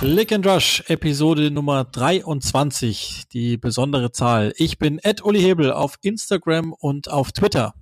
Lick 0.00 0.30
and 0.30 0.46
Rush, 0.46 0.84
Episode 0.86 1.50
Nummer 1.50 1.82
23, 1.84 3.24
die 3.32 3.56
besondere 3.56 4.12
Zahl. 4.12 4.52
Ich 4.56 4.78
bin 4.78 5.00
Ed 5.00 5.24
Uli 5.24 5.40
Hebel 5.40 5.72
auf 5.72 5.98
Instagram 6.02 6.72
und 6.72 7.10
auf 7.10 7.32
Twitter. 7.32 7.74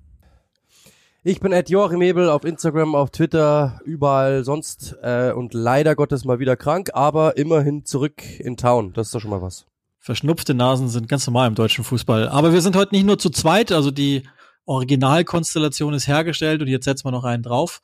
Ich 1.25 1.41
bin 1.41 1.53
Ed 1.53 1.69
Joachim 1.69 2.01
Hebel 2.01 2.31
auf 2.31 2.45
Instagram, 2.45 2.95
auf 2.95 3.11
Twitter, 3.11 3.81
überall 3.85 4.45
sonst 4.45 4.97
äh, 5.03 5.31
und 5.33 5.53
leider 5.53 5.95
Gottes 5.95 6.25
mal 6.25 6.39
wieder 6.39 6.57
krank, 6.57 6.89
aber 6.95 7.37
immerhin 7.37 7.85
zurück 7.85 8.23
in 8.39 8.57
Town. 8.57 8.95
Das 8.95 9.09
ist 9.09 9.15
doch 9.15 9.21
schon 9.21 9.31
mal 9.31 9.43
was. 9.43 9.67
Verschnupfte 9.99 10.55
Nasen 10.55 10.89
sind 10.89 11.11
ganz 11.11 11.27
normal 11.27 11.49
im 11.49 11.55
deutschen 11.55 11.85
Fußball. 11.85 12.31
Aber 12.31 12.55
wir 12.55 12.63
sind 12.63 12.77
heute 12.77 12.95
nicht 12.95 13.05
nur 13.05 13.19
zu 13.19 13.29
zweit, 13.29 13.73
also 13.73 13.91
die 13.91 14.23
Originalkonstellation 14.65 15.93
ist 15.93 16.09
hergestellt 16.09 16.63
und 16.63 16.69
jetzt 16.69 16.87
setzen 16.87 17.05
wir 17.05 17.13
noch 17.13 17.25
einen 17.25 17.43
drauf. 17.43 17.83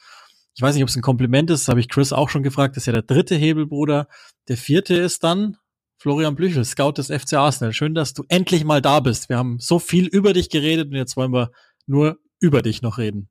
Ich 0.55 0.63
weiß 0.63 0.75
nicht, 0.75 0.83
ob 0.83 0.89
es 0.89 0.97
ein 0.97 1.03
Kompliment 1.03 1.51
ist, 1.51 1.69
habe 1.69 1.81
ich 1.81 1.89
Chris 1.89 2.13
auch 2.13 2.29
schon 2.29 2.43
gefragt. 2.43 2.77
Das 2.77 2.83
ist 2.83 2.87
ja 2.87 2.93
der 2.93 3.03
dritte 3.03 3.35
Hebelbruder. 3.35 4.07
Der 4.49 4.57
vierte 4.57 4.95
ist 4.95 5.25
dann 5.25 5.57
Florian 5.99 6.35
Blüchel, 6.35 6.65
Scout 6.65 6.93
des 6.93 7.07
FC 7.07 7.35
Arsenal. 7.35 7.73
Schön, 7.73 7.95
dass 7.95 8.13
du 8.13 8.25
endlich 8.29 8.65
mal 8.65 8.83
da 8.83 9.01
bist. 9.01 9.29
Wir 9.29 9.39
haben 9.39 9.59
so 9.59 9.79
viel 9.79 10.07
über 10.07 10.33
dich 10.33 10.51
geredet 10.51 10.89
und 10.89 10.97
jetzt 10.97 11.17
wollen 11.17 11.33
wir 11.33 11.53
nur 11.87 12.19
über 12.41 12.61
dich 12.61 12.83
noch 12.83 12.99
reden. 12.99 13.29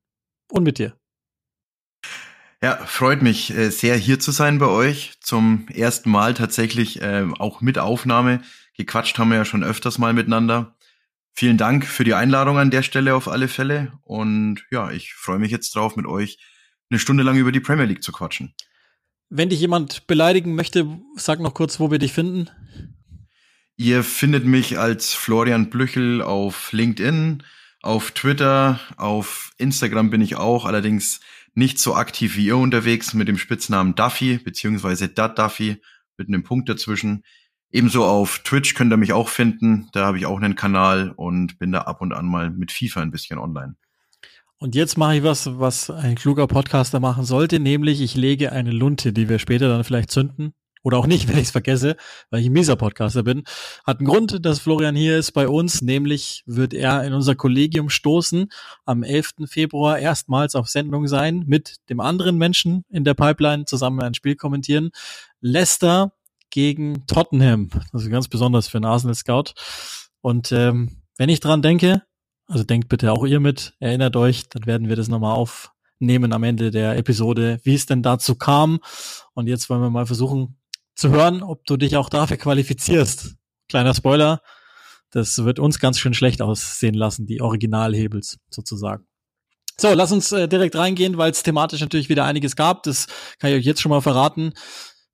Und 0.49 0.63
mit 0.63 0.79
dir. 0.79 0.97
Ja, 2.63 2.77
freut 2.85 3.21
mich 3.21 3.55
äh, 3.55 3.71
sehr 3.71 3.95
hier 3.97 4.19
zu 4.19 4.31
sein 4.31 4.57
bei 4.57 4.67
euch. 4.67 5.13
Zum 5.19 5.67
ersten 5.69 6.11
Mal 6.11 6.33
tatsächlich 6.33 7.01
äh, 7.01 7.27
auch 7.39 7.61
mit 7.61 7.77
Aufnahme. 7.77 8.41
Gequatscht 8.77 9.17
haben 9.19 9.29
wir 9.29 9.37
ja 9.37 9.45
schon 9.45 9.63
öfters 9.63 9.97
mal 9.97 10.13
miteinander. 10.13 10.75
Vielen 11.33 11.57
Dank 11.57 11.85
für 11.85 12.03
die 12.03 12.13
Einladung 12.13 12.57
an 12.57 12.71
der 12.71 12.83
Stelle 12.83 13.15
auf 13.15 13.27
alle 13.27 13.47
Fälle. 13.47 13.93
Und 14.03 14.63
ja, 14.69 14.91
ich 14.91 15.13
freue 15.13 15.39
mich 15.39 15.51
jetzt 15.51 15.75
drauf, 15.75 15.95
mit 15.95 16.05
euch 16.05 16.37
eine 16.91 16.99
Stunde 16.99 17.23
lang 17.23 17.37
über 17.37 17.51
die 17.51 17.59
Premier 17.59 17.85
League 17.85 18.03
zu 18.03 18.11
quatschen. 18.11 18.53
Wenn 19.29 19.49
dich 19.49 19.61
jemand 19.61 20.07
beleidigen 20.07 20.55
möchte, 20.55 20.99
sag 21.15 21.39
noch 21.39 21.53
kurz, 21.53 21.79
wo 21.79 21.89
wir 21.89 21.99
dich 21.99 22.11
finden. 22.11 22.49
Ihr 23.77 24.03
findet 24.03 24.45
mich 24.45 24.77
als 24.77 25.13
Florian 25.13 25.69
Blüchel 25.69 26.21
auf 26.21 26.71
LinkedIn, 26.73 27.43
auf 27.81 28.11
Twitter, 28.11 28.79
auf 28.97 29.53
Instagram 29.57 30.09
bin 30.09 30.21
ich 30.21 30.35
auch, 30.35 30.65
allerdings 30.65 31.21
nicht 31.55 31.79
so 31.79 31.95
aktiv 31.95 32.35
wie 32.35 32.45
ihr 32.45 32.57
unterwegs 32.57 33.13
mit 33.13 33.27
dem 33.27 33.37
Spitznamen 33.37 33.95
Duffy, 33.95 34.37
beziehungsweise 34.37 35.07
Dat 35.07 35.39
Duffy 35.39 35.81
mit 36.17 36.27
einem 36.27 36.43
Punkt 36.43 36.69
dazwischen. 36.69 37.23
Ebenso 37.71 38.05
auf 38.05 38.39
Twitch 38.39 38.73
könnt 38.73 38.91
ihr 38.91 38.97
mich 38.97 39.13
auch 39.13 39.29
finden. 39.29 39.89
Da 39.93 40.05
habe 40.05 40.17
ich 40.17 40.25
auch 40.25 40.37
einen 40.37 40.55
Kanal 40.55 41.11
und 41.15 41.57
bin 41.57 41.71
da 41.71 41.83
ab 41.83 42.01
und 42.01 42.13
an 42.13 42.25
mal 42.25 42.49
mit 42.49 42.71
FIFA 42.71 43.01
ein 43.01 43.11
bisschen 43.11 43.39
online. 43.39 43.75
Und 44.61 44.75
jetzt 44.75 44.95
mache 44.95 45.15
ich 45.15 45.23
was, 45.23 45.57
was 45.57 45.89
ein 45.89 46.13
kluger 46.13 46.45
Podcaster 46.45 46.99
machen 46.99 47.25
sollte, 47.25 47.59
nämlich 47.59 47.99
ich 47.99 48.13
lege 48.13 48.51
eine 48.51 48.69
Lunte, 48.69 49.11
die 49.11 49.27
wir 49.27 49.39
später 49.39 49.67
dann 49.69 49.83
vielleicht 49.83 50.11
zünden. 50.11 50.53
Oder 50.83 50.99
auch 50.99 51.07
nicht, 51.07 51.27
wenn 51.29 51.37
ich 51.37 51.45
es 51.45 51.51
vergesse, 51.51 51.95
weil 52.29 52.41
ich 52.41 52.45
ein 52.45 52.53
mieser 52.53 52.75
Podcaster 52.75 53.23
bin. 53.23 53.43
Hat 53.87 53.97
einen 53.97 54.07
Grund, 54.07 54.45
dass 54.45 54.59
Florian 54.59 54.95
hier 54.95 55.17
ist 55.17 55.31
bei 55.31 55.47
uns, 55.47 55.81
nämlich 55.81 56.43
wird 56.45 56.75
er 56.75 57.03
in 57.03 57.13
unser 57.13 57.33
Kollegium 57.33 57.89
stoßen, 57.89 58.49
am 58.85 59.01
11. 59.01 59.31
Februar 59.47 59.97
erstmals 59.97 60.53
auf 60.53 60.67
Sendung 60.67 61.07
sein, 61.07 61.43
mit 61.47 61.77
dem 61.89 61.99
anderen 61.99 62.37
Menschen 62.37 62.85
in 62.89 63.03
der 63.03 63.15
Pipeline 63.15 63.65
zusammen 63.65 63.99
ein 64.01 64.13
Spiel 64.13 64.35
kommentieren. 64.35 64.91
Leicester 65.39 66.13
gegen 66.51 67.07
Tottenham. 67.07 67.69
Ist 67.93 68.11
ganz 68.11 68.27
besonders 68.27 68.67
für 68.67 68.77
einen 68.77 68.85
Arsenal 68.85 69.15
Scout. 69.15 69.53
Und 70.21 70.51
ähm, 70.51 71.01
wenn 71.17 71.29
ich 71.29 71.39
dran 71.39 71.63
denke, 71.63 72.03
also 72.51 72.65
denkt 72.65 72.89
bitte 72.89 73.13
auch 73.13 73.25
ihr 73.25 73.39
mit, 73.39 73.75
erinnert 73.79 74.15
euch, 74.17 74.49
dann 74.49 74.65
werden 74.65 74.89
wir 74.89 74.97
das 74.97 75.07
nochmal 75.07 75.35
aufnehmen 75.35 76.33
am 76.33 76.43
Ende 76.43 76.69
der 76.69 76.97
Episode, 76.97 77.59
wie 77.63 77.75
es 77.75 77.85
denn 77.85 78.03
dazu 78.03 78.35
kam. 78.35 78.79
Und 79.33 79.47
jetzt 79.47 79.69
wollen 79.69 79.81
wir 79.81 79.89
mal 79.89 80.05
versuchen 80.05 80.57
zu 80.93 81.09
hören, 81.09 81.43
ob 81.43 81.65
du 81.65 81.77
dich 81.77 81.95
auch 81.95 82.09
dafür 82.09 82.35
qualifizierst. 82.35 83.35
Kleiner 83.69 83.93
Spoiler, 83.93 84.41
das 85.11 85.45
wird 85.45 85.59
uns 85.59 85.79
ganz 85.79 85.97
schön 85.97 86.13
schlecht 86.13 86.41
aussehen 86.41 86.93
lassen, 86.93 87.25
die 87.25 87.41
Originalhebels 87.41 88.37
sozusagen. 88.49 89.07
So, 89.79 89.93
lass 89.93 90.11
uns 90.11 90.33
äh, 90.33 90.49
direkt 90.49 90.75
reingehen, 90.75 91.17
weil 91.17 91.31
es 91.31 91.43
thematisch 91.43 91.79
natürlich 91.79 92.09
wieder 92.09 92.25
einiges 92.25 92.57
gab. 92.57 92.83
Das 92.83 93.07
kann 93.39 93.49
ich 93.49 93.55
euch 93.55 93.65
jetzt 93.65 93.81
schon 93.81 93.91
mal 93.91 94.01
verraten. 94.01 94.51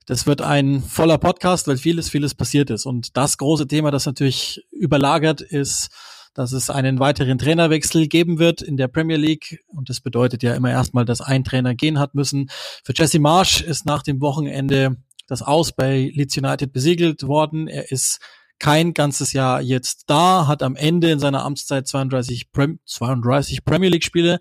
Das 0.08 0.26
wird 0.26 0.42
ein 0.42 0.82
voller 0.82 1.20
Podcast, 1.20 1.68
weil 1.68 1.78
vieles, 1.78 2.10
vieles 2.10 2.34
passiert 2.34 2.72
ist. 2.72 2.88
Und 2.88 3.16
das 3.16 3.38
große 3.38 3.68
Thema, 3.68 3.92
das 3.92 4.08
natürlich 4.08 4.66
überlagert, 4.72 5.42
ist 5.42 5.90
dass 6.38 6.52
es 6.52 6.70
einen 6.70 7.00
weiteren 7.00 7.40
Trainerwechsel 7.40 8.08
geben 8.08 8.38
wird 8.38 8.62
in 8.62 8.78
der 8.78 8.88
Premier 8.88 9.18
League. 9.18 9.64
Und 9.66 9.90
das 9.90 10.02
bedeutet 10.02 10.44
ja 10.44 10.54
immer 10.54 10.70
erstmal, 10.70 11.04
dass 11.04 11.20
ein 11.20 11.44
Trainer 11.44 11.74
gehen 11.74 11.98
hat 11.98 12.14
müssen. 12.14 12.52
Für 12.84 12.94
Jesse 12.96 13.18
Marsch 13.18 13.62
ist 13.62 13.88
nach 13.88 14.04
dem 14.04 14.22
Wochenende 14.22 14.98
das 15.26 15.42
Aus 15.42 15.72
bei 15.72 16.12
Leeds 16.14 16.38
United 16.38 16.72
besiegelt 16.72 17.24
worden. 17.24 17.68
Er 17.68 17.92
ist 17.92 18.20
kein 18.60 18.94
ganzes 18.94 19.34
Jahr 19.34 19.62
jetzt 19.62 20.04
da, 20.12 20.46
hat 20.46 20.62
am 20.62 20.76
Ende 20.76 21.10
in 21.10 21.18
seiner 21.18 21.44
Amtszeit 21.44 21.88
32, 21.88 22.52
Prem 22.52 22.80
32 22.86 23.66
Premier 23.66 23.90
League 23.90 24.04
Spiele 24.04 24.38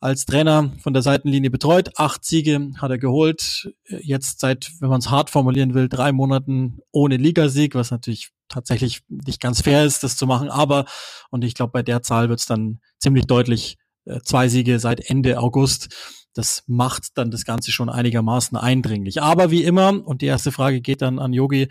als 0.00 0.26
Trainer 0.26 0.72
von 0.82 0.94
der 0.94 1.02
Seitenlinie 1.02 1.50
betreut. 1.50 1.92
Acht 1.96 2.24
Siege 2.24 2.72
hat 2.78 2.90
er 2.90 2.98
geholt. 2.98 3.72
Jetzt 3.88 4.40
seit, 4.40 4.72
wenn 4.80 4.90
man 4.90 4.98
es 4.98 5.10
hart 5.10 5.30
formulieren 5.30 5.74
will, 5.74 5.88
drei 5.88 6.10
Monaten 6.10 6.80
ohne 6.90 7.16
Ligasieg, 7.18 7.76
was 7.76 7.92
natürlich 7.92 8.33
tatsächlich 8.48 9.00
nicht 9.08 9.40
ganz 9.40 9.62
fair 9.62 9.84
ist, 9.84 10.02
das 10.02 10.16
zu 10.16 10.26
machen. 10.26 10.48
Aber, 10.48 10.84
und 11.30 11.44
ich 11.44 11.54
glaube, 11.54 11.72
bei 11.72 11.82
der 11.82 12.02
Zahl 12.02 12.28
wird 12.28 12.40
es 12.40 12.46
dann 12.46 12.80
ziemlich 12.98 13.26
deutlich, 13.26 13.76
äh, 14.04 14.20
zwei 14.20 14.48
Siege 14.48 14.78
seit 14.78 15.08
Ende 15.10 15.38
August. 15.38 15.94
Das 16.34 16.64
macht 16.66 17.16
dann 17.16 17.30
das 17.30 17.44
Ganze 17.44 17.72
schon 17.72 17.88
einigermaßen 17.88 18.56
eindringlich. 18.56 19.22
Aber 19.22 19.50
wie 19.50 19.64
immer, 19.64 20.06
und 20.06 20.22
die 20.22 20.26
erste 20.26 20.52
Frage 20.52 20.80
geht 20.80 21.02
dann 21.02 21.18
an 21.18 21.32
Yogi, 21.32 21.68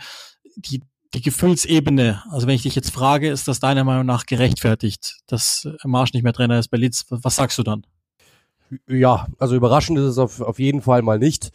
die, 0.56 0.82
die 1.14 1.22
Gefühlsebene, 1.22 2.24
also 2.30 2.48
wenn 2.48 2.56
ich 2.56 2.64
dich 2.64 2.76
jetzt 2.76 2.92
frage, 2.92 3.30
ist 3.30 3.48
das 3.48 3.60
deiner 3.60 3.84
Meinung 3.84 4.06
nach 4.06 4.26
gerechtfertigt, 4.26 5.20
dass 5.28 5.68
Marsch 5.84 6.14
nicht 6.14 6.24
mehr 6.24 6.34
Trainer 6.34 6.60
ist 6.60 6.70
bei 6.70 6.78
Leeds? 6.78 7.06
Was 7.10 7.36
sagst 7.36 7.58
du 7.58 7.64
dann? 7.64 7.86
Ja, 8.88 9.28
also 9.38 9.56
überraschend 9.56 10.00
ist 10.00 10.06
es 10.06 10.18
auf, 10.18 10.42
auf 10.42 10.60
jeden 10.60 10.82
Fall 10.82 11.02
mal 11.02 11.20
nicht. 11.20 11.52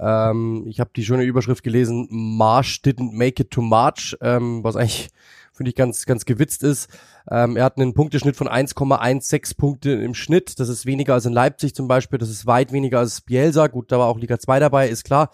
Ähm, 0.00 0.64
ich 0.66 0.80
habe 0.80 0.90
die 0.96 1.04
schöne 1.04 1.24
Überschrift 1.24 1.62
gelesen, 1.62 2.08
March 2.10 2.80
didn't 2.84 3.12
make 3.12 3.42
it 3.42 3.50
to 3.50 3.60
March, 3.60 4.16
ähm, 4.22 4.64
was 4.64 4.76
eigentlich, 4.76 5.10
finde 5.52 5.70
ich, 5.70 5.76
ganz, 5.76 6.06
ganz 6.06 6.24
gewitzt 6.24 6.62
ist. 6.62 6.88
Ähm, 7.30 7.56
er 7.56 7.64
hat 7.64 7.76
einen 7.76 7.92
Punkteschnitt 7.92 8.34
von 8.34 8.48
1,16 8.48 9.56
Punkte 9.58 9.90
im 9.90 10.14
Schnitt. 10.14 10.58
Das 10.58 10.70
ist 10.70 10.86
weniger 10.86 11.14
als 11.14 11.26
in 11.26 11.34
Leipzig 11.34 11.74
zum 11.74 11.86
Beispiel. 11.86 12.18
Das 12.18 12.30
ist 12.30 12.46
weit 12.46 12.72
weniger 12.72 12.98
als 12.98 13.20
Bielsa. 13.20 13.66
Gut, 13.66 13.92
da 13.92 13.98
war 13.98 14.06
auch 14.06 14.18
Liga 14.18 14.38
2 14.38 14.58
dabei, 14.58 14.88
ist 14.88 15.04
klar. 15.04 15.30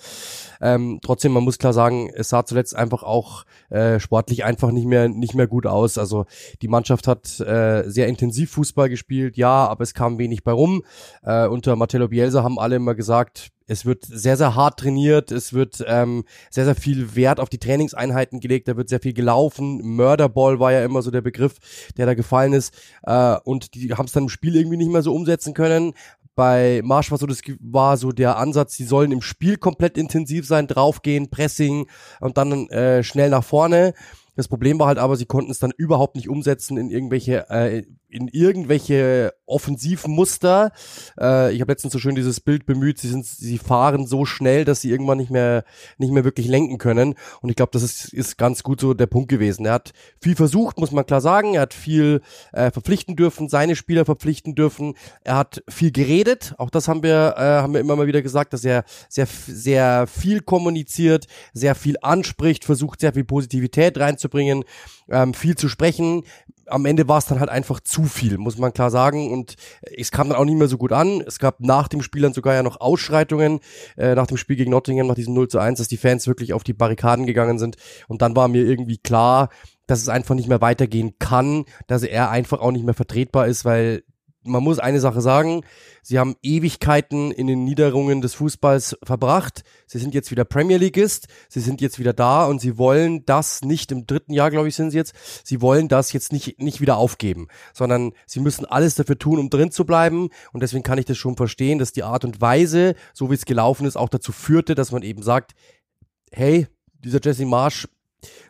Ähm, 0.61 0.99
trotzdem, 1.01 1.33
man 1.33 1.45
muss 1.45 1.59
klar 1.59 1.73
sagen, 1.73 2.11
es 2.15 2.31
sah 2.31 2.45
zuletzt 2.45 2.75
einfach 2.75 3.05
auch 3.05 3.45
äh, 3.71 4.01
sportlich 4.01 4.45
einfach 4.45 4.73
nicht 4.73 4.87
mehr 4.87 5.09
nicht 5.09 5.35
mehr 5.35 5.47
gut 5.47 5.67
aus. 5.67 5.97
Also 5.97 6.27
die 6.61 6.69
Mannschaft 6.69 7.07
hat 7.07 7.39
äh, 7.41 7.85
sehr 7.87 8.09
intensiv 8.09 8.51
Fußball 8.51 8.89
gespielt, 8.89 9.37
ja, 9.37 9.67
aber 9.69 9.83
es 9.83 9.95
kam 9.95 10.19
wenig 10.19 10.43
bei 10.43 10.53
rum. 10.53 10.83
Äh, 11.23 11.47
unter 11.47 11.77
Martello 11.77 12.09
Bielsa 12.09 12.43
haben 12.43 12.59
alle 12.59 12.77
immer 12.77 12.95
gesagt, 12.95 13.53
es 13.67 13.85
wird 13.85 14.05
sehr, 14.05 14.37
sehr 14.37 14.55
hart 14.55 14.79
trainiert, 14.79 15.33
es 15.33 15.53
wird 15.53 15.85
ähm, 15.87 16.25
sehr, 16.51 16.65
sehr 16.65 16.75
viel 16.75 17.17
Wert 17.17 17.41
auf 17.41 17.49
die 17.49 17.59
Trainingseinheiten 17.59 18.41
gelegt, 18.41 18.69
da 18.69 18.77
wird 18.77 18.89
sehr 18.89 19.01
viel 19.01 19.13
gelaufen. 19.13 19.81
Murderball 19.83 20.61
war 20.61 20.73
ja 20.73 20.85
immer 20.85 21.03
so 21.03 21.11
der 21.11 21.21
Begriff, 21.21 21.57
der 21.97 22.07
da 22.07 22.15
gefallen 22.15 22.53
ist. 22.53 22.75
Äh, 23.03 23.37
und 23.45 23.75
die 23.75 23.93
haben 23.93 24.07
es 24.07 24.13
dann 24.13 24.25
im 24.25 24.29
Spiel 24.29 24.57
irgendwie 24.57 24.77
nicht 24.77 24.91
mehr 24.91 25.03
so 25.03 25.15
umsetzen 25.15 25.55
können. 25.55 25.95
Bei 26.35 26.83
Marsch 26.85 27.11
war 27.11 27.19
so, 27.19 27.27
das 27.27 27.41
war 27.61 27.97
so 27.97 28.13
der 28.13 28.37
Ansatz, 28.37 28.75
sie 28.75 28.85
sollen 28.85 29.11
im 29.11 29.23
Spiel 29.23 29.57
komplett 29.57 29.97
intensiv 29.97 30.47
sein, 30.47 30.67
draufgehen, 30.67 31.31
Pressing 31.31 31.87
und 32.21 32.37
dann 32.37 32.69
äh, 32.69 33.03
schnell 33.03 33.31
nach 33.31 33.45
vorne. 33.45 33.95
Das 34.37 34.49
Problem 34.49 34.79
war 34.79 34.89
halt 34.89 34.99
aber, 34.99 35.17
sie 35.17 35.25
konnten 35.25 35.51
es 35.51 35.59
dann 35.59 35.73
überhaupt 35.75 36.15
nicht 36.15 36.29
umsetzen 36.29 36.77
in 36.77 36.91
irgendwelche 36.91 37.49
äh, 37.49 37.85
in 38.17 38.29
irgendwelche 38.29 39.35
offensiven 39.47 40.13
Muster. 40.13 40.73
Äh, 41.21 41.53
ich 41.53 41.61
habe 41.61 41.71
letztens 41.71 41.93
so 41.93 41.99
schön 41.99 42.15
dieses 42.15 42.41
Bild 42.41 42.67
bemüht, 42.67 42.99
sie 42.99 43.09
sind, 43.09 43.27
sie 43.27 43.59
fahren 43.59 44.07
so 44.07 44.25
schnell, 44.25 44.65
dass 44.65 44.81
sie 44.81 44.91
irgendwann 44.91 45.19
nicht 45.19 45.31
mehr, 45.31 45.65
nicht 45.99 46.13
mehr 46.13 46.25
wirklich 46.25 46.49
lenken 46.49 46.79
können. 46.79 47.15
Und 47.43 47.51
ich 47.51 47.57
glaube, 47.57 47.71
das 47.73 47.83
ist, 47.83 48.13
ist 48.13 48.39
ganz 48.39 48.63
gut 48.63 48.81
so 48.81 48.95
der 48.95 49.07
Punkt 49.07 49.29
gewesen. 49.29 49.67
Er 49.67 49.75
hat 49.75 49.93
viel 50.21 50.35
versucht, 50.35 50.79
muss 50.79 50.91
man 50.91 51.07
klar 51.07 51.21
sagen. 51.21 51.55
Er 51.55 51.63
hat 51.63 51.75
viel 51.75 52.23
äh, 52.53 52.71
verpflichten 52.71 53.17
dürfen, 53.17 53.49
seine 53.49 53.77
Spieler 53.77 54.05
verpflichten 54.05 54.55
dürfen. 54.55 54.95
Er 55.23 55.37
hat 55.37 55.63
viel 55.69 55.93
geredet. 55.93 56.55
Auch 56.59 56.71
das 56.71 56.89
haben 56.89 57.03
wir, 57.03 57.35
äh, 57.37 57.41
haben 57.41 57.75
wir 57.75 57.81
immer 57.81 57.97
mal 57.97 58.07
wieder 58.07 58.23
gesagt, 58.23 58.53
dass 58.53 58.65
er 58.65 58.85
sehr, 59.09 59.27
sehr 59.27 60.07
viel 60.07 60.41
kommuniziert, 60.41 61.27
sehr 61.53 61.75
viel 61.75 61.97
anspricht, 62.01 62.65
versucht 62.65 63.01
sehr 63.01 63.13
viel 63.13 63.25
Positivität 63.25 63.99
reinzubringen, 63.99 64.65
ähm, 65.11 65.35
viel 65.35 65.57
zu 65.57 65.69
sprechen 65.69 66.23
am 66.67 66.85
Ende 66.85 67.09
war 67.09 67.19
es 67.19 67.27
dann 67.27 67.41
halt 67.41 67.51
einfach 67.51 67.81
zu 67.81 68.05
viel, 68.05 68.39
muss 68.39 68.59
man 68.59 68.73
klar 68.73 68.91
sagen. 68.91 69.33
Und 69.33 69.55
es 69.83 70.11
kam 70.11 70.29
dann 70.29 70.39
auch 70.39 70.45
nicht 70.45 70.59
mehr 70.59 70.69
so 70.69 70.79
gut 70.79 70.93
an. 70.93 71.23
Es 71.27 71.39
gab 71.39 71.61
nach 71.61 71.89
dem 71.89 72.03
Spiel 72.03 72.23
dann 72.23 72.35
sogar 72.35 72.55
ja 72.55 72.63
noch 72.63 72.81
Ausschreitungen, 72.81 73.61
äh, 73.97 74.15
nach 74.15 74.27
dem 74.27 74.37
Spiel 74.37 74.57
gegen 74.57 74.71
Nottingham, 74.71 75.07
nach 75.07 75.15
diesem 75.15 75.35
0 75.35 75.49
zu 75.49 75.59
1, 75.59 75.79
dass 75.79 75.89
die 75.89 75.97
Fans 75.97 76.27
wirklich 76.27 76.53
auf 76.53 76.65
die 76.65 76.73
Barrikaden 76.73 77.27
gegangen 77.27 77.59
sind. 77.59 77.77
Und 78.09 78.23
dann 78.23 78.37
war 78.37 78.49
mir 78.49 78.65
irgendwie 78.65 78.99
klar, 78.99 79.49
dass 79.87 80.01
es 80.01 80.09
einfach 80.09 80.35
nicht 80.35 80.49
mehr 80.49 80.61
weitergehen 80.61 81.15
kann, 81.19 81.65
dass 81.87 82.03
er 82.03 82.31
einfach 82.31 82.61
auch 82.61 82.73
nicht 82.73 82.85
mehr 82.85 82.95
vertretbar 82.95 83.47
ist, 83.47 83.65
weil 83.65 84.03
man 84.47 84.63
muss 84.63 84.79
eine 84.79 85.01
Sache 85.01 85.21
sagen, 85.21 85.63
sie 86.03 86.19
haben 86.19 86.37
Ewigkeiten 86.43 87.31
in 87.31 87.47
den 87.47 87.65
Niederungen 87.65 88.21
des 88.21 88.35
Fußballs 88.35 88.97
verbracht. 89.03 89.63
Sie 89.87 89.99
sind 89.99 90.15
jetzt 90.15 90.31
wieder 90.31 90.45
Premier 90.45 90.79
Leagueist, 90.79 91.29
sie 91.49 91.61
sind 91.61 91.81
jetzt 91.81 91.99
wieder 91.99 92.13
da 92.13 92.47
und 92.47 92.61
sie 92.61 92.79
wollen 92.79 93.25
das 93.27 93.63
nicht 93.63 93.93
im 93.93 94.07
dritten 94.07 94.33
Jahr, 94.33 94.51
glaube 94.51 94.69
ich, 94.69 94.77
sind 94.77 94.91
sie 94.91 94.97
jetzt. 94.97 95.15
Sie 95.45 95.61
wollen 95.61 95.89
das 95.89 96.13
jetzt 96.13 96.33
nicht 96.33 96.61
nicht 96.61 96.81
wieder 96.81 96.97
aufgeben, 96.97 97.49
sondern 97.75 98.13
sie 98.27 98.41
müssen 98.41 98.65
alles 98.65 98.95
dafür 98.95 99.19
tun, 99.19 99.39
um 99.39 99.51
drin 99.51 99.71
zu 99.71 99.85
bleiben 99.85 100.31
und 100.53 100.63
deswegen 100.63 100.83
kann 100.83 100.99
ich 100.99 101.05
das 101.05 101.19
schon 101.19 101.37
verstehen, 101.37 101.79
dass 101.79 101.93
die 101.93 102.03
Art 102.03 102.25
und 102.25 102.41
Weise, 102.41 102.95
so 103.13 103.31
wie 103.31 103.35
es 103.35 103.45
gelaufen 103.45 103.87
ist, 103.87 103.97
auch 103.97 104.09
dazu 104.09 104.33
führte, 104.33 104.75
dass 104.75 104.93
man 104.93 105.03
eben 105.03 105.23
sagt, 105.23 105.53
hey, 106.31 106.67
dieser 107.05 107.21
Jesse 107.23 107.47
Marsch 107.47 107.89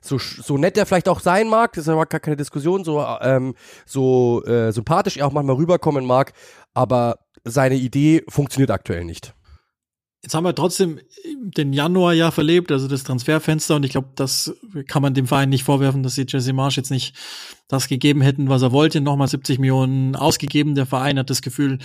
so, 0.00 0.18
so 0.18 0.56
nett 0.56 0.76
er 0.76 0.86
vielleicht 0.86 1.08
auch 1.08 1.20
sein 1.20 1.48
mag, 1.48 1.72
das 1.72 1.84
ist 1.84 1.88
aber 1.88 2.06
gar 2.06 2.20
keine 2.20 2.36
Diskussion, 2.36 2.84
so, 2.84 3.04
ähm, 3.20 3.54
so 3.84 4.44
äh, 4.44 4.72
sympathisch 4.72 5.16
er 5.16 5.26
auch 5.26 5.32
manchmal 5.32 5.56
rüberkommen 5.56 6.06
mag, 6.06 6.32
aber 6.74 7.18
seine 7.44 7.76
Idee 7.76 8.24
funktioniert 8.28 8.70
aktuell 8.70 9.04
nicht. 9.04 9.34
Jetzt 10.22 10.34
haben 10.34 10.44
wir 10.44 10.54
trotzdem 10.54 10.98
den 11.24 11.72
Januar 11.72 12.12
ja 12.12 12.32
verlebt, 12.32 12.72
also 12.72 12.88
das 12.88 13.04
Transferfenster, 13.04 13.76
und 13.76 13.84
ich 13.84 13.92
glaube, 13.92 14.08
das 14.16 14.52
kann 14.88 15.02
man 15.02 15.14
dem 15.14 15.28
Verein 15.28 15.50
nicht 15.50 15.62
vorwerfen, 15.62 16.02
dass 16.02 16.16
sie 16.16 16.26
Jesse 16.26 16.52
Marsch 16.52 16.76
jetzt 16.76 16.90
nicht 16.90 17.14
das 17.68 17.86
gegeben 17.86 18.22
hätten, 18.22 18.48
was 18.48 18.62
er 18.62 18.72
wollte. 18.72 19.00
Nochmal 19.00 19.28
70 19.28 19.60
Millionen 19.60 20.16
ausgegeben. 20.16 20.74
Der 20.74 20.86
Verein 20.86 21.18
hat 21.18 21.30
das 21.30 21.42
Gefühl, 21.42 21.78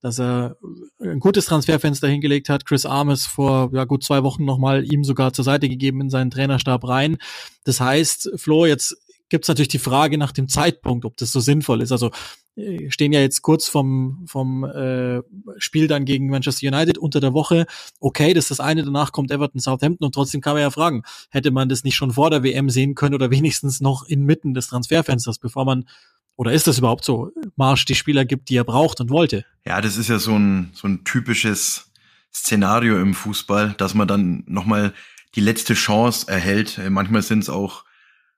dass 0.00 0.20
er 0.20 0.56
ein 1.00 1.20
gutes 1.20 1.46
Transferfenster 1.46 2.08
hingelegt 2.08 2.48
hat. 2.48 2.66
Chris 2.66 2.86
Armes 2.86 3.26
vor 3.26 3.70
ja, 3.72 3.84
gut 3.84 4.04
zwei 4.04 4.22
Wochen 4.22 4.44
nochmal 4.44 4.84
ihm 4.90 5.04
sogar 5.04 5.32
zur 5.32 5.44
Seite 5.44 5.68
gegeben 5.68 6.00
in 6.00 6.10
seinen 6.10 6.30
Trainerstab 6.30 6.86
rein. 6.86 7.18
Das 7.64 7.80
heißt, 7.80 8.32
Flo, 8.36 8.66
jetzt 8.66 8.96
gibt 9.28 9.44
es 9.44 9.48
natürlich 9.48 9.68
die 9.68 9.78
Frage 9.78 10.18
nach 10.18 10.32
dem 10.32 10.48
Zeitpunkt, 10.48 11.04
ob 11.04 11.16
das 11.16 11.32
so 11.32 11.40
sinnvoll 11.40 11.82
ist. 11.82 11.92
Also 11.92 12.10
äh, 12.56 12.90
stehen 12.90 13.12
ja 13.12 13.20
jetzt 13.20 13.42
kurz 13.42 13.68
vom, 13.68 14.24
vom 14.26 14.64
äh, 14.64 15.20
Spiel 15.58 15.86
dann 15.86 16.04
gegen 16.04 16.28
Manchester 16.28 16.66
United 16.66 16.98
unter 16.98 17.20
der 17.20 17.34
Woche. 17.34 17.66
Okay, 18.00 18.34
das 18.34 18.44
ist 18.44 18.50
das 18.52 18.60
eine, 18.60 18.84
danach 18.84 19.12
kommt 19.12 19.30
Everton 19.30 19.60
Southampton 19.60 20.06
und 20.06 20.14
trotzdem 20.14 20.40
kann 20.40 20.54
man 20.54 20.62
ja 20.62 20.70
fragen, 20.70 21.02
hätte 21.30 21.50
man 21.50 21.68
das 21.68 21.84
nicht 21.84 21.96
schon 21.96 22.12
vor 22.12 22.30
der 22.30 22.42
WM 22.42 22.70
sehen 22.70 22.94
können 22.94 23.14
oder 23.14 23.30
wenigstens 23.30 23.80
noch 23.80 24.04
inmitten 24.04 24.54
des 24.54 24.68
Transferfensters, 24.68 25.38
bevor 25.38 25.64
man 25.64 25.84
oder 26.38 26.52
ist 26.52 26.68
das 26.68 26.78
überhaupt 26.78 27.04
so? 27.04 27.32
Marsch 27.56 27.84
die 27.84 27.96
Spieler 27.96 28.24
gibt, 28.24 28.48
die 28.48 28.56
er 28.56 28.64
braucht 28.64 29.00
und 29.00 29.10
wollte. 29.10 29.44
Ja, 29.66 29.80
das 29.80 29.96
ist 29.96 30.08
ja 30.08 30.20
so 30.20 30.38
ein, 30.38 30.70
so 30.72 30.86
ein 30.86 31.02
typisches 31.02 31.90
Szenario 32.32 33.00
im 33.00 33.12
Fußball, 33.12 33.74
dass 33.76 33.94
man 33.94 34.06
dann 34.06 34.44
nochmal 34.46 34.94
die 35.34 35.40
letzte 35.40 35.74
Chance 35.74 36.28
erhält. 36.28 36.78
Äh, 36.78 36.90
manchmal 36.90 37.22
sind 37.22 37.40
es 37.40 37.50
auch 37.50 37.84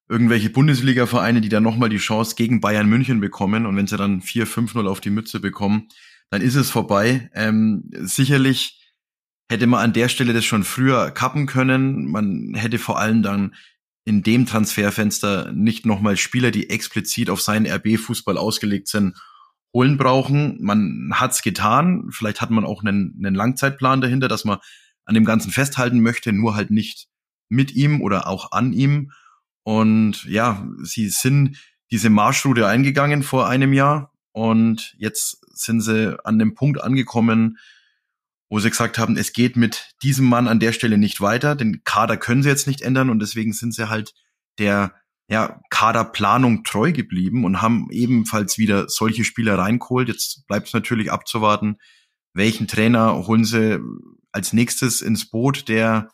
irgendwelche 0.09 0.49
Bundesliga-Vereine, 0.49 1.43
die 1.43 1.51
dann 1.51 1.63
nochmal 1.63 1.91
die 1.91 1.99
Chance 1.99 2.37
gegen 2.37 2.63
Bayern 2.63 2.89
München 2.89 3.21
bekommen. 3.21 3.67
Und 3.67 3.77
wenn 3.77 3.87
sie 3.87 3.99
dann 3.99 4.23
4-5-0 4.23 4.89
auf 4.89 5.03
die 5.03 5.11
Mütze 5.11 5.39
bekommen, 5.39 5.89
dann 6.31 6.41
ist 6.41 6.55
es 6.55 6.71
vorbei. 6.71 7.31
Ähm, 7.35 7.85
sicherlich 7.93 8.81
hätte 9.51 9.67
man 9.67 9.85
an 9.85 9.93
der 9.93 10.09
Stelle 10.09 10.33
das 10.33 10.47
schon 10.47 10.65
früher 10.65 11.11
kappen 11.11 11.45
können. 11.45 12.11
Man 12.11 12.55
hätte 12.55 12.79
vor 12.79 12.99
allem 12.99 13.23
dann 13.23 13.55
in 14.05 14.23
dem 14.23 14.47
Transferfenster 14.47 15.53
nicht 15.53 15.87
nochmal 15.87 16.17
Spieler, 16.17 16.51
die 16.51 16.71
explizit 16.71 17.31
auf 17.31 17.43
seinen 17.43 17.67
RB-Fußball 17.67 18.39
ausgelegt 18.39 18.89
sind, 18.89 19.17
holen 19.75 19.97
brauchen. 19.97 20.59
Man 20.61 21.11
hat's 21.15 21.43
getan. 21.43 22.09
Vielleicht 22.11 22.41
hat 22.41 22.51
man 22.51 22.65
auch 22.65 22.83
einen, 22.83 23.15
einen 23.19 23.35
Langzeitplan 23.35 24.01
dahinter, 24.01 24.29
dass 24.29 24.45
man 24.45 24.59
an 25.05 25.15
dem 25.15 25.25
Ganzen 25.25 25.51
festhalten 25.51 26.01
möchte, 26.01 26.33
nur 26.33 26.55
halt 26.55 26.71
nicht 26.71 27.09
mit 27.49 27.73
ihm 27.73 28.01
oder 28.01 28.27
auch 28.27 28.53
an 28.53 28.73
ihm. 28.73 29.13
Und 29.63 30.25
ja, 30.25 30.67
sie 30.83 31.09
sind 31.09 31.59
diese 31.91 32.11
Marschroute 32.11 32.67
eingegangen 32.67 33.23
vor 33.23 33.49
einem 33.49 33.73
Jahr 33.73 34.13
und 34.33 34.95
jetzt 34.99 35.41
sind 35.53 35.81
sie 35.81 36.17
an 36.25 36.39
dem 36.39 36.55
Punkt 36.55 36.81
angekommen, 36.81 37.59
wo 38.51 38.59
sie 38.59 38.69
gesagt 38.69 38.99
haben, 38.99 39.17
es 39.17 39.33
geht 39.33 39.57
mit 39.57 39.91
diesem 40.03 40.27
Mann 40.27 40.49
an 40.49 40.59
der 40.59 40.73
Stelle 40.73 40.99
nicht 40.99 41.21
weiter. 41.21 41.55
Den 41.55 41.83
Kader 41.85 42.17
können 42.17 42.43
sie 42.43 42.49
jetzt 42.49 42.67
nicht 42.67 42.83
ändern 42.83 43.09
und 43.09 43.21
deswegen 43.21 43.53
sind 43.53 43.75
sie 43.75 43.89
halt 43.89 44.13
der 44.59 44.93
ja, 45.29 45.61
Kaderplanung 45.71 46.65
treu 46.65 46.91
geblieben 46.93 47.45
und 47.45 47.63
haben 47.63 47.87
ebenfalls 47.93 48.59
wieder 48.59 48.89
solche 48.89 49.23
Spieler 49.23 49.57
reingeholt. 49.57 50.09
Jetzt 50.09 50.45
bleibt 50.49 50.67
es 50.67 50.75
natürlich 50.75 51.13
abzuwarten, 51.13 51.77
welchen 52.35 52.67
Trainer 52.67 53.27
holen 53.29 53.45
sie 53.45 53.79
als 54.33 54.53
nächstes 54.53 55.01
ins 55.01 55.31
Boot, 55.31 55.69
der 55.69 56.11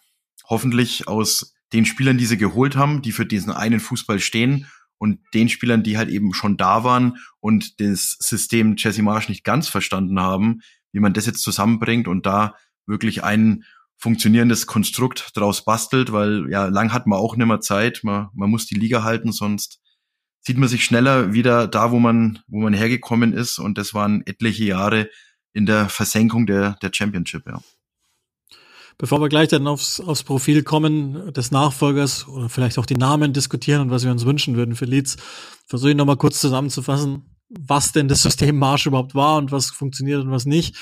hoffentlich 0.46 1.08
aus 1.08 1.54
den 1.72 1.86
Spielern, 1.86 2.18
die 2.18 2.26
sie 2.26 2.36
geholt 2.36 2.76
haben, 2.76 3.00
die 3.00 3.12
für 3.12 3.24
diesen 3.24 3.52
einen 3.52 3.80
Fußball 3.80 4.20
stehen 4.20 4.66
und 4.98 5.20
den 5.32 5.48
Spielern, 5.48 5.82
die 5.82 5.96
halt 5.96 6.10
eben 6.10 6.34
schon 6.34 6.58
da 6.58 6.84
waren 6.84 7.16
und 7.40 7.80
das 7.80 8.16
System 8.20 8.74
Jesse 8.76 9.02
Marsch 9.02 9.30
nicht 9.30 9.44
ganz 9.44 9.68
verstanden 9.68 10.20
haben, 10.20 10.60
wie 10.96 11.00
man 11.00 11.12
das 11.12 11.26
jetzt 11.26 11.42
zusammenbringt 11.42 12.08
und 12.08 12.24
da 12.24 12.54
wirklich 12.86 13.22
ein 13.22 13.64
funktionierendes 13.98 14.66
Konstrukt 14.66 15.36
draus 15.36 15.62
bastelt, 15.62 16.10
weil 16.10 16.46
ja, 16.50 16.68
lang 16.68 16.90
hat 16.94 17.06
man 17.06 17.18
auch 17.18 17.36
nicht 17.36 17.46
mehr 17.46 17.60
Zeit, 17.60 18.00
man, 18.02 18.28
man 18.32 18.48
muss 18.48 18.64
die 18.64 18.76
Liga 18.76 19.02
halten, 19.02 19.30
sonst 19.30 19.78
sieht 20.40 20.56
man 20.56 20.70
sich 20.70 20.86
schneller 20.86 21.34
wieder 21.34 21.68
da, 21.68 21.90
wo 21.90 21.98
man, 21.98 22.38
wo 22.46 22.60
man 22.60 22.72
hergekommen 22.72 23.34
ist. 23.34 23.58
Und 23.58 23.76
das 23.76 23.92
waren 23.92 24.22
etliche 24.24 24.64
Jahre 24.64 25.10
in 25.52 25.66
der 25.66 25.90
Versenkung 25.90 26.46
der, 26.46 26.78
der 26.80 26.90
Championship, 26.94 27.46
ja. 27.46 27.60
Bevor 28.96 29.20
wir 29.20 29.28
gleich 29.28 29.48
dann 29.48 29.66
aufs, 29.66 30.00
aufs 30.00 30.22
Profil 30.22 30.62
kommen 30.62 31.30
des 31.34 31.50
Nachfolgers 31.50 32.26
oder 32.26 32.48
vielleicht 32.48 32.78
auch 32.78 32.86
die 32.86 32.96
Namen 32.96 33.34
diskutieren 33.34 33.82
und 33.82 33.90
was 33.90 34.04
wir 34.04 34.10
uns 34.10 34.24
wünschen 34.24 34.56
würden 34.56 34.76
für 34.76 34.86
Leeds, 34.86 35.18
versuche 35.66 35.90
ich 35.90 35.96
nochmal 35.96 36.16
kurz 36.16 36.40
zusammenzufassen, 36.40 37.35
was 37.48 37.92
denn 37.92 38.08
das 38.08 38.22
System 38.22 38.58
Marsch 38.58 38.86
überhaupt 38.86 39.14
war 39.14 39.36
und 39.38 39.52
was 39.52 39.70
funktioniert 39.70 40.22
und 40.22 40.30
was 40.30 40.46
nicht. 40.46 40.76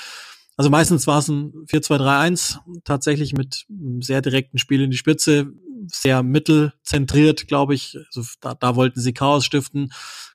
Also 0.57 0.69
meistens 0.69 1.05
war 1.05 1.19
es 1.19 1.27
ein 1.27 1.51
4-2-3-1, 1.67 2.59
tatsächlich 2.85 3.33
mit 3.33 3.65
einem 3.69 4.01
sehr 4.01 4.21
direkten 4.21 4.57
Spiel 4.57 4.81
in 4.81 4.91
die 4.91 4.97
Spitze, 4.97 5.51
sehr 5.87 6.23
mittelzentriert, 6.23 7.47
glaube 7.47 7.75
ich. 7.75 7.97
Also 8.07 8.23
da, 8.39 8.55
da 8.55 8.75
wollten 8.75 8.99
sie 9.01 9.13
Chaos 9.13 9.45
stiften. 9.45 9.91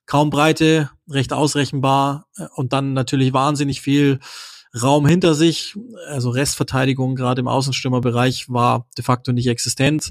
Kaum 0.07 0.31
Breite, 0.31 0.91
recht 1.09 1.33
ausrechenbar 1.33 2.27
äh, 2.37 2.47
und 2.55 2.73
dann 2.73 2.93
natürlich 2.93 3.33
wahnsinnig 3.33 3.81
viel 3.81 4.21
Raum 4.81 5.07
hinter 5.07 5.35
sich. 5.35 5.77
Also 6.09 6.31
Restverteidigung 6.31 7.17
gerade 7.17 7.41
im 7.41 7.49
Außenstürmerbereich 7.49 8.49
war 8.49 8.89
de 8.97 9.05
facto 9.05 9.33
nicht 9.33 9.47
existent. 9.47 10.11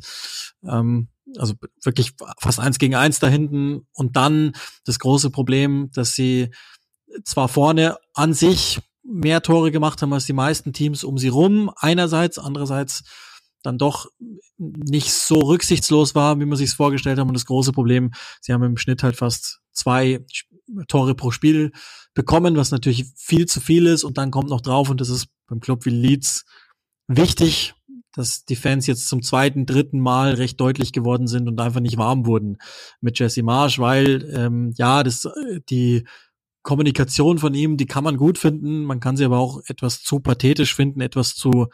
Ähm, 0.64 1.10
also 1.38 1.54
wirklich 1.84 2.14
fast 2.40 2.60
eins 2.60 2.80
gegen 2.80 2.96
eins 2.96 3.20
da 3.20 3.28
hinten. 3.28 3.88
Und 3.94 4.16
dann 4.16 4.54
das 4.86 5.00
große 5.00 5.30
Problem, 5.30 5.90
dass 5.94 6.14
sie 6.14 6.50
zwar 7.24 7.48
vorne 7.48 7.98
an 8.14 8.34
sich 8.34 8.80
mehr 9.04 9.42
Tore 9.42 9.72
gemacht 9.72 10.02
haben 10.02 10.14
als 10.14 10.26
die 10.26 10.34
meisten 10.34 10.74
Teams 10.74 11.04
um 11.04 11.18
sie 11.18 11.30
rum, 11.30 11.72
einerseits, 11.76 12.38
andererseits 12.38 13.04
dann 13.64 13.78
doch 13.78 14.08
nicht 14.58 15.12
so 15.12 15.36
rücksichtslos 15.36 16.16
war, 16.16 16.40
wie 16.40 16.46
man 16.46 16.58
sich 16.58 16.70
es 16.70 16.76
vorgestellt 16.76 17.20
haben. 17.20 17.28
Und 17.28 17.34
das 17.34 17.46
große 17.46 17.74
Problem, 17.74 18.12
sie 18.42 18.54
haben 18.54 18.64
im 18.64 18.78
Schnitt 18.78 19.04
halt 19.04 19.18
fast 19.18 19.60
zwei 19.74 20.26
Tore 20.88 21.16
pro 21.16 21.32
Spiel 21.32 21.72
bekommen, 22.14 22.56
was 22.56 22.72
natürlich 22.72 23.06
viel 23.16 23.48
zu 23.48 23.60
viel 23.60 23.88
ist. 23.88 24.04
Und 24.04 24.18
dann 24.18 24.32
kommt 24.32 24.50
noch 24.50 24.62
drauf, 24.62 24.90
und 24.90 25.02
das 25.02 25.10
ist 25.10 25.28
beim 25.48 25.60
Club 25.60 25.86
wie 25.86 25.90
Leeds 25.90 26.46
wichtig, 27.08 27.74
dass 28.14 28.46
die 28.46 28.56
Fans 28.56 28.88
jetzt 28.88 29.08
zum 29.08 29.22
zweiten, 29.22 29.66
dritten 29.66 30.00
Mal 30.00 30.34
recht 30.34 30.60
deutlich 30.60 30.92
geworden 30.92 31.28
sind 31.28 31.48
und 31.48 31.60
einfach 31.60 31.80
nicht 31.80 31.98
warm 31.98 32.26
wurden 32.26 32.58
mit 33.02 33.20
Jesse 33.20 33.44
Marsch, 33.44 33.80
weil 33.80 34.28
ähm, 34.34 34.74
ja, 34.78 35.04
das 35.04 35.28
die 35.70 36.06
Kommunikation 36.64 37.38
von 37.40 37.54
ihm, 37.54 37.78
die 37.78 37.86
kann 37.86 38.04
man 38.04 38.18
gut 38.18 38.38
finden, 38.38 38.84
man 38.84 39.00
kann 39.00 39.16
sie 39.16 39.26
aber 39.26 39.38
auch 39.38 39.62
etwas 39.68 40.04
zu 40.04 40.20
pathetisch 40.20 40.76
finden, 40.76 41.02
etwas 41.02 41.36
zu 41.36 41.68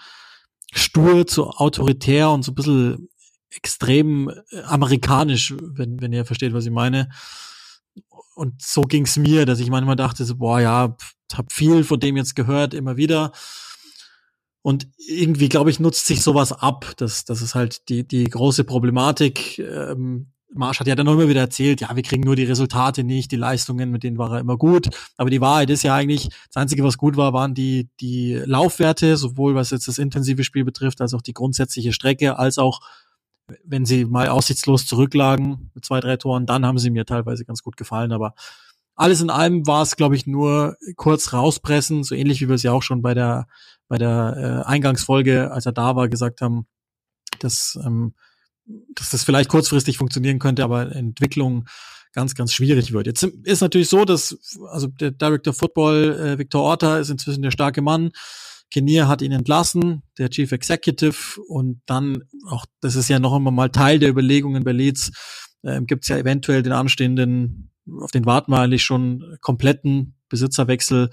stur, 0.72 1.26
zu 1.26 1.50
autoritär 1.50 2.30
und 2.30 2.44
so 2.44 2.52
ein 2.52 2.56
bisschen 2.56 3.10
extrem 3.50 4.30
äh, 4.30 4.62
amerikanisch, 4.64 5.54
wenn, 5.60 6.02
wenn 6.02 6.14
ihr 6.14 6.26
versteht, 6.26 6.54
was 6.54 6.66
ich 6.66 6.72
meine. 6.72 7.10
Und 8.36 8.62
so 8.62 8.82
ging's 8.82 9.18
mir, 9.18 9.46
dass 9.46 9.60
ich 9.60 9.70
manchmal 9.70 9.96
dachte, 9.96 10.26
so, 10.26 10.36
boah, 10.36 10.60
ja, 10.60 10.98
hab 11.34 11.52
viel 11.52 11.84
von 11.84 12.00
dem 12.00 12.18
jetzt 12.18 12.36
gehört, 12.36 12.74
immer 12.74 12.98
wieder. 12.98 13.32
Und 14.66 14.88
irgendwie, 14.98 15.48
glaube 15.48 15.70
ich, 15.70 15.80
nutzt 15.80 16.08
sich 16.08 16.24
sowas 16.24 16.52
ab. 16.52 16.94
Das, 16.98 17.24
das 17.24 17.44
ist 17.44 17.54
halt 17.54 17.88
die, 17.88 18.04
die 18.04 18.24
große 18.24 18.64
Problematik. 18.64 19.60
Ähm, 19.60 20.32
Marsch 20.52 20.80
hat 20.80 20.88
ja 20.88 20.96
dann 20.96 21.06
immer 21.06 21.30
wieder 21.30 21.42
erzählt, 21.42 21.82
ja, 21.82 21.96
wir 21.96 22.02
kriegen 22.02 22.24
nur 22.24 22.36
die 22.36 22.46
Resultate 22.46 23.04
nicht, 23.04 23.32
die 23.32 23.36
Leistungen, 23.36 23.92
mit 23.92 24.02
denen 24.02 24.18
war 24.18 24.32
er 24.32 24.40
immer 24.40 24.58
gut. 24.58 24.90
Aber 25.18 25.30
die 25.30 25.40
Wahrheit 25.40 25.70
ist 25.70 25.84
ja 25.84 25.94
eigentlich, 25.94 26.30
das 26.48 26.60
Einzige, 26.60 26.84
was 26.84 26.98
gut 26.98 27.16
war, 27.16 27.32
waren 27.32 27.54
die, 27.54 27.90
die 28.02 28.42
Laufwerte, 28.44 29.18
sowohl 29.18 29.54
was 29.54 29.70
jetzt 29.70 29.88
das 29.88 30.00
intensive 30.00 30.44
Spiel 30.44 30.66
betrifft, 30.66 31.00
als 31.00 31.14
auch 31.14 31.22
die 31.22 31.34
grundsätzliche 31.34 31.94
Strecke, 31.94 32.40
als 32.40 32.58
auch, 32.58 32.80
wenn 33.64 33.86
sie 33.86 34.06
mal 34.06 34.30
aussichtslos 34.30 34.88
zurücklagen 34.88 35.70
mit 35.76 35.86
zwei, 35.86 36.00
drei 36.00 36.18
Toren, 36.18 36.48
dann 36.48 36.66
haben 36.66 36.80
sie 36.80 36.90
mir 36.90 37.06
teilweise 37.06 37.46
ganz 37.46 37.62
gut 37.62 37.78
gefallen. 37.78 38.12
Aber 38.12 38.34
alles 38.96 39.22
in 39.22 39.30
allem 39.30 39.68
war 39.68 39.84
es, 39.84 39.96
glaube 39.96 40.16
ich, 40.16 40.26
nur 40.26 40.76
kurz 40.96 41.34
rauspressen, 41.34 42.04
so 42.04 42.16
ähnlich 42.16 42.42
wie 42.42 42.48
wir 42.48 42.56
es 42.56 42.64
ja 42.64 42.72
auch 42.72 42.82
schon 42.82 43.04
bei 43.04 43.14
der 43.14 43.46
bei 43.88 43.98
der 43.98 44.64
äh, 44.66 44.70
Eingangsfolge, 44.70 45.52
als 45.52 45.66
er 45.66 45.72
da 45.72 45.96
war, 45.96 46.10
gesagt 46.10 46.42
haben, 46.42 46.68
dass, 47.40 47.78
ähm, 47.84 48.16
dass 48.96 49.12
das 49.12 49.24
vielleicht 49.24 49.50
kurzfristig 49.50 49.98
funktionieren 49.98 50.40
könnte, 50.40 50.64
aber 50.64 50.96
Entwicklung 50.96 51.68
ganz, 52.14 52.34
ganz 52.34 52.54
schwierig 52.54 52.94
wird. 52.94 53.08
Jetzt 53.08 53.24
ist 53.24 53.62
natürlich 53.62 53.90
so, 53.90 54.06
dass 54.06 54.58
also 54.70 54.88
der 54.88 55.12
Director 55.12 55.54
Football 55.54 56.18
äh, 56.20 56.40
Victor 56.40 56.64
Orta 56.64 56.98
ist 56.98 57.10
inzwischen 57.10 57.42
der 57.42 57.52
starke 57.52 57.82
Mann. 57.82 58.12
Kinnear 58.72 59.08
hat 59.08 59.22
ihn 59.22 59.32
entlassen, 59.32 60.02
der 60.18 60.30
Chief 60.30 60.52
Executive 60.52 61.40
und 61.48 61.82
dann 61.86 62.24
auch, 62.48 62.66
das 62.82 62.96
ist 62.96 63.10
ja 63.10 63.20
noch 63.20 63.36
immer 63.36 63.52
mal 63.52 63.70
Teil 63.70 64.00
der 64.00 64.10
Überlegungen 64.10 64.64
bei 64.64 64.72
Leeds, 64.72 65.12
äh, 65.62 65.82
gibt 65.82 66.04
es 66.04 66.10
ja 66.10 66.18
eventuell 66.18 66.64
den 66.64 66.74
anstehenden, 66.74 67.72
auf 68.02 68.12
den 68.12 68.26
warten 68.26 68.52
wir 68.52 68.60
eigentlich 68.60 68.84
schon 68.84 69.38
kompletten 69.42 70.16
Besitzerwechsel 70.30 71.12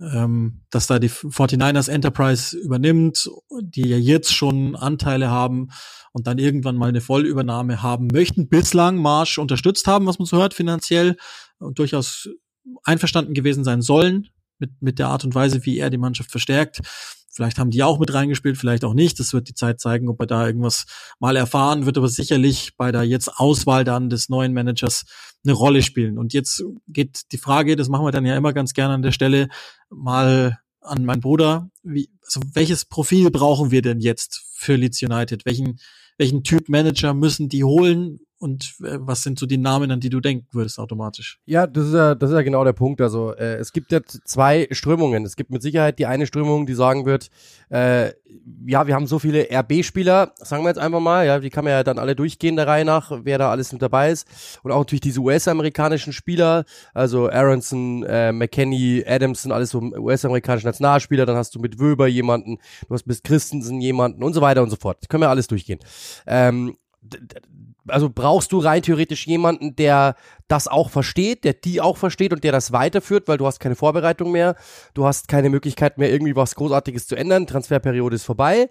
ähm, 0.00 0.62
dass 0.70 0.86
da 0.86 0.98
die 0.98 1.10
49ers 1.10 1.90
Enterprise 1.90 2.56
übernimmt, 2.56 3.28
die 3.60 3.88
ja 3.88 3.96
jetzt 3.96 4.34
schon 4.34 4.76
Anteile 4.76 5.30
haben 5.30 5.68
und 6.12 6.26
dann 6.26 6.38
irgendwann 6.38 6.76
mal 6.76 6.88
eine 6.88 7.00
Vollübernahme 7.00 7.82
haben 7.82 8.08
möchten, 8.12 8.48
bislang 8.48 8.96
Marsch 8.96 9.38
unterstützt 9.38 9.86
haben, 9.86 10.06
was 10.06 10.18
man 10.18 10.26
so 10.26 10.36
hört, 10.36 10.54
finanziell 10.54 11.16
und 11.58 11.78
durchaus 11.78 12.28
einverstanden 12.84 13.34
gewesen 13.34 13.64
sein 13.64 13.82
sollen 13.82 14.28
mit, 14.58 14.70
mit 14.80 14.98
der 14.98 15.08
Art 15.08 15.24
und 15.24 15.34
Weise, 15.34 15.64
wie 15.64 15.78
er 15.78 15.90
die 15.90 15.98
Mannschaft 15.98 16.30
verstärkt. 16.30 16.80
Vielleicht 17.38 17.60
haben 17.60 17.70
die 17.70 17.84
auch 17.84 18.00
mit 18.00 18.12
reingespielt, 18.12 18.58
vielleicht 18.58 18.84
auch 18.84 18.94
nicht. 18.94 19.20
Das 19.20 19.32
wird 19.32 19.48
die 19.48 19.54
Zeit 19.54 19.78
zeigen, 19.78 20.08
ob 20.08 20.18
er 20.18 20.26
da 20.26 20.44
irgendwas 20.44 20.86
mal 21.20 21.36
erfahren, 21.36 21.86
wird 21.86 21.96
aber 21.96 22.08
sicherlich 22.08 22.72
bei 22.76 22.90
der 22.90 23.04
jetzt 23.04 23.28
Auswahl 23.38 23.84
dann 23.84 24.10
des 24.10 24.28
neuen 24.28 24.52
Managers 24.52 25.04
eine 25.44 25.52
Rolle 25.52 25.82
spielen. 25.82 26.18
Und 26.18 26.32
jetzt 26.32 26.64
geht 26.88 27.30
die 27.30 27.38
Frage, 27.38 27.76
das 27.76 27.88
machen 27.88 28.04
wir 28.04 28.10
dann 28.10 28.26
ja 28.26 28.36
immer 28.36 28.52
ganz 28.52 28.72
gerne 28.72 28.94
an 28.94 29.02
der 29.02 29.12
Stelle, 29.12 29.46
mal 29.88 30.58
an 30.80 31.04
meinen 31.04 31.20
Bruder. 31.20 31.70
Wie, 31.84 32.10
also 32.24 32.40
welches 32.54 32.84
Profil 32.84 33.30
brauchen 33.30 33.70
wir 33.70 33.82
denn 33.82 34.00
jetzt 34.00 34.44
für 34.56 34.74
Leeds 34.74 35.00
United? 35.00 35.46
Welchen, 35.46 35.78
welchen 36.16 36.42
Typ 36.42 36.68
Manager 36.68 37.14
müssen 37.14 37.48
die 37.48 37.62
holen? 37.62 38.18
Und 38.38 38.74
äh, 38.84 38.98
was 39.00 39.24
sind 39.24 39.38
so 39.38 39.46
die 39.46 39.58
Namen, 39.58 39.90
an 39.90 39.98
die 39.98 40.10
du 40.10 40.20
denken 40.20 40.46
würdest 40.52 40.78
automatisch? 40.78 41.40
Ja, 41.44 41.66
das 41.66 41.88
ist 41.88 41.94
ja, 41.94 42.14
das 42.14 42.30
ist 42.30 42.36
ja 42.36 42.42
genau 42.42 42.62
der 42.62 42.72
Punkt. 42.72 43.00
Also 43.00 43.34
äh, 43.34 43.56
es 43.56 43.72
gibt 43.72 43.90
ja 43.90 44.00
zwei 44.04 44.68
Strömungen. 44.70 45.24
Es 45.24 45.34
gibt 45.34 45.50
mit 45.50 45.60
Sicherheit 45.60 45.98
die 45.98 46.06
eine 46.06 46.26
Strömung, 46.26 46.64
die 46.64 46.74
sagen 46.74 47.04
wird, 47.04 47.30
äh, 47.70 48.12
ja, 48.64 48.86
wir 48.86 48.94
haben 48.94 49.08
so 49.08 49.18
viele 49.18 49.48
RB-Spieler, 49.50 50.34
sagen 50.36 50.62
wir 50.62 50.68
jetzt 50.68 50.78
einfach 50.78 51.00
mal, 51.00 51.26
ja, 51.26 51.40
die 51.40 51.50
kann 51.50 51.64
man 51.64 51.72
ja 51.72 51.82
dann 51.82 51.98
alle 51.98 52.14
durchgehen 52.14 52.54
der 52.54 52.68
Reihe 52.68 52.84
nach, 52.84 53.10
wer 53.24 53.38
da 53.38 53.50
alles 53.50 53.72
mit 53.72 53.82
dabei 53.82 54.12
ist. 54.12 54.28
Und 54.62 54.70
auch 54.70 54.78
natürlich 54.78 55.00
diese 55.00 55.20
US-amerikanischen 55.20 56.12
Spieler, 56.12 56.64
also 56.94 57.28
Aronson, 57.28 58.04
äh, 58.04 58.30
McKenney, 58.30 59.04
Adamson, 59.04 59.50
alles 59.50 59.70
so 59.70 59.80
US-amerikanische 59.80 60.66
Nationalspieler. 60.66 61.26
Dann 61.26 61.36
hast 61.36 61.56
du 61.56 61.58
mit 61.58 61.80
Wöber 61.80 62.06
jemanden, 62.06 62.58
du 62.86 62.94
hast 62.94 63.06
mit 63.06 63.24
Christensen 63.24 63.80
jemanden 63.80 64.22
und 64.22 64.32
so 64.32 64.40
weiter 64.40 64.62
und 64.62 64.70
so 64.70 64.76
fort. 64.76 65.08
Können 65.08 65.22
wir 65.22 65.30
alles 65.30 65.48
durchgehen. 65.48 65.80
Ähm, 66.26 66.76
also 67.88 68.10
brauchst 68.10 68.52
du 68.52 68.58
rein 68.58 68.82
theoretisch 68.82 69.26
jemanden, 69.26 69.76
der 69.76 70.16
das 70.48 70.68
auch 70.68 70.90
versteht, 70.90 71.44
der 71.44 71.52
die 71.52 71.80
auch 71.80 71.96
versteht 71.96 72.32
und 72.32 72.44
der 72.44 72.52
das 72.52 72.72
weiterführt, 72.72 73.28
weil 73.28 73.38
du 73.38 73.46
hast 73.46 73.60
keine 73.60 73.76
Vorbereitung 73.76 74.32
mehr, 74.32 74.56
du 74.94 75.06
hast 75.06 75.28
keine 75.28 75.50
Möglichkeit 75.50 75.98
mehr 75.98 76.10
irgendwie 76.10 76.36
was 76.36 76.54
Großartiges 76.54 77.06
zu 77.06 77.16
ändern, 77.16 77.46
Transferperiode 77.46 78.16
ist 78.16 78.24
vorbei 78.24 78.70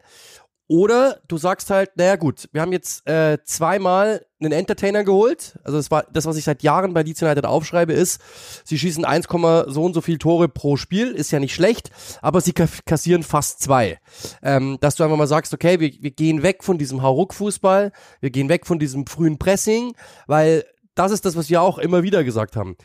oder 0.68 1.22
du 1.30 1.38
sagst 1.38 1.70
halt, 1.70 1.92
naja 1.96 2.18
gut, 2.18 2.50
wir 2.52 2.62
haben 2.62 2.74
jetzt 2.74 3.08
äh, 3.08 3.38
zweimal 3.46 4.26
einen 4.40 4.52
Entertainer 4.52 5.06
geholt. 5.06 5.58
Also 5.64 5.78
das 5.78 5.90
war 5.92 6.06
das, 6.12 6.26
was 6.26 6.36
ich 6.36 6.44
seit 6.44 6.62
Jahren 6.62 6.94
bei 6.94 7.04
Leeds 7.04 7.22
United 7.22 7.46
aufschreibe, 7.46 7.94
ist, 7.94 8.22
sie 8.66 8.78
schießen 8.78 9.06
1, 9.06 9.28
so 9.68 9.84
und 9.84 9.94
so 9.94 10.02
viel 10.02 10.18
Tore 10.18 10.50
pro 10.50 10.76
Spiel, 10.76 11.12
ist 11.12 11.32
ja 11.32 11.40
nicht 11.40 11.56
schlecht, 11.56 11.90
aber 12.22 12.42
sie 12.42 12.54
kassieren 12.54 13.24
fast 13.24 13.62
zwei. 13.62 14.00
Ähm, 14.44 14.78
dass 14.82 14.96
du 14.96 15.04
einfach 15.04 15.18
mal 15.18 15.28
sagst, 15.28 15.54
okay, 15.54 15.80
wir, 15.80 15.92
wir 16.02 16.12
gehen 16.12 16.44
weg 16.44 16.64
von 16.64 16.78
diesem 16.78 17.02
Hauruck-Fußball, 17.02 17.94
wir 18.20 18.30
gehen 18.30 18.50
weg 18.50 18.66
von 18.66 18.78
diesem 18.78 19.08
frühen 19.08 19.38
Pressing, 19.38 19.94
weil 20.28 20.66
das 20.96 21.12
ist 21.12 21.26
das, 21.26 21.38
was 21.38 21.50
wir 21.50 21.62
auch 21.62 21.78
immer 21.78 22.04
wieder 22.04 22.24
gesagt 22.26 22.58
haben. 22.58 22.76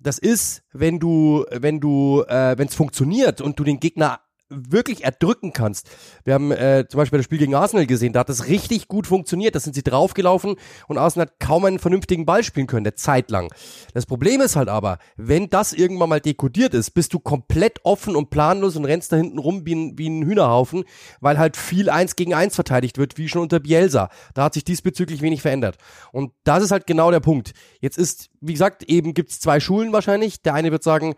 Das 0.00 0.18
ist, 0.18 0.62
wenn 0.72 0.98
du, 0.98 1.44
wenn 1.50 1.80
du, 1.80 2.24
äh, 2.28 2.56
wenn 2.58 2.68
es 2.68 2.74
funktioniert 2.74 3.40
und 3.40 3.58
du 3.58 3.64
den 3.64 3.80
Gegner 3.80 4.20
wirklich 4.50 5.04
erdrücken 5.04 5.52
kannst. 5.52 5.90
Wir 6.24 6.34
haben 6.34 6.50
äh, 6.52 6.86
zum 6.88 6.98
Beispiel 6.98 7.18
das 7.18 7.24
Spiel 7.24 7.38
gegen 7.38 7.54
Arsenal 7.54 7.86
gesehen, 7.86 8.12
da 8.12 8.20
hat 8.20 8.28
das 8.28 8.46
richtig 8.46 8.88
gut 8.88 9.06
funktioniert. 9.06 9.54
Da 9.54 9.60
sind 9.60 9.74
sie 9.74 9.82
draufgelaufen 9.82 10.56
und 10.86 10.98
Arsenal 10.98 11.26
hat 11.26 11.40
kaum 11.40 11.64
einen 11.64 11.78
vernünftigen 11.78 12.26
Ball 12.26 12.42
spielen 12.42 12.66
können, 12.66 12.84
der 12.84 12.96
Zeit 12.96 13.30
lang. 13.30 13.52
Das 13.94 14.06
Problem 14.06 14.40
ist 14.40 14.56
halt 14.56 14.68
aber, 14.68 14.98
wenn 15.16 15.48
das 15.50 15.72
irgendwann 15.72 16.08
mal 16.08 16.20
dekodiert 16.20 16.74
ist, 16.74 16.90
bist 16.90 17.12
du 17.14 17.18
komplett 17.18 17.80
offen 17.84 18.16
und 18.16 18.30
planlos 18.30 18.76
und 18.76 18.84
rennst 18.84 19.12
da 19.12 19.16
hinten 19.16 19.38
rum 19.38 19.66
wie 19.66 19.74
ein, 19.74 19.98
wie 19.98 20.08
ein 20.08 20.24
Hühnerhaufen, 20.24 20.84
weil 21.20 21.38
halt 21.38 21.56
viel 21.56 21.90
eins 21.90 22.16
gegen 22.16 22.34
eins 22.34 22.54
verteidigt 22.54 22.98
wird, 22.98 23.18
wie 23.18 23.28
schon 23.28 23.42
unter 23.42 23.60
Bielsa. 23.60 24.08
Da 24.34 24.44
hat 24.44 24.54
sich 24.54 24.64
diesbezüglich 24.64 25.22
wenig 25.22 25.42
verändert. 25.42 25.76
Und 26.12 26.32
das 26.44 26.62
ist 26.62 26.70
halt 26.70 26.86
genau 26.86 27.10
der 27.10 27.20
Punkt. 27.20 27.52
Jetzt 27.80 27.98
ist, 27.98 28.30
wie 28.40 28.52
gesagt, 28.52 28.84
eben 28.84 29.14
gibt's 29.14 29.40
zwei 29.40 29.60
Schulen 29.60 29.92
wahrscheinlich. 29.92 30.42
Der 30.42 30.54
eine 30.54 30.70
wird 30.70 30.82
sagen, 30.82 31.14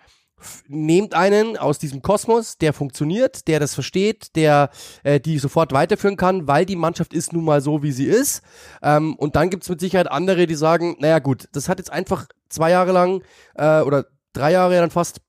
nehmt 0.68 1.14
einen 1.14 1.56
aus 1.56 1.78
diesem 1.78 2.02
Kosmos, 2.02 2.59
der 2.59 2.73
funktioniert, 2.73 3.49
der 3.49 3.61
das 3.61 3.75
versteht, 3.75 4.37
der 4.37 4.70
äh, 5.02 5.20
die 5.20 5.38
sofort 5.38 5.73
weiterführen 5.73 6.16
kann, 6.16 6.47
weil 6.47 6.66
die 6.66 6.76
Mannschaft 6.76 7.12
ist 7.12 7.32
nun 7.32 7.44
mal 7.44 7.61
so, 7.61 7.82
wie 7.82 7.92
sie 7.92 8.06
ist. 8.06 8.42
Ähm, 8.82 9.14
und 9.16 9.37
dann 9.37 9.50
gibt's 9.50 9.68
mit 9.68 9.80
Sicherheit 9.80 10.11
andere, 10.11 10.47
die 10.47 10.54
sagen, 10.54 10.97
naja 10.99 11.18
gut, 11.18 11.49
das 11.52 11.68
hat 11.68 11.78
jetzt 11.78 11.92
einfach 11.92 12.26
zwei 12.49 12.70
Jahre 12.70 12.92
lang 12.92 13.23
äh, 13.54 13.80
oder 13.80 14.06
drei 14.32 14.52
Jahre 14.52 14.76
dann 14.76 14.90
fast 14.90 15.20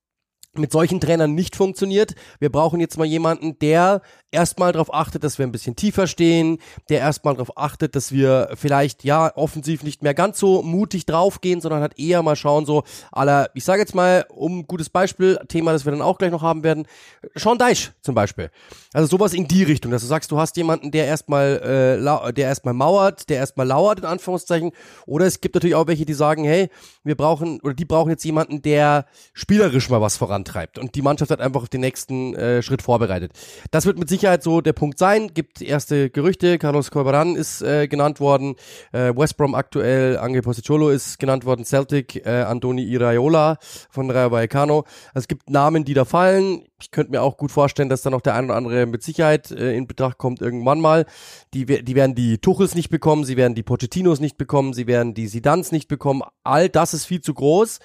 mit 0.53 0.71
solchen 0.71 0.99
Trainern 0.99 1.33
nicht 1.33 1.55
funktioniert. 1.55 2.15
Wir 2.39 2.51
brauchen 2.51 2.79
jetzt 2.79 2.97
mal 2.97 3.05
jemanden, 3.05 3.57
der 3.59 4.01
erstmal 4.31 4.71
darauf 4.71 4.93
achtet, 4.93 5.23
dass 5.23 5.37
wir 5.37 5.45
ein 5.45 5.51
bisschen 5.51 5.75
tiefer 5.75 6.07
stehen, 6.07 6.57
der 6.89 6.99
erstmal 6.99 7.35
darauf 7.35 7.57
achtet, 7.57 7.95
dass 7.95 8.11
wir 8.11 8.49
vielleicht 8.55 9.03
ja 9.03 9.35
offensiv 9.35 9.83
nicht 9.83 10.03
mehr 10.03 10.13
ganz 10.13 10.39
so 10.39 10.61
mutig 10.61 11.05
draufgehen, 11.05 11.61
sondern 11.61 11.81
halt 11.81 11.99
eher 11.99 12.23
mal 12.23 12.35
schauen, 12.35 12.65
so 12.65 12.83
aller, 13.11 13.49
ich 13.53 13.63
sage 13.63 13.81
jetzt 13.81 13.95
mal, 13.95 14.25
um 14.29 14.67
gutes 14.67 14.89
Beispiel, 14.89 15.39
Thema, 15.47 15.73
das 15.73 15.85
wir 15.85 15.91
dann 15.91 16.01
auch 16.01 16.17
gleich 16.17 16.31
noch 16.31 16.41
haben 16.41 16.63
werden, 16.63 16.87
Sean 17.35 17.57
Deich 17.57 17.91
zum 18.01 18.15
Beispiel. 18.15 18.51
Also 18.93 19.07
sowas 19.07 19.33
in 19.33 19.47
die 19.47 19.63
Richtung, 19.63 19.91
dass 19.91 20.01
du 20.01 20.07
sagst, 20.07 20.31
du 20.31 20.37
hast 20.37 20.57
jemanden, 20.57 20.91
der 20.91 21.05
erstmal, 21.05 21.97
äh, 21.99 22.33
der 22.33 22.47
erstmal 22.47 22.73
mauert, 22.73 23.29
der 23.29 23.37
erstmal 23.37 23.67
lauert, 23.67 23.99
in 23.99 24.05
Anführungszeichen, 24.05 24.71
oder 25.05 25.25
es 25.25 25.41
gibt 25.41 25.55
natürlich 25.55 25.75
auch 25.75 25.87
welche, 25.87 26.05
die 26.05 26.13
sagen, 26.13 26.43
hey, 26.43 26.69
wir 27.03 27.15
brauchen, 27.15 27.59
oder 27.61 27.73
die 27.73 27.85
brauchen 27.85 28.09
jetzt 28.09 28.23
jemanden, 28.23 28.61
der 28.61 29.05
spielerisch 29.33 29.89
mal 29.89 30.01
was 30.01 30.17
vorantreibt 30.41 30.79
und 30.79 30.95
die 30.95 31.01
Mannschaft 31.01 31.31
hat 31.31 31.41
einfach 31.41 31.61
auf 31.63 31.69
den 31.69 31.81
nächsten 31.81 32.35
äh, 32.35 32.61
Schritt 32.61 32.81
vorbereitet. 32.81 33.31
Das 33.71 33.85
wird 33.85 33.97
mit 33.97 34.09
Sicherheit 34.09 34.43
so 34.43 34.61
der 34.61 34.73
Punkt 34.73 34.97
sein. 34.97 35.33
Gibt 35.33 35.61
erste 35.61 36.09
Gerüchte. 36.09 36.57
Carlos 36.57 36.91
Corberan 36.91 37.35
ist 37.35 37.61
äh, 37.61 37.87
genannt 37.87 38.19
worden. 38.19 38.55
Äh, 38.91 39.15
West 39.15 39.37
Brom 39.37 39.55
aktuell. 39.55 40.17
Angel 40.17 40.41
Posticolo 40.41 40.89
ist 40.89 41.19
genannt 41.19 41.45
worden. 41.45 41.65
Celtic. 41.65 42.25
Äh, 42.25 42.41
Antoni 42.41 42.83
Iraola 42.83 43.57
von 43.89 44.09
Rayo 44.09 44.31
Vallecano. 44.31 44.79
Also 45.13 45.23
es 45.23 45.27
gibt 45.27 45.49
Namen, 45.49 45.85
die 45.85 45.93
da 45.93 46.05
fallen. 46.05 46.63
Ich 46.81 46.91
könnte 46.91 47.11
mir 47.11 47.21
auch 47.21 47.37
gut 47.37 47.51
vorstellen, 47.51 47.89
dass 47.89 48.01
da 48.01 48.09
noch 48.09 48.21
der 48.21 48.35
ein 48.35 48.45
oder 48.45 48.55
andere 48.55 48.85
mit 48.85 49.03
Sicherheit 49.03 49.51
äh, 49.51 49.75
in 49.75 49.87
Betracht 49.87 50.17
kommt 50.17 50.41
irgendwann 50.41 50.81
mal. 50.81 51.05
Die, 51.53 51.65
die 51.65 51.95
werden 51.95 52.15
die 52.15 52.39
Tuchels 52.39 52.75
nicht 52.75 52.89
bekommen. 52.89 53.23
Sie 53.23 53.37
werden 53.37 53.55
die 53.55 53.63
Pochettinos 53.63 54.19
nicht 54.19 54.37
bekommen. 54.37 54.73
Sie 54.73 54.87
werden 54.87 55.13
die 55.13 55.27
Sidans 55.27 55.71
nicht 55.71 55.87
bekommen. 55.87 56.23
All 56.43 56.69
das 56.69 56.93
ist 56.93 57.05
viel 57.05 57.21
zu 57.21 57.33
groß. 57.33 57.79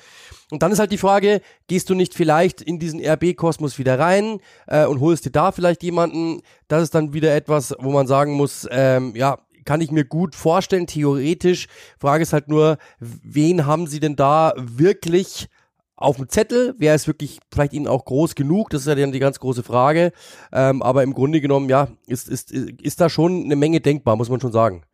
Und 0.50 0.62
dann 0.62 0.72
ist 0.72 0.78
halt 0.78 0.92
die 0.92 0.98
Frage, 0.98 1.40
gehst 1.66 1.90
du 1.90 1.94
nicht 1.94 2.14
vielleicht 2.14 2.62
in 2.62 2.78
diesen 2.78 3.04
RB-Kosmos 3.04 3.78
wieder 3.78 3.98
rein 3.98 4.40
äh, 4.66 4.86
und 4.86 5.00
holst 5.00 5.26
dir 5.26 5.30
da 5.30 5.52
vielleicht 5.52 5.82
jemanden? 5.82 6.40
Das 6.68 6.82
ist 6.82 6.94
dann 6.94 7.12
wieder 7.12 7.34
etwas, 7.34 7.74
wo 7.78 7.90
man 7.90 8.06
sagen 8.06 8.32
muss, 8.32 8.66
ähm, 8.70 9.14
ja, 9.16 9.38
kann 9.66 9.80
ich 9.82 9.90
mir 9.90 10.04
gut 10.04 10.34
vorstellen, 10.34 10.86
theoretisch. 10.86 11.66
Frage 11.98 12.22
ist 12.22 12.32
halt 12.32 12.48
nur, 12.48 12.78
wen 13.00 13.66
haben 13.66 13.86
sie 13.86 14.00
denn 14.00 14.16
da 14.16 14.54
wirklich 14.56 15.48
auf 15.96 16.16
dem 16.16 16.28
Zettel? 16.28 16.74
Wer 16.78 16.94
ist 16.94 17.06
wirklich 17.06 17.40
vielleicht 17.50 17.72
ihnen 17.72 17.88
auch 17.88 18.04
groß 18.04 18.34
genug? 18.34 18.70
Das 18.70 18.82
ist 18.82 18.86
ja 18.86 18.94
dann 18.94 19.12
die 19.12 19.18
ganz 19.18 19.40
große 19.40 19.62
Frage. 19.62 20.12
Ähm, 20.52 20.82
aber 20.82 21.02
im 21.02 21.14
Grunde 21.14 21.40
genommen, 21.40 21.68
ja, 21.68 21.88
ist, 22.06 22.28
ist, 22.28 22.52
ist 22.52 23.00
da 23.00 23.08
schon 23.08 23.44
eine 23.44 23.56
Menge 23.56 23.80
denkbar, 23.80 24.16
muss 24.16 24.28
man 24.28 24.40
schon 24.40 24.52
sagen. 24.52 24.84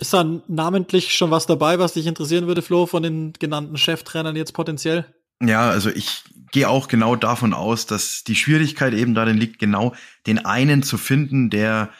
Ist 0.00 0.12
da 0.12 0.24
namentlich 0.48 1.14
schon 1.14 1.30
was 1.30 1.46
dabei, 1.46 1.78
was 1.78 1.92
dich 1.92 2.06
interessieren 2.06 2.46
würde, 2.46 2.62
Flo, 2.62 2.86
von 2.86 3.02
den 3.02 3.32
genannten 3.34 3.76
Cheftrainern 3.76 4.34
jetzt 4.34 4.52
potenziell? 4.52 5.06
Ja, 5.40 5.68
also 5.68 5.90
ich 5.90 6.24
gehe 6.50 6.68
auch 6.68 6.88
genau 6.88 7.16
davon 7.16 7.52
aus, 7.52 7.86
dass 7.86 8.24
die 8.24 8.34
Schwierigkeit 8.34 8.94
eben 8.94 9.14
darin 9.14 9.36
liegt, 9.36 9.58
genau 9.58 9.94
den 10.26 10.44
einen 10.44 10.82
zu 10.82 10.98
finden, 10.98 11.50
der 11.50 11.90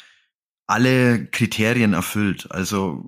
alle 0.66 1.26
Kriterien 1.26 1.92
erfüllt. 1.92 2.50
Also 2.50 3.04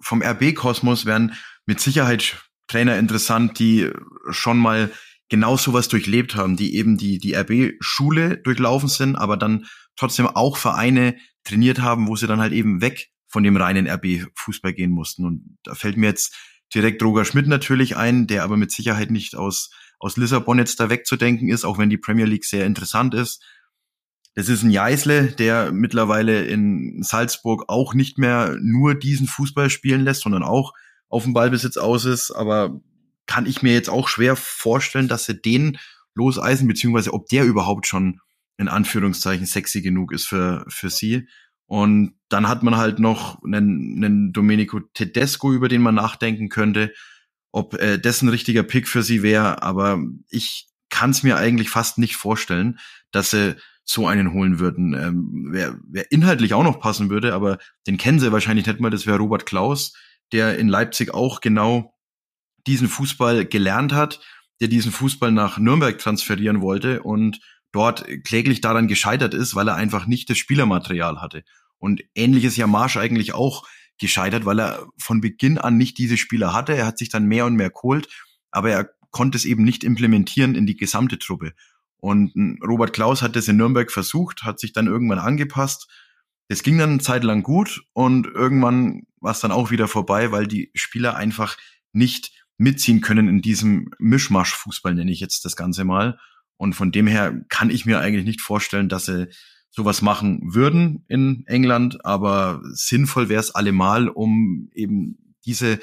vom 0.00 0.22
RB-Kosmos 0.22 1.06
wären 1.06 1.34
mit 1.64 1.80
Sicherheit 1.80 2.45
Trainer 2.68 2.98
interessant, 2.98 3.58
die 3.58 3.90
schon 4.30 4.58
mal 4.58 4.90
genau 5.28 5.56
sowas 5.56 5.88
durchlebt 5.88 6.36
haben, 6.36 6.56
die 6.56 6.76
eben 6.76 6.96
die, 6.96 7.18
die 7.18 7.34
RB-Schule 7.34 8.38
durchlaufen 8.38 8.88
sind, 8.88 9.16
aber 9.16 9.36
dann 9.36 9.66
trotzdem 9.96 10.26
auch 10.26 10.56
Vereine 10.56 11.16
trainiert 11.44 11.80
haben, 11.80 12.08
wo 12.08 12.16
sie 12.16 12.26
dann 12.26 12.40
halt 12.40 12.52
eben 12.52 12.80
weg 12.80 13.10
von 13.26 13.42
dem 13.42 13.56
reinen 13.56 13.88
RB-Fußball 13.88 14.72
gehen 14.72 14.90
mussten. 14.90 15.24
Und 15.24 15.58
da 15.64 15.74
fällt 15.74 15.96
mir 15.96 16.06
jetzt 16.06 16.36
direkt 16.74 17.02
Roger 17.02 17.24
Schmidt 17.24 17.46
natürlich 17.46 17.96
ein, 17.96 18.26
der 18.26 18.44
aber 18.44 18.56
mit 18.56 18.70
Sicherheit 18.70 19.10
nicht 19.10 19.36
aus, 19.36 19.70
aus 19.98 20.16
Lissabon 20.16 20.58
jetzt 20.58 20.80
da 20.80 20.90
wegzudenken 20.90 21.48
ist, 21.48 21.64
auch 21.64 21.78
wenn 21.78 21.90
die 21.90 21.98
Premier 21.98 22.26
League 22.26 22.44
sehr 22.44 22.66
interessant 22.66 23.14
ist. 23.14 23.44
Das 24.34 24.48
ist 24.48 24.62
ein 24.62 24.70
Jeißle, 24.70 25.32
der 25.32 25.72
mittlerweile 25.72 26.44
in 26.44 27.02
Salzburg 27.02 27.64
auch 27.68 27.94
nicht 27.94 28.18
mehr 28.18 28.56
nur 28.60 28.94
diesen 28.94 29.26
Fußball 29.26 29.70
spielen 29.70 30.02
lässt, 30.02 30.22
sondern 30.22 30.42
auch 30.42 30.72
auf 31.08 31.24
dem 31.24 31.32
Ballbesitz 31.32 31.76
aus 31.76 32.04
ist, 32.04 32.30
aber 32.30 32.80
kann 33.26 33.46
ich 33.46 33.62
mir 33.62 33.72
jetzt 33.72 33.90
auch 33.90 34.08
schwer 34.08 34.36
vorstellen, 34.36 35.08
dass 35.08 35.24
sie 35.24 35.40
den 35.40 35.78
loseisen, 36.14 36.68
beziehungsweise 36.68 37.12
ob 37.12 37.28
der 37.28 37.44
überhaupt 37.44 37.86
schon 37.86 38.20
in 38.56 38.68
Anführungszeichen 38.68 39.46
sexy 39.46 39.82
genug 39.82 40.12
ist 40.12 40.26
für, 40.26 40.64
für 40.68 40.90
sie. 40.90 41.28
Und 41.66 42.14
dann 42.28 42.48
hat 42.48 42.62
man 42.62 42.76
halt 42.76 42.98
noch 42.98 43.42
einen, 43.42 43.96
einen 43.96 44.32
Domenico 44.32 44.80
Tedesco, 44.94 45.52
über 45.52 45.68
den 45.68 45.82
man 45.82 45.94
nachdenken 45.94 46.48
könnte, 46.48 46.92
ob 47.52 47.74
äh, 47.74 47.98
das 47.98 48.22
ein 48.22 48.28
richtiger 48.28 48.62
Pick 48.62 48.88
für 48.88 49.02
sie 49.02 49.22
wäre. 49.22 49.62
Aber 49.62 50.00
ich 50.30 50.68
kann 50.88 51.10
es 51.10 51.22
mir 51.22 51.36
eigentlich 51.36 51.68
fast 51.68 51.98
nicht 51.98 52.16
vorstellen, 52.16 52.78
dass 53.10 53.30
sie 53.30 53.56
so 53.84 54.06
einen 54.06 54.32
holen 54.32 54.58
würden. 54.58 54.94
Ähm, 54.94 55.48
wer, 55.50 55.78
wer 55.88 56.10
inhaltlich 56.10 56.54
auch 56.54 56.64
noch 56.64 56.80
passen 56.80 57.10
würde, 57.10 57.34
aber 57.34 57.58
den 57.86 57.98
kennen 57.98 58.20
sie 58.20 58.32
wahrscheinlich 58.32 58.66
nicht 58.66 58.80
mal, 58.80 58.90
das 58.90 59.06
wäre 59.06 59.18
Robert 59.18 59.46
Klaus, 59.46 59.94
der 60.32 60.58
in 60.58 60.68
Leipzig 60.68 61.14
auch 61.14 61.40
genau 61.40 61.94
diesen 62.66 62.88
Fußball 62.88 63.44
gelernt 63.44 63.92
hat, 63.92 64.20
der 64.60 64.68
diesen 64.68 64.92
Fußball 64.92 65.32
nach 65.32 65.58
Nürnberg 65.58 65.98
transferieren 65.98 66.60
wollte 66.60 67.02
und 67.02 67.40
dort 67.72 68.06
kläglich 68.24 68.60
daran 68.60 68.88
gescheitert 68.88 69.34
ist, 69.34 69.54
weil 69.54 69.68
er 69.68 69.76
einfach 69.76 70.06
nicht 70.06 70.30
das 70.30 70.38
Spielermaterial 70.38 71.20
hatte. 71.20 71.44
Und 71.78 72.02
ähnliches 72.14 72.56
ja 72.56 72.66
Marsch 72.66 72.96
eigentlich 72.96 73.34
auch 73.34 73.66
gescheitert, 73.98 74.44
weil 74.44 74.60
er 74.60 74.86
von 74.98 75.20
Beginn 75.20 75.58
an 75.58 75.76
nicht 75.76 75.98
diese 75.98 76.16
Spieler 76.16 76.52
hatte. 76.52 76.74
Er 76.74 76.86
hat 76.86 76.98
sich 76.98 77.10
dann 77.10 77.26
mehr 77.26 77.46
und 77.46 77.54
mehr 77.54 77.70
geholt, 77.70 78.08
aber 78.50 78.70
er 78.70 78.90
konnte 79.10 79.36
es 79.36 79.44
eben 79.44 79.64
nicht 79.64 79.84
implementieren 79.84 80.54
in 80.54 80.66
die 80.66 80.76
gesamte 80.76 81.18
Truppe. 81.18 81.52
Und 81.98 82.32
Robert 82.62 82.92
Klaus 82.92 83.22
hat 83.22 83.36
das 83.36 83.48
in 83.48 83.56
Nürnberg 83.56 83.90
versucht, 83.90 84.42
hat 84.42 84.60
sich 84.60 84.72
dann 84.72 84.86
irgendwann 84.86 85.18
angepasst. 85.18 85.88
Es 86.48 86.62
ging 86.62 86.78
dann 86.78 86.90
eine 86.90 87.00
Zeit 87.00 87.24
lang 87.24 87.42
gut 87.42 87.84
und 87.92 88.26
irgendwann 88.26 89.02
war 89.20 89.32
es 89.32 89.40
dann 89.40 89.52
auch 89.52 89.70
wieder 89.70 89.88
vorbei, 89.88 90.30
weil 90.30 90.46
die 90.46 90.70
Spieler 90.74 91.16
einfach 91.16 91.56
nicht 91.92 92.32
mitziehen 92.58 93.00
können 93.00 93.28
in 93.28 93.42
diesem 93.42 93.90
Mischmasch-Fußball, 93.98 94.94
nenne 94.94 95.10
ich 95.10 95.20
jetzt 95.20 95.44
das 95.44 95.56
Ganze 95.56 95.84
mal. 95.84 96.18
Und 96.56 96.74
von 96.74 96.92
dem 96.92 97.06
her 97.06 97.42
kann 97.48 97.70
ich 97.70 97.84
mir 97.84 98.00
eigentlich 98.00 98.24
nicht 98.24 98.40
vorstellen, 98.40 98.88
dass 98.88 99.06
sie 99.06 99.28
sowas 99.70 100.00
machen 100.00 100.54
würden 100.54 101.04
in 101.08 101.44
England, 101.46 102.04
aber 102.04 102.62
sinnvoll 102.72 103.28
wäre 103.28 103.40
es 103.40 103.54
allemal, 103.54 104.08
um 104.08 104.70
eben 104.74 105.34
diese 105.44 105.80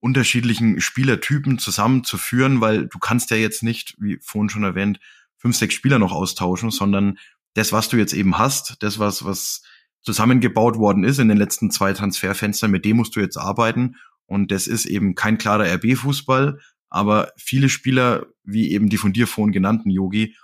unterschiedlichen 0.00 0.80
Spielertypen 0.80 1.58
zusammenzuführen, 1.58 2.60
weil 2.60 2.86
du 2.86 2.98
kannst 2.98 3.30
ja 3.30 3.36
jetzt 3.36 3.62
nicht, 3.62 3.96
wie 3.98 4.18
vorhin 4.20 4.48
schon 4.48 4.64
erwähnt, 4.64 4.98
fünf, 5.36 5.56
sechs 5.56 5.74
Spieler 5.74 5.98
noch 5.98 6.12
austauschen, 6.12 6.70
sondern 6.70 7.18
das, 7.54 7.72
was 7.72 7.88
du 7.88 7.96
jetzt 7.96 8.12
eben 8.12 8.38
hast, 8.38 8.76
das, 8.80 8.98
was, 8.98 9.24
was 9.24 9.62
zusammengebaut 10.02 10.76
worden 10.76 11.04
ist 11.04 11.18
in 11.18 11.28
den 11.28 11.38
letzten 11.38 11.70
zwei 11.70 11.92
Transferfenstern, 11.92 12.70
mit 12.70 12.84
dem 12.84 12.96
musst 12.96 13.16
du 13.16 13.20
jetzt 13.20 13.36
arbeiten. 13.36 13.96
Und 14.26 14.50
das 14.50 14.66
ist 14.66 14.86
eben 14.86 15.14
kein 15.14 15.38
klarer 15.38 15.64
RB-Fußball, 15.74 16.58
aber 16.90 17.32
viele 17.36 17.68
Spieler, 17.68 18.26
wie 18.44 18.72
eben 18.72 18.88
die 18.88 18.96
von 18.96 19.12
dir 19.12 19.26
vorhin 19.26 19.52
genannten 19.52 19.90
Yogi, 19.90 20.36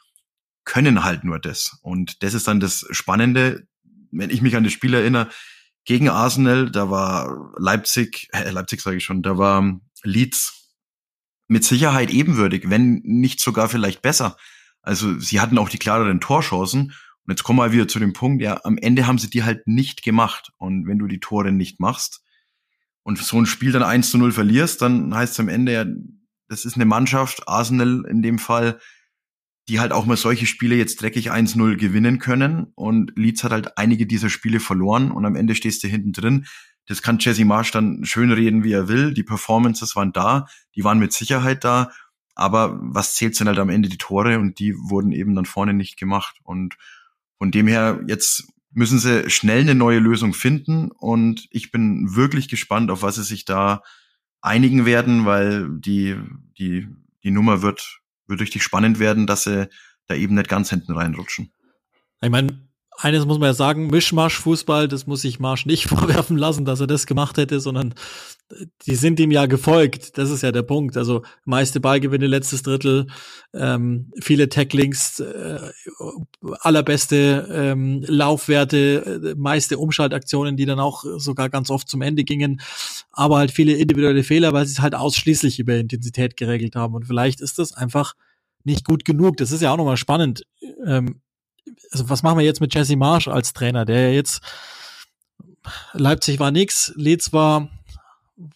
können 0.65 1.05
halt 1.05 1.25
nur 1.25 1.39
das. 1.39 1.79
Und 1.83 2.23
das 2.23 2.35
ist 2.35 2.49
dann 2.49 2.61
das 2.61 2.87
Spannende, 2.91 3.67
wenn 4.11 4.31
ich 4.31 4.43
mich 4.43 4.57
an 4.57 4.65
das 4.65 4.73
Spiel 4.73 4.95
erinnere, 4.95 5.29
gegen 5.85 6.09
Arsenal, 6.09 6.71
da 6.71 6.91
war 6.91 7.53
Leipzig, 7.59 8.29
äh, 8.33 8.51
Leipzig 8.51 8.81
sage 8.81 8.97
ich 8.97 9.05
schon, 9.05 9.23
da 9.23 9.37
war 9.37 9.79
Leeds 10.03 10.73
mit 11.47 11.65
Sicherheit 11.65 12.11
ebenwürdig, 12.11 12.71
wenn 12.71 13.03
nicht 13.05 13.41
sogar 13.41 13.69
vielleicht 13.69 14.01
besser. 14.01 14.37
Also 14.81 15.19
sie 15.19 15.41
hatten 15.41 15.59
auch 15.59 15.69
die 15.69 15.79
klareren 15.79 16.21
Torchancen. 16.21 16.95
Und 17.27 17.33
jetzt 17.33 17.43
kommen 17.43 17.59
wir 17.59 17.73
wieder 17.73 17.89
zu 17.89 17.99
dem 17.99 18.13
Punkt, 18.13 18.43
ja, 18.43 18.61
am 18.65 18.77
Ende 18.77 19.07
haben 19.07 19.19
sie 19.19 19.31
die 19.31 19.45
halt 19.45 19.67
nicht 19.67 20.03
gemacht. 20.03 20.53
Und 20.59 20.87
wenn 20.87 20.99
du 20.99 21.07
die 21.07 21.21
Tore 21.21 21.53
nicht 21.53 21.81
machst 21.81 22.23
und 23.03 23.19
so 23.19 23.39
ein 23.39 23.47
Spiel 23.47 23.73
dann 23.73 23.83
1 23.83 24.11
zu 24.11 24.19
0 24.19 24.33
verlierst, 24.33 24.83
dann 24.83 25.15
heißt 25.15 25.35
es 25.35 25.41
am 25.41 25.49
Ende 25.49 25.73
ja, 25.73 25.87
das 26.49 26.65
ist 26.65 26.75
eine 26.75 26.85
Mannschaft, 26.85 27.49
Arsenal 27.49 28.05
in 28.09 28.23
dem 28.23 28.39
Fall, 28.39 28.79
die 29.69 29.81
halt 29.81 29.93
auch 29.93 30.05
mal 30.05 30.17
solche 30.17 30.47
Spiele 30.47 30.77
jetzt 30.77 31.01
dreckig 31.01 31.33
1-0 31.33 31.77
gewinnen 31.77 32.19
können. 32.19 32.73
Und 32.75 33.13
Leeds 33.17 33.45
hat 33.45 33.53
halt 33.53 33.79
einige 33.79 34.07
dieser 34.07 34.29
Spiele 34.29 34.61
verloren 34.61 35.11
und 35.11 35.25
am 35.25 35.37
Ende 35.37 35.55
stehst 35.55 35.83
du 35.83 35.89
hinten 35.89 36.13
drin. 36.13 36.47
Das 36.87 37.01
kann 37.01 37.19
Jesse 37.19 37.47
Marsch 37.47 37.71
dann 37.71 38.05
schön 38.05 38.31
reden, 38.31 38.63
wie 38.63 38.73
er 38.73 38.89
will. 38.89 39.15
Die 39.15 39.23
Performances 39.23 39.97
waren 39.97 40.13
da, 40.13 40.47
die 40.75 40.85
waren 40.85 40.99
mit 40.99 41.15
Sicherheit 41.15 41.65
da. 41.65 41.91
Aber 42.35 42.79
was 42.83 43.15
zählt 43.15 43.37
sind 43.37 43.47
halt 43.47 43.59
am 43.59 43.71
Ende 43.71 43.89
die 43.89 43.97
Tore 43.97 44.39
und 44.39 44.59
die 44.59 44.75
wurden 44.77 45.13
eben 45.13 45.35
dann 45.35 45.47
vorne 45.47 45.73
nicht 45.73 45.99
gemacht. 45.99 46.37
Und 46.43 46.77
von 47.39 47.51
dem 47.51 47.67
her, 47.67 48.01
jetzt 48.07 48.45
müssen 48.71 48.99
sie 48.99 49.31
schnell 49.31 49.61
eine 49.61 49.75
neue 49.75 49.99
Lösung 49.99 50.35
finden. 50.35 50.91
Und 50.91 51.47
ich 51.51 51.71
bin 51.71 52.15
wirklich 52.15 52.49
gespannt, 52.49 52.91
auf 52.91 53.03
was 53.03 53.17
sie 53.17 53.23
sich 53.23 53.45
da 53.45 53.83
einigen 54.41 54.85
werden, 54.85 55.25
weil 55.25 55.69
die, 55.79 56.17
die, 56.59 56.89
die 57.23 57.31
Nummer 57.31 57.63
wird, 57.63 58.01
wird 58.27 58.41
richtig 58.41 58.63
spannend 58.63 58.99
werden, 58.99 59.27
dass 59.27 59.45
sie 59.45 59.69
da 60.07 60.15
eben 60.15 60.35
nicht 60.35 60.49
ganz 60.49 60.71
hinten 60.71 60.93
reinrutschen. 60.93 61.53
Ich 62.21 62.31
meine, 62.31 62.69
eines 62.97 63.27
muss 63.27 63.39
man 63.39 63.49
ja 63.49 63.55
sagen, 63.55 63.89
Mischmasch-Fußball, 63.89 64.89
das 64.89 65.07
muss 65.07 65.25
ich 65.25 65.41
Marsch 65.41 65.67
nicht 65.67 65.85
vorwerfen 65.89 66.37
lassen, 66.37 66.65
dass 66.65 66.81
er 66.81 66.87
das 66.87 67.07
gemacht 67.07 67.37
hätte, 67.37 67.61
sondern 67.61 67.95
die 68.87 68.95
sind 68.95 69.19
ihm 69.21 69.31
ja 69.31 69.47
gefolgt. 69.47 70.19
Das 70.19 70.31
ist 70.31 70.43
ja 70.43 70.53
der 70.53 70.63
Punkt. 70.63 70.97
Also 70.97 71.23
meiste 71.45 71.81
Ballgewinne, 71.81 72.27
letztes 72.27 72.63
Drittel, 72.63 73.07
ähm, 73.53 74.13
viele 74.21 74.49
Tacklings, 74.49 75.21
äh, 75.21 75.71
allerbeste 76.61 77.49
ähm, 77.51 78.05
Laufwerte, 78.07 79.33
äh, 79.33 79.35
meiste 79.37 79.79
Umschaltaktionen, 79.79 80.57
die 80.57 80.67
dann 80.67 80.79
auch 80.79 81.05
sogar 81.17 81.49
ganz 81.49 81.71
oft 81.71 81.89
zum 81.89 82.03
Ende 82.03 82.25
gingen, 82.25 82.61
aber 83.11 83.39
halt 83.39 83.51
viele 83.51 83.73
individuelle 83.73 84.23
Fehler, 84.23 84.53
weil 84.53 84.67
sie 84.67 84.73
es 84.73 84.81
halt 84.81 84.95
ausschließlich 84.95 85.59
über 85.59 85.75
Intensität 85.77 86.37
geregelt 86.37 86.77
haben. 86.77 86.95
Und 86.95 87.07
vielleicht 87.07 87.41
ist 87.41 87.59
das 87.59 87.73
einfach 87.73 88.15
nicht 88.63 88.85
gut 88.85 89.05
genug. 89.05 89.37
Das 89.37 89.53
ist 89.53 89.63
ja 89.63 89.73
auch 89.73 89.77
nochmal 89.77 89.97
spannend. 89.97 90.45
Ähm, 90.87 91.21
also 91.91 92.09
was 92.09 92.23
machen 92.23 92.39
wir 92.39 92.45
jetzt 92.45 92.61
mit 92.61 92.75
Jesse 92.75 92.97
Marsch 92.97 93.29
als 93.29 93.53
Trainer, 93.53 93.85
der 93.85 94.13
jetzt 94.15 94.41
Leipzig 95.93 96.39
war 96.39 96.51
nix, 96.51 96.93
Leeds 96.97 97.33
war, 97.33 97.69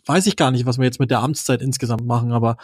weiß 0.07 0.27
ich 0.27 0.37
gar 0.37 0.51
nicht, 0.51 0.67
was 0.67 0.79
wir 0.79 0.85
jetzt 0.85 1.01
mit 1.01 1.11
der 1.11 1.21
Amtszeit 1.21 1.63
insgesamt 1.63 2.05
machen, 2.05 2.33
aber 2.33 2.57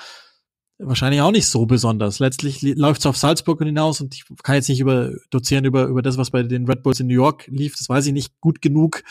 wahrscheinlich 0.78 1.20
auch 1.20 1.30
nicht 1.30 1.46
so 1.46 1.66
besonders. 1.66 2.18
Letztlich 2.18 2.60
läuft 2.62 3.00
es 3.00 3.06
auf 3.06 3.16
Salzburg 3.16 3.62
hinaus 3.62 4.00
und 4.00 4.14
ich 4.14 4.24
kann 4.42 4.56
jetzt 4.56 4.68
nicht 4.68 4.80
über 4.80 5.12
dozieren 5.30 5.64
über 5.64 5.84
über 5.84 6.02
das, 6.02 6.18
was 6.18 6.30
bei 6.30 6.42
den 6.42 6.66
Red 6.66 6.82
Bulls 6.82 7.00
in 7.00 7.06
New 7.06 7.14
York 7.14 7.46
lief. 7.46 7.76
Das 7.76 7.88
weiß 7.88 8.06
ich 8.06 8.12
nicht 8.12 8.40
gut 8.40 8.60
genug, 8.60 9.02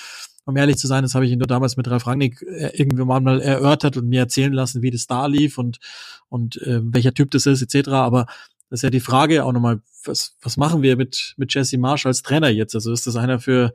um 0.46 0.58
ehrlich 0.58 0.78
zu 0.78 0.88
sein. 0.88 1.04
Das 1.04 1.16
habe 1.16 1.26
ich 1.26 1.36
nur 1.36 1.48
damals 1.48 1.78
mit 1.78 1.88
Ralf 1.88 2.06
Rangnick 2.06 2.42
äh, 2.42 2.72
irgendwie 2.74 3.06
mal 3.06 3.42
erörtert 3.42 3.96
und 3.98 4.10
mir 4.10 4.20
erzählen 4.20 4.54
lassen, 4.54 4.82
wie 4.82 4.92
das 4.92 5.08
da 5.08 5.26
lief 5.26 5.58
und 5.58 5.80
und 6.28 6.62
äh, 6.62 6.82
welcher 6.84 7.14
Typ 7.14 7.32
das 7.32 7.46
ist 7.46 7.62
etc. 7.62 7.90
Aber 7.90 8.26
das 8.74 8.80
ist 8.80 8.86
ja 8.86 8.90
die 8.90 9.02
Frage 9.02 9.46
auch 9.46 9.52
nochmal, 9.52 9.84
was, 10.04 10.36
was 10.42 10.58
machen 10.58 10.82
wir 10.82 10.98
mit, 10.98 11.36
mit 11.38 11.54
Jesse 11.54 11.78
Marsh 11.78 12.08
als 12.08 12.24
Trainer 12.24 12.50
jetzt? 12.50 12.74
Also 12.74 12.92
ist 12.92 13.06
das 13.06 13.16
einer 13.16 13.40
für, 13.40 13.72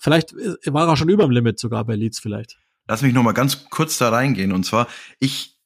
vielleicht 0.00 0.34
war 0.66 0.88
er 0.88 0.96
schon 0.96 1.08
über 1.08 1.22
dem 1.22 1.30
Limit 1.30 1.60
sogar 1.60 1.84
bei 1.84 1.94
Leeds 1.94 2.18
vielleicht. 2.18 2.58
Lass 2.88 3.02
mich 3.02 3.14
nochmal 3.14 3.34
ganz 3.34 3.70
kurz 3.70 3.96
da 3.96 4.08
reingehen. 4.08 4.50
Und 4.50 4.66
zwar, 4.66 4.88
ich 5.20 5.60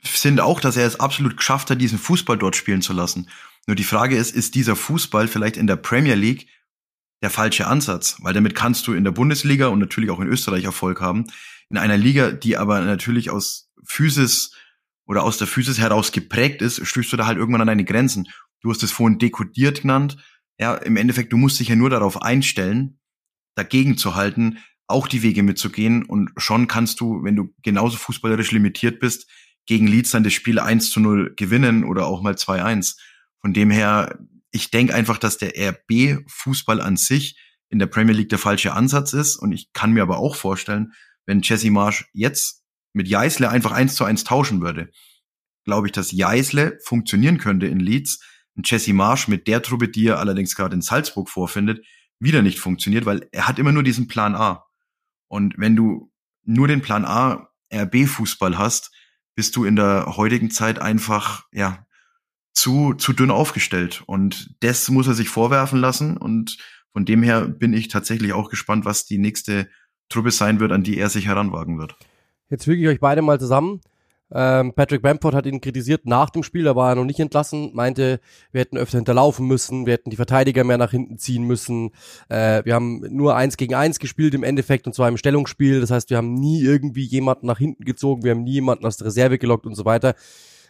finde 0.00 0.44
auch, 0.44 0.60
dass 0.60 0.76
er 0.76 0.86
es 0.86 1.00
absolut 1.00 1.36
geschafft 1.36 1.68
hat, 1.68 1.80
diesen 1.80 1.98
Fußball 1.98 2.38
dort 2.38 2.54
spielen 2.54 2.80
zu 2.80 2.92
lassen. 2.92 3.28
Nur 3.66 3.74
die 3.74 3.82
Frage 3.82 4.16
ist, 4.16 4.36
ist 4.36 4.54
dieser 4.54 4.76
Fußball 4.76 5.26
vielleicht 5.26 5.56
in 5.56 5.66
der 5.66 5.74
Premier 5.74 6.14
League 6.14 6.46
der 7.22 7.30
falsche 7.30 7.66
Ansatz? 7.66 8.18
Weil 8.20 8.34
damit 8.34 8.54
kannst 8.54 8.86
du 8.86 8.92
in 8.92 9.02
der 9.02 9.10
Bundesliga 9.10 9.66
und 9.66 9.80
natürlich 9.80 10.10
auch 10.10 10.20
in 10.20 10.28
Österreich 10.28 10.62
Erfolg 10.62 11.00
haben. 11.00 11.24
In 11.70 11.78
einer 11.78 11.96
Liga, 11.96 12.30
die 12.30 12.56
aber 12.56 12.82
natürlich 12.82 13.30
aus 13.30 13.68
Physis 13.82 14.52
oder 15.06 15.22
aus 15.22 15.38
der 15.38 15.46
Physis 15.46 15.78
heraus 15.78 16.12
geprägt 16.12 16.62
ist, 16.62 16.86
stößt 16.86 17.12
du 17.12 17.16
da 17.16 17.26
halt 17.26 17.38
irgendwann 17.38 17.60
an 17.60 17.66
deine 17.66 17.84
Grenzen. 17.84 18.28
Du 18.60 18.70
hast 18.70 18.82
es 18.82 18.92
vorhin 18.92 19.18
dekodiert 19.18 19.82
genannt. 19.82 20.16
Ja, 20.58 20.74
im 20.76 20.96
Endeffekt, 20.96 21.32
du 21.32 21.36
musst 21.36 21.60
dich 21.60 21.68
ja 21.68 21.76
nur 21.76 21.90
darauf 21.90 22.22
einstellen, 22.22 22.98
dagegen 23.54 23.96
zu 23.96 24.14
halten, 24.14 24.58
auch 24.86 25.08
die 25.08 25.22
Wege 25.22 25.42
mitzugehen 25.42 26.04
und 26.04 26.30
schon 26.36 26.68
kannst 26.68 27.00
du, 27.00 27.22
wenn 27.24 27.36
du 27.36 27.54
genauso 27.62 27.96
fußballerisch 27.96 28.52
limitiert 28.52 29.00
bist, 29.00 29.30
gegen 29.66 29.86
Leeds 29.86 30.10
dann 30.10 30.24
das 30.24 30.34
Spiel 30.34 30.58
1 30.58 30.90
zu 30.90 31.00
0 31.00 31.34
gewinnen 31.36 31.84
oder 31.84 32.06
auch 32.06 32.22
mal 32.22 32.34
2-1. 32.34 32.96
Von 33.40 33.54
dem 33.54 33.70
her, 33.70 34.18
ich 34.50 34.70
denke 34.70 34.94
einfach, 34.94 35.18
dass 35.18 35.38
der 35.38 35.52
RB-Fußball 35.56 36.80
an 36.80 36.96
sich 36.96 37.38
in 37.70 37.78
der 37.78 37.86
Premier 37.86 38.14
League 38.14 38.28
der 38.28 38.38
falsche 38.38 38.74
Ansatz 38.74 39.14
ist 39.14 39.36
und 39.36 39.52
ich 39.52 39.72
kann 39.72 39.92
mir 39.92 40.02
aber 40.02 40.18
auch 40.18 40.36
vorstellen, 40.36 40.92
wenn 41.26 41.40
Jesse 41.42 41.70
Marsch 41.70 42.06
jetzt 42.12 42.63
mit 42.94 43.08
Jeißle 43.08 43.50
einfach 43.50 43.72
eins 43.72 43.94
zu 43.94 44.04
eins 44.04 44.24
tauschen 44.24 44.62
würde, 44.62 44.90
glaube 45.64 45.88
ich, 45.88 45.92
dass 45.92 46.12
Jeißle 46.12 46.78
funktionieren 46.82 47.38
könnte 47.38 47.66
in 47.66 47.80
Leeds 47.80 48.20
und 48.54 48.70
Jesse 48.70 48.94
Marsch 48.94 49.28
mit 49.28 49.46
der 49.46 49.62
Truppe, 49.62 49.88
die 49.88 50.06
er 50.06 50.18
allerdings 50.18 50.54
gerade 50.54 50.74
in 50.74 50.82
Salzburg 50.82 51.28
vorfindet, 51.28 51.84
wieder 52.18 52.40
nicht 52.40 52.58
funktioniert, 52.58 53.04
weil 53.04 53.28
er 53.32 53.48
hat 53.48 53.58
immer 53.58 53.72
nur 53.72 53.82
diesen 53.82 54.08
Plan 54.08 54.34
A. 54.34 54.64
Und 55.28 55.54
wenn 55.58 55.76
du 55.76 56.12
nur 56.44 56.68
den 56.68 56.80
Plan 56.80 57.04
A 57.04 57.50
RB-Fußball 57.72 58.56
hast, 58.56 58.92
bist 59.34 59.56
du 59.56 59.64
in 59.64 59.76
der 59.76 60.16
heutigen 60.16 60.50
Zeit 60.50 60.78
einfach, 60.78 61.44
ja, 61.52 61.86
zu, 62.52 62.94
zu 62.94 63.12
dünn 63.12 63.32
aufgestellt. 63.32 64.04
Und 64.06 64.54
das 64.60 64.88
muss 64.88 65.08
er 65.08 65.14
sich 65.14 65.28
vorwerfen 65.28 65.80
lassen. 65.80 66.16
Und 66.16 66.56
von 66.92 67.04
dem 67.04 67.24
her 67.24 67.48
bin 67.48 67.72
ich 67.72 67.88
tatsächlich 67.88 68.32
auch 68.32 68.48
gespannt, 68.48 68.84
was 68.84 69.06
die 69.06 69.18
nächste 69.18 69.68
Truppe 70.08 70.30
sein 70.30 70.60
wird, 70.60 70.70
an 70.70 70.84
die 70.84 70.96
er 70.96 71.10
sich 71.10 71.26
heranwagen 71.26 71.78
wird. 71.78 71.96
Jetzt 72.54 72.66
füge 72.66 72.82
ich 72.82 72.86
euch 72.86 73.00
beide 73.00 73.20
mal 73.20 73.40
zusammen. 73.40 73.80
Ähm, 74.32 74.74
Patrick 74.74 75.02
Bamford 75.02 75.34
hat 75.34 75.44
ihn 75.44 75.60
kritisiert 75.60 76.06
nach 76.06 76.30
dem 76.30 76.44
Spiel, 76.44 76.62
da 76.62 76.76
war 76.76 76.90
er 76.90 76.94
noch 76.94 77.04
nicht 77.04 77.18
entlassen, 77.18 77.72
meinte, 77.74 78.20
wir 78.52 78.60
hätten 78.60 78.78
öfter 78.78 78.98
hinterlaufen 78.98 79.44
müssen, 79.48 79.86
wir 79.86 79.94
hätten 79.94 80.10
die 80.10 80.16
Verteidiger 80.16 80.62
mehr 80.62 80.78
nach 80.78 80.92
hinten 80.92 81.18
ziehen 81.18 81.42
müssen. 81.42 81.90
Äh, 82.28 82.64
wir 82.64 82.74
haben 82.74 83.00
nur 83.10 83.34
eins 83.34 83.56
gegen 83.56 83.74
eins 83.74 83.98
gespielt 83.98 84.34
im 84.34 84.44
Endeffekt 84.44 84.86
und 84.86 84.92
zwar 84.92 85.08
im 85.08 85.16
Stellungsspiel. 85.16 85.80
Das 85.80 85.90
heißt, 85.90 86.10
wir 86.10 86.16
haben 86.16 86.34
nie 86.34 86.62
irgendwie 86.62 87.02
jemanden 87.02 87.48
nach 87.48 87.58
hinten 87.58 87.84
gezogen, 87.84 88.22
wir 88.22 88.30
haben 88.30 88.44
nie 88.44 88.52
jemanden 88.52 88.86
aus 88.86 88.98
der 88.98 89.08
Reserve 89.08 89.38
gelockt 89.38 89.66
und 89.66 89.74
so 89.74 89.84
weiter 89.84 90.14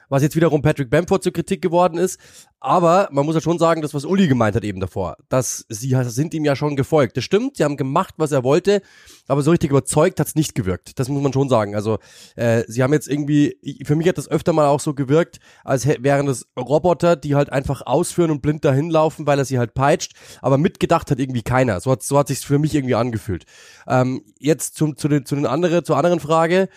was 0.09 0.23
jetzt 0.23 0.37
wiederum 0.37 0.62
Patrick 0.62 0.90
Bamford 0.90 1.23
zur 1.23 1.33
Kritik 1.33 1.62
geworden 1.62 1.99
ist. 1.99 2.19
Aber 2.61 3.09
man 3.12 3.27
muss 3.27 3.35
ja 3.35 3.43
schon 3.43 3.59
sagen, 3.59 3.83
das, 3.83 3.93
was 3.93 4.07
Uli 4.07 4.27
gemeint 4.27 4.57
hat 4.57 4.64
eben 4.64 4.81
davor, 4.81 5.19
dass 5.29 5.67
sie 5.69 5.95
sind 6.05 6.33
ihm 6.33 6.47
ja 6.47 6.57
schon 6.57 6.77
gefolgt. 6.77 7.14
Das 7.14 7.25
stimmt, 7.25 7.59
sie 7.59 7.64
haben 7.64 7.77
gemacht, 7.77 8.14
was 8.17 8.33
er 8.33 8.43
wollte, 8.43 8.81
aber 9.29 9.43
so 9.43 9.51
richtig 9.51 9.69
überzeugt 9.69 10.19
hat's 10.19 10.35
nicht 10.35 10.55
gewirkt. 10.55 10.99
Das 10.99 11.11
muss 11.11 11.23
man 11.23 11.35
schon 11.35 11.51
sagen. 11.51 11.75
Also 11.75 11.99
äh, 12.37 12.62
sie 12.67 12.83
haben 12.83 12.95
jetzt 12.95 13.07
irgendwie, 13.07 13.59
für 13.85 13.97
mich 13.97 14.09
hat 14.09 14.17
das 14.17 14.31
öfter 14.31 14.55
mal 14.55 14.67
auch 14.67 14.81
so 14.81 14.95
gewirkt, 14.95 15.40
als 15.62 15.87
wären 15.87 16.25
das 16.25 16.47
Roboter, 16.59 17.17
die 17.17 17.35
halt 17.35 17.53
einfach 17.53 17.83
ausführen 17.85 18.31
und 18.31 18.40
blind 18.40 18.64
dahin 18.64 18.88
laufen, 18.88 19.27
weil 19.27 19.38
er 19.38 19.45
sie 19.45 19.59
halt 19.59 19.75
peitscht, 19.75 20.14
aber 20.40 20.57
mitgedacht 20.57 21.11
hat 21.11 21.19
irgendwie 21.19 21.43
keiner. 21.43 21.81
So 21.81 21.90
hat, 21.90 22.03
so 22.03 22.19
hat 22.19 22.29
sich's 22.29 22.45
für 22.45 22.59
mich 22.59 22.75
irgendwie 22.75 22.95
angefühlt. 22.95 23.45
Ähm, 23.87 24.23
jetzt 24.38 24.77
zum, 24.77 24.97
zu, 24.97 25.09
den, 25.09 25.27
zu 25.27 25.35
den 25.35 25.45
anderen, 25.45 25.85
zur 25.85 25.99
anderen 25.99 26.21
Frage. 26.21 26.71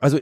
Also 0.00 0.18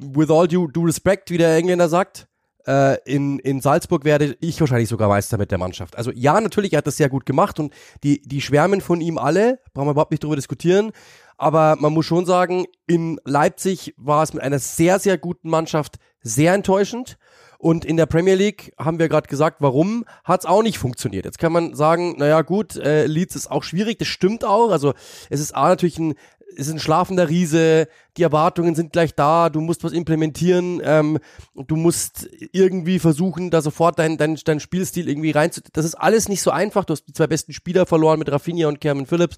with 0.00 0.30
all 0.30 0.48
due, 0.48 0.68
due 0.72 0.86
respect, 0.86 1.30
wie 1.30 1.38
der 1.38 1.56
Engländer 1.56 1.88
sagt, 1.88 2.28
äh, 2.66 2.98
in, 3.04 3.38
in 3.38 3.60
Salzburg 3.60 4.04
werde 4.04 4.36
ich 4.40 4.60
wahrscheinlich 4.60 4.88
sogar 4.88 5.08
Meister 5.08 5.38
mit 5.38 5.50
der 5.50 5.58
Mannschaft. 5.58 5.96
Also 5.96 6.10
ja, 6.14 6.40
natürlich, 6.40 6.72
er 6.72 6.78
hat 6.78 6.86
das 6.86 6.96
sehr 6.96 7.08
gut 7.08 7.26
gemacht 7.26 7.58
und 7.58 7.72
die, 8.04 8.22
die 8.22 8.40
schwärmen 8.40 8.80
von 8.80 9.00
ihm 9.00 9.18
alle, 9.18 9.60
brauchen 9.72 9.88
wir 9.88 9.92
überhaupt 9.92 10.10
nicht 10.10 10.22
drüber 10.22 10.36
diskutieren. 10.36 10.92
Aber 11.38 11.76
man 11.80 11.94
muss 11.94 12.04
schon 12.04 12.26
sagen, 12.26 12.66
in 12.86 13.18
Leipzig 13.24 13.94
war 13.96 14.22
es 14.22 14.34
mit 14.34 14.42
einer 14.42 14.58
sehr, 14.58 14.98
sehr 14.98 15.16
guten 15.16 15.48
Mannschaft 15.48 15.96
sehr 16.20 16.52
enttäuschend. 16.52 17.16
Und 17.58 17.84
in 17.84 17.96
der 17.96 18.06
Premier 18.06 18.34
League 18.34 18.72
haben 18.78 18.98
wir 18.98 19.08
gerade 19.08 19.28
gesagt, 19.28 19.58
warum 19.60 20.04
hat 20.24 20.40
es 20.40 20.46
auch 20.46 20.62
nicht 20.62 20.78
funktioniert. 20.78 21.26
Jetzt 21.26 21.38
kann 21.38 21.52
man 21.52 21.74
sagen, 21.74 22.16
naja 22.16 22.40
gut, 22.40 22.76
äh, 22.76 23.06
Leeds 23.06 23.36
ist 23.36 23.50
auch 23.50 23.62
schwierig, 23.62 23.98
das 23.98 24.08
stimmt 24.08 24.44
auch. 24.44 24.70
Also 24.70 24.94
es 25.28 25.40
ist 25.40 25.54
A 25.54 25.68
natürlich 25.68 25.98
ein 25.98 26.14
ist 26.54 26.70
ein 26.70 26.78
schlafender 26.78 27.28
Riese, 27.28 27.88
die 28.16 28.22
Erwartungen 28.22 28.74
sind 28.74 28.92
gleich 28.92 29.14
da, 29.14 29.50
du 29.50 29.60
musst 29.60 29.84
was 29.84 29.92
implementieren, 29.92 30.80
ähm, 30.84 31.18
du 31.54 31.76
musst 31.76 32.28
irgendwie 32.52 32.98
versuchen, 32.98 33.50
da 33.50 33.62
sofort 33.62 33.98
dein, 33.98 34.18
dein, 34.18 34.36
dein 34.44 34.60
Spielstil 34.60 35.08
irgendwie 35.08 35.30
rein 35.30 35.52
zu. 35.52 35.60
Das 35.72 35.84
ist 35.84 35.94
alles 35.94 36.28
nicht 36.28 36.42
so 36.42 36.50
einfach. 36.50 36.84
Du 36.84 36.92
hast 36.92 37.04
die 37.04 37.12
zwei 37.12 37.26
besten 37.26 37.52
Spieler 37.52 37.86
verloren 37.86 38.18
mit 38.18 38.30
Rafinha 38.30 38.68
und 38.68 38.80
Kerman 38.80 39.06
Phillips. 39.06 39.36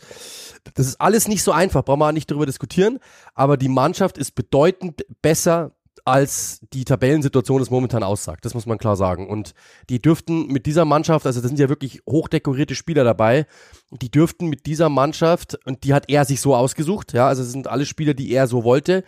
Das 0.75 0.87
ist 0.87 1.01
alles 1.01 1.29
nicht 1.29 1.43
so 1.43 1.53
einfach, 1.53 1.85
brauchen 1.85 2.01
wir 2.01 2.13
nicht 2.13 2.31
darüber 2.31 2.47
diskutieren. 2.47 2.99
Aber 3.35 3.57
die 3.57 3.69
Mannschaft 3.69 4.19
ist 4.19 4.35
bedeutend 4.35 5.05
besser 5.21 5.73
als 6.05 6.61
die 6.73 6.85
Tabellensituation 6.85 7.63
es 7.63 7.71
momentan 7.71 8.03
aussagt. 8.03 8.45
Das 8.45 8.55
muss 8.55 8.67
man 8.67 8.79
klar 8.79 8.97
sagen. 8.97 9.29
Und 9.29 9.55
die 9.89 10.01
dürften 10.01 10.47
mit 10.49 10.67
dieser 10.67 10.85
Mannschaft, 10.85 11.27
also 11.27 11.41
da 11.41 11.49
sind 11.49 11.59
ja 11.59 11.69
wirklich 11.69 12.03
hochdekorierte 12.09 12.75
Spieler 12.75 13.05
dabei, 13.05 13.47
die 13.91 14.11
dürften 14.11 14.49
mit 14.49 14.67
dieser 14.67 14.89
Mannschaft, 14.89 15.59
und 15.65 15.85
die 15.85 15.95
hat 15.95 16.09
er 16.09 16.25
sich 16.25 16.41
so 16.41 16.57
ausgesucht, 16.57 17.13
ja, 17.13 17.29
also 17.29 17.43
es 17.43 17.53
sind 17.53 17.69
alle 17.69 17.87
Spieler, 17.87 18.15
die 18.15 18.33
er 18.33 18.47
so 18.47 18.65
wollte, 18.65 19.05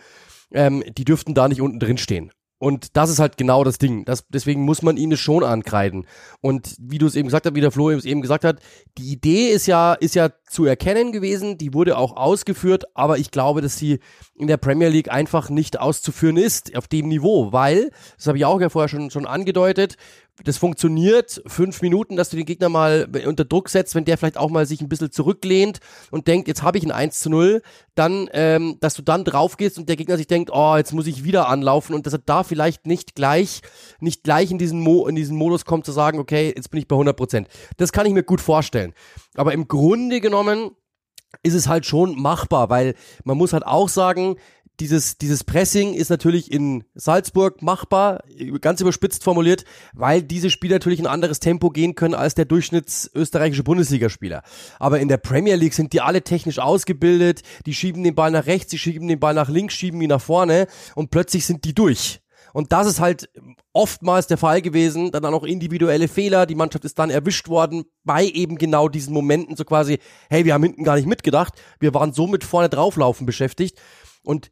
ähm, 0.53 0.85
die 0.97 1.05
dürften 1.05 1.35
da 1.35 1.49
nicht 1.49 1.61
unten 1.61 1.81
drin 1.81 1.99
stehen. 1.99 2.31
Und 2.65 2.97
das 2.97 3.11
ist 3.11 3.19
halt 3.19 3.37
genau 3.37 3.63
das 3.63 3.77
Ding. 3.77 4.07
Das, 4.07 4.25
deswegen 4.31 4.63
muss 4.63 4.81
man 4.81 4.97
ihnen 4.97 5.19
schon 5.19 5.45
ankreiden. 5.45 6.07
Und 6.41 6.75
wie 6.81 6.97
du 6.97 7.05
es 7.05 7.15
eben 7.15 7.29
gesagt 7.29 7.45
hast, 7.45 7.55
wie 7.55 7.61
der 7.61 7.71
Flo 7.71 7.91
es 7.91 8.07
eben 8.07 8.23
gesagt 8.23 8.43
hat, 8.43 8.59
die 8.97 9.13
Idee 9.13 9.49
ist 9.49 9.67
ja, 9.67 9.93
ist 9.93 10.15
ja 10.15 10.31
zu 10.49 10.65
erkennen 10.65 11.13
gewesen, 11.13 11.59
die 11.59 11.75
wurde 11.75 11.99
auch 11.99 12.17
ausgeführt, 12.17 12.85
aber 12.95 13.19
ich 13.19 13.31
glaube, 13.31 13.61
dass 13.61 13.77
sie 13.77 14.01
in 14.35 14.47
der 14.47 14.57
Premier 14.57 14.89
League 14.89 15.13
einfach 15.13 15.51
nicht 15.51 15.79
auszuführen 15.79 16.39
ist 16.39 16.75
auf 16.75 16.89
dem 16.89 17.09
Niveau, 17.09 17.53
weil, 17.53 17.91
das 18.17 18.29
habe 18.29 18.39
ich 18.39 18.47
auch 18.47 18.63
ja 18.63 18.71
vorher 18.71 18.89
schon, 18.89 19.11
schon 19.11 19.27
angedeutet, 19.27 19.97
das 20.43 20.57
funktioniert, 20.57 21.41
fünf 21.47 21.81
Minuten, 21.81 22.17
dass 22.17 22.29
du 22.29 22.37
den 22.37 22.45
Gegner 22.45 22.69
mal 22.69 23.09
unter 23.25 23.45
Druck 23.45 23.69
setzt, 23.69 23.95
wenn 23.95 24.05
der 24.05 24.19
vielleicht 24.19 24.37
auch 24.37 24.51
mal 24.51 24.67
sich 24.67 24.81
ein 24.81 24.89
bisschen 24.89 25.13
zurücklehnt 25.13 25.79
und 26.11 26.27
denkt, 26.27 26.49
jetzt 26.49 26.65
habe 26.65 26.77
ich 26.77 26.85
ein 26.85 26.91
1 26.91 27.21
zu 27.21 27.31
0, 27.31 27.63
dann, 27.95 28.29
ähm, 28.33 28.77
dass 28.81 28.95
du 28.95 29.03
dann 29.03 29.25
drauf 29.25 29.57
gehst 29.57 29.79
und 29.79 29.89
der 29.89 29.95
Gegner 29.95 30.17
sich 30.17 30.27
denkt, 30.27 30.51
oh, 30.53 30.77
jetzt 30.77 30.93
muss 30.93 31.07
ich 31.07 31.23
wieder 31.23 31.49
anlaufen 31.49 31.95
und 31.95 32.07
dass 32.07 32.15
er 32.15 32.19
da 32.19 32.43
vielleicht 32.43 32.87
nicht 32.87 33.15
gleich, 33.15 33.61
nicht 34.01 34.25
gleich 34.25 34.51
in 34.51 34.59
diesen, 34.59 34.81
Mo 34.81 35.07
in 35.07 35.15
diesen 35.15 35.37
Modus 35.37 35.65
kommt 35.65 35.87
zu 35.87 35.93
sagen, 35.93 36.19
okay, 36.19 36.53
jetzt 36.55 36.71
bin 36.71 36.81
ich 36.81 36.89
bei 36.89 36.97
100 36.97 37.17
Prozent. 37.17 37.49
Das 37.77 37.93
kann 37.93 38.07
ich 38.07 38.13
mir 38.13 38.25
gut 38.25 38.41
vorstellen. 38.41 38.93
Aber 39.37 39.53
im 39.53 39.69
Grunde 39.69 40.21
genommen 40.21 40.73
ist 41.43 41.55
es 41.55 41.69
halt 41.69 41.87
schon 41.87 42.21
machbar, 42.21 42.71
weil 42.71 42.95
man 43.25 43.37
muss 43.37 43.53
halt 43.53 43.67
auch 43.67 43.89
sagen, 43.89 44.37
dieses, 44.81 45.19
dieses 45.19 45.45
Pressing 45.45 45.95
ist 45.95 46.11
natürlich 46.11 46.51
in 46.51 46.85
Salzburg 46.95 47.63
machbar, 47.63 48.25
ganz 48.61 48.81
überspitzt 48.81 49.23
formuliert, 49.23 49.65
weil 49.93 50.23
diese 50.23 50.51
Spieler 50.51 50.77
natürlich 50.77 51.01
ein 51.01 51.07
anderes 51.07 51.41
Tempo 51.41 51.71
gehen 51.71 51.95
können 51.95 52.15
als 52.15 52.35
der 52.35 52.45
durchschnittsösterreichische 52.45 53.63
Bundesligaspieler. 53.63 54.43
Aber 54.79 55.01
in 55.01 55.09
der 55.09 55.19
Premier 55.19 55.57
League 55.57 55.75
sind 55.75 55.93
die 55.93 56.01
alle 56.01 56.23
technisch 56.23 56.59
ausgebildet, 56.59 57.43
die 57.67 57.75
schieben 57.75 58.03
den 58.03 58.15
Ball 58.15 58.31
nach 58.31 58.47
rechts, 58.47 58.71
die 58.71 58.79
schieben 58.79 59.09
den 59.09 59.21
Ball 59.21 59.35
nach 59.35 59.49
links, 59.49 59.75
schieben 59.75 60.01
ihn 60.01 60.09
nach 60.09 60.21
vorne 60.21 60.67
und 60.95 61.11
plötzlich 61.11 61.47
sind 61.47 61.65
die 61.65 61.75
durch. 61.75 62.21
Und 62.55 62.71
das 62.71 62.87
ist 62.87 63.01
halt 63.01 63.29
oftmals 63.73 64.29
der 64.29 64.39
Fall 64.39 64.63
gewesen. 64.63 65.11
Dann 65.11 65.25
auch 65.25 65.43
individuelle 65.43 66.07
Fehler. 66.07 66.47
Die 66.47 66.55
Mannschaft 66.55 66.85
ist 66.85 67.01
dann 67.01 67.11
erwischt 67.11 67.49
worden 67.49 67.85
bei 68.05 68.27
eben 68.27 68.59
genau 68.59 68.89
diesen 68.89 69.13
Momenten, 69.13 69.57
so 69.57 69.65
quasi, 69.65 69.99
hey, 70.31 70.45
wir 70.45 70.55
haben 70.55 70.63
hinten 70.63 70.85
gar 70.85 70.95
nicht 70.95 71.09
mitgedacht. 71.09 71.55
Wir 71.81 71.93
waren 71.95 72.13
so 72.13 72.29
mit 72.29 72.45
vorne 72.45 72.69
drauflaufen 72.69 73.27
beschäftigt. 73.27 73.77
Und 74.25 74.51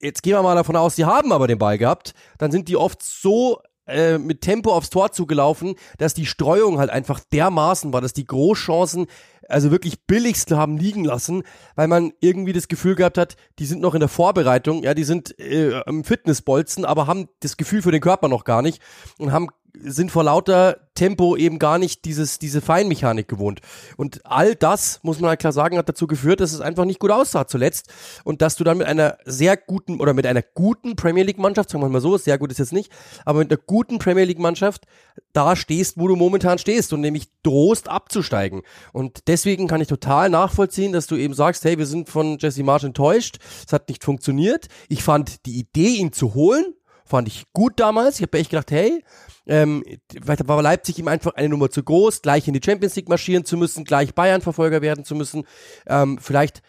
jetzt 0.00 0.22
gehen 0.22 0.34
wir 0.34 0.42
mal 0.42 0.54
davon 0.54 0.76
aus, 0.76 0.96
sie 0.96 1.04
haben 1.04 1.32
aber 1.32 1.46
den 1.46 1.58
Ball 1.58 1.78
gehabt, 1.78 2.14
dann 2.38 2.50
sind 2.50 2.68
die 2.68 2.76
oft 2.76 3.02
so 3.02 3.60
äh, 3.86 4.18
mit 4.18 4.40
Tempo 4.40 4.72
aufs 4.72 4.90
Tor 4.90 5.12
zugelaufen, 5.12 5.74
dass 5.98 6.14
die 6.14 6.26
Streuung 6.26 6.78
halt 6.78 6.90
einfach 6.90 7.20
dermaßen 7.20 7.92
war, 7.92 8.00
dass 8.00 8.12
die 8.12 8.26
Großchancen 8.26 9.06
also 9.48 9.72
wirklich 9.72 10.06
billigste 10.06 10.56
haben 10.56 10.78
liegen 10.78 11.04
lassen, 11.04 11.42
weil 11.74 11.88
man 11.88 12.12
irgendwie 12.20 12.52
das 12.52 12.68
Gefühl 12.68 12.94
gehabt 12.94 13.18
hat, 13.18 13.36
die 13.58 13.66
sind 13.66 13.80
noch 13.80 13.94
in 13.94 14.00
der 14.00 14.08
Vorbereitung, 14.08 14.84
ja, 14.84 14.94
die 14.94 15.04
sind 15.04 15.38
äh, 15.40 15.80
im 15.86 16.04
Fitnessbolzen, 16.04 16.84
aber 16.84 17.06
haben 17.08 17.28
das 17.40 17.56
Gefühl 17.56 17.82
für 17.82 17.90
den 17.90 18.00
Körper 18.00 18.28
noch 18.28 18.44
gar 18.44 18.62
nicht 18.62 18.80
und 19.18 19.32
haben 19.32 19.48
sind 19.82 20.10
vor 20.10 20.24
lauter 20.24 20.78
Tempo 20.94 21.36
eben 21.36 21.58
gar 21.58 21.78
nicht 21.78 22.04
dieses, 22.04 22.38
diese 22.38 22.60
Feinmechanik 22.60 23.28
gewohnt. 23.28 23.60
Und 23.96 24.20
all 24.26 24.54
das, 24.54 25.00
muss 25.02 25.20
man 25.20 25.30
halt 25.30 25.40
klar 25.40 25.52
sagen, 25.52 25.78
hat 25.78 25.88
dazu 25.88 26.06
geführt, 26.06 26.40
dass 26.40 26.52
es 26.52 26.60
einfach 26.60 26.84
nicht 26.84 26.98
gut 26.98 27.10
aussah 27.10 27.46
zuletzt. 27.46 27.88
Und 28.24 28.42
dass 28.42 28.56
du 28.56 28.64
dann 28.64 28.78
mit 28.78 28.86
einer 28.86 29.16
sehr 29.24 29.56
guten 29.56 30.00
oder 30.00 30.12
mit 30.12 30.26
einer 30.26 30.42
guten 30.42 30.96
Premier 30.96 31.24
League 31.24 31.38
Mannschaft, 31.38 31.70
sagen 31.70 31.82
wir 31.82 31.88
mal 31.88 32.00
so, 32.00 32.18
sehr 32.18 32.38
gut 32.38 32.50
ist 32.50 32.58
jetzt 32.58 32.72
nicht, 32.72 32.92
aber 33.24 33.40
mit 33.40 33.50
einer 33.50 33.60
guten 33.64 33.98
Premier 33.98 34.24
League 34.24 34.38
Mannschaft 34.38 34.86
da 35.32 35.56
stehst, 35.56 35.98
wo 35.98 36.08
du 36.08 36.16
momentan 36.16 36.58
stehst 36.58 36.92
und 36.92 37.00
nämlich 37.00 37.28
drohst 37.42 37.88
abzusteigen. 37.88 38.62
Und 38.92 39.28
deswegen 39.28 39.68
kann 39.68 39.80
ich 39.80 39.88
total 39.88 40.28
nachvollziehen, 40.28 40.92
dass 40.92 41.06
du 41.06 41.16
eben 41.16 41.34
sagst, 41.34 41.64
hey, 41.64 41.78
wir 41.78 41.86
sind 41.86 42.08
von 42.08 42.38
Jesse 42.38 42.62
March 42.62 42.84
enttäuscht, 42.84 43.38
es 43.66 43.72
hat 43.72 43.88
nicht 43.88 44.04
funktioniert. 44.04 44.66
Ich 44.88 45.02
fand 45.02 45.46
die 45.46 45.58
Idee, 45.58 45.96
ihn 45.96 46.12
zu 46.12 46.34
holen, 46.34 46.74
fand 47.04 47.28
ich 47.28 47.44
gut 47.52 47.80
damals. 47.80 48.16
Ich 48.16 48.22
habe 48.22 48.38
echt 48.38 48.50
gedacht, 48.50 48.70
hey, 48.70 49.02
ähm, 49.46 49.84
vielleicht 50.22 50.46
war 50.46 50.62
Leipzig 50.62 50.98
ihm 50.98 51.08
einfach 51.08 51.34
eine 51.34 51.48
Nummer 51.48 51.70
zu 51.70 51.82
groß, 51.82 52.22
gleich 52.22 52.46
in 52.46 52.54
die 52.54 52.60
Champions 52.64 52.96
League 52.96 53.08
marschieren 53.08 53.44
zu 53.44 53.56
müssen, 53.56 53.84
gleich 53.84 54.14
Bayern-Verfolger 54.14 54.82
werden 54.82 55.04
zu 55.04 55.14
müssen. 55.14 55.44
Ähm, 55.86 56.18
vielleicht 56.20 56.62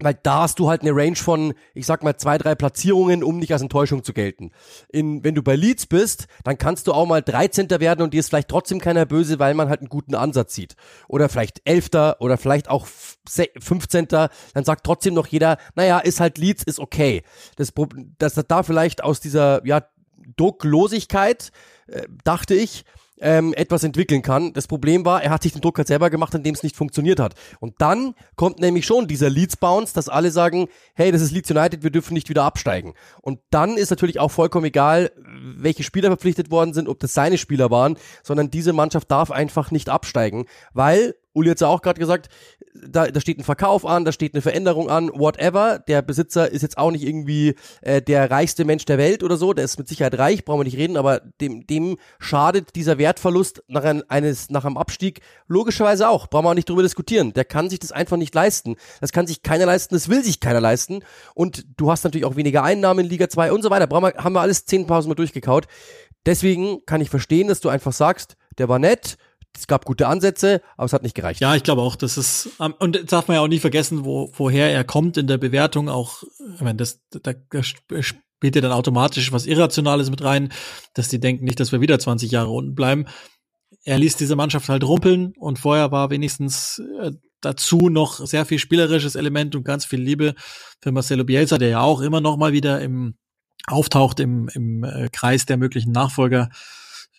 weil 0.00 0.18
da 0.22 0.42
hast 0.42 0.58
du 0.58 0.68
halt 0.68 0.82
eine 0.82 0.90
Range 0.90 1.16
von, 1.16 1.54
ich 1.72 1.86
sag 1.86 2.02
mal, 2.02 2.16
zwei, 2.16 2.36
drei 2.36 2.54
Platzierungen, 2.54 3.22
um 3.22 3.38
nicht 3.38 3.52
als 3.52 3.62
Enttäuschung 3.62 4.02
zu 4.02 4.12
gelten. 4.12 4.50
In, 4.88 5.22
wenn 5.22 5.36
du 5.36 5.42
bei 5.42 5.54
Leeds 5.54 5.86
bist, 5.86 6.26
dann 6.42 6.58
kannst 6.58 6.86
du 6.86 6.92
auch 6.92 7.06
mal 7.06 7.22
13. 7.22 7.70
werden 7.70 8.02
und 8.02 8.12
dir 8.12 8.20
ist 8.20 8.28
vielleicht 8.30 8.48
trotzdem 8.48 8.80
keiner 8.80 9.06
böse, 9.06 9.38
weil 9.38 9.54
man 9.54 9.68
halt 9.68 9.80
einen 9.80 9.88
guten 9.88 10.16
Ansatz 10.16 10.54
sieht. 10.54 10.74
Oder 11.06 11.28
vielleicht 11.28 11.62
11. 11.64 11.90
oder 12.18 12.38
vielleicht 12.38 12.68
auch 12.68 12.86
15. 12.86 14.08
Dann 14.08 14.30
sagt 14.54 14.84
trotzdem 14.84 15.14
noch 15.14 15.28
jeder, 15.28 15.58
naja, 15.76 16.00
ist 16.00 16.18
halt 16.18 16.38
Leeds, 16.38 16.64
ist 16.64 16.80
okay. 16.80 17.22
Das, 17.56 17.72
dass 18.18 18.34
da 18.34 18.62
vielleicht 18.64 19.04
aus 19.04 19.20
dieser, 19.20 19.64
ja, 19.64 19.82
Drucklosigkeit, 20.36 21.52
äh, 21.86 22.02
dachte 22.24 22.54
ich, 22.54 22.84
ähm, 23.20 23.54
etwas 23.54 23.84
entwickeln 23.84 24.22
kann. 24.22 24.52
Das 24.52 24.66
Problem 24.66 25.04
war, 25.04 25.22
er 25.22 25.30
hat 25.30 25.42
sich 25.42 25.52
den 25.52 25.60
Druck 25.60 25.78
halt 25.78 25.88
selber 25.88 26.10
gemacht, 26.10 26.34
indem 26.34 26.54
es 26.54 26.62
nicht 26.62 26.76
funktioniert 26.76 27.20
hat. 27.20 27.34
Und 27.60 27.74
dann 27.78 28.14
kommt 28.36 28.58
nämlich 28.58 28.86
schon 28.86 29.06
dieser 29.06 29.30
Leeds 29.30 29.56
Bounce, 29.56 29.94
dass 29.94 30.08
alle 30.08 30.30
sagen, 30.30 30.68
hey, 30.94 31.12
das 31.12 31.22
ist 31.22 31.30
Leeds 31.30 31.50
United, 31.50 31.82
wir 31.82 31.90
dürfen 31.90 32.14
nicht 32.14 32.28
wieder 32.28 32.42
absteigen. 32.42 32.94
Und 33.22 33.40
dann 33.50 33.76
ist 33.76 33.90
natürlich 33.90 34.20
auch 34.20 34.30
vollkommen 34.30 34.66
egal, 34.66 35.12
welche 35.56 35.84
Spieler 35.84 36.08
verpflichtet 36.08 36.50
worden 36.50 36.74
sind, 36.74 36.88
ob 36.88 36.98
das 37.00 37.14
seine 37.14 37.38
Spieler 37.38 37.70
waren, 37.70 37.96
sondern 38.22 38.50
diese 38.50 38.72
Mannschaft 38.72 39.10
darf 39.10 39.30
einfach 39.30 39.70
nicht 39.70 39.88
absteigen, 39.88 40.46
weil 40.72 41.14
Uli 41.32 41.50
hat 41.50 41.60
ja 41.60 41.68
auch 41.68 41.82
gerade 41.82 41.98
gesagt, 41.98 42.28
da, 42.74 43.06
da 43.06 43.20
steht 43.20 43.38
ein 43.38 43.44
Verkauf 43.44 43.86
an, 43.86 44.04
da 44.04 44.12
steht 44.12 44.34
eine 44.34 44.42
Veränderung 44.42 44.90
an, 44.90 45.08
whatever. 45.14 45.78
Der 45.78 46.02
Besitzer 46.02 46.50
ist 46.50 46.62
jetzt 46.62 46.76
auch 46.76 46.90
nicht 46.90 47.04
irgendwie 47.04 47.54
äh, 47.82 48.02
der 48.02 48.30
reichste 48.30 48.64
Mensch 48.64 48.84
der 48.84 48.98
Welt 48.98 49.22
oder 49.22 49.36
so, 49.36 49.52
der 49.52 49.64
ist 49.64 49.78
mit 49.78 49.88
Sicherheit 49.88 50.18
reich, 50.18 50.44
brauchen 50.44 50.60
wir 50.60 50.64
nicht 50.64 50.76
reden, 50.76 50.96
aber 50.96 51.20
dem, 51.40 51.66
dem 51.66 51.96
schadet 52.18 52.74
dieser 52.74 52.98
Wertverlust 52.98 53.62
nach, 53.68 53.84
ein, 53.84 54.08
eines, 54.10 54.50
nach 54.50 54.64
einem 54.64 54.76
Abstieg 54.76 55.20
logischerweise 55.46 56.08
auch, 56.08 56.26
brauchen 56.28 56.44
wir 56.44 56.50
auch 56.50 56.54
nicht 56.54 56.68
drüber 56.68 56.82
diskutieren. 56.82 57.32
Der 57.32 57.44
kann 57.44 57.70
sich 57.70 57.78
das 57.78 57.92
einfach 57.92 58.16
nicht 58.16 58.34
leisten. 58.34 58.76
Das 59.00 59.12
kann 59.12 59.26
sich 59.26 59.42
keiner 59.42 59.66
leisten, 59.66 59.94
das 59.94 60.08
will 60.08 60.24
sich 60.24 60.40
keiner 60.40 60.60
leisten 60.60 61.04
und 61.34 61.64
du 61.76 61.90
hast 61.90 62.04
natürlich 62.04 62.24
auch 62.24 62.36
weniger 62.36 62.64
Einnahmen 62.64 63.04
in 63.04 63.10
Liga 63.10 63.28
2 63.28 63.52
und 63.52 63.62
so 63.62 63.70
weiter. 63.70 63.86
Brauchen 63.86 64.14
wir, 64.14 64.24
haben 64.24 64.32
wir 64.32 64.40
alles 64.40 64.66
zehn 64.66 64.86
Pausen 64.86 65.08
mal 65.08 65.14
durchgekaut. 65.14 65.66
Deswegen 66.26 66.84
kann 66.86 67.00
ich 67.00 67.10
verstehen, 67.10 67.48
dass 67.48 67.60
du 67.60 67.68
einfach 67.68 67.92
sagst, 67.92 68.36
der 68.58 68.68
war 68.68 68.78
nett, 68.78 69.16
es 69.56 69.66
gab 69.66 69.84
gute 69.84 70.08
Ansätze, 70.08 70.60
aber 70.76 70.86
es 70.86 70.92
hat 70.92 71.02
nicht 71.02 71.14
gereicht. 71.14 71.40
Ja, 71.40 71.54
ich 71.54 71.62
glaube 71.62 71.82
auch, 71.82 71.96
das 71.96 72.18
ist 72.18 72.50
und 72.78 72.96
das 72.96 73.04
darf 73.06 73.28
man 73.28 73.36
ja 73.36 73.40
auch 73.40 73.48
nie 73.48 73.60
vergessen, 73.60 74.04
wo 74.04 74.30
woher 74.34 74.72
er 74.72 74.84
kommt 74.84 75.16
in 75.16 75.26
der 75.26 75.38
Bewertung. 75.38 75.88
Auch, 75.88 76.22
ich 76.54 76.60
meine, 76.60 76.76
das 76.76 77.00
da, 77.10 77.32
da 77.50 77.62
spielt 77.62 78.56
ja 78.56 78.60
dann 78.60 78.72
automatisch 78.72 79.32
was 79.32 79.46
Irrationales 79.46 80.10
mit 80.10 80.22
rein, 80.22 80.52
dass 80.94 81.08
die 81.08 81.20
denken 81.20 81.44
nicht, 81.44 81.60
dass 81.60 81.72
wir 81.72 81.80
wieder 81.80 81.98
20 81.98 82.30
Jahre 82.30 82.50
unten 82.50 82.74
bleiben. 82.74 83.06
Er 83.84 83.98
ließ 83.98 84.16
diese 84.16 84.36
Mannschaft 84.36 84.68
halt 84.68 84.84
rumpeln 84.84 85.34
und 85.38 85.58
vorher 85.58 85.92
war 85.92 86.10
wenigstens 86.10 86.82
äh, 87.00 87.12
dazu 87.40 87.90
noch 87.90 88.24
sehr 88.26 88.46
viel 88.46 88.58
spielerisches 88.58 89.14
Element 89.14 89.54
und 89.54 89.64
ganz 89.64 89.84
viel 89.84 90.00
Liebe 90.00 90.34
für 90.80 90.90
Marcelo 90.90 91.24
Bielsa, 91.24 91.58
der 91.58 91.68
ja 91.68 91.80
auch 91.80 92.00
immer 92.00 92.20
noch 92.20 92.36
mal 92.36 92.52
wieder 92.52 92.80
im 92.80 93.14
auftaucht 93.66 94.20
im, 94.20 94.48
im 94.48 94.84
äh, 94.84 95.08
Kreis 95.10 95.46
der 95.46 95.56
möglichen 95.56 95.92
Nachfolger. 95.92 96.50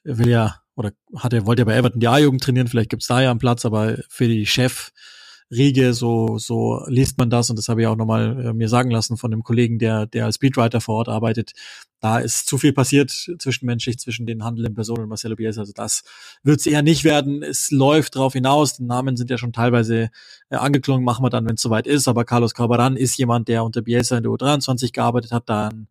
Er 0.04 0.17
will 0.17 0.30
ja 0.30 0.62
oder 0.75 0.91
hat 1.15 1.33
er, 1.33 1.45
wollte 1.45 1.61
ja 1.61 1.65
bei 1.65 1.75
Everton 1.75 1.99
die 1.99 2.07
A-Jugend 2.07 2.43
trainieren, 2.43 2.67
vielleicht 2.67 2.89
gibt's 2.89 3.07
da 3.07 3.21
ja 3.21 3.31
einen 3.31 3.39
Platz, 3.39 3.65
aber 3.65 3.97
für 4.09 4.27
die 4.27 4.45
Chefriege, 4.45 5.93
so, 5.93 6.38
so 6.38 6.83
liest 6.88 7.17
man 7.17 7.29
das. 7.29 7.49
Und 7.49 7.57
das 7.57 7.69
habe 7.69 7.81
ich 7.81 7.88
auch 7.88 7.95
nochmal 7.95 8.47
äh, 8.47 8.53
mir 8.53 8.67
sagen 8.67 8.91
lassen 8.91 9.15
von 9.15 9.31
einem 9.31 9.43
Kollegen, 9.43 9.79
der, 9.79 10.05
der 10.05 10.25
als 10.25 10.35
Speedwriter 10.35 10.81
vor 10.81 10.95
Ort 10.95 11.09
arbeitet. 11.09 11.53
Da 12.01 12.19
ist 12.19 12.47
zu 12.47 12.57
viel 12.57 12.73
passiert 12.73 13.09
zwischenmenschlich 13.09 13.97
zwischen 13.99 14.25
den 14.25 14.43
handelnden 14.43 14.75
Personen 14.75 15.03
und 15.03 15.09
Marcelo 15.09 15.35
Bielsa, 15.35 15.61
also 15.61 15.73
das 15.73 16.03
wird's 16.43 16.65
eher 16.65 16.83
nicht 16.83 17.03
werden. 17.05 17.41
Es 17.41 17.71
läuft 17.71 18.15
drauf 18.15 18.33
hinaus, 18.33 18.75
die 18.75 18.83
Namen 18.83 19.15
sind 19.15 19.29
ja 19.29 19.38
schon 19.38 19.53
teilweise 19.53 20.09
äh, 20.49 20.57
angeklungen, 20.57 21.05
machen 21.05 21.23
wir 21.23 21.29
dann, 21.29 21.47
wenn 21.47 21.55
es 21.55 21.61
soweit 21.61 21.88
ist, 21.88 22.07
aber 22.07 22.25
Carlos 22.25 22.53
Carbaran 22.53 22.97
ist 22.97 23.17
jemand, 23.17 23.47
der 23.47 23.63
unter 23.63 23.81
Bielsa 23.81 24.17
in 24.17 24.23
der 24.23 24.31
U23 24.33 24.91
gearbeitet 24.91 25.31
hat, 25.31 25.49
da 25.49 25.69
einen 25.69 25.88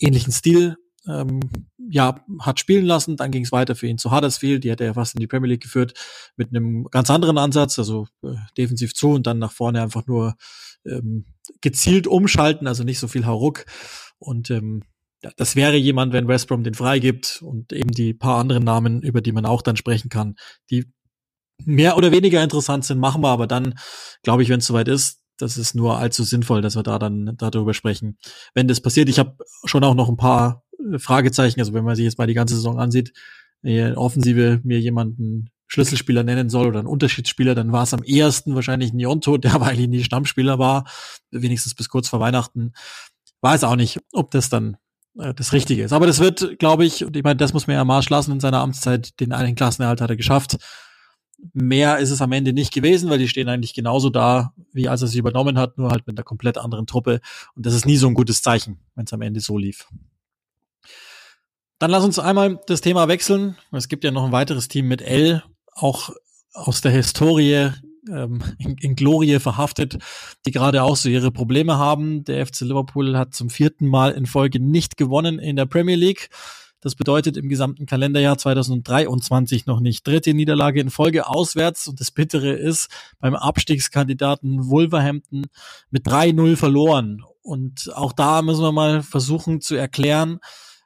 ähnlichen 0.00 0.32
Stil 0.32 0.76
ähm, 1.08 1.40
ja, 1.78 2.24
hat 2.40 2.60
spielen 2.60 2.86
lassen. 2.86 3.16
Dann 3.16 3.30
ging 3.30 3.44
es 3.44 3.52
weiter 3.52 3.74
für 3.74 3.86
ihn 3.86 3.98
zu 3.98 4.10
Huddersfield. 4.10 4.64
Die 4.64 4.72
hat 4.72 4.80
er 4.80 4.94
fast 4.94 5.14
in 5.14 5.20
die 5.20 5.26
Premier 5.26 5.50
League 5.50 5.62
geführt 5.62 5.94
mit 6.36 6.48
einem 6.50 6.84
ganz 6.90 7.10
anderen 7.10 7.38
Ansatz, 7.38 7.78
also 7.78 8.06
äh, 8.22 8.34
defensiv 8.56 8.94
zu 8.94 9.10
und 9.10 9.26
dann 9.26 9.38
nach 9.38 9.52
vorne 9.52 9.82
einfach 9.82 10.06
nur 10.06 10.34
ähm, 10.86 11.26
gezielt 11.60 12.06
umschalten, 12.06 12.66
also 12.66 12.84
nicht 12.84 12.98
so 12.98 13.08
viel 13.08 13.26
Hauruck. 13.26 13.66
Und 14.18 14.50
ähm, 14.50 14.82
ja, 15.22 15.30
das 15.36 15.56
wäre 15.56 15.76
jemand, 15.76 16.12
wenn 16.12 16.28
West 16.28 16.48
Brom 16.48 16.64
den 16.64 16.74
freigibt 16.74 17.40
und 17.42 17.72
eben 17.72 17.90
die 17.90 18.14
paar 18.14 18.38
anderen 18.38 18.64
Namen, 18.64 19.02
über 19.02 19.20
die 19.20 19.32
man 19.32 19.46
auch 19.46 19.62
dann 19.62 19.76
sprechen 19.76 20.10
kann, 20.10 20.36
die 20.70 20.92
mehr 21.64 21.96
oder 21.96 22.12
weniger 22.12 22.42
interessant 22.42 22.84
sind, 22.84 22.98
machen 22.98 23.22
wir 23.22 23.28
aber 23.28 23.46
dann, 23.46 23.74
glaube 24.22 24.42
ich, 24.42 24.48
wenn 24.48 24.58
es 24.58 24.66
soweit 24.66 24.88
ist, 24.88 25.20
das 25.38 25.56
ist 25.56 25.74
nur 25.74 25.98
allzu 25.98 26.22
sinnvoll, 26.22 26.62
dass 26.62 26.76
wir 26.76 26.82
da 26.82 26.98
dann 26.98 27.36
darüber 27.38 27.74
sprechen. 27.74 28.18
Wenn 28.54 28.68
das 28.68 28.80
passiert, 28.80 29.08
ich 29.08 29.18
habe 29.18 29.36
schon 29.64 29.82
auch 29.82 29.94
noch 29.94 30.08
ein 30.08 30.16
paar 30.16 30.63
Fragezeichen, 30.98 31.60
also 31.60 31.72
wenn 31.72 31.84
man 31.84 31.96
sich 31.96 32.04
jetzt 32.04 32.18
mal 32.18 32.26
die 32.26 32.34
ganze 32.34 32.54
Saison 32.54 32.78
ansieht, 32.78 33.12
in 33.62 33.96
Offensive 33.96 34.60
mir 34.62 34.78
jemanden 34.78 35.50
Schlüsselspieler 35.66 36.22
nennen 36.22 36.50
soll 36.50 36.66
oder 36.66 36.78
einen 36.78 36.88
Unterschiedsspieler, 36.88 37.54
dann 37.54 37.72
war 37.72 37.82
es 37.82 37.94
am 37.94 38.02
ehesten 38.02 38.54
wahrscheinlich 38.54 38.92
Nionto, 38.92 39.36
der 39.38 39.54
aber 39.54 39.66
eigentlich 39.66 39.88
nie 39.88 40.04
Stammspieler 40.04 40.58
war, 40.58 40.84
wenigstens 41.30 41.74
bis 41.74 41.88
kurz 41.88 42.08
vor 42.08 42.20
Weihnachten. 42.20 42.72
Weiß 43.40 43.64
auch 43.64 43.76
nicht, 43.76 44.00
ob 44.12 44.30
das 44.30 44.48
dann 44.48 44.76
äh, 45.18 45.34
das 45.34 45.52
Richtige 45.52 45.82
ist. 45.84 45.92
Aber 45.92 46.06
das 46.06 46.20
wird, 46.20 46.58
glaube 46.58 46.84
ich, 46.84 47.04
und 47.04 47.16
ich 47.16 47.24
meine, 47.24 47.36
das 47.36 47.52
muss 47.52 47.66
man 47.66 47.76
ja 47.76 47.84
Marsch 47.84 48.10
lassen 48.10 48.32
in 48.32 48.40
seiner 48.40 48.60
Amtszeit, 48.60 49.18
den 49.20 49.32
einen 49.32 49.54
Klassenerhalt 49.54 50.00
hat 50.00 50.10
er 50.10 50.16
geschafft. 50.16 50.56
Mehr 51.52 51.98
ist 51.98 52.10
es 52.10 52.22
am 52.22 52.32
Ende 52.32 52.52
nicht 52.52 52.72
gewesen, 52.72 53.10
weil 53.10 53.18
die 53.18 53.28
stehen 53.28 53.48
eigentlich 53.48 53.74
genauso 53.74 54.08
da, 54.08 54.54
wie 54.72 54.88
als 54.88 55.02
er 55.02 55.08
sie 55.08 55.18
übernommen 55.18 55.58
hat, 55.58 55.76
nur 55.76 55.90
halt 55.90 56.06
mit 56.06 56.16
einer 56.16 56.24
komplett 56.24 56.56
anderen 56.56 56.86
Truppe. 56.86 57.20
Und 57.54 57.66
das 57.66 57.74
ist 57.74 57.84
nie 57.84 57.96
so 57.96 58.06
ein 58.06 58.14
gutes 58.14 58.40
Zeichen, 58.40 58.78
wenn 58.94 59.04
es 59.04 59.12
am 59.12 59.20
Ende 59.20 59.40
so 59.40 59.58
lief. 59.58 59.88
Dann 61.78 61.90
lass 61.90 62.04
uns 62.04 62.18
einmal 62.18 62.60
das 62.66 62.80
Thema 62.80 63.08
wechseln. 63.08 63.56
Es 63.72 63.88
gibt 63.88 64.04
ja 64.04 64.10
noch 64.10 64.24
ein 64.24 64.32
weiteres 64.32 64.68
Team 64.68 64.86
mit 64.88 65.02
L, 65.02 65.42
auch 65.72 66.10
aus 66.52 66.80
der 66.80 66.92
Historie 66.92 67.70
ähm, 68.08 68.42
in, 68.58 68.76
in 68.78 68.96
Glorie 68.96 69.38
verhaftet, 69.40 69.98
die 70.46 70.50
gerade 70.50 70.82
auch 70.82 70.96
so 70.96 71.08
ihre 71.08 71.30
Probleme 71.30 71.76
haben. 71.76 72.24
Der 72.24 72.46
FC 72.46 72.60
Liverpool 72.60 73.16
hat 73.16 73.34
zum 73.34 73.50
vierten 73.50 73.88
Mal 73.88 74.12
in 74.12 74.26
Folge 74.26 74.60
nicht 74.60 74.96
gewonnen 74.96 75.38
in 75.38 75.56
der 75.56 75.66
Premier 75.66 75.96
League. 75.96 76.30
Das 76.80 76.94
bedeutet 76.94 77.38
im 77.38 77.48
gesamten 77.48 77.86
Kalenderjahr 77.86 78.36
2023 78.36 79.64
noch 79.64 79.80
nicht. 79.80 80.06
Dritte 80.06 80.34
Niederlage 80.34 80.80
in 80.80 80.90
Folge 80.90 81.26
auswärts. 81.26 81.88
Und 81.88 81.98
das 81.98 82.10
Bittere 82.10 82.52
ist, 82.52 82.88
beim 83.20 83.34
Abstiegskandidaten 83.34 84.68
Wolverhampton 84.68 85.46
mit 85.90 86.06
3-0 86.06 86.56
verloren. 86.56 87.22
Und 87.40 87.90
auch 87.94 88.12
da 88.12 88.42
müssen 88.42 88.62
wir 88.62 88.72
mal 88.72 89.02
versuchen 89.02 89.62
zu 89.62 89.76
erklären, 89.76 90.40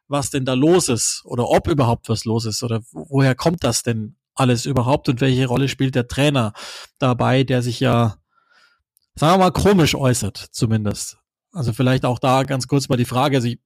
was 0.09 0.31
denn 0.31 0.45
da 0.45 0.55
los 0.55 0.89
ist 0.89 1.23
oder 1.25 1.49
ob 1.49 1.69
überhaupt 1.69 2.09
was 2.09 2.25
los 2.25 2.45
ist 2.45 2.63
oder 2.63 2.81
woher 2.93 3.35
kommt 3.35 3.65
das 3.65 3.83
denn 3.83 4.17
alles 4.35 4.67
überhaupt 4.67 5.09
und 5.09 5.21
welche 5.21 5.47
Rolle 5.47 5.69
spielt 5.69 5.95
der 5.95 6.09
Trainer 6.09 6.53
dabei, 6.99 7.45
der 7.45 7.63
sich 7.63 7.81
ja, 7.81 8.17
sagen 9.17 9.35
wir 9.35 9.45
mal, 9.45 9.53
komisch 9.53 9.95
äußert 9.95 10.37
zumindest. 10.53 11.19
Also 11.53 11.73
vielleicht 11.73 12.05
auch 12.05 12.19
da 12.19 12.45
ganz 12.45 12.69
kurz 12.69 12.89
mal 12.89 12.97
die 12.97 13.05
Frage, 13.05 13.37
also 13.37 13.49
ich, 13.49 13.59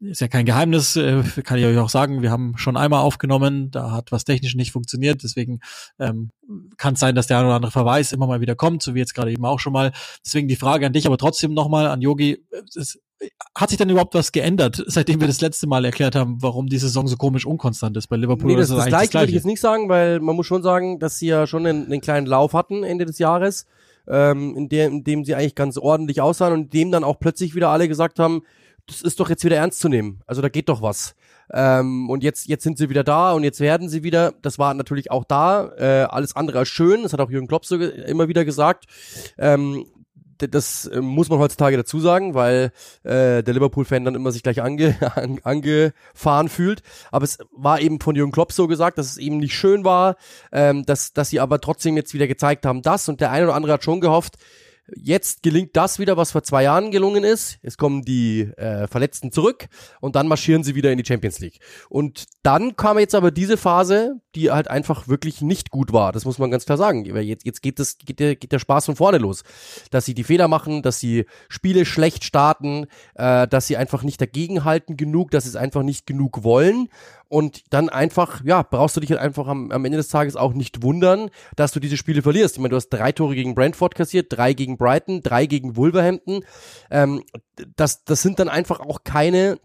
ist 0.00 0.20
ja 0.20 0.28
kein 0.28 0.44
Geheimnis, 0.44 0.96
äh, 0.96 1.22
kann 1.44 1.58
ich 1.58 1.64
euch 1.64 1.78
auch 1.78 1.88
sagen, 1.88 2.22
wir 2.22 2.30
haben 2.30 2.56
schon 2.56 2.76
einmal 2.76 3.00
aufgenommen, 3.00 3.70
da 3.70 3.90
hat 3.90 4.12
was 4.12 4.24
technisch 4.24 4.54
nicht 4.54 4.72
funktioniert, 4.72 5.22
deswegen 5.22 5.60
ähm, 5.98 6.30
kann 6.76 6.94
es 6.94 7.00
sein, 7.00 7.14
dass 7.14 7.26
der 7.26 7.38
ein 7.38 7.46
oder 7.46 7.54
andere 7.54 7.72
Verweis 7.72 8.12
immer 8.12 8.26
mal 8.26 8.40
wieder 8.40 8.56
kommt, 8.56 8.82
so 8.82 8.94
wie 8.94 8.98
jetzt 8.98 9.14
gerade 9.14 9.32
eben 9.32 9.44
auch 9.44 9.60
schon 9.60 9.72
mal. 9.72 9.92
Deswegen 10.24 10.48
die 10.48 10.56
Frage 10.56 10.86
an 10.86 10.92
dich, 10.92 11.06
aber 11.06 11.18
trotzdem 11.18 11.54
nochmal 11.54 11.86
an 11.86 12.02
Yogi, 12.02 12.44
es, 12.74 12.98
hat 13.54 13.70
sich 13.70 13.78
dann 13.78 13.88
überhaupt 13.88 14.14
was 14.14 14.32
geändert, 14.32 14.82
seitdem 14.86 15.20
wir 15.20 15.26
das 15.26 15.40
letzte 15.40 15.66
Mal 15.66 15.84
erklärt 15.84 16.14
haben, 16.14 16.42
warum 16.42 16.66
die 16.68 16.78
Saison 16.78 17.06
so 17.06 17.16
komisch 17.16 17.46
unkonstant 17.46 17.96
ist 17.96 18.08
bei 18.08 18.16
Liverpool? 18.16 18.46
Nee, 18.46 18.56
das, 18.56 18.68
das, 18.68 18.78
das, 18.78 18.86
Gleiche, 18.86 19.02
das 19.02 19.10
Gleiche 19.10 19.22
würde 19.22 19.30
ich 19.30 19.36
jetzt 19.36 19.46
nicht 19.46 19.60
sagen, 19.60 19.88
weil 19.88 20.20
man 20.20 20.36
muss 20.36 20.46
schon 20.46 20.62
sagen, 20.62 20.98
dass 20.98 21.18
sie 21.18 21.28
ja 21.28 21.46
schon 21.46 21.66
einen, 21.66 21.86
einen 21.86 22.00
kleinen 22.00 22.26
Lauf 22.26 22.52
hatten 22.52 22.82
Ende 22.82 23.04
des 23.04 23.18
Jahres, 23.18 23.66
ähm, 24.08 24.54
in, 24.56 24.68
der, 24.68 24.88
in 24.88 25.04
dem 25.04 25.24
sie 25.24 25.34
eigentlich 25.34 25.54
ganz 25.54 25.78
ordentlich 25.78 26.20
aussahen 26.20 26.52
und 26.52 26.60
in 26.62 26.70
dem 26.70 26.92
dann 26.92 27.04
auch 27.04 27.18
plötzlich 27.18 27.54
wieder 27.54 27.70
alle 27.70 27.88
gesagt 27.88 28.18
haben, 28.18 28.42
das 28.86 29.00
ist 29.00 29.18
doch 29.20 29.30
jetzt 29.30 29.44
wieder 29.44 29.56
ernst 29.56 29.80
zu 29.80 29.88
nehmen. 29.88 30.20
Also 30.26 30.42
da 30.42 30.48
geht 30.48 30.68
doch 30.68 30.82
was. 30.82 31.14
Ähm, 31.52 32.10
und 32.10 32.22
jetzt, 32.22 32.48
jetzt 32.48 32.64
sind 32.64 32.78
sie 32.78 32.88
wieder 32.88 33.04
da 33.04 33.32
und 33.32 33.44
jetzt 33.44 33.60
werden 33.60 33.88
sie 33.88 34.02
wieder, 34.02 34.32
das 34.42 34.58
war 34.58 34.74
natürlich 34.74 35.10
auch 35.10 35.24
da, 35.24 35.72
äh, 35.76 36.04
alles 36.04 36.36
andere 36.36 36.58
als 36.58 36.68
schön, 36.68 37.02
das 37.02 37.12
hat 37.12 37.20
auch 37.20 37.30
Jürgen 37.30 37.48
Klopp 37.48 37.66
so 37.66 37.76
immer 37.76 38.28
wieder 38.28 38.44
gesagt. 38.44 38.86
Ähm, 39.38 39.86
das 40.38 40.86
äh, 40.86 41.00
muss 41.00 41.28
man 41.28 41.38
heutzutage 41.38 41.76
dazu 41.76 42.00
sagen, 42.00 42.34
weil 42.34 42.72
äh, 43.02 43.42
der 43.42 43.54
Liverpool-Fan 43.54 44.04
dann 44.04 44.14
immer 44.14 44.32
sich 44.32 44.42
gleich 44.42 44.62
ange, 44.62 44.96
an, 45.14 45.40
angefahren 45.42 46.48
fühlt. 46.48 46.82
Aber 47.10 47.24
es 47.24 47.38
war 47.52 47.80
eben 47.80 48.00
von 48.00 48.16
Jürgen 48.16 48.32
Klopp 48.32 48.52
so 48.52 48.66
gesagt, 48.66 48.98
dass 48.98 49.06
es 49.06 49.16
eben 49.16 49.38
nicht 49.38 49.54
schön 49.54 49.84
war, 49.84 50.16
ähm, 50.52 50.84
dass, 50.84 51.12
dass 51.12 51.30
sie 51.30 51.40
aber 51.40 51.60
trotzdem 51.60 51.96
jetzt 51.96 52.14
wieder 52.14 52.26
gezeigt 52.26 52.66
haben, 52.66 52.82
das 52.82 53.08
und 53.08 53.20
der 53.20 53.30
eine 53.30 53.46
oder 53.46 53.54
andere 53.54 53.74
hat 53.74 53.84
schon 53.84 54.00
gehofft, 54.00 54.36
Jetzt 54.94 55.42
gelingt 55.42 55.74
das 55.76 55.98
wieder, 55.98 56.18
was 56.18 56.32
vor 56.32 56.42
zwei 56.42 56.64
Jahren 56.64 56.90
gelungen 56.90 57.24
ist. 57.24 57.58
Es 57.62 57.78
kommen 57.78 58.02
die 58.02 58.42
äh, 58.56 58.86
Verletzten 58.86 59.32
zurück 59.32 59.66
und 60.00 60.14
dann 60.14 60.28
marschieren 60.28 60.62
sie 60.62 60.74
wieder 60.74 60.92
in 60.92 60.98
die 60.98 61.06
Champions 61.06 61.38
League. 61.40 61.58
Und 61.88 62.26
dann 62.42 62.76
kam 62.76 62.98
jetzt 62.98 63.14
aber 63.14 63.30
diese 63.30 63.56
Phase, 63.56 64.20
die 64.34 64.50
halt 64.50 64.68
einfach 64.68 65.08
wirklich 65.08 65.40
nicht 65.40 65.70
gut 65.70 65.94
war. 65.94 66.12
Das 66.12 66.26
muss 66.26 66.38
man 66.38 66.50
ganz 66.50 66.66
klar 66.66 66.76
sagen. 66.76 67.06
Jetzt, 67.06 67.46
jetzt 67.46 67.62
geht, 67.62 67.78
das, 67.78 67.96
geht, 67.96 68.20
der, 68.20 68.36
geht 68.36 68.52
der 68.52 68.58
Spaß 68.58 68.84
von 68.84 68.96
vorne 68.96 69.16
los. 69.16 69.42
Dass 69.90 70.04
sie 70.04 70.12
die 70.12 70.24
Fehler 70.24 70.48
machen, 70.48 70.82
dass 70.82 71.00
sie 71.00 71.24
Spiele 71.48 71.86
schlecht 71.86 72.22
starten, 72.22 72.86
äh, 73.14 73.48
dass 73.48 73.66
sie 73.66 73.78
einfach 73.78 74.02
nicht 74.02 74.20
dagegenhalten 74.20 74.98
genug, 74.98 75.30
dass 75.30 75.44
sie 75.44 75.50
es 75.50 75.56
einfach 75.56 75.82
nicht 75.82 76.06
genug 76.06 76.44
wollen. 76.44 76.88
Und 77.28 77.62
dann 77.70 77.88
einfach, 77.88 78.44
ja, 78.44 78.62
brauchst 78.62 78.96
du 78.96 79.00
dich 79.00 79.10
halt 79.10 79.20
einfach 79.20 79.46
am, 79.46 79.70
am 79.70 79.84
Ende 79.84 79.98
des 79.98 80.08
Tages 80.08 80.36
auch 80.36 80.52
nicht 80.54 80.82
wundern, 80.82 81.30
dass 81.56 81.72
du 81.72 81.80
diese 81.80 81.96
Spiele 81.96 82.22
verlierst. 82.22 82.56
Ich 82.56 82.60
meine, 82.60 82.70
du 82.70 82.76
hast 82.76 82.90
drei 82.90 83.12
Tore 83.12 83.34
gegen 83.34 83.54
Brentford 83.54 83.94
kassiert, 83.94 84.26
drei 84.30 84.52
gegen 84.52 84.76
Brighton, 84.76 85.22
drei 85.22 85.46
gegen 85.46 85.76
Wolverhampton. 85.76 86.44
Ähm, 86.90 87.22
das, 87.76 88.04
das 88.04 88.22
sind 88.22 88.38
dann 88.38 88.48
einfach 88.48 88.80
auch 88.80 89.04
keine 89.04 89.58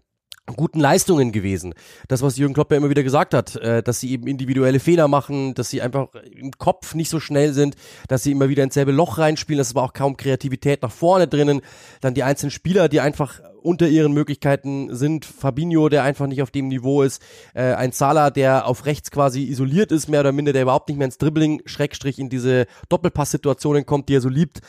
guten 0.46 0.80
Leistungen 0.80 1.32
gewesen. 1.32 1.74
Das, 2.08 2.22
was 2.22 2.36
Jürgen 2.36 2.54
Klopp 2.54 2.70
ja 2.70 2.76
immer 2.76 2.90
wieder 2.90 3.02
gesagt 3.02 3.34
hat, 3.34 3.56
äh, 3.56 3.82
dass 3.82 4.00
sie 4.00 4.10
eben 4.12 4.26
individuelle 4.26 4.80
Fehler 4.80 5.08
machen, 5.08 5.54
dass 5.54 5.70
sie 5.70 5.82
einfach 5.82 6.08
im 6.24 6.52
Kopf 6.52 6.94
nicht 6.94 7.10
so 7.10 7.20
schnell 7.20 7.52
sind, 7.52 7.76
dass 8.08 8.22
sie 8.22 8.32
immer 8.32 8.48
wieder 8.48 8.64
ins 8.64 8.74
selbe 8.74 8.92
Loch 8.92 9.18
reinspielen, 9.18 9.58
das 9.58 9.74
war 9.74 9.84
auch 9.84 9.92
kaum 9.92 10.16
Kreativität 10.16 10.82
nach 10.82 10.92
vorne 10.92 11.28
drinnen. 11.28 11.60
Dann 12.00 12.14
die 12.14 12.22
einzelnen 12.22 12.50
Spieler, 12.50 12.88
die 12.88 13.00
einfach 13.00 13.40
unter 13.62 13.88
ihren 13.88 14.12
Möglichkeiten 14.12 14.94
sind. 14.94 15.24
Fabinho, 15.24 15.88
der 15.88 16.02
einfach 16.02 16.26
nicht 16.26 16.42
auf 16.42 16.50
dem 16.50 16.68
Niveau 16.68 17.02
ist. 17.02 17.22
Äh, 17.54 17.74
ein 17.74 17.92
Salah, 17.92 18.30
der 18.30 18.66
auf 18.66 18.86
rechts 18.86 19.10
quasi 19.10 19.44
isoliert 19.44 19.92
ist, 19.92 20.08
mehr 20.08 20.20
oder 20.20 20.32
minder, 20.32 20.52
der 20.52 20.62
überhaupt 20.62 20.88
nicht 20.88 20.98
mehr 20.98 21.06
ins 21.06 21.18
Dribbling, 21.18 21.62
Schrägstrich 21.66 22.18
in 22.18 22.30
diese 22.30 22.66
Doppelpass-Situationen 22.88 23.86
kommt, 23.86 24.08
die 24.08 24.14
er 24.14 24.20
so 24.20 24.28
liebt. 24.28 24.60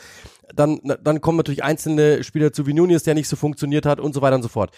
Dann, 0.54 0.80
dann 1.02 1.22
kommen 1.22 1.38
natürlich 1.38 1.64
einzelne 1.64 2.22
Spieler 2.24 2.52
zu 2.52 2.66
wie 2.66 2.74
Nunez, 2.74 3.04
der 3.04 3.14
nicht 3.14 3.28
so 3.28 3.36
funktioniert 3.36 3.86
hat 3.86 4.00
und 4.00 4.12
so 4.12 4.20
weiter 4.20 4.36
und 4.36 4.42
so 4.42 4.48
fort 4.48 4.70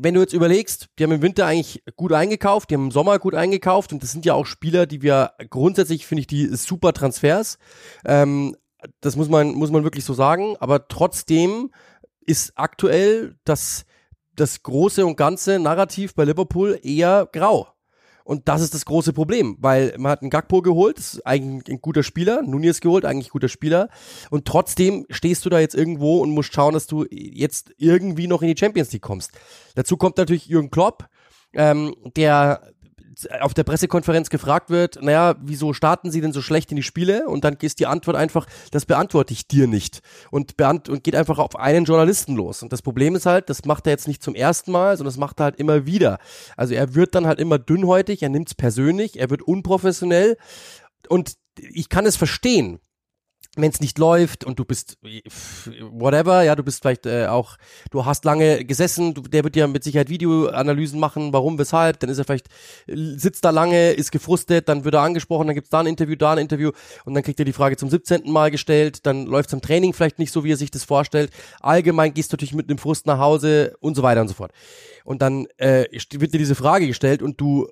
wenn 0.00 0.14
du 0.14 0.20
jetzt 0.20 0.32
überlegst, 0.32 0.88
die 0.98 1.04
haben 1.04 1.12
im 1.12 1.22
Winter 1.22 1.46
eigentlich 1.46 1.82
gut 1.96 2.12
eingekauft, 2.12 2.70
die 2.70 2.74
haben 2.74 2.86
im 2.86 2.90
Sommer 2.90 3.18
gut 3.18 3.34
eingekauft 3.34 3.92
und 3.92 4.02
das 4.02 4.12
sind 4.12 4.24
ja 4.24 4.34
auch 4.34 4.46
Spieler, 4.46 4.86
die 4.86 5.02
wir 5.02 5.32
grundsätzlich, 5.50 6.06
finde 6.06 6.20
ich, 6.20 6.26
die 6.26 6.46
super 6.54 6.92
Transfers. 6.92 7.58
Ähm, 8.04 8.56
das 9.00 9.16
muss 9.16 9.28
man, 9.28 9.52
muss 9.52 9.70
man 9.70 9.82
wirklich 9.82 10.04
so 10.04 10.14
sagen. 10.14 10.56
Aber 10.60 10.86
trotzdem 10.86 11.70
ist 12.20 12.52
aktuell 12.54 13.36
das, 13.44 13.84
das 14.36 14.62
große 14.62 15.04
und 15.04 15.16
ganze 15.16 15.58
Narrativ 15.58 16.14
bei 16.14 16.24
Liverpool 16.24 16.78
eher 16.82 17.28
grau. 17.32 17.68
Und 18.28 18.46
das 18.46 18.60
ist 18.60 18.74
das 18.74 18.84
große 18.84 19.14
Problem, 19.14 19.56
weil 19.58 19.94
man 19.96 20.12
hat 20.12 20.20
einen 20.20 20.28
Gagpo 20.28 20.60
geholt, 20.60 20.98
ist 20.98 21.26
eigentlich 21.26 21.74
ein 21.74 21.80
guter 21.80 22.02
Spieler, 22.02 22.42
Nunez 22.42 22.82
geholt, 22.82 23.06
eigentlich 23.06 23.30
guter 23.30 23.48
Spieler. 23.48 23.88
Und 24.28 24.44
trotzdem 24.44 25.06
stehst 25.08 25.46
du 25.46 25.48
da 25.48 25.60
jetzt 25.60 25.74
irgendwo 25.74 26.18
und 26.20 26.32
musst 26.32 26.52
schauen, 26.52 26.74
dass 26.74 26.86
du 26.86 27.06
jetzt 27.10 27.72
irgendwie 27.78 28.26
noch 28.26 28.42
in 28.42 28.48
die 28.48 28.56
Champions 28.58 28.92
League 28.92 29.00
kommst. 29.00 29.30
Dazu 29.76 29.96
kommt 29.96 30.18
natürlich 30.18 30.44
Jürgen 30.44 30.70
Klopp, 30.70 31.08
ähm, 31.54 31.94
der 32.16 32.74
auf 33.40 33.54
der 33.54 33.64
Pressekonferenz 33.64 34.30
gefragt 34.30 34.70
wird, 34.70 35.02
naja, 35.02 35.34
wieso 35.40 35.72
starten 35.72 36.10
Sie 36.10 36.20
denn 36.20 36.32
so 36.32 36.40
schlecht 36.40 36.70
in 36.70 36.76
die 36.76 36.82
Spiele? 36.82 37.28
Und 37.28 37.44
dann 37.44 37.56
ist 37.60 37.80
die 37.80 37.86
Antwort 37.86 38.16
einfach, 38.16 38.46
das 38.70 38.86
beantworte 38.86 39.32
ich 39.32 39.48
dir 39.48 39.66
nicht. 39.66 40.00
Und, 40.30 40.56
beant 40.56 40.88
und 40.88 41.02
geht 41.02 41.16
einfach 41.16 41.38
auf 41.38 41.56
einen 41.56 41.84
Journalisten 41.84 42.36
los. 42.36 42.62
Und 42.62 42.72
das 42.72 42.82
Problem 42.82 43.16
ist 43.16 43.26
halt, 43.26 43.50
das 43.50 43.64
macht 43.64 43.86
er 43.86 43.92
jetzt 43.92 44.08
nicht 44.08 44.22
zum 44.22 44.34
ersten 44.34 44.70
Mal, 44.70 44.96
sondern 44.96 45.12
das 45.12 45.18
macht 45.18 45.40
er 45.40 45.44
halt 45.44 45.56
immer 45.56 45.86
wieder. 45.86 46.18
Also 46.56 46.74
er 46.74 46.94
wird 46.94 47.14
dann 47.14 47.26
halt 47.26 47.40
immer 47.40 47.58
dünnhäutig, 47.58 48.22
er 48.22 48.28
nimmt 48.28 48.48
es 48.48 48.54
persönlich, 48.54 49.18
er 49.18 49.30
wird 49.30 49.42
unprofessionell. 49.42 50.36
Und 51.08 51.34
ich 51.58 51.88
kann 51.88 52.06
es 52.06 52.16
verstehen, 52.16 52.78
wenn 53.62 53.70
es 53.70 53.80
nicht 53.80 53.98
läuft 53.98 54.44
und 54.44 54.58
du 54.58 54.64
bist 54.64 54.98
whatever, 55.90 56.42
ja, 56.42 56.54
du 56.54 56.62
bist 56.62 56.82
vielleicht 56.82 57.06
äh, 57.06 57.26
auch, 57.26 57.56
du 57.90 58.04
hast 58.04 58.24
lange 58.24 58.64
gesessen, 58.64 59.14
du, 59.14 59.22
der 59.22 59.44
wird 59.44 59.56
ja 59.56 59.66
mit 59.66 59.84
Sicherheit 59.84 60.08
Videoanalysen 60.08 60.98
machen, 60.98 61.32
warum, 61.32 61.58
weshalb, 61.58 62.00
dann 62.00 62.10
ist 62.10 62.18
er 62.18 62.24
vielleicht, 62.24 62.48
sitzt 62.86 63.44
da 63.44 63.50
lange, 63.50 63.92
ist 63.92 64.12
gefrustet, 64.12 64.68
dann 64.68 64.84
wird 64.84 64.94
er 64.94 65.02
angesprochen, 65.02 65.46
dann 65.46 65.54
gibt's 65.54 65.70
da 65.70 65.80
ein 65.80 65.86
Interview, 65.86 66.16
da 66.16 66.32
ein 66.32 66.38
Interview 66.38 66.70
und 67.04 67.14
dann 67.14 67.22
kriegt 67.22 67.38
er 67.38 67.44
die 67.44 67.52
Frage 67.52 67.76
zum 67.76 67.90
17. 67.90 68.30
Mal 68.30 68.50
gestellt, 68.50 69.06
dann 69.06 69.26
läuft's 69.26 69.52
im 69.52 69.60
Training 69.60 69.92
vielleicht 69.92 70.18
nicht 70.18 70.32
so, 70.32 70.44
wie 70.44 70.52
er 70.52 70.56
sich 70.56 70.70
das 70.70 70.84
vorstellt. 70.84 71.30
Allgemein 71.60 72.14
gehst 72.14 72.32
du 72.32 72.36
natürlich 72.36 72.54
mit 72.54 72.68
einem 72.68 72.78
Frust 72.78 73.06
nach 73.06 73.18
Hause 73.18 73.76
und 73.80 73.94
so 73.94 74.02
weiter 74.02 74.20
und 74.20 74.28
so 74.28 74.34
fort. 74.34 74.52
Und 75.08 75.22
dann 75.22 75.46
äh, 75.56 75.86
wird 75.90 76.34
dir 76.34 76.38
diese 76.38 76.54
Frage 76.54 76.86
gestellt 76.86 77.22
und 77.22 77.40
du 77.40 77.66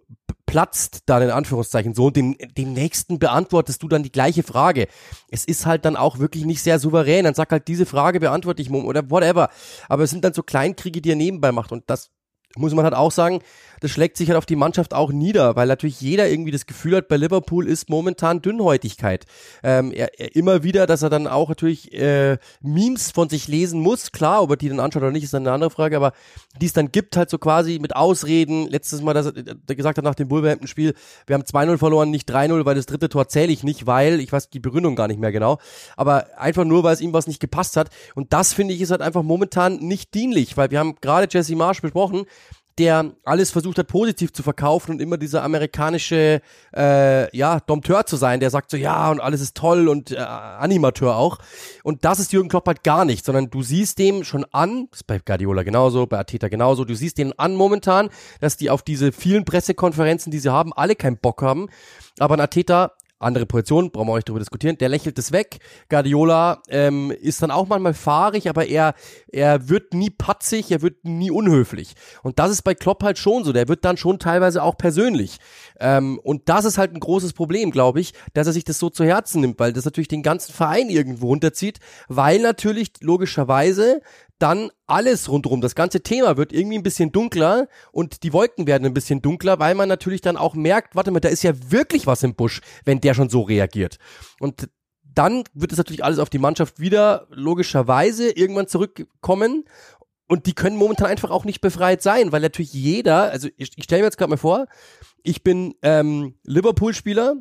platzt 0.46 1.03
dann 1.05 1.20
in 1.20 1.29
Anführungszeichen 1.29 1.92
so 1.92 2.07
und 2.07 2.16
dem, 2.16 2.35
dem 2.57 2.72
nächsten 2.72 3.18
beantwortest 3.18 3.83
du 3.83 3.88
dann 3.88 4.03
die 4.03 4.11
gleiche 4.11 4.42
Frage. 4.42 4.88
Es 5.31 5.44
ist 5.44 5.66
halt 5.66 5.85
dann 5.85 5.96
auch 5.96 6.18
wirklich 6.18 6.46
nicht 6.46 6.62
sehr 6.62 6.79
souverän. 6.79 7.25
Dann 7.25 7.35
sag 7.35 7.53
halt 7.53 7.68
diese 7.68 7.85
Frage 7.85 8.20
beantworte 8.20 8.62
ich 8.62 8.70
oder 8.70 9.11
whatever. 9.11 9.51
Aber 9.87 10.05
es 10.05 10.11
sind 10.12 10.25
dann 10.25 10.33
so 10.33 10.42
Kleinkriege, 10.42 11.03
die 11.03 11.11
er 11.11 11.16
nebenbei 11.16 11.53
macht 11.53 11.72
und 11.72 11.85
das 11.88 12.11
muss 12.57 12.72
man 12.72 12.85
halt 12.85 12.94
auch 12.94 13.12
sagen, 13.12 13.40
das 13.80 13.90
schlägt 13.90 14.16
sich 14.16 14.28
halt 14.28 14.38
auf 14.38 14.46
die 14.46 14.56
Mannschaft 14.56 14.94
auch 14.94 15.12
nieder, 15.12 15.56
weil 15.56 15.66
natürlich 15.66 16.00
jeder 16.00 16.28
irgendwie 16.28 16.50
das 16.50 16.66
Gefühl 16.66 16.96
hat, 16.96 17.08
bei 17.08 17.16
Liverpool 17.16 17.68
ist 17.68 17.90
momentan 17.90 18.42
Dünnhäutigkeit. 18.42 19.26
Ähm, 19.62 19.92
er, 19.92 20.18
er 20.18 20.34
immer 20.34 20.62
wieder, 20.62 20.86
dass 20.86 21.02
er 21.02 21.10
dann 21.10 21.26
auch 21.26 21.48
natürlich 21.48 21.92
äh, 21.92 22.38
Memes 22.60 23.10
von 23.10 23.28
sich 23.28 23.48
lesen 23.48 23.80
muss, 23.80 24.12
klar, 24.12 24.42
ob 24.42 24.50
er 24.50 24.56
die 24.56 24.68
dann 24.68 24.80
anschaut 24.80 25.02
oder 25.02 25.12
nicht, 25.12 25.24
ist 25.24 25.34
dann 25.34 25.42
eine 25.42 25.52
andere 25.52 25.70
Frage, 25.70 25.96
aber 25.96 26.12
die 26.60 26.66
es 26.66 26.72
dann 26.72 26.92
gibt, 26.92 27.16
halt 27.16 27.30
so 27.30 27.38
quasi 27.38 27.78
mit 27.78 27.94
Ausreden. 27.94 28.68
Letztes 28.68 29.02
Mal, 29.02 29.14
dass 29.14 29.26
er 29.26 29.74
gesagt 29.74 29.98
hat 29.98 30.04
nach 30.04 30.14
dem 30.14 30.30
Wolverhampton-Spiel, 30.30 30.94
wir 31.26 31.34
haben 31.34 31.42
2-0 31.42 31.78
verloren, 31.78 32.10
nicht 32.10 32.30
3-0, 32.30 32.64
weil 32.64 32.74
das 32.74 32.86
dritte 32.86 33.08
Tor 33.08 33.28
zähle 33.28 33.52
ich 33.52 33.62
nicht, 33.62 33.86
weil, 33.86 34.20
ich 34.20 34.32
weiß 34.32 34.50
die 34.50 34.60
Begründung 34.60 34.96
gar 34.96 35.08
nicht 35.08 35.20
mehr 35.20 35.32
genau, 35.32 35.58
aber 35.96 36.26
einfach 36.38 36.64
nur, 36.64 36.82
weil 36.82 36.94
es 36.94 37.00
ihm 37.00 37.12
was 37.12 37.26
nicht 37.26 37.40
gepasst 37.40 37.76
hat. 37.76 37.90
Und 38.14 38.32
das 38.32 38.52
finde 38.52 38.74
ich 38.74 38.80
ist 38.80 38.90
halt 38.90 39.02
einfach 39.02 39.22
momentan 39.22 39.76
nicht 39.76 40.14
dienlich, 40.14 40.56
weil 40.56 40.70
wir 40.70 40.78
haben 40.78 40.96
gerade 41.00 41.28
Jesse 41.30 41.56
Marsch 41.56 41.82
besprochen, 41.82 42.26
der 42.78 43.12
alles 43.24 43.50
versucht 43.50 43.78
hat, 43.78 43.86
positiv 43.86 44.32
zu 44.32 44.42
verkaufen 44.42 44.92
und 44.92 45.00
immer 45.00 45.16
dieser 45.16 45.42
amerikanische, 45.42 46.40
äh, 46.74 47.36
ja, 47.36 47.60
Dompteur 47.60 48.04
zu 48.06 48.16
sein, 48.16 48.40
der 48.40 48.50
sagt 48.50 48.70
so, 48.70 48.76
ja, 48.76 49.10
und 49.10 49.20
alles 49.20 49.40
ist 49.40 49.56
toll 49.56 49.88
und 49.88 50.10
äh, 50.10 50.16
Animateur 50.16 51.16
auch. 51.16 51.38
Und 51.82 52.04
das 52.04 52.18
ist 52.18 52.32
Jürgen 52.32 52.48
Klopp 52.48 52.66
halt 52.66 52.84
gar 52.84 53.04
nicht, 53.04 53.24
sondern 53.24 53.48
du 53.50 53.62
siehst 53.62 53.98
dem 53.98 54.24
schon 54.24 54.44
an, 54.52 54.88
ist 54.92 55.06
bei 55.06 55.18
Guardiola 55.18 55.62
genauso, 55.62 56.06
bei 56.06 56.18
Ateta 56.18 56.48
genauso, 56.48 56.84
du 56.84 56.94
siehst 56.94 57.18
denen 57.18 57.32
an 57.38 57.54
momentan, 57.54 58.10
dass 58.40 58.56
die 58.56 58.70
auf 58.70 58.82
diese 58.82 59.12
vielen 59.12 59.44
Pressekonferenzen, 59.44 60.30
die 60.30 60.38
sie 60.38 60.52
haben, 60.52 60.72
alle 60.72 60.96
keinen 60.96 61.18
Bock 61.18 61.42
haben. 61.42 61.68
Aber 62.18 62.34
ein 62.36 62.40
Ateta 62.40 62.92
andere 63.18 63.46
Position, 63.46 63.90
brauchen 63.90 64.09
wir 64.09 64.12
euch 64.12 64.24
darüber 64.24 64.40
diskutieren. 64.40 64.76
Der 64.79 64.88
lächelt 64.88 65.18
es 65.18 65.33
weg. 65.33 65.59
Guardiola 65.88 66.62
ähm, 66.68 67.11
ist 67.11 67.42
dann 67.42 67.50
auch 67.50 67.66
manchmal 67.66 67.94
fahrig, 67.94 68.48
aber 68.48 68.66
er, 68.66 68.94
er 69.29 69.68
wird 69.68 69.94
nie 69.94 70.11
patzig, 70.11 70.70
er 70.70 70.83
wird 70.83 71.05
nie 71.05 71.31
unhöflich. 71.31 71.94
Und 72.22 72.38
das 72.38 72.50
ist 72.50 72.62
bei 72.62 72.74
Klopp 72.74 73.02
halt 73.02 73.18
schon 73.18 73.44
so. 73.44 73.52
Der 73.52 73.68
wird 73.68 73.85
dann 73.85 73.96
schon 73.96 74.18
teilweise 74.18 74.62
auch 74.62 74.76
persönlich. 74.76 75.38
Ähm, 75.80 76.18
und 76.22 76.48
das 76.48 76.64
ist 76.64 76.78
halt 76.78 76.94
ein 76.94 77.00
großes 77.00 77.32
Problem, 77.32 77.70
glaube 77.70 78.00
ich, 78.00 78.12
dass 78.34 78.46
er 78.46 78.52
sich 78.52 78.64
das 78.64 78.78
so 78.78 78.90
zu 78.90 79.04
Herzen 79.04 79.40
nimmt, 79.40 79.58
weil 79.58 79.72
das 79.72 79.84
natürlich 79.84 80.08
den 80.08 80.22
ganzen 80.22 80.52
Verein 80.52 80.88
irgendwo 80.88 81.28
runterzieht, 81.28 81.78
weil 82.08 82.40
natürlich 82.40 82.92
logischerweise 83.00 84.00
dann 84.38 84.70
alles 84.86 85.30
rundherum, 85.30 85.60
das 85.60 85.74
ganze 85.74 86.02
Thema 86.02 86.36
wird 86.36 86.52
irgendwie 86.52 86.76
ein 86.76 86.82
bisschen 86.82 87.10
dunkler 87.10 87.68
und 87.90 88.22
die 88.22 88.32
Wolken 88.32 88.66
werden 88.66 88.84
ein 88.84 88.94
bisschen 88.94 89.22
dunkler, 89.22 89.58
weil 89.58 89.74
man 89.74 89.88
natürlich 89.88 90.20
dann 90.20 90.36
auch 90.36 90.54
merkt, 90.54 90.94
warte 90.94 91.10
mal, 91.10 91.20
da 91.20 91.30
ist 91.30 91.42
ja 91.42 91.52
wirklich 91.70 92.06
was 92.06 92.22
im 92.22 92.34
Busch, 92.34 92.60
wenn 92.84 93.00
der 93.00 93.14
schon 93.14 93.30
so 93.30 93.42
reagiert. 93.42 93.98
Und 94.38 94.68
dann 95.02 95.44
wird 95.54 95.72
es 95.72 95.78
natürlich 95.78 96.04
alles 96.04 96.18
auf 96.18 96.28
die 96.28 96.38
Mannschaft 96.38 96.78
wieder 96.78 97.26
logischerweise 97.30 98.30
irgendwann 98.30 98.68
zurückkommen 98.68 99.64
und 100.28 100.46
die 100.46 100.54
können 100.54 100.76
momentan 100.76 101.08
einfach 101.08 101.30
auch 101.30 101.44
nicht 101.44 101.60
befreit 101.60 102.02
sein, 102.02 102.32
weil 102.32 102.40
natürlich 102.40 102.72
jeder, 102.72 103.30
also 103.30 103.48
ich, 103.56 103.72
ich 103.76 103.84
stelle 103.84 104.02
mir 104.02 104.06
jetzt 104.06 104.18
gerade 104.18 104.30
mal 104.30 104.36
vor, 104.36 104.66
ich 105.22 105.42
bin 105.42 105.74
ähm, 105.82 106.34
Liverpool-Spieler, 106.44 107.36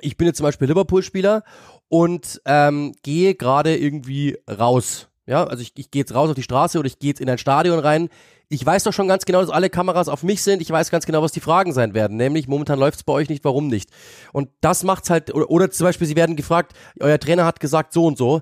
ich 0.00 0.16
bin 0.16 0.26
jetzt 0.26 0.36
zum 0.36 0.44
Beispiel 0.44 0.68
Liverpool-Spieler 0.68 1.42
und 1.88 2.40
ähm, 2.44 2.94
gehe 3.02 3.34
gerade 3.34 3.76
irgendwie 3.76 4.38
raus 4.48 5.08
ja, 5.26 5.44
also 5.44 5.60
ich, 5.60 5.72
ich 5.76 5.90
gehe 5.90 6.02
jetzt 6.02 6.14
raus 6.14 6.28
auf 6.28 6.36
die 6.36 6.42
Straße 6.42 6.78
oder 6.78 6.86
ich 6.86 7.00
gehe 7.00 7.10
jetzt 7.10 7.20
in 7.20 7.28
ein 7.28 7.38
Stadion 7.38 7.80
rein. 7.80 8.08
Ich 8.48 8.64
weiß 8.64 8.84
doch 8.84 8.92
schon 8.92 9.08
ganz 9.08 9.24
genau, 9.24 9.40
dass 9.40 9.50
alle 9.50 9.70
Kameras 9.70 10.08
auf 10.08 10.22
mich 10.22 10.42
sind. 10.42 10.62
Ich 10.62 10.70
weiß 10.70 10.90
ganz 10.90 11.04
genau, 11.04 11.20
was 11.20 11.32
die 11.32 11.40
Fragen 11.40 11.72
sein 11.72 11.94
werden. 11.94 12.16
Nämlich, 12.16 12.46
momentan 12.46 12.78
läuft's 12.78 13.02
bei 13.02 13.12
euch 13.12 13.28
nicht, 13.28 13.44
warum 13.44 13.66
nicht? 13.66 13.90
Und 14.32 14.50
das 14.60 14.84
macht's 14.84 15.10
halt, 15.10 15.34
oder, 15.34 15.50
oder 15.50 15.70
zum 15.72 15.84
Beispiel, 15.84 16.06
sie 16.06 16.14
werden 16.14 16.36
gefragt, 16.36 16.74
euer 17.00 17.18
Trainer 17.18 17.44
hat 17.44 17.58
gesagt 17.58 17.92
so 17.92 18.06
und 18.06 18.16
so. 18.16 18.40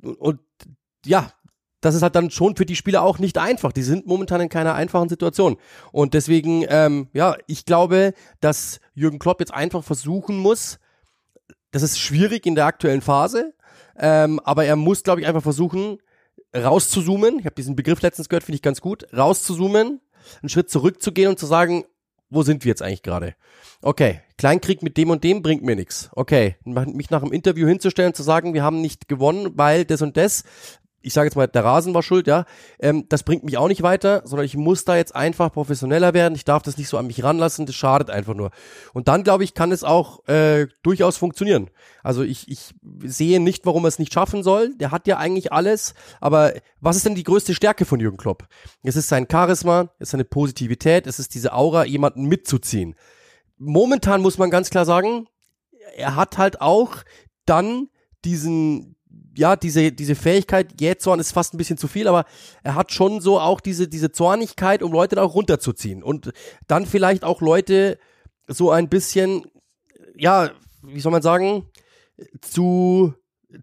Und 0.00 0.38
ja, 1.04 1.32
das 1.80 1.94
ist 1.94 2.02
halt 2.02 2.14
dann 2.14 2.30
schon 2.30 2.56
für 2.56 2.66
die 2.66 2.76
Spieler 2.76 3.02
auch 3.02 3.18
nicht 3.18 3.38
einfach. 3.38 3.72
Die 3.72 3.82
sind 3.82 4.06
momentan 4.06 4.40
in 4.40 4.48
keiner 4.48 4.74
einfachen 4.74 5.08
Situation. 5.08 5.56
Und 5.92 6.14
deswegen, 6.14 6.64
ähm, 6.68 7.08
ja, 7.12 7.36
ich 7.46 7.64
glaube, 7.64 8.14
dass 8.40 8.80
Jürgen 8.94 9.18
Klopp 9.18 9.40
jetzt 9.40 9.54
einfach 9.54 9.82
versuchen 9.82 10.36
muss, 10.38 10.78
das 11.70 11.82
ist 11.82 11.98
schwierig 11.98 12.46
in 12.46 12.54
der 12.54 12.66
aktuellen 12.66 13.00
Phase, 13.00 13.54
ähm, 13.96 14.40
aber 14.40 14.64
er 14.64 14.76
muss, 14.76 15.02
glaube 15.02 15.20
ich, 15.20 15.26
einfach 15.26 15.42
versuchen, 15.42 15.98
rauszuzoomen, 16.54 17.38
ich 17.38 17.44
habe 17.44 17.54
diesen 17.54 17.76
Begriff 17.76 18.02
letztens 18.02 18.28
gehört, 18.28 18.44
finde 18.44 18.56
ich 18.56 18.62
ganz 18.62 18.80
gut, 18.80 19.06
rauszuzoomen, 19.16 20.00
einen 20.42 20.48
Schritt 20.48 20.70
zurückzugehen 20.70 21.30
und 21.30 21.38
zu 21.38 21.46
sagen, 21.46 21.84
wo 22.30 22.42
sind 22.42 22.64
wir 22.64 22.70
jetzt 22.70 22.82
eigentlich 22.82 23.02
gerade? 23.02 23.34
Okay, 23.82 24.20
Kleinkrieg 24.38 24.82
mit 24.82 24.96
dem 24.96 25.10
und 25.10 25.24
dem 25.24 25.42
bringt 25.42 25.62
mir 25.62 25.74
nichts. 25.74 26.10
Okay, 26.12 26.56
mich 26.64 27.10
nach 27.10 27.22
dem 27.22 27.32
Interview 27.32 27.66
hinzustellen, 27.66 28.14
zu 28.14 28.22
sagen, 28.22 28.54
wir 28.54 28.62
haben 28.62 28.80
nicht 28.80 29.08
gewonnen, 29.08 29.50
weil 29.54 29.84
das 29.84 30.00
und 30.00 30.16
das, 30.16 30.44
ich 31.02 31.12
sage 31.14 31.26
jetzt 31.26 31.36
mal, 31.36 31.46
der 31.46 31.64
Rasen 31.64 31.94
war 31.94 32.02
schuld, 32.02 32.26
ja, 32.26 32.44
ähm, 32.78 33.06
das 33.08 33.22
bringt 33.22 33.44
mich 33.44 33.56
auch 33.56 33.68
nicht 33.68 33.82
weiter, 33.82 34.22
sondern 34.24 34.44
ich 34.44 34.56
muss 34.56 34.84
da 34.84 34.96
jetzt 34.96 35.14
einfach 35.14 35.52
professioneller 35.52 36.14
werden. 36.14 36.34
Ich 36.34 36.44
darf 36.44 36.62
das 36.62 36.76
nicht 36.76 36.88
so 36.88 36.98
an 36.98 37.06
mich 37.06 37.22
ranlassen, 37.24 37.66
das 37.66 37.74
schadet 37.74 38.10
einfach 38.10 38.34
nur. 38.34 38.50
Und 38.92 39.08
dann, 39.08 39.24
glaube 39.24 39.44
ich, 39.44 39.54
kann 39.54 39.72
es 39.72 39.84
auch 39.84 40.26
äh, 40.28 40.66
durchaus 40.82 41.16
funktionieren. 41.16 41.70
Also 42.02 42.22
ich, 42.22 42.48
ich 42.48 42.74
sehe 43.04 43.40
nicht, 43.40 43.64
warum 43.66 43.84
er 43.84 43.88
es 43.88 43.98
nicht 43.98 44.12
schaffen 44.12 44.42
soll. 44.42 44.74
Der 44.76 44.90
hat 44.90 45.06
ja 45.06 45.18
eigentlich 45.18 45.52
alles, 45.52 45.94
aber 46.20 46.52
was 46.80 46.96
ist 46.96 47.06
denn 47.06 47.14
die 47.14 47.24
größte 47.24 47.54
Stärke 47.54 47.84
von 47.84 48.00
Jürgen 48.00 48.18
Klopp? 48.18 48.46
Es 48.82 48.96
ist 48.96 49.08
sein 49.08 49.26
Charisma, 49.30 49.90
es 49.98 50.08
ist 50.08 50.10
seine 50.10 50.24
Positivität, 50.24 51.06
es 51.06 51.18
ist 51.18 51.34
diese 51.34 51.54
Aura, 51.54 51.84
jemanden 51.84 52.26
mitzuziehen. 52.26 52.94
Momentan 53.58 54.22
muss 54.22 54.38
man 54.38 54.50
ganz 54.50 54.70
klar 54.70 54.84
sagen, 54.84 55.26
er 55.96 56.16
hat 56.16 56.38
halt 56.38 56.60
auch 56.60 56.96
dann 57.46 57.88
diesen 58.24 58.96
ja, 59.40 59.56
diese, 59.56 59.90
diese 59.90 60.14
Fähigkeit, 60.14 60.78
Jähzorn 60.78 61.18
ist 61.18 61.32
fast 61.32 61.54
ein 61.54 61.56
bisschen 61.56 61.78
zu 61.78 61.88
viel, 61.88 62.06
aber 62.08 62.26
er 62.62 62.74
hat 62.74 62.92
schon 62.92 63.22
so 63.22 63.40
auch 63.40 63.62
diese, 63.62 63.88
diese 63.88 64.12
Zornigkeit, 64.12 64.82
um 64.82 64.92
Leute 64.92 65.16
da 65.16 65.22
auch 65.22 65.34
runterzuziehen 65.34 66.02
und 66.02 66.30
dann 66.66 66.84
vielleicht 66.84 67.24
auch 67.24 67.40
Leute 67.40 67.98
so 68.48 68.70
ein 68.70 68.90
bisschen, 68.90 69.46
ja, 70.14 70.50
wie 70.82 71.00
soll 71.00 71.10
man 71.10 71.22
sagen, 71.22 71.70
zu, 72.42 73.14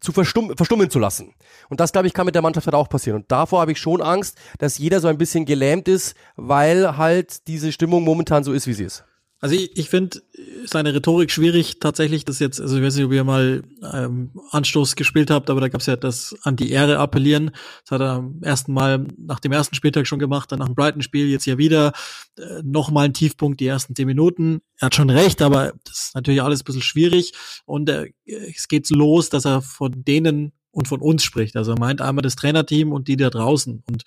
zu 0.01 0.11
verstummen, 0.11 0.57
verstummen 0.57 0.89
zu 0.89 0.97
lassen. 0.97 1.36
Und 1.69 1.80
das, 1.80 1.91
glaube 1.91 2.07
ich, 2.07 2.13
kann 2.15 2.25
mit 2.25 2.34
der 2.34 2.41
Mannschaft 2.41 2.65
halt 2.65 2.73
auch 2.73 2.89
passieren. 2.89 3.21
Und 3.21 3.32
davor 3.32 3.61
habe 3.61 3.71
ich 3.71 3.78
schon 3.78 4.01
Angst, 4.01 4.36
dass 4.57 4.80
jeder 4.80 4.99
so 4.99 5.07
ein 5.07 5.19
bisschen 5.19 5.45
gelähmt 5.45 5.88
ist, 5.88 6.15
weil 6.38 6.97
halt 6.97 7.47
diese 7.47 7.71
Stimmung 7.71 8.03
momentan 8.03 8.43
so 8.43 8.51
ist, 8.51 8.65
wie 8.65 8.73
sie 8.73 8.86
ist. 8.86 9.03
Also 9.40 9.56
ich, 9.56 9.78
ich 9.78 9.90
finde 9.90 10.22
seine 10.66 10.94
Rhetorik 10.94 11.30
schwierig 11.30 11.80
tatsächlich. 11.80 12.26
Das 12.26 12.40
jetzt, 12.40 12.60
also 12.60 12.78
ich 12.78 12.84
weiß 12.84 12.96
nicht, 12.96 13.06
ob 13.06 13.12
ihr 13.12 13.24
mal 13.24 13.64
ähm, 13.94 14.32
Anstoß 14.50 14.96
gespielt 14.96 15.30
habt, 15.30 15.50
aber 15.50 15.62
da 15.62 15.70
gab 15.70 15.82
es 15.82 15.88
ja 15.88 15.96
das 15.96 16.36
an 16.42 16.56
die 16.56 16.72
Ehre 16.72 16.98
appellieren. 16.98 17.52
Das 17.84 17.92
hat 17.92 18.02
er 18.02 18.14
am 18.14 18.42
ersten 18.42 18.74
Mal 18.74 19.08
nach 19.18 19.40
dem 19.40 19.52
ersten 19.52 19.76
Spieltag 19.76 20.08
schon 20.08 20.20
gemacht, 20.20 20.52
dann 20.52 20.60
nach 20.60 20.66
dem 20.66 20.76
Brighton-Spiel 20.76 21.28
jetzt 21.28 21.46
ja 21.46 21.58
wieder. 21.58 21.94
Äh, 22.38 22.64
Nochmal 22.64 23.06
ein 23.06 23.14
Tiefpunkt, 23.14 23.60
die 23.60 23.68
ersten 23.68 23.96
zehn 23.96 24.08
Minuten. 24.08 24.62
Er 24.80 24.88
hat 24.88 24.96
schon 24.96 25.10
recht, 25.10 25.42
aber 25.42 25.74
das 25.84 26.08
ist 26.08 26.16
natürlich 26.16 26.42
alles 26.42 26.62
ein 26.62 26.66
bisschen 26.66 26.82
schwierig. 26.82 27.34
Und 27.66 27.90
äh, 27.90 28.12
es 28.26 28.68
geht 28.68 28.90
los, 28.90 29.30
dass 29.30 29.46
er 29.46 29.62
von 29.62 30.04
denen 30.04 30.52
und 30.72 30.88
von 30.88 31.00
uns 31.00 31.24
spricht. 31.24 31.56
Also 31.56 31.74
er 31.74 31.80
meint 31.80 32.02
einmal 32.02 32.24
das 32.24 32.36
Trainerteam 32.36 32.92
und 32.92 33.08
die 33.08 33.18
da 33.18 33.30
draußen. 33.30 33.84
Und 33.88 34.04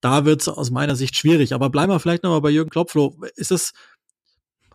da 0.00 0.24
wird 0.24 0.40
es 0.42 0.48
aus 0.48 0.70
meiner 0.70 0.96
Sicht 0.96 1.16
schwierig. 1.16 1.54
Aber 1.54 1.70
bleiben 1.70 1.92
wir 1.92 2.00
vielleicht 2.00 2.22
nochmal 2.22 2.40
bei 2.40 2.50
Jürgen 2.50 2.70
Klopflo. 2.70 3.16
Ist 3.34 3.50
es 3.50 3.72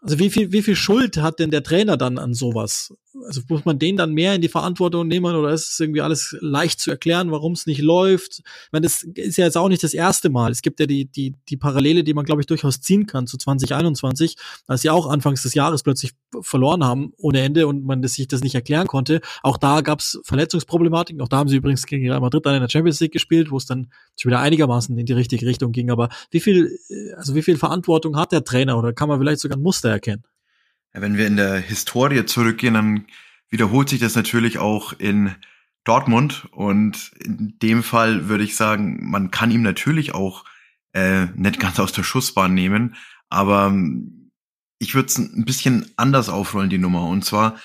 also 0.04 0.20
wie 0.20 0.30
viel, 0.30 0.51
wie 0.51 0.62
viel 0.62 0.76
Schuld 0.76 1.18
hat 1.18 1.39
denn 1.39 1.49
der 1.49 1.64
Trainer 1.64 1.97
dann 1.97 2.18
an 2.18 2.34
sowas? 2.34 2.93
Also 3.26 3.41
muss 3.47 3.66
man 3.66 3.80
den 3.80 3.97
dann 3.97 4.14
mehr 4.14 4.36
in 4.36 4.41
die 4.41 4.47
Verantwortung 4.47 5.07
nehmen 5.07 5.36
oder 5.36 5.51
ist 5.51 5.74
es 5.74 5.80
irgendwie 5.80 6.01
alles 6.01 6.36
leicht 6.41 6.80
zu 6.80 6.89
erklären, 6.89 7.32
warum 7.32 7.53
es 7.53 7.66
nicht 7.66 7.82
läuft? 7.82 8.39
Ich 8.39 8.72
meine, 8.72 8.84
das 8.84 9.03
ist 9.03 9.38
ja 9.38 9.45
jetzt 9.45 9.57
auch 9.57 9.70
nicht 9.70 9.84
das 9.84 9.93
erste 9.93 10.30
Mal. 10.30 10.51
Es 10.51 10.61
gibt 10.61 10.80
ja 10.80 10.86
die, 10.86 11.05
die, 11.05 11.36
die 11.49 11.57
Parallele, 11.57 12.03
die 12.03 12.14
man, 12.14 12.26
glaube 12.26 12.41
ich, 12.41 12.47
durchaus 12.47 12.82
ziehen 12.82 13.05
kann 13.05 13.28
zu 13.28 13.38
2021, 13.38 14.36
als 14.68 14.82
sie 14.82 14.89
auch 14.89 15.07
anfangs 15.07 15.43
des 15.43 15.53
Jahres 15.53 15.84
plötzlich 15.84 16.14
verloren 16.41 16.84
haben 16.84 17.14
ohne 17.18 17.41
Ende 17.41 17.68
und 17.68 17.86
man 17.86 18.01
das, 18.01 18.14
sich 18.14 18.28
das 18.28 18.41
nicht 18.41 18.55
erklären 18.55 18.88
konnte. 18.88 19.22
Auch 19.43 19.57
da 19.57 19.82
gab 19.82 19.99
es 19.99 20.20
Verletzungsproblematiken. 20.24 21.22
Auch 21.22 21.28
da 21.28 21.38
haben 21.38 21.49
sie 21.49 21.57
übrigens 21.57 21.86
gegen 21.86 22.07
Real 22.07 22.22
Madrid 22.22 22.45
dann 22.45 22.55
in 22.55 22.61
der 22.61 22.70
Champions 22.70 22.99
League 22.99 23.14
gespielt, 23.14 23.51
wo 23.51 23.57
es 23.57 23.66
dann 23.66 23.91
schon 24.20 24.32
wieder 24.32 24.39
einigermaßen 24.39 24.97
in 24.97 25.05
die 25.05 25.14
richtige 25.14 25.45
Richtung 25.45 25.72
ging. 25.72 25.91
Aber 25.91 26.09
wie 26.32 26.39
viel, 26.39 26.78
also 27.16 27.36
wie 27.36 27.43
viel 27.43 27.57
Verantwortung 27.57 28.18
hat 28.18 28.32
der 28.32 28.43
Trainer 28.43 28.78
oder 28.78 28.93
kann 28.93 29.09
man 29.09 29.20
vielleicht 29.20 29.39
sogar 29.39 29.57
ein 29.57 29.64
Muster 29.64 29.89
erkennen? 29.89 30.24
Wenn 30.94 31.18
wir 31.18 31.26
in 31.28 31.38
der 31.38 31.58
Historie 31.58 32.26
zurückgehen, 32.26 32.76
dann 32.76 33.06
wiederholt 33.50 33.89
sich 33.89 34.00
das 34.00 34.16
natürlich 34.16 34.60
auch 34.60 34.94
in 34.94 35.36
Dortmund. 35.84 36.48
Und 36.52 37.12
in 37.20 37.58
dem 37.62 37.84
Fall 37.84 38.30
würde 38.30 38.44
ich 38.44 38.56
sagen, 38.56 39.10
man 39.10 39.32
kann 39.32 39.52
ihm 39.52 39.64
natürlich 39.64 40.14
auch 40.14 40.46
äh, 40.94 41.26
nicht 41.36 41.60
ganz 41.60 41.80
aus 41.80 41.91
der 41.91 42.04
Schussbahn 42.04 42.54
nehmen. 42.54 42.96
Aber 43.30 43.68
ähm, 43.68 44.32
ich 44.78 44.94
würde 44.94 45.08
es 45.08 45.18
ein 45.18 45.46
bisschen 45.46 45.91
anders 45.98 46.30
aufrollen, 46.30 46.70
die 46.70 46.78
Nummer. 46.78 47.08
Und 47.08 47.26
zwar, 47.26 47.60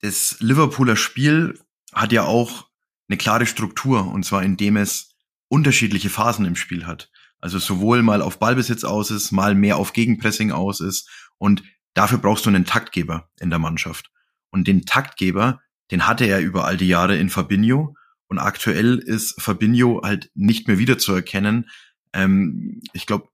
das 0.00 0.36
Liverpooler 0.40 0.96
Spiel 0.96 1.58
hat 1.92 2.12
ja 2.12 2.22
auch 2.22 2.68
eine 3.08 3.18
klare 3.18 3.46
Struktur. 3.46 4.06
Und 4.06 4.24
zwar 4.24 4.44
indem 4.44 4.76
es 4.76 5.16
unterschiedliche 5.48 6.08
Phasen 6.08 6.46
im 6.46 6.56
Spiel 6.56 6.86
hat. 6.86 7.10
Also 7.40 7.58
sowohl 7.58 8.02
mal 8.02 8.22
auf 8.22 8.38
Ballbesitz 8.38 8.84
aus 8.84 9.10
ist, 9.10 9.32
mal 9.32 9.56
mehr 9.56 9.76
auf 9.76 9.92
Gegenpressing 9.92 10.52
aus 10.52 10.80
ist. 10.80 11.10
Und 11.38 11.64
Dafür 11.94 12.18
brauchst 12.18 12.46
du 12.46 12.50
einen 12.50 12.64
Taktgeber 12.64 13.30
in 13.40 13.50
der 13.50 13.58
Mannschaft. 13.58 14.10
Und 14.50 14.68
den 14.68 14.86
Taktgeber, 14.86 15.60
den 15.90 16.06
hatte 16.06 16.24
er 16.24 16.40
über 16.40 16.64
all 16.66 16.76
die 16.76 16.88
Jahre 16.88 17.16
in 17.16 17.30
Fabinho. 17.30 17.96
Und 18.28 18.38
aktuell 18.38 18.98
ist 18.98 19.40
Fabinho 19.40 20.00
halt 20.02 20.30
nicht 20.34 20.68
mehr 20.68 20.78
wiederzuerkennen. 20.78 21.68
Ähm, 22.12 22.80
ich 22.92 23.06
glaube, 23.06 23.28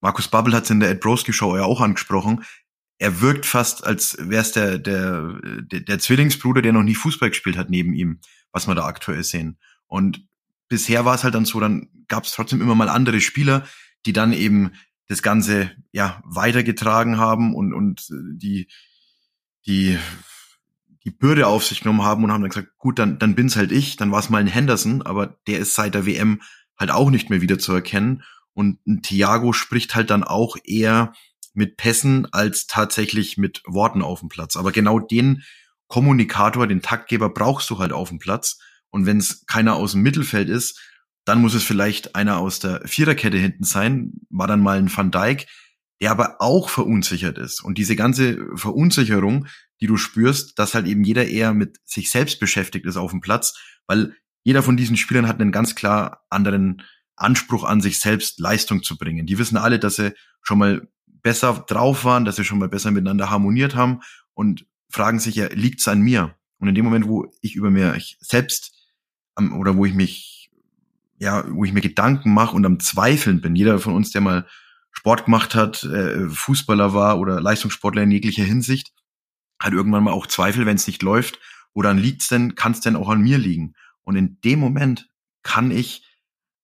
Markus 0.00 0.28
Babbel 0.28 0.54
hat 0.54 0.64
es 0.64 0.70
in 0.70 0.80
der 0.80 0.90
Ed 0.90 1.00
Broski 1.00 1.32
Show 1.32 1.56
ja 1.56 1.64
auch 1.64 1.80
angesprochen. 1.80 2.44
Er 2.98 3.20
wirkt 3.20 3.46
fast, 3.46 3.84
als 3.86 4.16
wäre 4.18 4.42
es 4.42 4.52
der, 4.52 4.78
der, 4.78 5.40
der, 5.62 5.80
der 5.80 5.98
Zwillingsbruder, 5.98 6.62
der 6.62 6.72
noch 6.72 6.82
nie 6.82 6.94
Fußball 6.94 7.30
gespielt 7.30 7.56
hat 7.56 7.70
neben 7.70 7.94
ihm, 7.94 8.20
was 8.52 8.66
wir 8.66 8.74
da 8.74 8.84
aktuell 8.84 9.24
sehen. 9.24 9.58
Und 9.86 10.26
bisher 10.68 11.04
war 11.04 11.14
es 11.14 11.24
halt 11.24 11.34
dann 11.34 11.44
so, 11.44 11.60
dann 11.60 11.88
gab 12.08 12.24
es 12.24 12.32
trotzdem 12.32 12.60
immer 12.60 12.74
mal 12.74 12.88
andere 12.88 13.20
Spieler, 13.20 13.66
die 14.06 14.12
dann 14.12 14.32
eben 14.32 14.72
das 15.08 15.22
Ganze 15.22 15.70
ja 15.92 16.22
weitergetragen 16.24 17.18
haben 17.18 17.54
und, 17.54 17.72
und 17.72 18.06
die, 18.10 18.68
die, 19.66 19.98
die 21.04 21.10
Bürde 21.10 21.46
auf 21.46 21.64
sich 21.64 21.80
genommen 21.80 22.02
haben 22.02 22.24
und 22.24 22.32
haben 22.32 22.40
dann 22.40 22.50
gesagt, 22.50 22.78
gut, 22.78 22.98
dann, 22.98 23.18
dann 23.18 23.34
bin's 23.34 23.56
halt 23.56 23.72
ich, 23.72 23.96
dann 23.96 24.10
war 24.10 24.20
es 24.20 24.30
mal 24.30 24.38
ein 24.38 24.46
Henderson, 24.46 25.02
aber 25.02 25.38
der 25.46 25.58
ist 25.58 25.74
seit 25.74 25.94
der 25.94 26.06
WM 26.06 26.40
halt 26.78 26.90
auch 26.90 27.10
nicht 27.10 27.30
mehr 27.30 27.40
wieder 27.40 27.58
zu 27.58 27.72
erkennen. 27.72 28.22
Und 28.54 28.84
ein 28.86 29.02
Thiago 29.02 29.52
spricht 29.52 29.94
halt 29.94 30.10
dann 30.10 30.24
auch 30.24 30.56
eher 30.64 31.12
mit 31.52 31.76
Pässen 31.76 32.32
als 32.32 32.66
tatsächlich 32.66 33.36
mit 33.36 33.62
Worten 33.66 34.02
auf 34.02 34.20
dem 34.20 34.28
Platz. 34.28 34.56
Aber 34.56 34.72
genau 34.72 34.98
den 34.98 35.42
Kommunikator, 35.86 36.66
den 36.66 36.82
Taktgeber 36.82 37.28
brauchst 37.28 37.70
du 37.70 37.78
halt 37.78 37.92
auf 37.92 38.08
dem 38.08 38.18
Platz. 38.18 38.58
Und 38.90 39.06
wenn 39.06 39.18
es 39.18 39.44
keiner 39.46 39.76
aus 39.76 39.92
dem 39.92 40.02
Mittelfeld 40.02 40.48
ist, 40.48 40.80
dann 41.24 41.40
muss 41.40 41.54
es 41.54 41.64
vielleicht 41.64 42.16
einer 42.16 42.38
aus 42.38 42.58
der 42.58 42.82
Viererkette 42.86 43.38
hinten 43.38 43.64
sein, 43.64 44.12
war 44.30 44.46
dann 44.46 44.62
mal 44.62 44.78
ein 44.78 44.94
Van 44.94 45.10
Dijk, 45.10 45.46
der 46.00 46.10
aber 46.10 46.36
auch 46.40 46.68
verunsichert 46.68 47.38
ist. 47.38 47.62
Und 47.62 47.78
diese 47.78 47.96
ganze 47.96 48.46
Verunsicherung, 48.56 49.46
die 49.80 49.86
du 49.86 49.96
spürst, 49.96 50.58
dass 50.58 50.74
halt 50.74 50.86
eben 50.86 51.04
jeder 51.04 51.26
eher 51.26 51.54
mit 51.54 51.78
sich 51.84 52.10
selbst 52.10 52.40
beschäftigt 52.40 52.86
ist 52.86 52.96
auf 52.96 53.10
dem 53.10 53.20
Platz, 53.20 53.58
weil 53.86 54.14
jeder 54.42 54.62
von 54.62 54.76
diesen 54.76 54.96
Spielern 54.96 55.26
hat 55.26 55.40
einen 55.40 55.52
ganz 55.52 55.74
klar 55.74 56.24
anderen 56.28 56.82
Anspruch 57.16 57.64
an 57.64 57.80
sich 57.80 58.00
selbst, 58.00 58.38
Leistung 58.40 58.82
zu 58.82 58.98
bringen. 58.98 59.26
Die 59.26 59.38
wissen 59.38 59.56
alle, 59.56 59.78
dass 59.78 59.96
sie 59.96 60.14
schon 60.42 60.58
mal 60.58 60.88
besser 61.06 61.64
drauf 61.66 62.04
waren, 62.04 62.24
dass 62.24 62.36
sie 62.36 62.44
schon 62.44 62.58
mal 62.58 62.68
besser 62.68 62.90
miteinander 62.90 63.30
harmoniert 63.30 63.74
haben 63.74 64.00
und 64.34 64.66
fragen 64.90 65.18
sich 65.20 65.36
ja, 65.36 65.48
liegt's 65.52 65.88
an 65.88 66.00
mir? 66.00 66.36
Und 66.58 66.68
in 66.68 66.74
dem 66.74 66.84
Moment, 66.84 67.06
wo 67.08 67.32
ich 67.40 67.54
über 67.56 67.70
mir 67.70 67.98
selbst 68.20 68.72
oder 69.36 69.76
wo 69.76 69.86
ich 69.86 69.94
mich 69.94 70.43
ja, 71.18 71.44
wo 71.48 71.64
ich 71.64 71.72
mir 71.72 71.80
Gedanken 71.80 72.32
mache 72.32 72.56
und 72.56 72.66
am 72.66 72.80
Zweifeln 72.80 73.40
bin. 73.40 73.56
Jeder 73.56 73.78
von 73.78 73.94
uns, 73.94 74.10
der 74.10 74.20
mal 74.20 74.46
Sport 74.90 75.24
gemacht 75.24 75.54
hat, 75.54 75.84
äh, 75.84 76.28
Fußballer 76.28 76.94
war 76.94 77.18
oder 77.18 77.40
Leistungssportler 77.40 78.02
in 78.02 78.10
jeglicher 78.10 78.44
Hinsicht, 78.44 78.92
hat 79.60 79.72
irgendwann 79.72 80.04
mal 80.04 80.12
auch 80.12 80.26
Zweifel, 80.26 80.66
wenn 80.66 80.76
es 80.76 80.86
nicht 80.86 81.02
läuft. 81.02 81.38
Woran 81.74 81.98
liegt's 81.98 82.28
denn? 82.28 82.54
Kann 82.54 82.72
es 82.72 82.80
denn 82.80 82.96
auch 82.96 83.08
an 83.08 83.22
mir 83.22 83.38
liegen? 83.38 83.74
Und 84.02 84.16
in 84.16 84.38
dem 84.42 84.60
Moment 84.60 85.08
kann 85.42 85.70
ich 85.70 86.06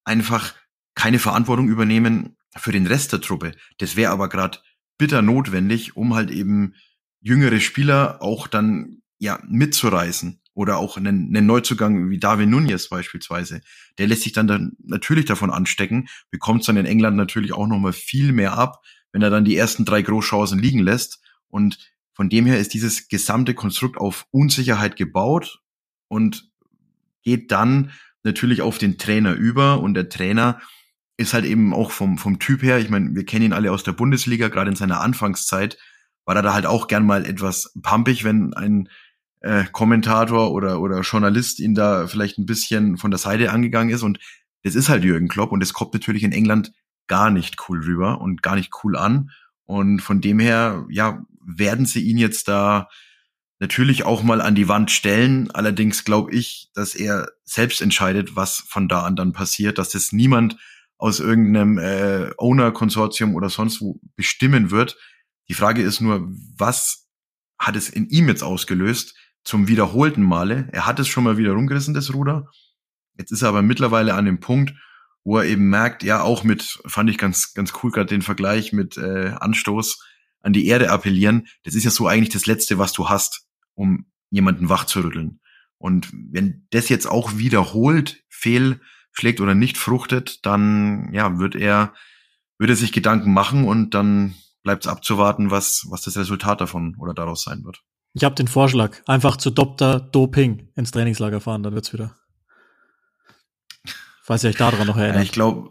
einfach 0.05 0.55
keine 0.95 1.19
Verantwortung 1.19 1.69
übernehmen 1.69 2.37
für 2.57 2.73
den 2.73 2.87
Rest 2.87 3.13
der 3.13 3.21
Truppe. 3.21 3.53
Das 3.79 3.97
wäre 3.97 4.13
aber 4.13 4.29
gerade 4.29 4.59
bitter 4.99 5.23
notwendig, 5.23 5.97
um 5.97 6.15
halt 6.15 6.31
eben 6.31 6.75
jüngere 7.21 7.61
Spieler 7.61 8.23
auch 8.23 8.47
dann 8.47 9.03
ja 9.19 9.41
mitzureißen. 9.49 10.41
Oder 10.61 10.77
auch 10.77 10.99
einen, 10.99 11.35
einen 11.35 11.47
Neuzugang 11.47 12.11
wie 12.11 12.19
Darwin 12.19 12.51
Nunez 12.51 12.91
beispielsweise. 12.91 13.63
Der 13.97 14.07
lässt 14.07 14.25
sich 14.25 14.33
dann, 14.33 14.47
dann 14.47 14.73
natürlich 14.85 15.25
davon 15.25 15.51
anstecken, 15.51 16.07
bekommt 16.31 16.69
dann 16.69 16.77
in 16.77 16.85
England 16.85 17.17
natürlich 17.17 17.55
auch 17.55 17.67
nochmal 17.67 17.95
viel 17.95 18.33
mehr 18.33 18.59
ab, 18.59 18.85
wenn 19.11 19.23
er 19.23 19.31
dann 19.31 19.47
die 19.47 19.57
ersten 19.57 19.87
drei 19.87 20.03
Großchancen 20.03 20.59
liegen 20.59 20.81
lässt. 20.81 21.23
Und 21.49 21.79
von 22.13 22.29
dem 22.29 22.45
her 22.45 22.59
ist 22.59 22.75
dieses 22.75 23.09
gesamte 23.09 23.55
Konstrukt 23.55 23.97
auf 23.97 24.27
Unsicherheit 24.33 24.97
gebaut 24.97 25.63
und 26.09 26.51
geht 27.23 27.51
dann 27.53 27.93
natürlich 28.23 28.61
auf 28.61 28.77
den 28.77 28.99
Trainer 28.99 29.33
über. 29.33 29.81
Und 29.81 29.95
der 29.95 30.11
Trainer 30.11 30.61
ist 31.17 31.33
halt 31.33 31.47
eben 31.47 31.73
auch 31.73 31.91
vom, 31.91 32.19
vom 32.19 32.39
Typ 32.39 32.63
her, 32.63 32.79
ich 32.79 32.91
meine, 32.91 33.15
wir 33.15 33.25
kennen 33.25 33.47
ihn 33.47 33.53
alle 33.55 33.73
aus 33.73 33.83
der 33.83 33.93
Bundesliga, 33.93 34.49
gerade 34.49 34.69
in 34.69 34.77
seiner 34.77 35.01
Anfangszeit, 35.01 35.79
war 36.27 36.37
er 36.37 36.43
da 36.43 36.53
halt 36.53 36.67
auch 36.67 36.87
gern 36.87 37.07
mal 37.07 37.25
etwas 37.25 37.73
pumpig, 37.83 38.25
wenn 38.25 38.53
ein 38.53 38.91
äh, 39.41 39.64
Kommentator 39.72 40.53
oder, 40.53 40.80
oder 40.80 41.01
Journalist 41.01 41.61
ihn 41.61 41.74
da 41.74 42.07
vielleicht 42.07 42.38
ein 42.38 42.47
bisschen 42.47 42.97
von 42.97 43.11
der 43.11 43.18
Seite 43.18 43.51
angegangen 43.51 43.95
ist. 43.95 44.03
Und 44.03 44.18
das 44.62 44.74
ist 44.74 44.88
halt 44.88 45.05
Jürgen 45.05 45.28
Klopp 45.28 45.53
und 45.53 45.61
das 45.61 45.72
kommt 45.72 45.95
natürlich 45.95 46.22
in 46.22 46.32
England 46.32 46.72
gar 47.07 47.30
nicht 47.30 47.57
cool 47.68 47.82
rüber 47.82 48.20
und 48.20 48.43
gar 48.43 48.57
nicht 48.57 48.70
cool 48.84 48.97
an. 48.97 49.30
Und 49.64 50.01
von 50.01 50.20
dem 50.20 50.38
her, 50.38 50.86
ja, 50.91 51.24
werden 51.41 51.86
sie 51.86 52.03
ihn 52.03 52.18
jetzt 52.18 52.49
da 52.49 52.88
natürlich 53.59 54.05
auch 54.05 54.22
mal 54.22 54.41
an 54.41 54.55
die 54.55 54.68
Wand 54.68 54.91
stellen. 54.91 55.51
Allerdings 55.51 56.05
glaube 56.05 56.32
ich, 56.32 56.70
dass 56.74 56.95
er 56.95 57.28
selbst 57.45 57.80
entscheidet, 57.82 58.36
was 58.36 58.64
von 58.66 58.88
da 58.88 59.03
an 59.03 59.16
dann 59.16 59.32
passiert, 59.32 59.78
dass 59.78 59.91
das 59.91 60.12
niemand 60.12 60.57
aus 60.99 61.20
irgendeinem 61.20 61.78
äh, 61.78 62.30
Owner-Konsortium 62.36 63.34
oder 63.34 63.49
sonst 63.49 63.80
wo 63.80 64.01
bestimmen 64.16 64.70
wird. 64.70 64.97
Die 65.49 65.55
Frage 65.55 65.82
ist 65.82 66.01
nur, 66.01 66.28
was 66.57 67.09
hat 67.59 67.76
es 67.76 67.88
in 67.88 68.09
ihm 68.09 68.28
jetzt 68.28 68.43
ausgelöst, 68.43 69.14
zum 69.45 69.68
wiederholten 69.68 70.22
Male. 70.22 70.68
Er 70.72 70.86
hat 70.86 70.99
es 71.01 71.09
schon 71.09 71.24
mal 71.24 71.36
wieder 71.36 71.53
rumgerissen, 71.53 71.95
das 71.95 72.12
Ruder. 72.14 72.51
Jetzt 73.18 73.32
ist 73.32 73.43
er 73.43 73.49
aber 73.49 73.62
mittlerweile 73.62 74.14
an 74.14 74.24
dem 74.24 74.41
Punkt, 74.41 74.74
wo 75.24 75.38
er 75.38 75.45
eben 75.45 75.68
merkt, 75.68 76.03
ja, 76.03 76.22
auch 76.22 76.45
mit, 76.45 76.80
fand 76.86 77.11
ich 77.11 77.18
ganz, 77.18 77.55
ganz 77.55 77.72
cool 77.82 77.91
gerade 77.91 78.07
den 78.07 78.22
Vergleich 78.22 78.72
mit 78.72 78.97
äh, 78.97 79.34
Anstoß 79.38 80.03
an 80.41 80.53
die 80.53 80.66
Erde 80.66 80.91
appellieren. 80.91 81.47
Das 81.64 81.74
ist 81.74 81.84
ja 81.84 81.91
so 81.91 82.07
eigentlich 82.07 82.32
das 82.32 82.47
Letzte, 82.47 82.78
was 82.78 82.93
du 82.93 83.09
hast, 83.09 83.47
um 83.74 84.07
jemanden 84.30 84.68
wach 84.68 84.84
zu 84.84 85.01
rütteln. 85.01 85.41
Und 85.76 86.11
wenn 86.12 86.66
das 86.70 86.88
jetzt 86.88 87.07
auch 87.07 87.36
wiederholt 87.36 88.22
fehlschlägt 88.28 89.41
oder 89.41 89.55
nicht 89.55 89.78
fruchtet, 89.78 90.45
dann 90.47 91.11
ja, 91.12 91.38
wird 91.38 91.55
er, 91.55 91.95
würde 92.59 92.76
sich 92.76 92.93
Gedanken 92.93 93.32
machen 93.32 93.64
und 93.64 93.95
dann 93.95 94.34
bleibt 94.62 94.84
es 94.84 94.91
abzuwarten, 94.91 95.51
was, 95.51 95.86
was 95.88 96.03
das 96.03 96.16
Resultat 96.16 96.61
davon 96.61 96.97
oder 96.99 97.14
daraus 97.14 97.43
sein 97.43 97.64
wird. 97.64 97.82
Ich 98.13 98.25
habe 98.25 98.35
den 98.35 98.49
Vorschlag, 98.49 98.97
einfach 99.07 99.37
zu 99.37 99.51
Dr. 99.51 100.01
Doping 100.01 100.69
ins 100.75 100.91
Trainingslager 100.91 101.41
fahren, 101.41 101.63
dann 101.63 101.75
wird's 101.75 101.93
wieder. 101.93 102.17
Falls 104.23 104.45
ihr 104.45 104.51
euch 104.51 104.57
daran 104.57 104.87
noch 104.87 104.97
erinnert. 104.97 105.23
Ich 105.23 105.33
glaube, 105.33 105.71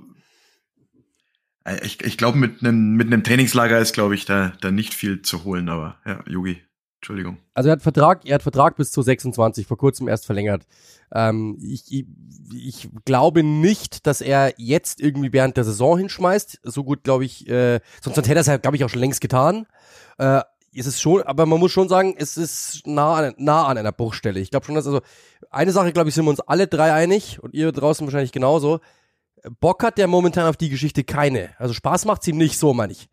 ich, 1.84 2.02
ich 2.04 2.18
glaube, 2.18 2.38
mit 2.38 2.62
einem 2.62 2.94
mit 2.96 3.08
einem 3.08 3.24
Trainingslager 3.24 3.80
ist, 3.80 3.94
glaube 3.94 4.16
ich, 4.16 4.26
da, 4.26 4.54
da 4.62 4.72
nicht 4.72 4.94
viel 4.94 5.22
zu 5.22 5.44
holen, 5.44 5.70
aber 5.70 5.98
ja, 6.06 6.24
Yogi, 6.28 6.62
Entschuldigung. 7.00 7.38
Also 7.54 7.70
er 7.70 7.74
hat 7.74 7.82
Vertrag, 7.82 8.26
er 8.26 8.36
hat 8.36 8.44
Vertrag 8.44 8.76
bis 8.76 8.92
zu 8.92 9.02
26, 9.02 9.68
vor 9.68 9.78
kurzem 9.78 10.08
erst 10.08 10.26
verlängert. 10.26 10.66
Ähm, 11.14 11.58
ich, 11.62 11.92
ich, 11.92 12.06
ich 12.54 12.90
glaube 13.06 13.44
nicht, 13.44 14.08
dass 14.08 14.22
er 14.22 14.54
jetzt 14.58 15.00
irgendwie 15.00 15.34
während 15.34 15.58
der 15.58 15.64
Saison 15.64 15.98
hinschmeißt. 15.98 16.60
So 16.64 16.84
gut, 16.84 17.04
glaube 17.04 17.26
ich, 17.26 17.48
äh, 17.48 17.80
sonst 18.02 18.18
hätte 18.18 18.34
er 18.34 18.42
es 18.42 18.48
ja, 18.48 18.58
glaube 18.58 18.78
ich, 18.78 18.84
auch 18.84 18.90
schon 18.90 19.00
längst 19.00 19.22
getan. 19.22 19.66
Äh, 20.18 20.42
ist 20.74 20.86
es 20.86 21.02
schon, 21.02 21.24
aber 21.24 21.46
man 21.46 21.60
muss 21.60 21.72
schon 21.72 21.90
sagen, 21.90 22.16
es 22.18 22.38
ist 22.38 22.86
nah 22.86 23.16
an, 23.16 23.34
nah 23.38 23.66
an 23.66 23.78
einer 23.78 23.92
Bruchstelle. 23.92 24.40
Ich 24.40 24.52
glaube 24.52 24.66
schon, 24.66 24.76
dass 24.76 24.86
also 24.86 25.02
eine 25.50 25.72
Sache, 25.72 25.92
glaube 25.94 26.10
ich, 26.10 26.16
sind 26.16 26.26
wir 26.26 26.30
uns 26.30 26.40
alle 26.40 26.68
drei 26.68 26.94
einig 26.94 27.42
und 27.42 27.54
ihr 27.54 27.72
draußen 27.72 28.06
wahrscheinlich 28.06 28.32
genauso. 28.32 28.80
Bock 29.60 29.84
hat 29.84 29.98
der 29.98 30.08
momentan 30.08 30.48
auf 30.48 30.58
die 30.58 30.70
Geschichte 30.70 31.04
keine. 31.04 31.52
Also 31.58 31.74
Spaß 31.74 32.06
macht's 32.06 32.28
ihm 32.28 32.38
nicht, 32.38 32.58
so 32.58 32.74
meine 32.74 32.94
ich. 32.94 33.10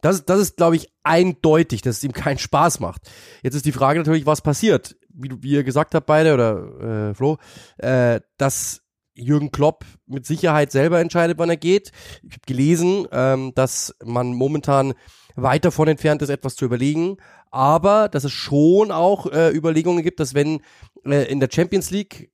Das, 0.00 0.24
das 0.24 0.40
ist, 0.40 0.56
glaube 0.56 0.76
ich, 0.76 0.92
eindeutig, 1.02 1.82
dass 1.82 1.98
es 1.98 2.04
ihm 2.04 2.12
keinen 2.12 2.38
Spaß 2.38 2.80
macht. 2.80 3.10
Jetzt 3.42 3.54
ist 3.54 3.66
die 3.66 3.72
Frage 3.72 3.98
natürlich, 3.98 4.26
was 4.26 4.42
passiert. 4.42 4.96
Wie, 5.08 5.30
wie 5.42 5.52
ihr 5.52 5.64
gesagt 5.64 5.94
habt 5.94 6.06
beide 6.06 6.34
oder 6.34 7.10
äh, 7.10 7.14
Flo, 7.14 7.38
äh, 7.78 8.20
dass 8.36 8.82
Jürgen 9.14 9.50
Klopp 9.50 9.84
mit 10.06 10.26
Sicherheit 10.26 10.70
selber 10.70 11.00
entscheidet, 11.00 11.38
wann 11.38 11.48
er 11.48 11.56
geht. 11.56 11.90
Ich 12.22 12.32
habe 12.32 12.46
gelesen, 12.46 13.08
ähm, 13.10 13.52
dass 13.54 13.94
man 14.04 14.34
momentan 14.34 14.92
weit 15.36 15.64
davon 15.64 15.88
entfernt 15.88 16.22
ist, 16.22 16.30
etwas 16.30 16.56
zu 16.56 16.64
überlegen, 16.64 17.18
aber 17.50 18.08
dass 18.08 18.24
es 18.24 18.32
schon 18.32 18.90
auch 18.90 19.26
äh, 19.26 19.50
Überlegungen 19.50 20.02
gibt, 20.02 20.20
dass 20.20 20.34
wenn 20.34 20.60
äh, 21.04 21.30
in 21.30 21.40
der 21.40 21.48
Champions 21.52 21.90
League 21.90 22.30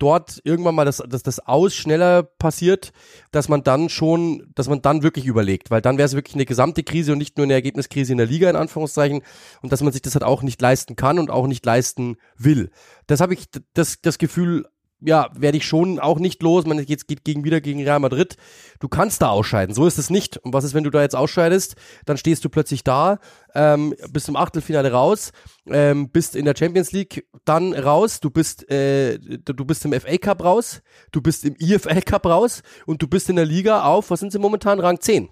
dort 0.00 0.40
irgendwann 0.44 0.74
mal 0.74 0.84
das, 0.84 1.02
das, 1.08 1.22
das 1.22 1.46
Aus 1.46 1.74
schneller 1.74 2.22
passiert, 2.22 2.92
dass 3.30 3.48
man 3.48 3.62
dann 3.62 3.88
schon, 3.88 4.50
dass 4.54 4.68
man 4.68 4.82
dann 4.82 5.02
wirklich 5.02 5.26
überlegt, 5.26 5.70
weil 5.70 5.82
dann 5.82 5.98
wäre 5.98 6.06
es 6.06 6.14
wirklich 6.14 6.34
eine 6.34 6.46
gesamte 6.46 6.82
Krise 6.82 7.12
und 7.12 7.18
nicht 7.18 7.36
nur 7.36 7.44
eine 7.44 7.52
Ergebniskrise 7.54 8.12
in 8.12 8.18
der 8.18 8.26
Liga 8.26 8.50
in 8.50 8.56
Anführungszeichen. 8.56 9.22
Und 9.62 9.72
dass 9.72 9.82
man 9.82 9.92
sich 9.92 10.02
das 10.02 10.14
halt 10.14 10.24
auch 10.24 10.42
nicht 10.42 10.60
leisten 10.60 10.96
kann 10.96 11.18
und 11.18 11.30
auch 11.30 11.46
nicht 11.46 11.64
leisten 11.64 12.16
will. 12.36 12.70
Das 13.06 13.20
habe 13.20 13.34
ich 13.34 13.46
das, 13.74 14.00
das 14.00 14.18
Gefühl 14.18 14.66
ja, 15.00 15.30
werde 15.34 15.58
ich 15.58 15.66
schon 15.66 15.98
auch 15.98 16.18
nicht 16.18 16.42
los. 16.42 16.66
Man 16.66 16.78
jetzt 16.78 17.08
geht 17.08 17.24
gegen 17.24 17.44
wieder 17.44 17.60
gegen 17.60 17.82
Real 17.82 18.00
Madrid. 18.00 18.36
Du 18.78 18.88
kannst 18.88 19.22
da 19.22 19.30
ausscheiden. 19.30 19.74
So 19.74 19.86
ist 19.86 19.98
es 19.98 20.10
nicht. 20.10 20.36
Und 20.38 20.52
was 20.52 20.64
ist, 20.64 20.74
wenn 20.74 20.84
du 20.84 20.90
da 20.90 21.02
jetzt 21.02 21.16
ausscheidest? 21.16 21.76
Dann 22.04 22.16
stehst 22.16 22.44
du 22.44 22.48
plötzlich 22.48 22.84
da, 22.84 23.18
ähm, 23.54 23.94
bist 24.10 24.28
im 24.28 24.36
Achtelfinale 24.36 24.92
raus, 24.92 25.32
ähm, 25.66 26.10
bist 26.10 26.36
in 26.36 26.44
der 26.44 26.54
Champions 26.56 26.92
League 26.92 27.26
dann 27.44 27.72
raus. 27.72 28.20
Du 28.20 28.30
bist, 28.30 28.70
äh, 28.70 29.18
du 29.18 29.64
bist 29.64 29.84
im 29.84 29.92
FA 29.92 30.16
Cup 30.18 30.44
raus, 30.44 30.82
du 31.12 31.20
bist 31.20 31.44
im 31.44 31.56
IFL 31.58 32.02
Cup 32.02 32.26
raus 32.26 32.62
und 32.86 33.02
du 33.02 33.08
bist 33.08 33.30
in 33.30 33.36
der 33.36 33.46
Liga 33.46 33.84
auf. 33.84 34.10
Was 34.10 34.20
sind 34.20 34.32
sie 34.32 34.38
momentan? 34.38 34.80
Rang 34.80 35.00
10. 35.00 35.28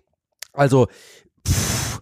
Also, 0.53 0.89
pff, 1.47 2.01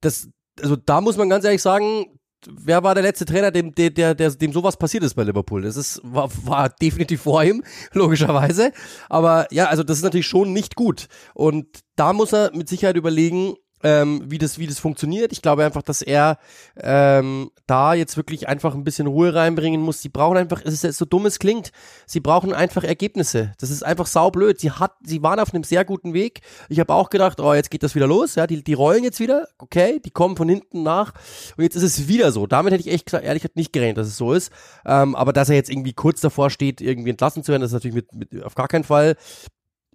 das, 0.00 0.28
also 0.60 0.76
da 0.76 1.00
muss 1.00 1.16
man 1.16 1.28
ganz 1.28 1.44
ehrlich 1.44 1.62
sagen, 1.62 2.19
wer 2.48 2.82
war 2.82 2.94
der 2.94 3.02
letzte 3.02 3.24
Trainer, 3.24 3.50
dem, 3.50 3.74
der, 3.74 3.90
der, 3.90 4.14
der, 4.14 4.30
dem 4.30 4.52
sowas 4.52 4.76
passiert 4.76 5.04
ist 5.04 5.14
bei 5.14 5.24
Liverpool? 5.24 5.62
Das 5.62 5.76
ist, 5.76 6.00
war, 6.04 6.30
war 6.44 6.68
definitiv 6.68 7.22
vor 7.22 7.42
ihm, 7.42 7.62
logischerweise. 7.92 8.72
Aber 9.08 9.46
ja, 9.50 9.66
also 9.66 9.82
das 9.82 9.98
ist 9.98 10.04
natürlich 10.04 10.26
schon 10.26 10.52
nicht 10.52 10.74
gut. 10.76 11.08
Und 11.34 11.66
da 11.96 12.12
muss 12.12 12.32
er 12.32 12.50
mit 12.54 12.68
Sicherheit 12.68 12.96
überlegen, 12.96 13.54
ähm, 13.82 14.22
wie 14.26 14.38
das 14.38 14.58
wie 14.58 14.66
das 14.66 14.78
funktioniert. 14.78 15.32
Ich 15.32 15.42
glaube 15.42 15.64
einfach, 15.64 15.82
dass 15.82 16.02
er 16.02 16.38
ähm, 16.76 17.50
da 17.66 17.94
jetzt 17.94 18.16
wirklich 18.16 18.48
einfach 18.48 18.74
ein 18.74 18.84
bisschen 18.84 19.06
Ruhe 19.06 19.34
reinbringen 19.34 19.80
muss. 19.80 20.02
Sie 20.02 20.08
brauchen 20.08 20.36
einfach, 20.36 20.62
es 20.64 20.84
ist 20.84 20.98
so 20.98 21.04
dumm 21.04 21.26
es 21.26 21.38
klingt, 21.38 21.72
sie 22.06 22.20
brauchen 22.20 22.52
einfach 22.52 22.84
Ergebnisse. 22.84 23.52
Das 23.58 23.70
ist 23.70 23.84
einfach 23.84 24.06
saublöd. 24.06 24.60
Sie 24.60 24.70
hat, 24.70 24.92
sie 25.04 25.22
waren 25.22 25.40
auf 25.40 25.54
einem 25.54 25.64
sehr 25.64 25.84
guten 25.84 26.14
Weg. 26.14 26.40
Ich 26.68 26.80
habe 26.80 26.92
auch 26.92 27.10
gedacht, 27.10 27.40
oh 27.40 27.54
jetzt 27.54 27.70
geht 27.70 27.82
das 27.82 27.94
wieder 27.94 28.06
los. 28.06 28.34
Ja, 28.34 28.46
die 28.46 28.62
die 28.62 28.74
rollen 28.74 29.04
jetzt 29.04 29.20
wieder. 29.20 29.48
Okay, 29.58 30.00
die 30.04 30.10
kommen 30.10 30.36
von 30.36 30.48
hinten 30.48 30.82
nach 30.82 31.12
und 31.56 31.64
jetzt 31.64 31.76
ist 31.76 31.82
es 31.82 32.08
wieder 32.08 32.32
so. 32.32 32.46
Damit 32.46 32.72
hätte 32.72 32.86
ich 32.86 32.92
echt 32.92 33.12
ehrlich 33.12 33.42
gesagt 33.42 33.56
nicht 33.56 33.72
gerechnet, 33.72 33.98
dass 33.98 34.08
es 34.08 34.16
so 34.16 34.32
ist. 34.32 34.52
Ähm, 34.84 35.14
aber 35.14 35.32
dass 35.32 35.48
er 35.48 35.56
jetzt 35.56 35.70
irgendwie 35.70 35.92
kurz 35.92 36.20
davor 36.20 36.50
steht, 36.50 36.80
irgendwie 36.80 37.10
entlassen 37.10 37.42
zu 37.42 37.52
werden, 37.52 37.62
das 37.62 37.70
ist 37.70 37.74
natürlich 37.74 37.94
mit, 37.94 38.14
mit 38.14 38.44
auf 38.44 38.54
gar 38.54 38.68
keinen 38.68 38.84
Fall 38.84 39.16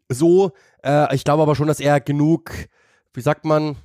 so. 0.09 0.51
Äh, 0.83 1.13
ich 1.15 1.23
glaube 1.23 1.43
aber 1.43 1.55
schon, 1.55 1.67
dass 1.67 1.79
er 1.79 1.99
genug 1.99 2.51
wie 3.15 3.21
sagt 3.21 3.45
man, 3.45 3.75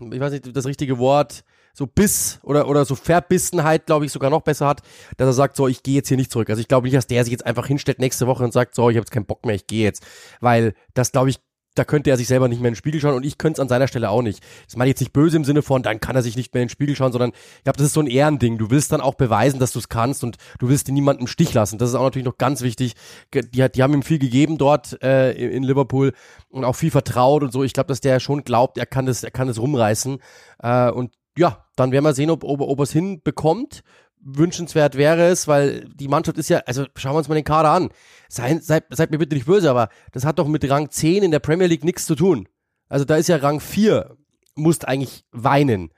ich 0.00 0.20
weiß 0.20 0.32
nicht 0.32 0.56
das 0.56 0.66
richtige 0.66 0.98
Wort, 0.98 1.44
so 1.72 1.86
Biss 1.86 2.40
oder, 2.42 2.68
oder 2.68 2.84
so 2.84 2.96
Verbissenheit, 2.96 3.86
glaube 3.86 4.04
ich, 4.04 4.12
sogar 4.12 4.30
noch 4.30 4.42
besser 4.42 4.66
hat, 4.66 4.82
dass 5.16 5.28
er 5.28 5.32
sagt, 5.32 5.56
so, 5.56 5.68
ich 5.68 5.82
gehe 5.82 5.94
jetzt 5.94 6.08
hier 6.08 6.16
nicht 6.16 6.32
zurück. 6.32 6.50
Also 6.50 6.60
ich 6.60 6.68
glaube 6.68 6.86
nicht, 6.86 6.96
dass 6.96 7.06
der 7.06 7.22
sich 7.24 7.30
jetzt 7.30 7.46
einfach 7.46 7.66
hinstellt 7.66 8.00
nächste 8.00 8.26
Woche 8.26 8.42
und 8.42 8.52
sagt, 8.52 8.74
so, 8.74 8.90
ich 8.90 8.96
habe 8.96 9.04
jetzt 9.04 9.12
keinen 9.12 9.26
Bock 9.26 9.46
mehr, 9.46 9.54
ich 9.54 9.66
gehe 9.66 9.84
jetzt. 9.84 10.04
Weil 10.40 10.74
das, 10.94 11.12
glaube 11.12 11.30
ich, 11.30 11.38
da 11.78 11.84
könnte 11.84 12.10
er 12.10 12.16
sich 12.16 12.26
selber 12.26 12.48
nicht 12.48 12.60
mehr 12.60 12.68
in 12.68 12.74
den 12.74 12.78
Spiegel 12.78 13.00
schauen 13.00 13.14
und 13.14 13.24
ich 13.24 13.38
könnte 13.38 13.58
es 13.58 13.60
an 13.60 13.68
seiner 13.68 13.88
Stelle 13.88 14.10
auch 14.10 14.22
nicht. 14.22 14.42
Das 14.66 14.76
meine 14.76 14.88
ich 14.88 14.92
jetzt 14.92 15.00
nicht 15.00 15.12
böse 15.12 15.36
im 15.36 15.44
Sinne 15.44 15.62
von, 15.62 15.82
dann 15.82 16.00
kann 16.00 16.16
er 16.16 16.22
sich 16.22 16.36
nicht 16.36 16.52
mehr 16.54 16.62
in 16.62 16.66
den 16.66 16.72
Spiegel 16.72 16.96
schauen, 16.96 17.12
sondern 17.12 17.30
ich 17.30 17.64
glaube, 17.64 17.78
das 17.78 17.86
ist 17.86 17.92
so 17.94 18.00
ein 18.00 18.06
Ehrending. 18.06 18.58
Du 18.58 18.70
willst 18.70 18.92
dann 18.92 19.00
auch 19.00 19.14
beweisen, 19.14 19.60
dass 19.60 19.72
du 19.72 19.78
es 19.78 19.88
kannst 19.88 20.24
und 20.24 20.36
du 20.58 20.68
willst 20.68 20.88
dir 20.88 20.92
niemanden 20.92 21.22
im 21.22 21.26
Stich 21.28 21.54
lassen. 21.54 21.78
Das 21.78 21.90
ist 21.90 21.94
auch 21.94 22.02
natürlich 22.02 22.26
noch 22.26 22.38
ganz 22.38 22.62
wichtig. 22.62 22.94
Die, 23.32 23.40
die 23.70 23.82
haben 23.82 23.94
ihm 23.94 24.02
viel 24.02 24.18
gegeben 24.18 24.58
dort 24.58 25.02
äh, 25.02 25.32
in 25.32 25.62
Liverpool 25.62 26.12
und 26.48 26.64
auch 26.64 26.76
viel 26.76 26.90
vertraut 26.90 27.42
und 27.42 27.52
so. 27.52 27.62
Ich 27.62 27.72
glaube, 27.72 27.88
dass 27.88 28.00
der 28.00 28.20
schon 28.20 28.44
glaubt, 28.44 28.78
er 28.78 28.86
kann 28.86 29.06
das, 29.06 29.22
er 29.22 29.30
kann 29.30 29.48
das 29.48 29.58
rumreißen. 29.58 30.18
Äh, 30.62 30.90
und 30.90 31.12
ja, 31.36 31.64
dann 31.76 31.92
werden 31.92 32.04
wir 32.04 32.14
sehen, 32.14 32.30
ob, 32.30 32.42
ob, 32.42 32.60
ob 32.60 32.80
er 32.80 32.82
es 32.82 32.92
hinbekommt 32.92 33.82
wünschenswert 34.36 34.96
wäre 34.96 35.28
es, 35.28 35.48
weil 35.48 35.88
die 35.94 36.08
Mannschaft 36.08 36.38
ist 36.38 36.48
ja, 36.48 36.58
also 36.66 36.86
schauen 36.96 37.14
wir 37.14 37.18
uns 37.18 37.28
mal 37.28 37.34
den 37.34 37.44
Kader 37.44 37.70
an. 37.70 37.90
Seid, 38.28 38.62
seid, 38.62 38.84
seid 38.90 39.10
mir 39.10 39.18
bitte 39.18 39.34
nicht 39.34 39.46
böse, 39.46 39.70
aber 39.70 39.88
das 40.12 40.24
hat 40.24 40.38
doch 40.38 40.48
mit 40.48 40.68
Rang 40.68 40.90
10 40.90 41.22
in 41.22 41.30
der 41.30 41.38
Premier 41.38 41.66
League 41.66 41.84
nichts 41.84 42.06
zu 42.06 42.14
tun. 42.14 42.48
Also 42.88 43.04
da 43.04 43.16
ist 43.16 43.28
ja 43.28 43.36
Rang 43.36 43.60
4, 43.60 44.16
musst 44.54 44.86
eigentlich 44.86 45.24
weinen. 45.32 45.92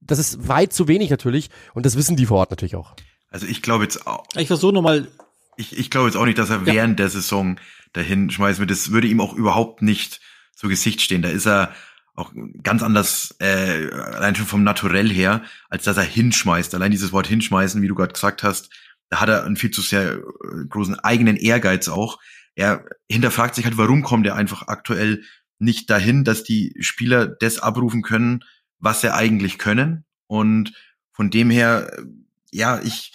Das 0.00 0.18
ist 0.18 0.48
weit 0.48 0.72
zu 0.72 0.88
wenig 0.88 1.10
natürlich 1.10 1.50
und 1.74 1.86
das 1.86 1.96
wissen 1.96 2.16
die 2.16 2.26
vor 2.26 2.38
Ort 2.38 2.50
natürlich 2.50 2.76
auch. 2.76 2.94
Also 3.30 3.46
ich 3.46 3.62
glaube 3.62 3.84
jetzt 3.84 4.06
auch. 4.06 4.24
Ich 4.36 4.48
versuche 4.48 4.72
nochmal. 4.72 5.08
Ich, 5.56 5.76
ich 5.76 5.90
glaube 5.90 6.08
jetzt 6.08 6.16
auch 6.16 6.26
nicht, 6.26 6.38
dass 6.38 6.50
er 6.50 6.58
ja. 6.58 6.66
während 6.66 6.98
der 6.98 7.08
Saison 7.08 7.58
dahin 7.92 8.30
schmeißen 8.30 8.60
wird. 8.60 8.70
Das 8.70 8.90
würde 8.90 9.08
ihm 9.08 9.20
auch 9.20 9.34
überhaupt 9.34 9.82
nicht 9.82 10.20
zu 10.54 10.68
Gesicht 10.68 11.00
stehen. 11.00 11.22
Da 11.22 11.28
ist 11.28 11.46
er 11.46 11.72
auch 12.14 12.32
ganz 12.62 12.82
anders, 12.82 13.34
äh, 13.38 13.90
allein 13.90 14.34
schon 14.34 14.46
vom 14.46 14.64
Naturell 14.64 15.08
her, 15.08 15.42
als 15.68 15.84
dass 15.84 15.96
er 15.96 16.02
hinschmeißt. 16.02 16.74
Allein 16.74 16.90
dieses 16.90 17.12
Wort 17.12 17.26
hinschmeißen, 17.26 17.80
wie 17.80 17.88
du 17.88 17.94
gerade 17.94 18.12
gesagt 18.12 18.42
hast, 18.42 18.70
da 19.08 19.20
hat 19.20 19.28
er 19.28 19.44
einen 19.44 19.56
viel 19.56 19.70
zu 19.70 19.80
sehr 19.80 20.14
äh, 20.14 20.20
großen 20.68 20.98
eigenen 21.00 21.36
Ehrgeiz 21.36 21.88
auch. 21.88 22.18
Er 22.54 22.84
hinterfragt 23.08 23.54
sich 23.54 23.64
halt, 23.64 23.78
warum 23.78 24.02
kommt 24.02 24.26
er 24.26 24.36
einfach 24.36 24.68
aktuell 24.68 25.24
nicht 25.58 25.88
dahin, 25.88 26.24
dass 26.24 26.44
die 26.44 26.74
Spieler 26.80 27.26
das 27.26 27.58
abrufen 27.58 28.02
können, 28.02 28.44
was 28.78 29.00
sie 29.00 29.14
eigentlich 29.14 29.58
können. 29.58 30.04
Und 30.26 30.72
von 31.12 31.30
dem 31.30 31.50
her, 31.50 31.92
äh, 31.98 32.02
ja, 32.50 32.80
ich 32.82 33.12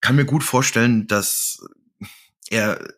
kann 0.00 0.16
mir 0.16 0.24
gut 0.24 0.44
vorstellen, 0.44 1.06
dass 1.06 1.62
er 2.48 2.94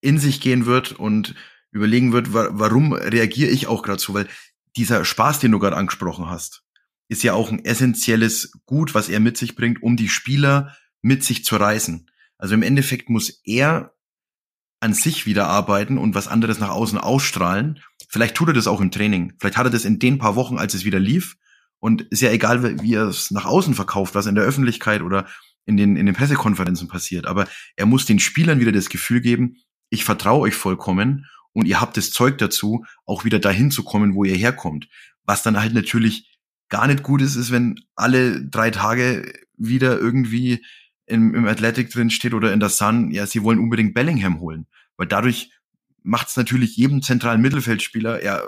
in 0.00 0.18
sich 0.18 0.40
gehen 0.40 0.66
wird 0.66 0.92
und 0.92 1.34
überlegen 1.72 2.12
wird, 2.12 2.32
warum 2.32 2.92
reagiere 2.92 3.50
ich 3.50 3.66
auch 3.66 3.82
gerade 3.82 4.00
so, 4.00 4.14
weil 4.14 4.28
dieser 4.76 5.04
Spaß, 5.04 5.38
den 5.40 5.52
du 5.52 5.58
gerade 5.58 5.76
angesprochen 5.76 6.28
hast, 6.28 6.62
ist 7.08 7.22
ja 7.22 7.34
auch 7.34 7.50
ein 7.50 7.64
essentielles 7.64 8.52
Gut, 8.66 8.94
was 8.94 9.08
er 9.08 9.20
mit 9.20 9.36
sich 9.36 9.54
bringt, 9.54 9.82
um 9.82 9.96
die 9.96 10.08
Spieler 10.08 10.74
mit 11.02 11.22
sich 11.22 11.44
zu 11.44 11.56
reißen. 11.56 12.10
Also 12.38 12.54
im 12.54 12.62
Endeffekt 12.62 13.10
muss 13.10 13.40
er 13.44 13.94
an 14.80 14.94
sich 14.94 15.26
wieder 15.26 15.46
arbeiten 15.46 15.98
und 15.98 16.14
was 16.14 16.28
anderes 16.28 16.58
nach 16.58 16.70
außen 16.70 16.98
ausstrahlen. 16.98 17.80
Vielleicht 18.08 18.34
tut 18.34 18.48
er 18.48 18.54
das 18.54 18.66
auch 18.66 18.80
im 18.80 18.90
Training. 18.90 19.34
Vielleicht 19.38 19.56
hat 19.56 19.66
er 19.66 19.70
das 19.70 19.84
in 19.84 19.98
den 19.98 20.18
paar 20.18 20.36
Wochen, 20.36 20.58
als 20.58 20.74
es 20.74 20.84
wieder 20.84 20.98
lief. 20.98 21.36
Und 21.78 22.02
ist 22.02 22.22
ja 22.22 22.30
egal, 22.30 22.80
wie 22.82 22.94
er 22.94 23.04
es 23.04 23.30
nach 23.30 23.44
außen 23.44 23.74
verkauft, 23.74 24.14
was 24.14 24.26
in 24.26 24.34
der 24.34 24.44
Öffentlichkeit 24.44 25.02
oder 25.02 25.26
in 25.66 25.76
den, 25.76 25.96
in 25.96 26.06
den 26.06 26.14
Pressekonferenzen 26.14 26.88
passiert. 26.88 27.26
Aber 27.26 27.46
er 27.76 27.86
muss 27.86 28.06
den 28.06 28.18
Spielern 28.18 28.60
wieder 28.60 28.72
das 28.72 28.88
Gefühl 28.88 29.20
geben, 29.20 29.56
ich 29.90 30.04
vertraue 30.04 30.40
euch 30.40 30.54
vollkommen 30.54 31.26
und 31.54 31.66
ihr 31.66 31.80
habt 31.80 31.96
das 31.96 32.10
Zeug 32.10 32.36
dazu, 32.38 32.84
auch 33.06 33.24
wieder 33.24 33.38
dahin 33.38 33.70
zu 33.70 33.82
kommen, 33.84 34.14
wo 34.14 34.24
ihr 34.24 34.36
herkommt. 34.36 34.88
Was 35.24 35.42
dann 35.42 35.58
halt 35.58 35.72
natürlich 35.72 36.38
gar 36.68 36.86
nicht 36.86 37.02
gut 37.02 37.22
ist, 37.22 37.36
ist, 37.36 37.50
wenn 37.50 37.76
alle 37.94 38.44
drei 38.44 38.70
Tage 38.70 39.32
wieder 39.56 39.98
irgendwie 39.98 40.64
im, 41.06 41.34
im 41.34 41.46
Athletic 41.46 41.90
drin 41.90 42.10
steht 42.10 42.34
oder 42.34 42.52
in 42.52 42.60
der 42.60 42.68
Sun, 42.68 43.10
ja, 43.10 43.26
sie 43.26 43.42
wollen 43.42 43.58
unbedingt 43.58 43.94
Bellingham 43.94 44.40
holen. 44.40 44.66
Weil 44.96 45.06
dadurch 45.06 45.50
macht 46.02 46.28
es 46.28 46.36
natürlich 46.36 46.76
jedem 46.76 47.02
zentralen 47.02 47.40
Mittelfeldspieler, 47.40 48.24
ja, 48.24 48.42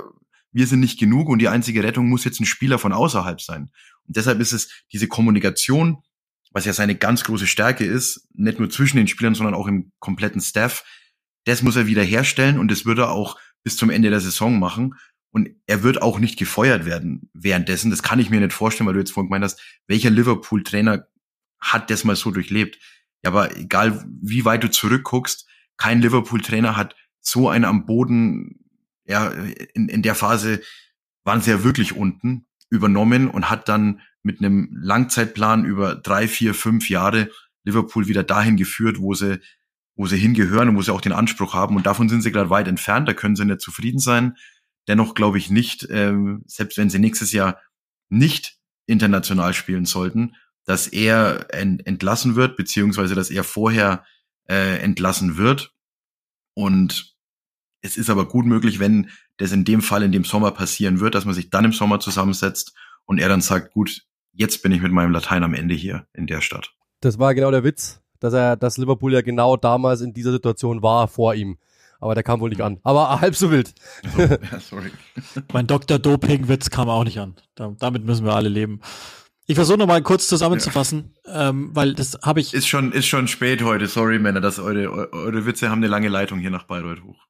wir 0.53 0.67
sind 0.67 0.81
nicht 0.81 0.99
genug 0.99 1.29
und 1.29 1.39
die 1.39 1.49
einzige 1.49 1.83
Rettung 1.83 2.09
muss 2.09 2.25
jetzt 2.25 2.41
ein 2.41 2.47
Spieler 2.47 2.79
von 2.79 2.93
außerhalb 2.93 3.41
sein. 3.41 3.71
Und 4.05 4.17
deshalb 4.17 4.41
ist 4.41 4.53
es 4.53 4.71
diese 4.93 5.07
Kommunikation, 5.07 6.03
was 6.51 6.65
ja 6.65 6.73
seine 6.73 6.95
ganz 6.95 7.25
große 7.25 7.47
Stärke 7.47 7.85
ist, 7.85 8.27
nicht 8.33 8.59
nur 8.59 8.71
zwischen 8.71 8.97
den 8.97 9.09
Spielern, 9.09 9.35
sondern 9.35 9.55
auch 9.55 9.67
im 9.67 9.93
kompletten 9.99 10.41
Staff, 10.41 10.85
das 11.47 11.63
muss 11.63 11.77
er 11.77 11.87
wieder 11.87 12.03
herstellen 12.03 12.59
und 12.59 12.71
das 12.71 12.85
wird 12.85 12.99
er 12.99 13.11
auch 13.11 13.39
bis 13.63 13.77
zum 13.77 13.91
Ende 13.91 14.11
der 14.11 14.21
Saison 14.21 14.59
machen. 14.59 14.95
Und 15.31 15.51
er 15.67 15.83
wird 15.83 16.03
auch 16.03 16.19
nicht 16.19 16.39
gefeuert 16.39 16.87
werden 16.87 17.31
währenddessen. 17.35 17.91
Das 17.91 18.03
kann 18.03 18.19
ich 18.19 18.31
mir 18.31 18.41
nicht 18.41 18.53
vorstellen, 18.53 18.87
weil 18.87 18.95
du 18.95 19.01
jetzt 19.01 19.13
vorhin 19.13 19.29
gemeint 19.29 19.45
hast, 19.45 19.61
welcher 19.87 20.11
Liverpool-Trainer 20.11 21.07
hat 21.61 21.91
das 21.91 22.05
mal 22.05 22.17
so 22.17 22.31
durchlebt. 22.31 22.79
Ja, 23.23 23.31
aber 23.31 23.57
egal, 23.57 24.05
wie 24.23 24.45
weit 24.45 24.65
du 24.65 24.71
zurückguckst, 24.71 25.47
kein 25.77 26.01
Liverpool-Trainer 26.01 26.77
hat 26.77 26.97
so 27.21 27.49
einen 27.49 27.65
am 27.65 27.87
Boden, 27.87 28.65
ja, 29.05 29.29
in, 29.75 29.89
in 29.89 30.03
der 30.03 30.15
Phase 30.15 30.63
waren 31.25 31.41
sie 31.41 31.51
ja 31.51 31.65
wirklich 31.65 31.95
unten 31.95 32.47
übernommen 32.71 33.29
und 33.29 33.51
hat 33.51 33.69
dann 33.69 34.01
mit 34.23 34.41
einem 34.41 34.71
Langzeitplan 34.73 35.65
über 35.65 35.95
drei, 35.95 36.29
vier, 36.29 36.55
fünf 36.55 36.89
Jahre 36.89 37.31
Liverpool 37.65 38.07
wieder 38.09 38.23
dahin 38.23 38.57
geführt, 38.57 38.99
wo 39.01 39.15
sie, 39.15 39.41
wo 39.97 40.07
sie 40.07 40.19
hingehören 40.19 40.69
und 40.69 40.77
wo 40.77 40.83
sie 40.83 40.93
auch 40.93 41.01
den 41.01 41.13
Anspruch 41.13 41.55
haben. 41.55 41.77
Und 41.77 41.87
davon 41.87 42.09
sind 42.09 42.23
sie 42.23 42.31
gerade 42.31 42.51
weit 42.51 42.69
entfernt. 42.69 43.09
Da 43.09 43.15
können 43.15 43.35
sie 43.35 43.45
nicht 43.45 43.61
zufrieden 43.61 43.99
sein. 43.99 44.37
Dennoch 44.89 45.15
glaube 45.15 45.39
ich 45.39 45.51
nicht, 45.51 45.87
ähm, 45.91 46.45
selbst 46.47 46.79
wenn 46.79 46.91
sie 46.91 46.99
nächstes 46.99 47.33
Jahr 47.33 47.61
nicht 48.09 48.59
international 48.87 49.55
spielen 49.55 49.85
sollten, 49.85 50.37
dass 50.65 50.87
er 50.87 51.53
ent 51.53 51.87
entlassen 51.87 52.37
wird, 52.37 52.57
beziehungsweise 52.57 53.15
dass 53.15 53.31
er 53.31 53.43
vorher 53.43 54.05
äh, 54.49 54.79
entlassen 54.79 55.37
wird. 55.37 55.73
Und 56.55 57.17
es 57.81 57.97
ist 57.97 58.11
aber 58.11 58.29
gut 58.29 58.47
möglich, 58.47 58.79
wenn 58.79 59.11
das 59.39 59.53
in 59.53 59.65
dem 59.65 59.83
Fall 59.83 60.03
in 60.03 60.13
dem 60.13 60.25
Sommer 60.25 60.51
passieren 60.51 61.01
wird, 61.01 61.15
dass 61.15 61.25
man 61.25 61.35
sich 61.35 61.51
dann 61.51 61.65
im 61.65 61.73
Sommer 61.73 62.01
zusammensetzt 62.01 62.75
und 63.05 63.19
er 63.19 63.29
dann 63.29 63.41
sagt, 63.41 63.73
gut, 63.73 64.03
jetzt 64.33 64.63
bin 64.63 64.73
ich 64.73 64.83
mit 64.83 64.93
meinem 64.93 65.13
Latein 65.13 65.45
am 65.45 65.55
Ende 65.55 65.75
hier 65.75 66.07
in 66.13 66.27
der 66.27 66.41
Stadt. 66.41 66.75
Das 67.01 67.19
war 67.19 67.35
genau 67.35 67.51
der 67.51 67.65
Witz, 67.65 68.03
dass 68.21 68.35
er, 68.35 68.57
dass 68.57 68.79
Liverpool 68.79 69.13
ja 69.13 69.23
genau 69.23 69.57
damals 69.57 70.01
in 70.01 70.13
dieser 70.13 70.33
Situation 70.33 70.83
war 70.83 71.09
vor 71.09 71.35
ihm 71.35 71.59
aber 72.01 72.15
der 72.15 72.23
kam 72.23 72.41
wohl 72.41 72.51
nicht 72.51 72.61
an. 72.61 72.79
Aber 72.83 73.21
halb 73.21 73.35
so 73.37 73.51
wild. 73.51 73.75
So, 74.15 74.23
ja, 74.23 74.61
sorry. 74.61 74.91
mein 75.53 75.67
Dr. 75.67 75.99
Doping-Witz 75.99 76.71
kam 76.71 76.89
auch 76.89 77.05
nicht 77.05 77.19
an. 77.19 77.35
Da, 77.55 77.75
damit 77.79 78.05
müssen 78.05 78.25
wir 78.25 78.35
alle 78.35 78.49
leben. 78.49 78.81
Ich 79.47 79.55
versuche 79.55 79.79
noch 79.79 79.87
mal 79.87 80.03
kurz 80.03 80.27
zusammenzufassen, 80.27 81.15
ja. 81.25 81.51
ähm, 81.51 81.71
weil 81.73 81.95
das 81.95 82.19
habe 82.23 82.41
ich. 82.41 82.53
Ist 82.53 82.67
schon, 82.67 82.93
ist 82.93 83.07
schon 83.07 83.29
spät 83.29 83.63
heute. 83.63 83.87
Sorry, 83.87 84.19
Männer, 84.19 84.41
dass 84.41 84.59
eure, 84.59 85.13
eure 85.13 85.47
Witze 85.47 85.71
haben 85.71 85.79
eine 85.79 85.87
lange 85.87 86.09
Leitung 86.09 86.41
hier 86.41 86.51
nach 86.51 86.65
Bayreuth 86.65 87.03
hoch. 87.05 87.27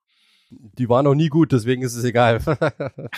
Die 0.50 0.88
waren 0.88 1.04
noch 1.04 1.14
nie 1.14 1.28
gut, 1.28 1.52
deswegen 1.52 1.82
ist 1.82 1.94
es 1.94 2.04
egal. 2.04 2.40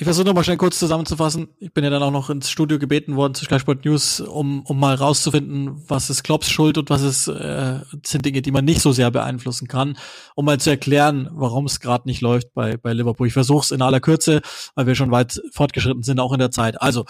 Ich 0.00 0.04
versuche 0.04 0.26
nochmal 0.26 0.44
schnell 0.44 0.56
kurz 0.56 0.78
zusammenzufassen. 0.78 1.48
Ich 1.58 1.74
bin 1.74 1.84
ja 1.84 1.90
dann 1.90 2.02
auch 2.02 2.10
noch 2.10 2.30
ins 2.30 2.48
Studio 2.48 2.78
gebeten 2.78 3.16
worden 3.16 3.34
zu 3.34 3.44
Sky 3.44 3.60
Sport 3.60 3.84
News, 3.84 4.20
um, 4.20 4.62
um 4.62 4.80
mal 4.80 4.94
rauszufinden, 4.94 5.82
was 5.88 6.08
ist 6.08 6.22
Klopps 6.22 6.48
Schuld 6.48 6.78
und 6.78 6.88
was 6.88 7.02
ist, 7.02 7.28
äh, 7.28 7.80
sind 8.02 8.24
Dinge, 8.24 8.40
die 8.40 8.50
man 8.50 8.64
nicht 8.64 8.80
so 8.80 8.92
sehr 8.92 9.10
beeinflussen 9.10 9.68
kann, 9.68 9.98
um 10.36 10.46
mal 10.46 10.58
zu 10.58 10.70
erklären, 10.70 11.28
warum 11.32 11.66
es 11.66 11.80
gerade 11.80 12.08
nicht 12.08 12.22
läuft 12.22 12.54
bei, 12.54 12.78
bei 12.78 12.94
Liverpool. 12.94 13.26
Ich 13.26 13.34
versuche 13.34 13.62
es 13.62 13.72
in 13.72 13.82
aller 13.82 14.00
Kürze, 14.00 14.40
weil 14.74 14.86
wir 14.86 14.94
schon 14.94 15.10
weit 15.10 15.38
fortgeschritten 15.52 16.02
sind, 16.02 16.18
auch 16.18 16.32
in 16.32 16.38
der 16.38 16.50
Zeit. 16.50 16.80
Also, 16.80 17.04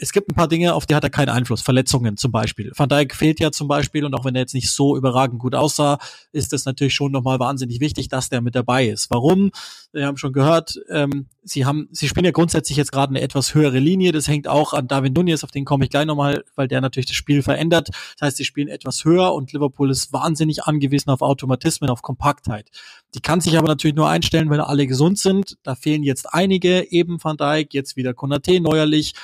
es 0.00 0.12
gibt 0.12 0.28
ein 0.28 0.34
paar 0.34 0.48
Dinge, 0.48 0.74
auf 0.74 0.86
die 0.86 0.94
hat 0.96 1.04
er 1.04 1.10
keinen 1.10 1.28
Einfluss. 1.28 1.62
Verletzungen 1.62 2.16
zum 2.16 2.32
Beispiel. 2.32 2.72
Van 2.74 2.88
Dijk 2.88 3.14
fehlt 3.14 3.38
ja 3.38 3.52
zum 3.52 3.68
Beispiel 3.68 4.04
und 4.04 4.14
auch 4.14 4.24
wenn 4.24 4.34
er 4.34 4.40
jetzt 4.40 4.54
nicht 4.54 4.70
so 4.70 4.96
überragend 4.96 5.38
gut 5.38 5.54
aussah, 5.54 5.98
ist 6.32 6.52
es 6.52 6.64
natürlich 6.64 6.94
schon 6.94 7.12
nochmal 7.12 7.38
wahnsinnig 7.38 7.78
wichtig, 7.78 8.08
dass 8.08 8.28
der 8.28 8.40
mit 8.40 8.56
dabei 8.56 8.88
ist. 8.88 9.10
Warum? 9.10 9.52
Wir 9.92 10.06
haben 10.06 10.16
schon 10.16 10.32
gehört, 10.32 10.80
ähm, 10.90 11.26
sie 11.44 11.66
haben, 11.66 11.88
sie 11.92 12.08
spielen 12.08 12.24
ja 12.24 12.32
grundsätzlich 12.32 12.76
jetzt 12.76 12.90
gerade 12.90 13.10
eine 13.10 13.20
etwas 13.20 13.54
höhere 13.54 13.78
Linie. 13.78 14.10
Das 14.10 14.26
hängt 14.26 14.48
auch 14.48 14.72
an 14.72 14.88
Darwin 14.88 15.12
Nunez, 15.12 15.44
auf 15.44 15.52
den 15.52 15.64
komme 15.64 15.84
ich 15.84 15.90
gleich 15.90 16.06
nochmal, 16.06 16.44
weil 16.56 16.66
der 16.66 16.80
natürlich 16.80 17.06
das 17.06 17.16
Spiel 17.16 17.42
verändert. 17.42 17.90
Das 18.18 18.26
heißt, 18.26 18.36
sie 18.38 18.44
spielen 18.44 18.68
etwas 18.68 19.04
höher 19.04 19.32
und 19.34 19.52
Liverpool 19.52 19.90
ist 19.90 20.12
wahnsinnig 20.12 20.64
angewiesen 20.64 21.10
auf 21.10 21.22
Automatismen, 21.22 21.90
auf 21.90 22.02
Kompaktheit. 22.02 22.70
Die 23.14 23.20
kann 23.20 23.40
sich 23.40 23.56
aber 23.56 23.68
natürlich 23.68 23.96
nur 23.96 24.08
einstellen, 24.08 24.50
wenn 24.50 24.60
alle 24.60 24.88
gesund 24.88 25.18
sind. 25.18 25.58
Da 25.62 25.76
fehlen 25.76 26.02
jetzt 26.02 26.32
einige, 26.34 26.90
eben 26.90 27.22
Van 27.22 27.36
Dijk, 27.36 27.72
jetzt 27.72 27.96
wieder 27.96 28.14
Konate 28.14 28.60
neuerlich 28.60 29.14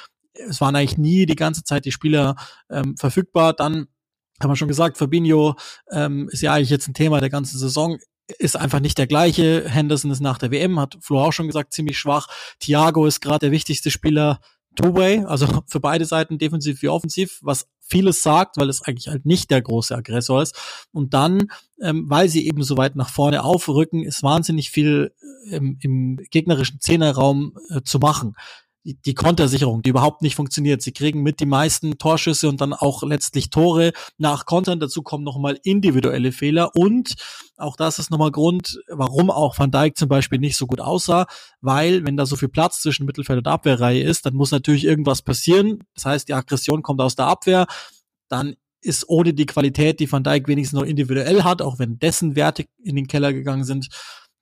es 0.49 0.61
waren 0.61 0.77
eigentlich 0.77 0.99
nie 0.99 1.27
die 1.27 1.37
ganze 1.37 1.65
Zeit 1.65 1.85
die 1.85 1.93
Spieler 1.93 2.37
ähm, 2.71 2.97
verfügbar. 2.97 3.53
Dann 3.53 3.87
haben 4.41 4.51
wir 4.51 4.57
schon 4.57 4.69
gesagt, 4.69 4.99
Fabinho 4.99 5.57
ähm, 5.91 6.29
ist 6.31 6.43
ja 6.43 6.53
eigentlich 6.53 6.71
jetzt 6.71 6.89
ein 6.89 6.95
Thema 6.95 7.21
der 7.21 7.31
ganzen 7.31 7.59
Saison 7.59 7.99
ist 8.39 8.57
einfach 8.57 8.81
nicht 8.81 8.99
der 8.99 9.07
gleiche. 9.07 9.69
Henderson 9.69 10.11
ist 10.11 10.21
nach 10.21 10.39
der 10.39 10.51
WM, 10.51 10.81
hat 10.81 10.99
Flo 11.01 11.21
auch 11.21 11.33
schon 11.33 11.47
gesagt, 11.47 11.73
ziemlich 11.73 11.99
schwach. 11.99 12.27
Thiago 12.59 13.07
ist 13.07 13.21
gerade 13.21 13.41
der 13.41 13.53
wichtigste 13.53 13.91
Spieler 13.91 14.41
Two-Way, 14.75 15.25
also 15.25 15.47
für 15.67 15.81
beide 15.81 16.05
Seiten, 16.05 16.39
defensiv 16.39 16.83
wie 16.83 16.89
offensiv, 16.89 17.39
was 17.43 17.69
vieles 17.81 18.23
sagt, 18.23 18.57
weil 18.57 18.69
es 18.69 18.83
eigentlich 18.83 19.09
halt 19.09 19.27
nicht 19.27 19.51
der 19.51 19.63
große 19.63 19.95
Aggressor 19.95 20.43
ist. 20.43 20.57
Und 20.93 21.15
dann, 21.15 21.49
ähm, 21.81 22.05
weil 22.09 22.29
sie 22.29 22.47
eben 22.47 22.63
so 22.63 22.77
weit 22.77 22.97
nach 22.97 23.09
vorne 23.09 23.45
aufrücken, 23.45 24.03
ist 24.03 24.23
wahnsinnig 24.23 24.71
viel 24.71 25.15
ähm, 25.51 25.79
im 25.81 26.17
gegnerischen 26.31 26.81
Zehnerraum 26.81 27.57
äh, 27.71 27.83
zu 27.83 27.99
machen 27.99 28.35
die 28.95 29.15
Kontersicherung, 29.15 29.83
die 29.83 29.91
überhaupt 29.91 30.23
nicht 30.23 30.37
funktioniert. 30.37 30.81
Sie 30.81 30.93
kriegen 30.93 31.23
mit 31.23 31.41
die 31.41 31.47
meisten 31.47 31.99
Torschüsse 31.99 32.49
und 32.49 32.61
dann 32.61 32.73
auch 32.73 33.03
letztlich 33.03 33.51
Tore 33.51 33.93
nach 34.17 34.47
Kontern. 34.47 34.79
Dazu 34.79 35.03
kommen 35.03 35.25
nochmal 35.25 35.59
individuelle 35.65 36.31
Fehler 36.33 36.71
und 36.75 37.15
auch 37.57 37.77
das 37.77 37.99
ist 37.99 38.11
nochmal 38.11 38.31
Grund, 38.31 38.81
warum 38.89 39.31
auch 39.31 39.59
Van 39.59 39.71
Dijk 39.71 39.97
zum 39.97 40.09
Beispiel 40.09 40.39
nicht 40.39 40.57
so 40.57 40.67
gut 40.67 40.81
aussah, 40.81 41.27
weil 41.61 42.05
wenn 42.07 42.17
da 42.17 42.27
so 42.27 42.37
viel 42.37 42.49
Platz 42.49 42.81
zwischen 42.83 43.07
Mittelfeld 43.07 43.39
und 43.39 43.49
Abwehrreihe 43.49 44.03
ist, 44.03 44.27
dann 44.27 44.35
muss 44.35 44.51
natürlich 44.51 44.85
irgendwas 44.85 45.23
passieren. 45.23 45.81
Das 45.95 46.05
heißt, 46.05 46.29
die 46.29 46.35
Aggression 46.35 46.83
kommt 46.83 47.01
aus 47.01 47.17
der 47.17 47.27
Abwehr, 47.27 47.67
dann 48.29 48.57
ist 48.83 49.09
ohne 49.09 49.35
die 49.35 49.47
Qualität, 49.47 49.99
die 50.01 50.11
Van 50.11 50.23
Dijk 50.23 50.47
wenigstens 50.47 50.79
noch 50.79 50.87
individuell 50.87 51.43
hat, 51.43 51.61
auch 51.61 51.79
wenn 51.79 51.99
dessen 51.99 52.37
Werte 52.37 52.67
in 52.83 52.95
den 52.95 53.09
Keller 53.09 53.33
gegangen 53.33 53.65
sind, 53.65 53.89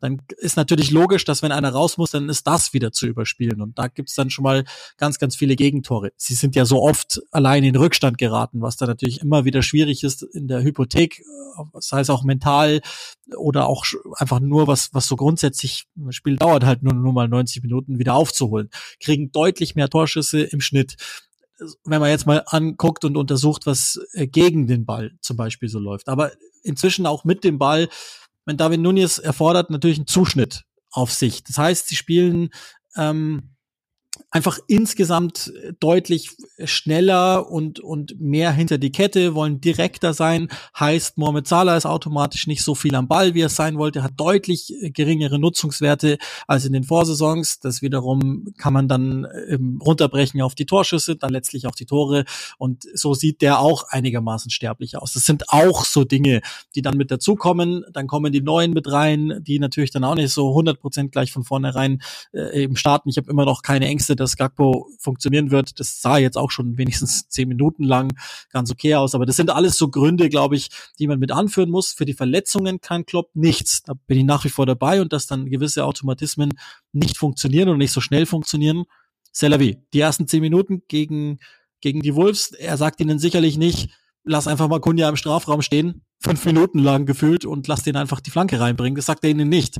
dann 0.00 0.20
ist 0.36 0.56
natürlich 0.56 0.90
logisch, 0.90 1.24
dass 1.24 1.42
wenn 1.42 1.52
einer 1.52 1.70
raus 1.70 1.96
muss, 1.96 2.10
dann 2.10 2.28
ist 2.28 2.46
das 2.46 2.72
wieder 2.72 2.92
zu 2.92 3.06
überspielen. 3.06 3.62
Und 3.62 3.78
da 3.78 3.88
gibt's 3.88 4.14
dann 4.14 4.30
schon 4.30 4.42
mal 4.42 4.64
ganz, 4.98 5.18
ganz 5.18 5.36
viele 5.36 5.56
Gegentore. 5.56 6.12
Sie 6.16 6.34
sind 6.34 6.56
ja 6.56 6.64
so 6.64 6.82
oft 6.82 7.22
allein 7.30 7.64
in 7.64 7.76
Rückstand 7.76 8.18
geraten, 8.18 8.60
was 8.60 8.76
da 8.76 8.86
natürlich 8.86 9.20
immer 9.20 9.44
wieder 9.44 9.62
schwierig 9.62 10.04
ist 10.04 10.22
in 10.22 10.48
der 10.48 10.62
Hypothek, 10.62 11.22
sei 11.78 12.00
es 12.00 12.10
auch 12.10 12.24
mental 12.24 12.80
oder 13.36 13.66
auch 13.66 13.84
einfach 14.16 14.40
nur 14.40 14.66
was, 14.66 14.92
was 14.92 15.06
so 15.06 15.16
grundsätzlich, 15.16 15.86
das 15.94 16.14
Spiel 16.14 16.36
dauert 16.36 16.64
halt 16.64 16.82
nur, 16.82 16.92
nur 16.92 17.12
mal 17.12 17.28
90 17.28 17.62
Minuten 17.62 17.98
wieder 17.98 18.14
aufzuholen, 18.14 18.68
kriegen 19.00 19.32
deutlich 19.32 19.74
mehr 19.74 19.88
Torschüsse 19.88 20.42
im 20.42 20.60
Schnitt 20.60 20.96
wenn 21.84 22.00
man 22.00 22.10
jetzt 22.10 22.26
mal 22.26 22.42
anguckt 22.46 23.04
und 23.04 23.16
untersucht, 23.16 23.66
was 23.66 24.00
äh, 24.12 24.26
gegen 24.26 24.66
den 24.66 24.84
Ball 24.84 25.12
zum 25.20 25.36
Beispiel 25.36 25.68
so 25.68 25.78
läuft. 25.78 26.08
Aber 26.08 26.32
inzwischen 26.62 27.06
auch 27.06 27.24
mit 27.24 27.44
dem 27.44 27.58
Ball 27.58 27.88
wenn 28.44 28.56
David 28.56 28.80
Nunez 28.80 29.18
erfordert 29.18 29.70
natürlich 29.70 29.98
einen 29.98 30.06
Zuschnitt 30.06 30.64
auf 30.90 31.12
sich. 31.12 31.42
Das 31.44 31.58
heißt, 31.58 31.88
sie 31.88 31.96
spielen 31.96 32.50
ähm, 32.96 33.53
einfach 34.30 34.58
insgesamt 34.66 35.52
deutlich 35.80 36.30
schneller 36.64 37.50
und, 37.50 37.80
und 37.80 38.20
mehr 38.20 38.52
hinter 38.52 38.78
die 38.78 38.92
Kette, 38.92 39.34
wollen 39.34 39.60
direkter 39.60 40.12
sein. 40.12 40.48
Heißt, 40.78 41.18
Mohamed 41.18 41.46
Salah 41.46 41.76
ist 41.76 41.86
automatisch 41.86 42.46
nicht 42.46 42.62
so 42.62 42.74
viel 42.74 42.94
am 42.94 43.08
Ball, 43.08 43.34
wie 43.34 43.42
er 43.42 43.48
sein 43.48 43.78
wollte, 43.78 44.02
hat 44.02 44.12
deutlich 44.16 44.74
geringere 44.82 45.38
Nutzungswerte 45.38 46.18
als 46.46 46.64
in 46.64 46.72
den 46.72 46.84
Vorsaisons. 46.84 47.60
Das 47.60 47.82
wiederum 47.82 48.54
kann 48.56 48.72
man 48.72 48.88
dann 48.88 49.26
ähm, 49.48 49.80
runterbrechen 49.84 50.42
auf 50.42 50.54
die 50.54 50.66
Torschüsse, 50.66 51.16
dann 51.16 51.30
letztlich 51.30 51.66
auf 51.66 51.74
die 51.74 51.86
Tore. 51.86 52.24
Und 52.58 52.84
so 52.94 53.14
sieht 53.14 53.42
der 53.42 53.60
auch 53.60 53.84
einigermaßen 53.88 54.50
sterblich 54.50 54.96
aus. 54.96 55.12
Das 55.12 55.26
sind 55.26 55.48
auch 55.48 55.84
so 55.84 56.04
Dinge, 56.04 56.40
die 56.74 56.82
dann 56.82 56.96
mit 56.96 57.10
dazukommen. 57.10 57.84
Dann 57.92 58.06
kommen 58.06 58.32
die 58.32 58.42
Neuen 58.42 58.72
mit 58.72 58.90
rein, 58.90 59.40
die 59.42 59.58
natürlich 59.58 59.90
dann 59.90 60.04
auch 60.04 60.14
nicht 60.14 60.32
so 60.32 60.50
100 60.50 60.80
Prozent 60.80 61.12
gleich 61.12 61.32
von 61.32 61.44
vornherein 61.44 62.02
äh, 62.32 62.62
eben 62.62 62.76
starten. 62.76 63.08
Ich 63.08 63.16
habe 63.16 63.30
immer 63.30 63.44
noch 63.44 63.62
keine 63.62 63.86
Ängste, 63.86 64.03
dass 64.08 64.36
Gakpo 64.36 64.88
funktionieren 64.98 65.50
wird. 65.50 65.80
Das 65.80 66.00
sah 66.00 66.18
jetzt 66.18 66.36
auch 66.36 66.50
schon 66.50 66.78
wenigstens 66.78 67.28
zehn 67.28 67.48
Minuten 67.48 67.84
lang 67.84 68.12
ganz 68.50 68.70
okay 68.70 68.94
aus. 68.94 69.14
Aber 69.14 69.26
das 69.26 69.36
sind 69.36 69.50
alles 69.50 69.76
so 69.76 69.88
Gründe, 69.88 70.28
glaube 70.28 70.56
ich, 70.56 70.68
die 70.98 71.06
man 71.06 71.18
mit 71.18 71.32
anführen 71.32 71.70
muss. 71.70 71.92
Für 71.92 72.04
die 72.04 72.14
Verletzungen 72.14 72.80
kann 72.80 73.06
Klopp 73.06 73.30
nichts. 73.34 73.82
Da 73.82 73.94
bin 74.06 74.18
ich 74.18 74.24
nach 74.24 74.44
wie 74.44 74.50
vor 74.50 74.66
dabei 74.66 75.00
und 75.00 75.12
dass 75.12 75.26
dann 75.26 75.46
gewisse 75.46 75.84
Automatismen 75.84 76.50
nicht 76.92 77.16
funktionieren 77.16 77.68
und 77.68 77.78
nicht 77.78 77.92
so 77.92 78.00
schnell 78.00 78.26
funktionieren. 78.26 78.84
Selavi, 79.32 79.78
die 79.92 80.00
ersten 80.00 80.28
zehn 80.28 80.40
Minuten 80.40 80.82
gegen, 80.88 81.38
gegen 81.80 82.02
die 82.02 82.14
Wolves, 82.14 82.52
er 82.52 82.76
sagt 82.76 83.00
ihnen 83.00 83.18
sicherlich 83.18 83.58
nicht, 83.58 83.90
lass 84.22 84.46
einfach 84.46 84.68
mal 84.68 84.80
Kunja 84.80 85.08
im 85.08 85.16
Strafraum 85.16 85.62
stehen, 85.62 86.02
fünf 86.20 86.44
Minuten 86.44 86.78
lang 86.78 87.04
gefühlt 87.06 87.44
und 87.44 87.66
lass 87.66 87.82
den 87.82 87.96
einfach 87.96 88.20
die 88.20 88.30
Flanke 88.30 88.60
reinbringen. 88.60 88.96
Das 88.96 89.06
sagt 89.06 89.24
er 89.24 89.30
ihnen 89.30 89.48
nicht. 89.48 89.78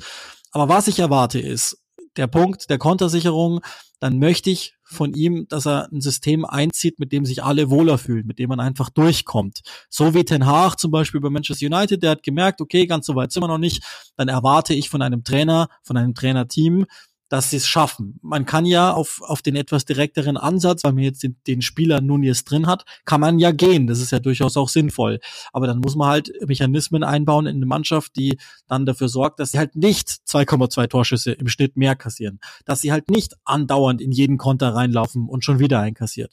Aber 0.51 0.69
was 0.69 0.89
ich 0.89 0.99
erwarte 0.99 1.41
ist, 1.41 1.84
der 2.17 2.27
Punkt 2.27 2.71
der 2.71 2.79
Kontersicherung, 2.79 3.61
dann 4.01 4.19
möchte 4.19 4.51
ich 4.51 4.75
von 4.83 5.15
ihm, 5.15 5.47
dass 5.49 5.67
er 5.67 5.91
ein 5.91 6.01
System 6.01 6.45
einzieht, 6.45 6.99
mit 6.99 7.13
dem 7.13 7.25
sich 7.25 7.43
alle 7.43 7.71
wohler 7.71 7.99
fühlen, 7.99 8.27
mit 8.27 8.39
dem 8.39 8.49
man 8.51 8.61
einfach 8.61 8.91
durchkommt. 8.91 9.63
So 9.89 10.15
wie 10.15 10.25
Ten 10.25 10.47
Hag 10.47 10.77
zum 10.77 10.91
Beispiel 10.91 11.21
bei 11.21 11.31
Manchester 11.31 11.67
United, 11.67 12.03
der 12.03 12.11
hat 12.11 12.23
gemerkt, 12.23 12.61
okay, 12.61 12.87
ganz 12.87 13.07
so 13.07 13.15
weit 13.15 13.33
sind 13.33 13.43
wir 13.43 13.49
noch 13.49 13.59
nicht, 13.59 13.83
dann 14.17 14.29
erwarte 14.29 14.75
ich 14.75 14.91
von 14.91 15.03
einem 15.03 15.25
Trainer, 15.25 15.69
von 15.83 15.97
einem 15.97 16.15
Trainerteam, 16.15 16.87
dass 17.29 17.51
sie 17.51 17.57
es 17.57 17.67
schaffen. 17.67 18.19
Man 18.23 18.47
kann 18.47 18.67
ja 18.67 18.93
auf, 18.93 19.21
auf 19.23 19.43
den 19.43 19.57
etwas 19.57 19.85
direkteren 19.85 20.37
Ansatz, 20.37 20.85
weil 20.85 20.93
man 20.93 21.05
jetzt 21.05 21.23
den, 21.23 21.37
den 21.47 21.63
Spieler 21.63 22.01
Nunez 22.01 22.45
drin 22.45 22.67
hat, 22.67 22.85
kann 23.05 23.21
man 23.21 23.39
ja 23.39 23.51
gehen. 23.51 23.87
Das 23.87 24.01
ist 24.01 24.13
ja 24.13 24.19
durchaus 24.21 24.57
auch 24.57 24.69
sinnvoll. 24.69 25.21
Aber 25.53 25.67
dann 25.67 25.81
muss 25.81 25.97
man 25.97 26.09
halt 26.09 26.33
Mechanismen 26.47 27.03
einbauen 27.03 27.47
in 27.47 27.57
eine 27.57 27.67
Mannschaft, 27.67 28.17
die 28.17 28.39
dann 28.69 28.87
dafür 28.87 29.09
sorgt, 29.09 29.41
dass 29.41 29.53
sie 29.53 29.59
halt 29.59 29.77
nicht 29.77 30.09
2,2 30.09 30.89
Torschüsse 30.89 31.33
im 31.33 31.49
Schnitt 31.49 31.77
mehr 31.77 31.97
kassieren. 31.97 32.41
Dass 32.65 32.81
sie 32.81 32.93
halt 32.93 33.11
nicht 33.11 33.35
andauernd 33.45 34.01
in 34.01 34.13
jeden 34.13 34.39
Konter 34.39 34.75
reinlaufen 34.75 35.29
und 35.29 35.45
schon 35.45 35.59
wieder 35.59 35.81
einkassiert 35.81 36.33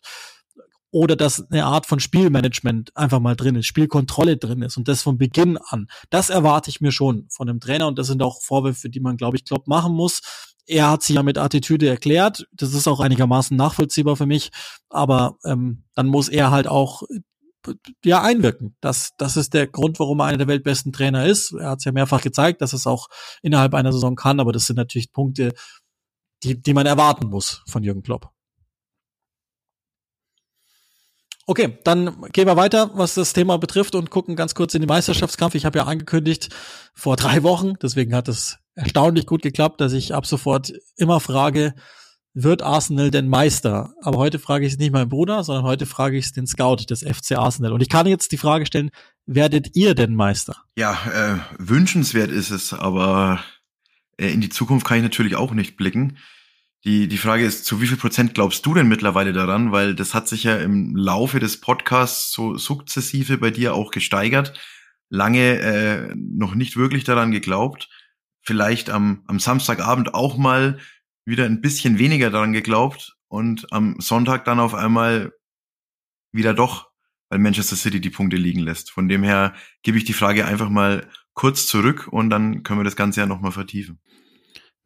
oder 0.91 1.15
dass 1.15 1.49
eine 1.49 1.65
Art 1.65 1.85
von 1.85 1.99
Spielmanagement 1.99 2.95
einfach 2.95 3.19
mal 3.19 3.35
drin 3.35 3.55
ist, 3.55 3.65
Spielkontrolle 3.65 4.37
drin 4.37 4.61
ist 4.61 4.77
und 4.77 4.87
das 4.87 5.01
von 5.01 5.17
Beginn 5.17 5.57
an. 5.57 5.87
Das 6.09 6.29
erwarte 6.29 6.69
ich 6.69 6.81
mir 6.81 6.91
schon 6.91 7.27
von 7.29 7.49
einem 7.49 7.61
Trainer 7.61 7.87
und 7.87 7.97
das 7.97 8.07
sind 8.07 8.21
auch 8.21 8.41
Vorwürfe, 8.41 8.89
die 8.89 8.99
man, 8.99 9.15
glaube 9.15 9.37
ich, 9.37 9.45
Klopp 9.45 9.67
machen 9.67 9.93
muss. 9.93 10.21
Er 10.68 10.89
hat 10.89 11.03
sich 11.03 11.16
ja 11.16 11.24
mit 11.24 11.38
Attitüde 11.38 11.89
erklärt, 11.89 12.47
das 12.53 12.74
ist 12.74 12.88
auch 12.88 12.99
einigermaßen 12.99 13.57
nachvollziehbar 13.57 14.16
für 14.16 14.26
mich, 14.26 14.51
aber 14.89 15.38
ähm, 15.43 15.84
dann 15.95 16.07
muss 16.07 16.30
er 16.30 16.51
halt 16.51 16.68
auch 16.68 17.03
ja 18.03 18.22
einwirken. 18.22 18.76
Das, 18.82 19.12
das 19.18 19.38
ist 19.38 19.53
der 19.53 19.68
Grund, 19.68 19.99
warum 19.99 20.20
er 20.20 20.26
einer 20.26 20.39
der 20.39 20.47
weltbesten 20.47 20.91
Trainer 20.93 21.26
ist. 21.26 21.53
Er 21.53 21.72
hat 21.72 21.80
es 21.80 21.86
ja 21.86 21.91
mehrfach 21.91 22.22
gezeigt, 22.22 22.62
dass 22.62 22.74
es 22.74 22.88
auch 22.88 23.07
innerhalb 23.41 23.74
einer 23.74 23.93
Saison 23.93 24.16
kann, 24.16 24.39
aber 24.39 24.51
das 24.51 24.66
sind 24.66 24.78
natürlich 24.78 25.12
Punkte, 25.12 25.53
die, 26.43 26.62
die 26.62 26.74
man 26.74 26.86
erwarten 26.86 27.28
muss 27.28 27.64
von 27.68 27.84
Jürgen 27.84 28.03
Klopp. 28.03 28.32
Okay, 31.47 31.78
dann 31.84 32.30
gehen 32.32 32.47
wir 32.47 32.55
weiter, 32.55 32.91
was 32.93 33.16
das 33.16 33.34
Thema 33.34 33.57
betrifft 33.57 33.95
und 33.95 34.09
gucken 34.09 34.36
ganz 34.36 34.55
kurz 34.55 34.74
in 34.74 34.82
den 34.82 34.88
Meisterschaftskampf. 34.88 35.55
Ich 35.55 35.66
habe 35.66 35.80
ja 35.80 35.86
angekündigt 35.86 36.49
vor 36.93 37.16
drei 37.16 37.43
Wochen, 37.43 37.74
deswegen 37.82 38.16
hat 38.16 38.28
es 38.28 38.57
erstaunlich 38.76 39.26
gut 39.26 39.41
geklappt, 39.41 39.82
dass 39.82 39.93
ich 39.93 40.13
ab 40.13 40.26
sofort 40.26 40.74
immer 40.95 41.19
frage, 41.19 41.74
wird 42.34 42.61
Arsenal 42.61 43.11
denn 43.11 43.28
Meister? 43.28 43.93
Aber 44.01 44.17
heute 44.17 44.39
frage 44.39 44.65
ich 44.65 44.74
es 44.74 44.80
nicht 44.80 44.93
meinen 44.93 45.09
Bruder, 45.09 45.43
sondern 45.43 45.65
heute 45.65 45.86
frage 45.86 46.17
ich 46.17 46.26
es 46.26 46.32
den 46.32 46.47
Scout 46.47 46.86
des 46.89 47.03
FC 47.03 47.34
Arsenal. 47.38 47.74
Und 47.74 47.82
ich 47.82 47.89
kann 47.89 48.07
jetzt 48.07 48.32
die 48.32 48.38
Frage 48.38 48.65
stellen, 48.65 48.91
werdet 49.26 49.76
ihr 49.76 49.95
denn 49.95 50.15
Meister? 50.15 50.57
Ja, 50.76 50.97
äh, 51.13 51.38
wünschenswert 51.57 52.32
ist 52.32 52.51
es, 52.51 52.74
aber 52.74 53.43
äh, 54.17 54.32
in 54.32 54.41
die 54.41 54.49
Zukunft 54.49 54.86
kann 54.86 54.97
ich 54.97 55.03
natürlich 55.03 55.36
auch 55.36 55.51
nicht 55.51 55.76
blicken. 55.76 56.17
Die, 56.84 57.07
die 57.07 57.17
Frage 57.17 57.45
ist, 57.45 57.65
zu 57.65 57.80
wie 57.80 57.88
viel 57.88 57.97
Prozent 57.97 58.34
glaubst 58.34 58.65
du 58.65 58.74
denn 58.74 58.88
mittlerweile 58.88 59.34
daran? 59.34 59.72
Weil 59.72 59.93
das 59.93 60.13
hat 60.15 60.28
sich 60.28 60.43
ja 60.45 60.57
im 60.57 60.95
Laufe 60.95 61.39
des 61.39 61.61
Podcasts 61.61 62.32
so 62.32 62.57
sukzessive 62.57 63.38
bei 63.38 63.51
dir 63.51 63.76
auch 63.76 63.91
gesteigert. 63.91 64.53
Lange 65.09 65.59
äh, 65.59 66.15
noch 66.15 66.55
nicht 66.55 66.78
wirklich 66.78 67.03
daran 67.03 67.32
geglaubt. 67.32 67.89
Vielleicht 68.41 68.89
am, 68.89 69.23
am 69.27 69.39
Samstagabend 69.39 70.13
auch 70.13 70.37
mal 70.37 70.79
wieder 71.25 71.45
ein 71.45 71.61
bisschen 71.61 71.99
weniger 71.99 72.29
daran 72.29 72.53
geglaubt 72.53 73.15
und 73.27 73.71
am 73.71 73.95
Sonntag 73.99 74.45
dann 74.45 74.59
auf 74.59 74.73
einmal 74.73 75.31
wieder 76.31 76.53
doch, 76.53 76.89
weil 77.29 77.39
Manchester 77.39 77.75
City 77.75 78.01
die 78.01 78.09
Punkte 78.09 78.37
liegen 78.37 78.61
lässt. 78.61 78.91
Von 78.91 79.07
dem 79.07 79.23
her 79.23 79.53
gebe 79.83 79.97
ich 79.97 80.05
die 80.05 80.13
Frage 80.13 80.45
einfach 80.45 80.69
mal 80.69 81.07
kurz 81.33 81.67
zurück 81.67 82.07
und 82.11 82.29
dann 82.29 82.63
können 82.63 82.79
wir 82.79 82.83
das 82.83 82.95
Ganze 82.95 83.21
ja 83.21 83.25
nochmal 83.25 83.51
vertiefen. 83.51 83.99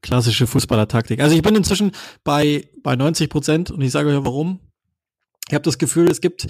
Klassische 0.02 0.46
Fußballertaktik. 0.46 1.20
Also 1.20 1.36
ich 1.36 1.42
bin 1.42 1.56
inzwischen 1.56 1.92
bei, 2.24 2.70
bei 2.84 2.96
90 2.96 3.30
Prozent 3.30 3.72
und 3.72 3.82
ich 3.82 3.92
sage 3.92 4.10
euch 4.10 4.24
warum. 4.24 4.60
Ich 5.48 5.54
habe 5.54 5.64
das 5.64 5.78
Gefühl, 5.78 6.10
es 6.10 6.22
gibt 6.22 6.48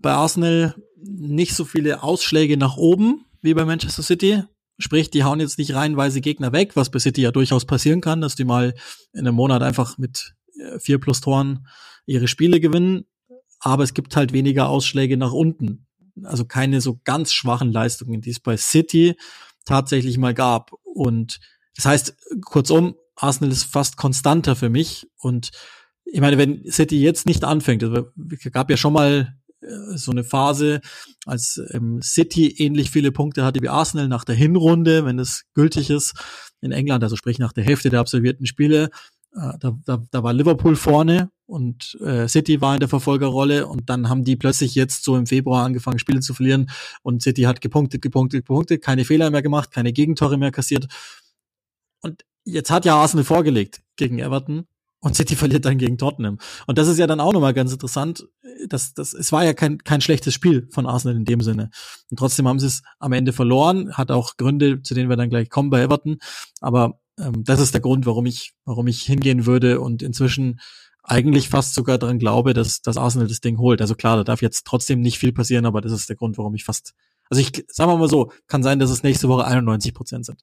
bei 0.00 0.12
Arsenal 0.12 0.74
nicht 0.96 1.54
so 1.54 1.64
viele 1.64 2.02
Ausschläge 2.02 2.56
nach 2.56 2.76
oben 2.76 3.24
wie 3.40 3.54
bei 3.54 3.64
Manchester 3.64 4.02
City. 4.02 4.42
Sprich, 4.82 5.10
die 5.10 5.24
hauen 5.24 5.40
jetzt 5.40 5.58
nicht 5.58 5.74
reihenweise 5.74 6.20
Gegner 6.20 6.52
weg, 6.52 6.76
was 6.76 6.90
bei 6.90 6.98
City 6.98 7.22
ja 7.22 7.30
durchaus 7.30 7.64
passieren 7.64 8.00
kann, 8.00 8.20
dass 8.20 8.34
die 8.34 8.44
mal 8.44 8.74
in 9.12 9.20
einem 9.20 9.34
Monat 9.34 9.62
einfach 9.62 9.98
mit 9.98 10.34
äh, 10.58 10.78
vier 10.78 10.98
plus 10.98 11.20
Toren 11.20 11.66
ihre 12.06 12.28
Spiele 12.28 12.60
gewinnen. 12.60 13.04
Aber 13.60 13.84
es 13.84 13.94
gibt 13.94 14.16
halt 14.16 14.32
weniger 14.32 14.68
Ausschläge 14.68 15.16
nach 15.16 15.32
unten. 15.32 15.86
Also 16.24 16.44
keine 16.44 16.80
so 16.80 17.00
ganz 17.04 17.32
schwachen 17.32 17.72
Leistungen, 17.72 18.20
die 18.20 18.30
es 18.30 18.40
bei 18.40 18.56
City 18.56 19.14
tatsächlich 19.64 20.18
mal 20.18 20.34
gab. 20.34 20.72
Und 20.82 21.40
das 21.76 21.86
heißt, 21.86 22.16
kurzum, 22.44 22.96
Arsenal 23.16 23.52
ist 23.52 23.64
fast 23.64 23.96
konstanter 23.96 24.56
für 24.56 24.68
mich. 24.68 25.08
Und 25.18 25.50
ich 26.04 26.20
meine, 26.20 26.38
wenn 26.38 26.70
City 26.70 27.00
jetzt 27.00 27.26
nicht 27.26 27.44
anfängt, 27.44 27.84
also 27.84 28.08
gab 28.50 28.68
ja 28.70 28.76
schon 28.76 28.92
mal 28.92 29.34
so 29.94 30.10
eine 30.10 30.24
Phase, 30.24 30.80
als 31.26 31.60
ähm, 31.70 32.00
City 32.02 32.48
ähnlich 32.58 32.90
viele 32.90 33.12
Punkte 33.12 33.44
hatte 33.44 33.60
wie 33.62 33.68
Arsenal 33.68 34.08
nach 34.08 34.24
der 34.24 34.34
Hinrunde, 34.34 35.04
wenn 35.04 35.18
es 35.18 35.44
gültig 35.54 35.90
ist 35.90 36.14
in 36.60 36.72
England, 36.72 37.02
also 37.04 37.16
sprich 37.16 37.38
nach 37.38 37.52
der 37.52 37.64
Hälfte 37.64 37.90
der 37.90 38.00
absolvierten 38.00 38.46
Spiele. 38.46 38.90
Äh, 39.34 39.58
da, 39.58 39.78
da, 39.84 40.02
da 40.10 40.22
war 40.22 40.32
Liverpool 40.32 40.76
vorne 40.76 41.30
und 41.46 41.96
äh, 42.00 42.28
City 42.28 42.60
war 42.60 42.74
in 42.74 42.80
der 42.80 42.88
Verfolgerrolle 42.88 43.66
und 43.66 43.88
dann 43.88 44.08
haben 44.08 44.24
die 44.24 44.36
plötzlich 44.36 44.74
jetzt 44.74 45.04
so 45.04 45.16
im 45.16 45.26
Februar 45.26 45.64
angefangen, 45.64 45.98
Spiele 45.98 46.20
zu 46.20 46.34
verlieren 46.34 46.70
und 47.02 47.22
City 47.22 47.42
hat 47.42 47.60
gepunktet, 47.60 48.02
gepunktet, 48.02 48.46
gepunktet, 48.46 48.82
keine 48.82 49.04
Fehler 49.04 49.30
mehr 49.30 49.42
gemacht, 49.42 49.70
keine 49.70 49.92
Gegentore 49.92 50.38
mehr 50.38 50.50
kassiert 50.50 50.86
und 52.00 52.24
jetzt 52.44 52.70
hat 52.70 52.84
ja 52.84 52.96
Arsenal 52.96 53.24
vorgelegt 53.24 53.82
gegen 53.96 54.18
Everton 54.18 54.66
und 55.02 55.14
City 55.14 55.36
verliert 55.36 55.66
dann 55.66 55.76
gegen 55.76 55.98
Tottenham. 55.98 56.38
Und 56.66 56.78
das 56.78 56.88
ist 56.88 56.98
ja 56.98 57.06
dann 57.06 57.20
auch 57.20 57.32
nochmal 57.32 57.52
ganz 57.52 57.72
interessant. 57.72 58.26
Das, 58.66 58.94
das, 58.94 59.12
es 59.12 59.30
war 59.32 59.44
ja 59.44 59.52
kein, 59.52 59.78
kein 59.78 60.00
schlechtes 60.00 60.32
Spiel 60.32 60.68
von 60.70 60.86
Arsenal 60.86 61.16
in 61.16 61.26
dem 61.26 61.40
Sinne. 61.42 61.70
Und 62.10 62.16
trotzdem 62.16 62.48
haben 62.48 62.58
sie 62.58 62.68
es 62.68 62.82
am 62.98 63.12
Ende 63.12 63.32
verloren. 63.32 63.92
Hat 63.92 64.10
auch 64.10 64.36
Gründe, 64.36 64.82
zu 64.82 64.94
denen 64.94 65.10
wir 65.10 65.16
dann 65.16 65.28
gleich 65.30 65.50
kommen 65.50 65.68
bei 65.68 65.82
Everton. 65.82 66.16
Aber 66.60 66.98
ähm, 67.18 67.44
das 67.44 67.60
ist 67.60 67.74
der 67.74 67.80
Grund, 67.80 68.06
warum 68.06 68.26
ich, 68.26 68.54
warum 68.64 68.86
ich 68.86 69.02
hingehen 69.02 69.44
würde 69.46 69.80
und 69.80 70.02
inzwischen 70.02 70.60
eigentlich 71.02 71.48
fast 71.48 71.74
sogar 71.74 71.98
daran 71.98 72.18
glaube, 72.18 72.54
dass, 72.54 72.80
dass 72.80 72.96
Arsenal 72.96 73.26
das 73.26 73.40
Ding 73.40 73.58
holt. 73.58 73.80
Also 73.80 73.94
klar, 73.94 74.16
da 74.16 74.24
darf 74.24 74.40
jetzt 74.40 74.64
trotzdem 74.66 75.00
nicht 75.00 75.18
viel 75.18 75.32
passieren, 75.32 75.66
aber 75.66 75.80
das 75.80 75.92
ist 75.92 76.08
der 76.08 76.16
Grund, 76.16 76.38
warum 76.38 76.54
ich 76.54 76.64
fast, 76.64 76.94
also 77.28 77.40
ich, 77.40 77.64
sagen 77.68 77.90
wir 77.90 77.96
mal 77.98 78.08
so, 78.08 78.30
kann 78.46 78.62
sein, 78.62 78.78
dass 78.78 78.90
es 78.90 79.02
nächste 79.02 79.28
Woche 79.28 79.44
91 79.44 79.94
Prozent 79.94 80.26
sind. 80.26 80.40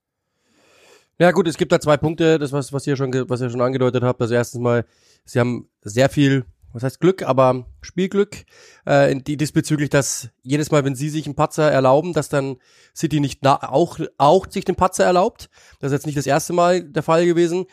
Ja 1.22 1.32
gut, 1.32 1.49
es 1.49 1.57
gibt 1.57 1.74
da 1.74 1.82
zwei 1.82 1.97
Punkte, 1.97 2.39
das 2.39 2.53
was 2.53 2.72
was 2.72 2.88
ihr 2.88 2.95
schon 2.95 3.13
was 3.30 3.41
ihr 3.41 3.49
schon 3.49 3.59
angedeutet 3.59 4.03
habt. 4.03 4.22
Also 4.22 4.34
erstens 4.34 4.61
mal, 4.61 4.86
sie 5.26 5.41
haben 5.41 5.67
sehr 5.82 6.07
viel, 6.07 6.45
was 6.72 6.82
heißt 6.84 7.01
Glück, 7.01 7.24
aber 7.24 7.65
Spielglück, 7.82 8.45
äh, 8.86 9.13
die 9.17 9.36
diesbezüglich, 9.36 9.89
dass 9.89 10.30
jedes 10.43 10.72
Mal, 10.72 10.86
wenn 10.86 10.95
sie 10.95 11.09
sich 11.09 11.26
einen 11.26 11.36
Patzer 11.36 11.70
erlauben, 11.70 12.13
dass 12.13 12.30
dann 12.30 12.55
City 12.95 13.20
nicht 13.20 13.39
na, 13.41 13.70
auch 13.70 13.99
auch 14.17 14.49
sich 14.49 14.63
den 14.63 14.78
Patzer 14.78 15.03
erlaubt. 15.03 15.49
Das 15.82 15.91
ist 15.91 15.97
jetzt 15.97 16.05
nicht 16.05 16.17
das 16.17 16.26
erste 16.26 16.53
Mal 16.53 16.84
der 16.84 17.03
Fall 17.03 17.26
gewesen. 17.26 17.65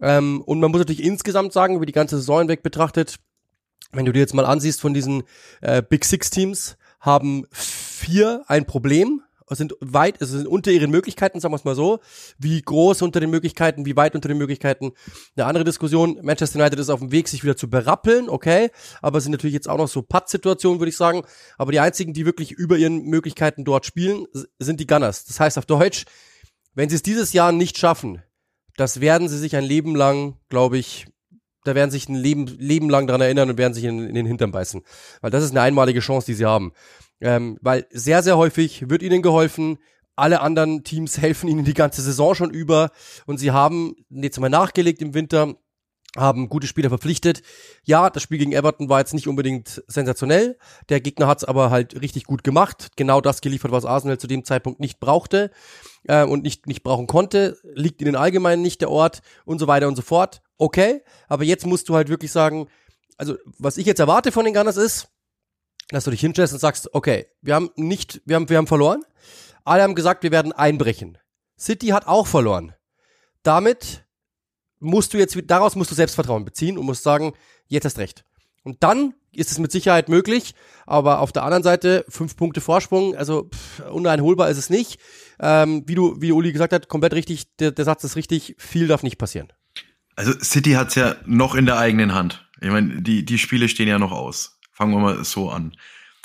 Ähm, 0.00 0.40
und 0.42 0.60
man 0.60 0.70
muss 0.70 0.78
natürlich 0.78 1.02
insgesamt 1.02 1.52
sagen, 1.52 1.80
wie 1.80 1.86
die 1.86 1.92
ganze 1.92 2.16
Saison 2.16 2.40
hinweg 2.40 2.62
betrachtet, 2.62 3.16
wenn 3.90 4.04
du 4.04 4.12
dir 4.12 4.20
jetzt 4.20 4.34
mal 4.34 4.46
ansiehst 4.46 4.80
von 4.80 4.94
diesen 4.94 5.24
äh, 5.62 5.82
Big 5.82 6.04
Six 6.04 6.30
Teams, 6.30 6.76
haben 7.00 7.44
vier 7.50 8.44
ein 8.46 8.66
Problem 8.66 9.20
sind 9.50 9.74
weit, 9.80 10.20
also 10.20 10.38
sind 10.38 10.46
unter 10.46 10.70
ihren 10.70 10.90
Möglichkeiten, 10.90 11.40
sagen 11.40 11.52
wir 11.52 11.56
es 11.56 11.64
mal 11.64 11.74
so. 11.74 12.00
Wie 12.38 12.60
groß 12.62 13.02
unter 13.02 13.20
den 13.20 13.30
Möglichkeiten, 13.30 13.84
wie 13.84 13.96
weit 13.96 14.14
unter 14.14 14.28
den 14.28 14.38
Möglichkeiten. 14.38 14.92
Eine 15.36 15.46
andere 15.46 15.64
Diskussion. 15.64 16.18
Manchester 16.22 16.58
United 16.58 16.78
ist 16.78 16.90
auf 16.90 17.00
dem 17.00 17.12
Weg, 17.12 17.28
sich 17.28 17.44
wieder 17.44 17.56
zu 17.56 17.68
berappeln, 17.68 18.28
okay. 18.28 18.70
Aber 19.02 19.20
sind 19.20 19.32
natürlich 19.32 19.54
jetzt 19.54 19.68
auch 19.68 19.78
noch 19.78 19.88
so 19.88 20.02
Putt-Situationen, 20.02 20.80
würde 20.80 20.90
ich 20.90 20.96
sagen. 20.96 21.22
Aber 21.58 21.72
die 21.72 21.80
einzigen, 21.80 22.14
die 22.14 22.24
wirklich 22.24 22.52
über 22.52 22.76
ihren 22.76 23.04
Möglichkeiten 23.04 23.64
dort 23.64 23.86
spielen, 23.86 24.26
sind 24.58 24.80
die 24.80 24.86
Gunners. 24.86 25.24
Das 25.24 25.40
heißt 25.40 25.58
auf 25.58 25.66
Deutsch, 25.66 26.04
wenn 26.74 26.88
sie 26.88 26.96
es 26.96 27.02
dieses 27.02 27.32
Jahr 27.32 27.52
nicht 27.52 27.78
schaffen, 27.78 28.22
das 28.76 29.00
werden 29.00 29.28
sie 29.28 29.38
sich 29.38 29.56
ein 29.56 29.64
Leben 29.64 29.94
lang, 29.94 30.38
glaube 30.48 30.78
ich, 30.78 31.06
da 31.64 31.74
werden 31.74 31.90
sich 31.90 32.08
ein 32.08 32.14
Leben, 32.14 32.46
Leben 32.46 32.90
lang 32.90 33.06
dran 33.06 33.20
erinnern 33.20 33.50
und 33.50 33.58
werden 33.58 33.74
sich 33.74 33.84
in, 33.84 34.06
in 34.06 34.14
den 34.14 34.26
Hintern 34.26 34.52
beißen. 34.52 34.82
Weil 35.20 35.30
das 35.30 35.44
ist 35.44 35.52
eine 35.52 35.62
einmalige 35.62 36.00
Chance, 36.00 36.26
die 36.26 36.34
sie 36.34 36.44
haben. 36.44 36.72
Ähm, 37.24 37.56
weil 37.62 37.86
sehr, 37.90 38.22
sehr 38.22 38.36
häufig 38.36 38.90
wird 38.90 39.02
ihnen 39.02 39.22
geholfen, 39.22 39.78
alle 40.14 40.42
anderen 40.42 40.84
Teams 40.84 41.18
helfen 41.22 41.48
ihnen 41.48 41.64
die 41.64 41.72
ganze 41.74 42.02
Saison 42.02 42.34
schon 42.34 42.50
über 42.50 42.90
und 43.26 43.38
sie 43.38 43.50
haben 43.50 43.96
jetzt 44.10 44.38
mal 44.38 44.50
nachgelegt 44.50 45.00
im 45.00 45.14
Winter, 45.14 45.54
haben 46.16 46.50
gute 46.50 46.66
Spieler 46.66 46.90
verpflichtet. 46.90 47.42
Ja, 47.82 48.10
das 48.10 48.22
Spiel 48.22 48.38
gegen 48.38 48.52
Everton 48.52 48.90
war 48.90 49.00
jetzt 49.00 49.14
nicht 49.14 49.26
unbedingt 49.26 49.82
sensationell. 49.88 50.58
Der 50.90 51.00
Gegner 51.00 51.26
hat 51.26 51.38
es 51.38 51.44
aber 51.44 51.70
halt 51.70 52.00
richtig 52.00 52.24
gut 52.24 52.44
gemacht. 52.44 52.90
Genau 52.96 53.22
das 53.22 53.40
geliefert, 53.40 53.72
was 53.72 53.86
Arsenal 53.86 54.18
zu 54.18 54.26
dem 54.26 54.44
Zeitpunkt 54.44 54.78
nicht 54.78 55.00
brauchte 55.00 55.50
äh, 56.04 56.24
und 56.24 56.42
nicht, 56.42 56.66
nicht 56.66 56.82
brauchen 56.82 57.06
konnte. 57.06 57.56
Liegt 57.72 58.02
ihnen 58.02 58.16
allgemein 58.16 58.60
nicht 58.60 58.82
der 58.82 58.90
Ort 58.90 59.22
und 59.46 59.58
so 59.58 59.66
weiter 59.66 59.88
und 59.88 59.96
so 59.96 60.02
fort. 60.02 60.42
Okay, 60.58 61.02
aber 61.26 61.42
jetzt 61.42 61.66
musst 61.66 61.88
du 61.88 61.96
halt 61.96 62.10
wirklich 62.10 62.30
sagen, 62.30 62.68
also 63.16 63.34
was 63.58 63.78
ich 63.78 63.86
jetzt 63.86 63.98
erwarte 63.98 64.30
von 64.30 64.44
den 64.44 64.54
Gunners 64.54 64.76
ist, 64.76 65.08
dass 65.90 66.04
du 66.04 66.10
dich 66.10 66.20
hinstellst 66.20 66.52
und 66.52 66.60
sagst, 66.60 66.94
okay, 66.94 67.26
wir 67.42 67.54
haben 67.54 67.70
nicht, 67.76 68.22
wir 68.24 68.36
haben, 68.36 68.48
wir 68.48 68.56
haben 68.56 68.66
verloren. 68.66 69.02
Alle 69.64 69.82
haben 69.82 69.94
gesagt, 69.94 70.22
wir 70.22 70.30
werden 70.30 70.52
einbrechen. 70.52 71.18
City 71.58 71.88
hat 71.88 72.06
auch 72.06 72.26
verloren. 72.26 72.74
Damit 73.42 74.04
musst 74.80 75.14
du 75.14 75.18
jetzt, 75.18 75.36
daraus 75.46 75.76
musst 75.76 75.90
du 75.90 75.94
Selbstvertrauen 75.94 76.44
beziehen 76.44 76.78
und 76.78 76.86
musst 76.86 77.02
sagen, 77.02 77.32
jetzt 77.66 77.84
hast 77.84 77.98
recht. 77.98 78.24
Und 78.62 78.82
dann 78.82 79.14
ist 79.32 79.50
es 79.50 79.58
mit 79.58 79.72
Sicherheit 79.72 80.08
möglich, 80.08 80.54
aber 80.86 81.20
auf 81.20 81.32
der 81.32 81.42
anderen 81.42 81.62
Seite 81.62 82.04
fünf 82.08 82.36
Punkte 82.36 82.60
Vorsprung, 82.60 83.14
also 83.14 83.50
pff, 83.52 83.90
uneinholbar 83.90 84.48
ist 84.48 84.58
es 84.58 84.70
nicht. 84.70 85.00
Ähm, 85.40 85.82
wie 85.86 85.94
du, 85.94 86.20
wie 86.20 86.32
Uli 86.32 86.52
gesagt 86.52 86.72
hat, 86.72 86.88
komplett 86.88 87.14
richtig, 87.14 87.54
der, 87.56 87.72
der 87.72 87.84
Satz 87.84 88.04
ist 88.04 88.16
richtig, 88.16 88.54
viel 88.58 88.86
darf 88.86 89.02
nicht 89.02 89.18
passieren. 89.18 89.52
Also 90.16 90.32
City 90.40 90.72
hat's 90.72 90.94
ja 90.94 91.16
noch 91.26 91.54
in 91.54 91.66
der 91.66 91.78
eigenen 91.78 92.14
Hand. 92.14 92.48
Ich 92.60 92.70
meine, 92.70 93.02
die, 93.02 93.24
die 93.24 93.38
Spiele 93.38 93.68
stehen 93.68 93.88
ja 93.88 93.98
noch 93.98 94.12
aus. 94.12 94.53
Fangen 94.74 94.92
wir 94.92 95.00
mal 95.00 95.24
so 95.24 95.50
an. 95.50 95.76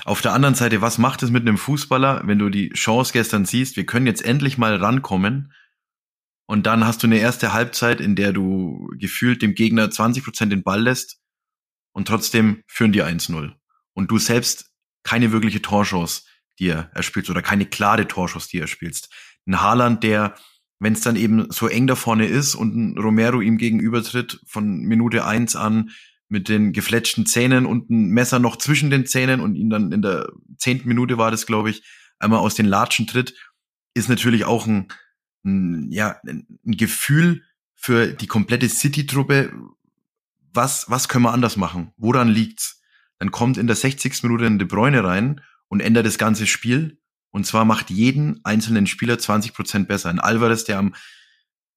Auf 0.05 0.21
der 0.21 0.33
anderen 0.33 0.55
Seite, 0.55 0.81
was 0.81 0.97
macht 0.97 1.23
es 1.23 1.29
mit 1.29 1.41
einem 1.41 1.57
Fußballer, 1.57 2.23
wenn 2.25 2.39
du 2.39 2.49
die 2.49 2.69
Chance 2.69 3.13
gestern 3.13 3.45
siehst, 3.45 3.77
wir 3.77 3.85
können 3.85 4.07
jetzt 4.07 4.23
endlich 4.23 4.57
mal 4.57 4.75
rankommen 4.75 5.53
und 6.49 6.65
dann 6.65 6.85
hast 6.85 7.03
du 7.03 7.07
eine 7.07 7.19
erste 7.19 7.53
Halbzeit, 7.53 8.01
in 8.01 8.15
der 8.15 8.33
du 8.33 8.89
gefühlt 8.97 9.43
dem 9.43 9.53
Gegner 9.53 9.91
20 9.91 10.23
Prozent 10.23 10.51
den 10.51 10.63
Ball 10.63 10.81
lässt 10.81 11.19
und 11.91 12.07
trotzdem 12.07 12.63
führen 12.65 12.91
die 12.91 13.03
1-0. 13.03 13.53
Und 13.93 14.09
du 14.09 14.17
selbst 14.17 14.71
keine 15.03 15.31
wirkliche 15.31 15.61
Torchance 15.61 16.23
dir 16.57 16.89
erspielst 16.93 17.29
oder 17.29 17.41
keine 17.41 17.65
klare 17.65 18.07
Torchance 18.07 18.49
dir 18.49 18.61
erspielst. 18.61 19.13
Ein 19.45 19.61
Haaland, 19.61 20.03
der, 20.03 20.33
wenn 20.79 20.93
es 20.93 21.01
dann 21.01 21.17
eben 21.17 21.51
so 21.51 21.67
eng 21.67 21.87
da 21.87 21.95
vorne 21.95 22.25
ist 22.25 22.55
und 22.55 22.75
ein 22.75 22.97
Romero 22.97 23.41
ihm 23.41 23.57
gegenübertritt 23.57 24.41
von 24.45 24.79
Minute 24.79 25.25
eins 25.25 25.55
an 25.55 25.91
mit 26.29 26.47
den 26.47 26.71
gefletschten 26.73 27.25
Zähnen 27.25 27.65
und 27.65 27.89
ein 27.89 28.09
Messer 28.09 28.39
noch 28.39 28.55
zwischen 28.55 28.89
den 28.89 29.05
Zähnen 29.05 29.41
und 29.41 29.55
ihn 29.55 29.69
dann 29.69 29.91
in 29.91 30.01
der 30.01 30.29
zehnten 30.57 30.87
Minute 30.87 31.17
war 31.17 31.31
das, 31.31 31.45
glaube 31.45 31.69
ich, 31.69 31.83
einmal 32.19 32.39
aus 32.39 32.55
den 32.55 32.65
Latschen 32.65 33.07
tritt, 33.07 33.33
ist 33.93 34.09
natürlich 34.09 34.45
auch 34.45 34.67
ein 34.67 34.87
ein, 35.43 35.91
ja, 35.91 36.17
ein 36.25 36.45
Gefühl 36.63 37.43
für 37.75 38.07
die 38.07 38.27
komplette 38.27 38.67
City-Truppe, 38.67 39.53
was, 40.51 40.89
was 40.89 41.07
können 41.07 41.25
wir 41.25 41.33
anders 41.33 41.57
machen? 41.57 41.93
Woran 41.97 42.27
liegt's? 42.27 42.81
Dann 43.19 43.31
kommt 43.31 43.57
in 43.57 43.67
der 43.67 43.75
60. 43.75 44.23
Minute 44.23 44.45
ein 44.45 44.59
De 44.59 44.67
Bruyne 44.67 45.03
rein 45.03 45.41
und 45.67 45.79
ändert 45.79 46.05
das 46.05 46.17
ganze 46.17 46.47
Spiel. 46.47 46.99
Und 47.31 47.45
zwar 47.45 47.65
macht 47.65 47.89
jeden 47.89 48.39
einzelnen 48.43 48.87
Spieler 48.87 49.19
20 49.19 49.53
Prozent 49.53 49.87
besser. 49.87 50.09
Ein 50.09 50.19
Alvarez, 50.19 50.63
der 50.63 50.79
am 50.79 50.95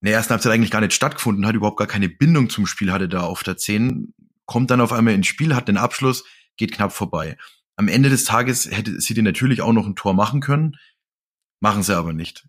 in 0.01 0.07
der 0.07 0.15
ersten 0.15 0.33
Halbzeit 0.33 0.53
eigentlich 0.53 0.73
gar 0.73 0.81
nicht 0.81 0.95
stattgefunden 0.95 1.47
hat, 1.47 1.55
überhaupt 1.55 1.77
gar 1.77 1.87
keine 1.87 2.09
Bindung 2.09 2.51
zum 2.51 2.67
Spiel 2.67 2.91
hatte 2.91 3.09
da 3.09 3.21
auf 3.21 3.45
der 3.45 3.57
10, 3.57 4.13
kommt 4.53 4.71
dann 4.71 4.83
auf 4.83 4.93
einmal 4.93 5.15
ins 5.15 5.29
Spiel, 5.29 5.55
hat 5.55 5.69
den 5.69 5.79
Abschluss, 5.79 6.25
geht 6.59 6.73
knapp 6.73 6.93
vorbei. 6.93 7.39
Am 7.77 7.89
Ende 7.89 8.11
des 8.11 8.25
Tages 8.25 8.71
hätte 8.71 9.01
City 9.01 9.23
natürlich 9.23 9.63
auch 9.63 9.73
noch 9.73 9.87
ein 9.87 9.97
Tor 9.97 10.13
machen 10.13 10.43
können, 10.43 10.77
machen 11.61 11.83
sie 11.83 11.97
aber 11.97 12.13
nicht. 12.13 12.47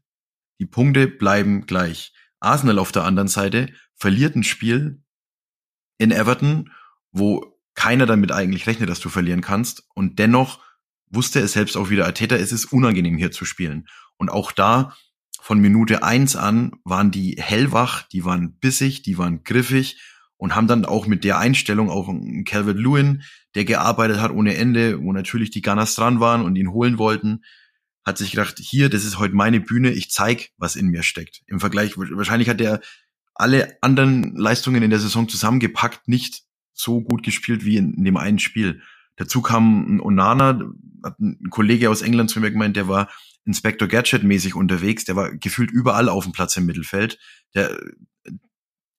Die 0.60 0.66
Punkte 0.66 1.08
bleiben 1.08 1.66
gleich. 1.66 2.12
Arsenal 2.41 2.78
auf 2.78 2.91
der 2.91 3.06
anderen 3.06 3.30
Seite 3.30 3.72
verliert 3.95 4.36
ein 4.36 4.43
Spiel 4.43 5.01
in 5.97 6.12
Everton, 6.12 6.72
wo 7.14 7.58
keiner 7.74 8.06
damit 8.06 8.34
eigentlich 8.34 8.68
rechnet, 8.68 8.89
dass 8.89 8.99
du 8.99 9.08
verlieren 9.08 9.39
kannst. 9.39 9.88
Und 9.95 10.20
dennoch 10.20 10.60
wusste 11.10 11.39
es 11.39 11.54
selbst 11.54 11.78
auch 11.78 11.89
wieder 11.89 12.06
Arteta, 12.06 12.36
es 12.36 12.51
ist 12.51 12.66
unangenehm 12.66 13.16
hier 13.16 13.32
zu 13.32 13.45
spielen. 13.45 13.88
Und 14.18 14.30
auch 14.30 14.51
da 14.51 14.93
von 15.39 15.58
Minute 15.60 16.04
eins 16.04 16.36
an 16.36 16.74
waren 16.84 17.12
die 17.12 17.38
hellwach, 17.39 18.04
die 18.10 18.26
waren 18.26 18.58
bissig, 18.58 19.04
die 19.04 19.18
waren 19.18 19.45
griffig 19.45 20.01
und 20.44 20.56
haben 20.56 20.68
dann 20.68 20.84
auch 20.84 21.08
mit 21.08 21.24
der 21.24 21.38
Einstellung 21.38 21.89
auch 21.89 22.10
einen 22.10 22.44
Calvert 22.44 22.78
Lewin, 22.78 23.24
der 23.56 23.64
gearbeitet 23.64 24.20
hat 24.20 24.32
ohne 24.32 24.58
Ende, 24.58 25.02
wo 25.02 25.14
natürlich 25.14 25.52
die 25.52 25.62
Gunners 25.62 25.96
dran 25.96 26.20
waren 26.20 26.41
und 26.41 26.58
ihn 26.58 26.74
holen 26.74 26.98
wollten, 26.98 27.46
hat 28.04 28.18
sich 28.18 28.32
gedacht, 28.32 28.60
hier, 28.60 28.89
das 28.89 29.06
ist 29.06 29.18
heute 29.18 29.36
meine 29.36 29.62
Bühne, 29.62 29.91
ich 29.91 30.12
zeig, 30.12 30.50
was 30.58 30.76
in 30.76 30.88
mir 30.88 31.02
steckt. 31.02 31.44
Im 31.48 31.62
Vergleich, 31.62 31.98
wahrscheinlich 31.98 32.50
hat 32.50 32.60
er 32.60 32.82
alle 33.34 33.78
anderen 33.80 34.36
Leistungen 34.36 34.84
in 34.84 34.89
der 34.89 35.00
Saison 35.00 35.30
zusammengepackt, 35.30 36.10
nicht 36.10 36.44
so 36.74 37.00
gut 37.00 37.24
gespielt 37.24 37.64
wie 37.64 37.78
in, 37.78 37.94
in 37.94 38.04
dem 38.04 38.18
einen 38.18 38.39
Spiel. 38.39 38.82
Dazu 39.16 39.41
kam 39.41 39.96
ein 39.96 40.02
Onana, 40.02 40.60
hat 41.06 41.22
ein 41.22 41.52
Kollege 41.52 41.89
aus 41.89 42.02
England 42.02 42.30
zu 42.30 42.41
mir 42.41 42.52
gemeint, 42.52 42.76
der 42.76 42.89
war 42.89 43.10
Inspector 43.46 43.88
Gadget 43.88 44.26
mäßig 44.26 44.56
unterwegs, 44.56 45.06
der 45.06 45.16
war 45.16 45.34
gefühlt 45.38 45.72
überall 45.72 46.10
auf 46.10 46.26
dem 46.26 46.34
Platz 46.34 46.58
im 46.58 46.66
Mittelfeld. 46.66 47.18
Der 47.56 47.80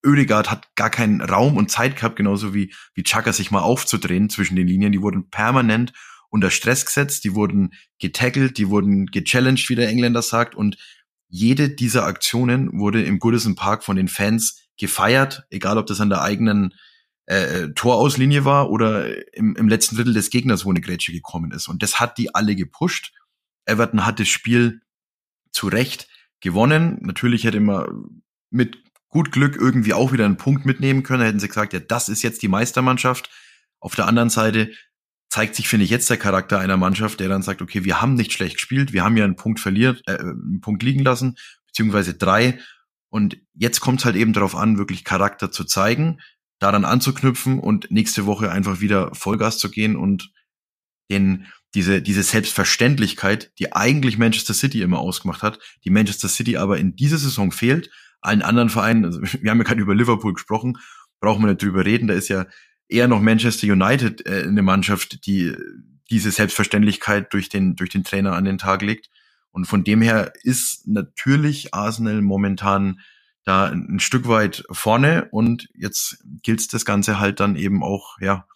Ödegaard 0.04 0.50
hat 0.50 0.74
gar 0.76 0.90
keinen 0.90 1.20
Raum 1.20 1.56
und 1.56 1.70
Zeit 1.70 1.96
gehabt, 1.96 2.16
genauso 2.16 2.54
wie, 2.54 2.72
wie 2.94 3.02
Chaka 3.02 3.32
sich 3.32 3.50
mal 3.50 3.62
aufzudrehen 3.62 4.30
zwischen 4.30 4.56
den 4.56 4.66
Linien. 4.66 4.92
Die 4.92 5.02
wurden 5.02 5.30
permanent 5.30 5.92
unter 6.28 6.50
Stress 6.50 6.84
gesetzt, 6.84 7.24
die 7.24 7.34
wurden 7.34 7.74
getackelt, 7.98 8.58
die 8.58 8.68
wurden 8.68 9.06
gechallenged, 9.06 9.68
wie 9.68 9.76
der 9.76 9.88
Engländer 9.88 10.22
sagt, 10.22 10.54
und 10.54 10.76
jede 11.28 11.70
dieser 11.70 12.04
Aktionen 12.04 12.78
wurde 12.78 13.02
im 13.02 13.18
Goodison 13.18 13.54
Park 13.54 13.82
von 13.82 13.96
den 13.96 14.08
Fans 14.08 14.68
gefeiert, 14.76 15.44
egal 15.50 15.78
ob 15.78 15.86
das 15.86 16.00
an 16.00 16.10
der 16.10 16.22
eigenen 16.22 16.74
äh, 17.26 17.62
äh, 17.64 17.74
Torauslinie 17.74 18.44
war 18.44 18.70
oder 18.70 19.34
im, 19.34 19.56
im 19.56 19.68
letzten 19.68 19.96
Drittel 19.96 20.12
des 20.12 20.30
Gegners, 20.30 20.64
wo 20.64 20.70
eine 20.70 20.80
Grätsche 20.80 21.12
gekommen 21.12 21.52
ist. 21.52 21.68
Und 21.68 21.82
das 21.82 21.98
hat 21.98 22.18
die 22.18 22.34
alle 22.34 22.54
gepusht. 22.54 23.12
Everton 23.64 24.04
hat 24.04 24.20
das 24.20 24.28
Spiel 24.28 24.82
zu 25.50 25.68
Recht 25.68 26.08
gewonnen. 26.40 26.98
Natürlich 27.00 27.44
hätte 27.44 27.60
man 27.60 28.22
mit 28.50 28.83
gut 29.14 29.30
Glück 29.30 29.54
irgendwie 29.54 29.94
auch 29.94 30.12
wieder 30.12 30.24
einen 30.24 30.36
Punkt 30.36 30.66
mitnehmen 30.66 31.04
können. 31.04 31.20
Da 31.20 31.26
hätten 31.26 31.38
sie 31.38 31.46
gesagt, 31.46 31.72
ja, 31.72 31.78
das 31.78 32.08
ist 32.08 32.22
jetzt 32.22 32.42
die 32.42 32.48
Meistermannschaft. 32.48 33.30
Auf 33.78 33.94
der 33.94 34.08
anderen 34.08 34.28
Seite 34.28 34.72
zeigt 35.30 35.54
sich, 35.54 35.68
finde 35.68 35.84
ich, 35.84 35.90
jetzt 35.90 36.10
der 36.10 36.16
Charakter 36.16 36.58
einer 36.58 36.76
Mannschaft, 36.76 37.20
der 37.20 37.28
dann 37.28 37.42
sagt, 37.42 37.62
okay, 37.62 37.84
wir 37.84 38.02
haben 38.02 38.14
nicht 38.14 38.32
schlecht 38.32 38.56
gespielt, 38.56 38.92
wir 38.92 39.04
haben 39.04 39.16
ja 39.16 39.22
einen 39.22 39.36
Punkt 39.36 39.60
verliert, 39.60 40.02
äh, 40.06 40.18
einen 40.18 40.60
Punkt 40.60 40.82
liegen 40.82 41.04
lassen, 41.04 41.36
beziehungsweise 41.68 42.14
drei. 42.14 42.58
Und 43.08 43.36
jetzt 43.54 43.78
kommt 43.78 44.00
es 44.00 44.04
halt 44.04 44.16
eben 44.16 44.32
darauf 44.32 44.56
an, 44.56 44.78
wirklich 44.78 45.04
Charakter 45.04 45.52
zu 45.52 45.62
zeigen, 45.62 46.18
daran 46.58 46.84
anzuknüpfen 46.84 47.60
und 47.60 47.92
nächste 47.92 48.26
Woche 48.26 48.50
einfach 48.50 48.80
wieder 48.80 49.14
Vollgas 49.14 49.58
zu 49.58 49.70
gehen 49.70 49.94
und 49.94 50.32
den, 51.08 51.46
diese, 51.72 52.02
diese 52.02 52.24
Selbstverständlichkeit, 52.24 53.52
die 53.60 53.72
eigentlich 53.72 54.18
Manchester 54.18 54.54
City 54.54 54.82
immer 54.82 54.98
ausgemacht 54.98 55.44
hat, 55.44 55.60
die 55.84 55.90
Manchester 55.90 56.28
City 56.28 56.56
aber 56.56 56.78
in 56.78 56.96
dieser 56.96 57.18
Saison 57.18 57.52
fehlt, 57.52 57.90
allen 58.24 58.42
anderen 58.42 58.70
Vereinen, 58.70 59.04
also 59.04 59.20
wir 59.40 59.50
haben 59.50 59.58
ja 59.58 59.64
gerade 59.64 59.80
über 59.80 59.94
Liverpool 59.94 60.34
gesprochen, 60.34 60.78
brauchen 61.20 61.42
wir 61.42 61.48
nicht 61.48 61.62
drüber 61.62 61.84
reden, 61.84 62.08
da 62.08 62.14
ist 62.14 62.28
ja 62.28 62.46
eher 62.88 63.08
noch 63.08 63.20
Manchester 63.20 63.66
United 63.66 64.26
äh, 64.26 64.44
eine 64.46 64.62
Mannschaft, 64.62 65.26
die 65.26 65.54
diese 66.10 66.30
Selbstverständlichkeit 66.30 67.32
durch 67.32 67.48
den, 67.48 67.76
durch 67.76 67.90
den 67.90 68.04
Trainer 68.04 68.34
an 68.34 68.44
den 68.44 68.58
Tag 68.58 68.82
legt. 68.82 69.08
Und 69.50 69.66
von 69.66 69.84
dem 69.84 70.02
her 70.02 70.32
ist 70.42 70.86
natürlich 70.86 71.72
Arsenal 71.72 72.20
momentan 72.20 73.00
da 73.44 73.66
ein 73.66 74.00
Stück 74.00 74.26
weit 74.26 74.64
vorne 74.70 75.28
und 75.30 75.68
jetzt 75.74 76.24
gilt 76.42 76.60
es 76.60 76.68
das 76.68 76.84
Ganze 76.84 77.20
halt 77.20 77.40
dann 77.40 77.56
eben 77.56 77.82
auch, 77.82 78.18
ja, 78.20 78.46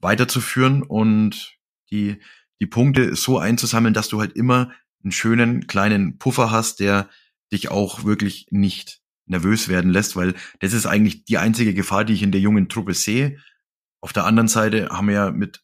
weiterzuführen 0.00 0.82
und 0.82 1.58
die, 1.90 2.20
die 2.60 2.66
Punkte 2.66 3.16
so 3.16 3.38
einzusammeln, 3.38 3.94
dass 3.94 4.08
du 4.08 4.20
halt 4.20 4.32
immer 4.34 4.70
einen 5.02 5.12
schönen 5.12 5.66
kleinen 5.66 6.18
Puffer 6.18 6.50
hast, 6.50 6.80
der 6.80 7.08
dich 7.52 7.70
auch 7.70 8.04
wirklich 8.04 8.46
nicht 8.50 9.00
nervös 9.30 9.68
werden 9.68 9.90
lässt, 9.90 10.16
weil 10.16 10.34
das 10.60 10.72
ist 10.72 10.86
eigentlich 10.86 11.24
die 11.24 11.38
einzige 11.38 11.74
Gefahr, 11.74 12.04
die 12.04 12.14
ich 12.14 12.22
in 12.22 12.32
der 12.32 12.40
jungen 12.40 12.68
Truppe 12.68 12.94
sehe. 12.94 13.38
Auf 14.00 14.12
der 14.12 14.24
anderen 14.24 14.48
Seite 14.48 14.88
haben 14.90 15.08
wir 15.08 15.14
ja 15.14 15.30
mit 15.30 15.62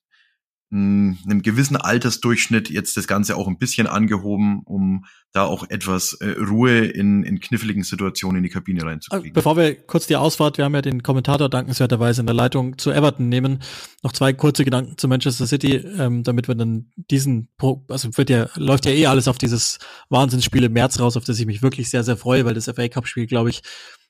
einem 0.74 1.42
gewissen 1.42 1.76
Altersdurchschnitt 1.76 2.68
jetzt 2.68 2.96
das 2.96 3.06
Ganze 3.06 3.36
auch 3.36 3.46
ein 3.46 3.58
bisschen 3.58 3.86
angehoben, 3.86 4.62
um 4.64 5.04
da 5.32 5.44
auch 5.44 5.68
etwas 5.68 6.14
äh, 6.14 6.30
Ruhe 6.30 6.84
in, 6.84 7.22
in 7.22 7.40
kniffligen 7.40 7.82
Situationen 7.82 8.38
in 8.38 8.42
die 8.44 8.50
Kabine 8.50 8.84
reinzukriegen. 8.84 9.32
Bevor 9.32 9.56
wir 9.56 9.74
kurz 9.74 10.06
die 10.06 10.16
Ausfahrt, 10.16 10.58
wir 10.58 10.64
haben 10.64 10.74
ja 10.74 10.82
den 10.82 11.02
Kommentator 11.02 11.48
dankenswerterweise 11.48 12.20
in 12.20 12.26
der 12.26 12.34
Leitung 12.34 12.78
zu 12.78 12.90
Everton 12.90 13.28
nehmen, 13.28 13.60
noch 14.02 14.12
zwei 14.12 14.32
kurze 14.32 14.64
Gedanken 14.64 14.98
zu 14.98 15.08
Manchester 15.08 15.46
City, 15.46 15.76
ähm, 15.76 16.22
damit 16.22 16.48
wir 16.48 16.54
dann 16.54 16.90
diesen, 16.96 17.48
also 17.88 18.16
wird 18.16 18.30
ja, 18.30 18.48
läuft 18.56 18.86
ja 18.86 18.92
eh 18.92 19.06
alles 19.06 19.28
auf 19.28 19.38
dieses 19.38 19.78
Wahnsinnsspiel 20.08 20.64
im 20.64 20.72
März 20.72 20.98
raus, 21.00 21.16
auf 21.16 21.24
das 21.24 21.38
ich 21.38 21.46
mich 21.46 21.62
wirklich 21.62 21.90
sehr, 21.90 22.04
sehr 22.04 22.16
freue, 22.16 22.44
weil 22.44 22.54
das 22.54 22.66
FA 22.66 22.88
Cup 22.88 23.06
Spiel, 23.06 23.26
glaube 23.26 23.50
ich, 23.50 23.62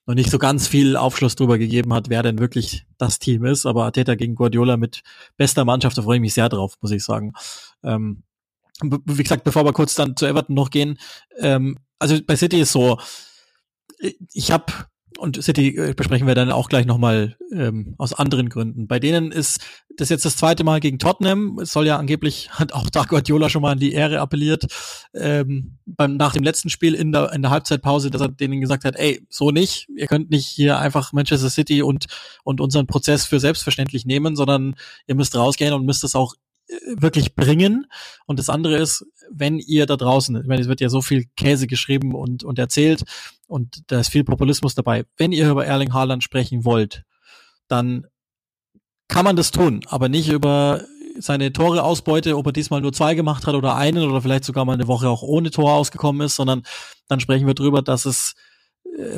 noch 0.07 0.15
nicht 0.15 0.31
so 0.31 0.39
ganz 0.39 0.69
viel 0.69 0.97
Aufschluss 0.97 1.35
darüber 1.35 1.59
gegeben 1.59 1.95
hat, 1.95 2.09
wer 2.09 2.23
denn 2.23 2.39
wirklich 2.39 2.87
das 2.99 3.19
Team 3.19 3.45
ist. 3.45 3.67
Aber 3.67 3.85
Ateta 3.85 4.15
gegen 4.15 4.35
Guardiola 4.35 4.77
mit 4.77 5.03
bester 5.37 5.65
Mannschaft, 5.65 5.97
da 5.97 6.03
freue 6.03 6.17
ich 6.17 6.21
mich 6.21 6.35
sehr 6.35 6.49
drauf, 6.49 6.77
muss 6.81 6.91
ich 6.91 7.03
sagen. 7.03 7.33
Ähm, 7.83 8.23
wie 8.83 9.23
gesagt, 9.23 9.45
bevor 9.45 9.65
wir 9.65 9.73
kurz 9.73 9.95
dann 9.95 10.17
zu 10.17 10.27
Everton 10.27 10.55
noch 10.55 10.71
gehen, 10.71 10.99
ähm, 11.39 11.79
also 11.99 12.19
bei 12.27 12.37
City 12.37 12.61
ist 12.61 12.73
so, 12.73 12.99
ich 14.33 14.51
habe 14.51 14.73
und 15.25 15.43
City 15.43 15.77
äh, 15.77 15.95
besprechen 15.95 16.27
wir 16.27 16.35
dann 16.35 16.53
auch 16.53 16.68
gleich 16.68 16.87
nochmal 16.87 17.37
ähm, 17.53 17.95
aus 17.99 18.14
anderen 18.14 18.49
Gründen. 18.49 18.87
Bei 18.87 19.01
denen 19.01 19.33
ist 19.33 19.59
das 19.97 20.09
jetzt 20.09 20.25
das 20.25 20.37
zweite 20.37 20.64
Mal 20.64 20.81
gegen 20.81 20.99
Tottenham. 20.99 21.59
Es 21.61 21.72
soll 21.72 21.87
ja 21.87 21.97
angeblich, 21.97 22.51
hat 22.53 22.72
auch 22.72 22.91
da 22.91 23.05
Guardiola 23.05 23.49
schon 23.49 23.62
mal 23.62 23.72
an 23.72 23.79
die 23.79 23.93
Ehre 23.93 24.20
appelliert, 24.20 24.66
ähm, 25.14 25.79
beim, 25.87 26.16
nach 26.16 26.33
dem 26.35 26.43
letzten 26.43 26.70
Spiel 26.70 26.95
in 26.95 27.12
der, 27.12 27.33
in 27.33 27.43
der 27.43 27.51
Halbzeitpause, 27.51 28.11
dass 28.11 28.20
er 28.20 28.29
denen 28.29 28.61
gesagt 28.61 28.85
hat, 28.85 28.97
ey, 28.97 29.27
so 29.29 29.51
nicht, 29.51 29.89
ihr 29.97 30.07
könnt 30.07 30.31
nicht 30.31 30.47
hier 30.47 30.79
einfach 30.79 31.12
Manchester 31.12 31.51
City 31.51 31.83
und, 31.83 32.07
und 32.45 32.61
unseren 32.61 32.87
Prozess 32.87 33.27
für 33.27 33.41
selbstverständlich 33.41 34.05
nehmen, 34.07 34.37
sondern 34.37 34.77
ihr 35.07 35.14
müsst 35.14 35.35
rausgehen 35.35 35.72
und 35.72 35.87
müsst 35.87 36.05
es 36.05 36.14
auch 36.14 36.35
wirklich 36.97 37.35
bringen. 37.35 37.87
Und 38.27 38.39
das 38.39 38.49
andere 38.49 38.77
ist, 38.77 39.05
wenn 39.31 39.59
ihr 39.59 39.87
da 39.87 39.97
draußen, 39.97 40.37
ich 40.41 40.47
meine, 40.47 40.62
es 40.62 40.69
wird 40.69 40.81
ja 40.81 40.89
so 40.89 41.03
viel 41.03 41.27
Käse 41.37 41.67
geschrieben 41.67 42.15
und, 42.15 42.45
und 42.45 42.59
erzählt 42.59 43.05
und 43.47 43.83
da 43.89 44.01
ist 44.01 44.09
viel 44.09 44.25
Populismus 44.25 44.75
dabei. 44.75 45.05
Wenn 45.17 45.33
ihr 45.33 45.51
über 45.51 45.67
Erling 45.67 45.93
Haaland 45.93 46.23
sprechen 46.23 46.65
wollt, 46.65 47.05
dann 47.69 48.07
kann 49.09 49.25
man 49.25 49.37
das 49.37 49.51
tun, 49.51 49.81
aber 49.89 50.09
nicht 50.09 50.29
über 50.29 50.85
seine 51.19 51.53
Tore-Ausbeute, 51.53 52.37
ob 52.37 52.47
er 52.47 52.53
diesmal 52.53 52.81
nur 52.81 52.93
zwei 52.93 53.15
gemacht 53.15 53.47
hat 53.47 53.55
oder 53.55 53.77
einen 53.77 54.09
oder 54.09 54.21
vielleicht 54.21 54.45
sogar 54.45 54.65
mal 54.65 54.73
eine 54.73 54.89
Woche 54.89 55.09
auch 55.09 55.23
ohne 55.23 55.51
Tor 55.51 55.73
ausgekommen 55.75 56.27
ist, 56.27 56.37
sondern 56.37 56.62
dann 57.09 57.21
sprechen 57.21 57.47
wir 57.47 57.55
drüber, 57.55 57.83
dass 57.83 58.05
es 58.05 58.35
äh, 58.99 59.17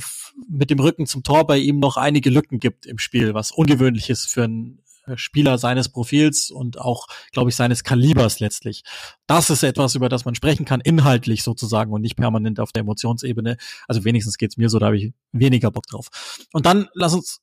mit 0.49 0.71
dem 0.71 0.81
Rücken 0.81 1.07
zum 1.07 1.23
Tor 1.23 1.47
bei 1.47 1.57
ihm 1.57 1.79
noch 1.79 1.97
einige 1.97 2.29
Lücken 2.29 2.59
gibt 2.59 2.85
im 2.85 2.99
Spiel, 2.99 3.33
was 3.33 3.51
ungewöhnlich 3.51 4.11
ist 4.11 4.27
für 4.27 4.45
einen 4.45 4.83
Spieler 5.15 5.59
seines 5.59 5.89
Profils 5.89 6.51
und 6.51 6.81
auch, 6.81 7.07
glaube 7.33 7.51
ich, 7.51 7.57
seines 7.57 7.85
Kalibers 7.85 8.41
letztlich. 8.41 8.83
Das 9.27 9.51
ist 9.51 9.63
etwas, 9.63 9.95
über 9.95 10.09
das 10.09 10.25
man 10.25 10.35
sprechen 10.35 10.65
kann, 10.65 10.81
inhaltlich 10.81 11.43
sozusagen 11.43 11.93
und 11.93 12.03
nicht 12.03 12.17
permanent 12.17 12.61
auf 12.61 12.73
der 12.73 12.81
Emotionsebene. 12.81 13.57
Also 13.89 14.05
wenigstens 14.05 14.39
geht's 14.39 14.57
mir 14.57 14.69
so, 14.69 14.79
da 14.79 14.87
habe 14.87 14.99
ich 14.99 15.13
weniger 15.33 15.71
Bock 15.71 15.87
drauf. 15.87 16.09
Und 16.53 16.67
dann 16.67 16.89
lass 16.95 17.15
uns 17.15 17.41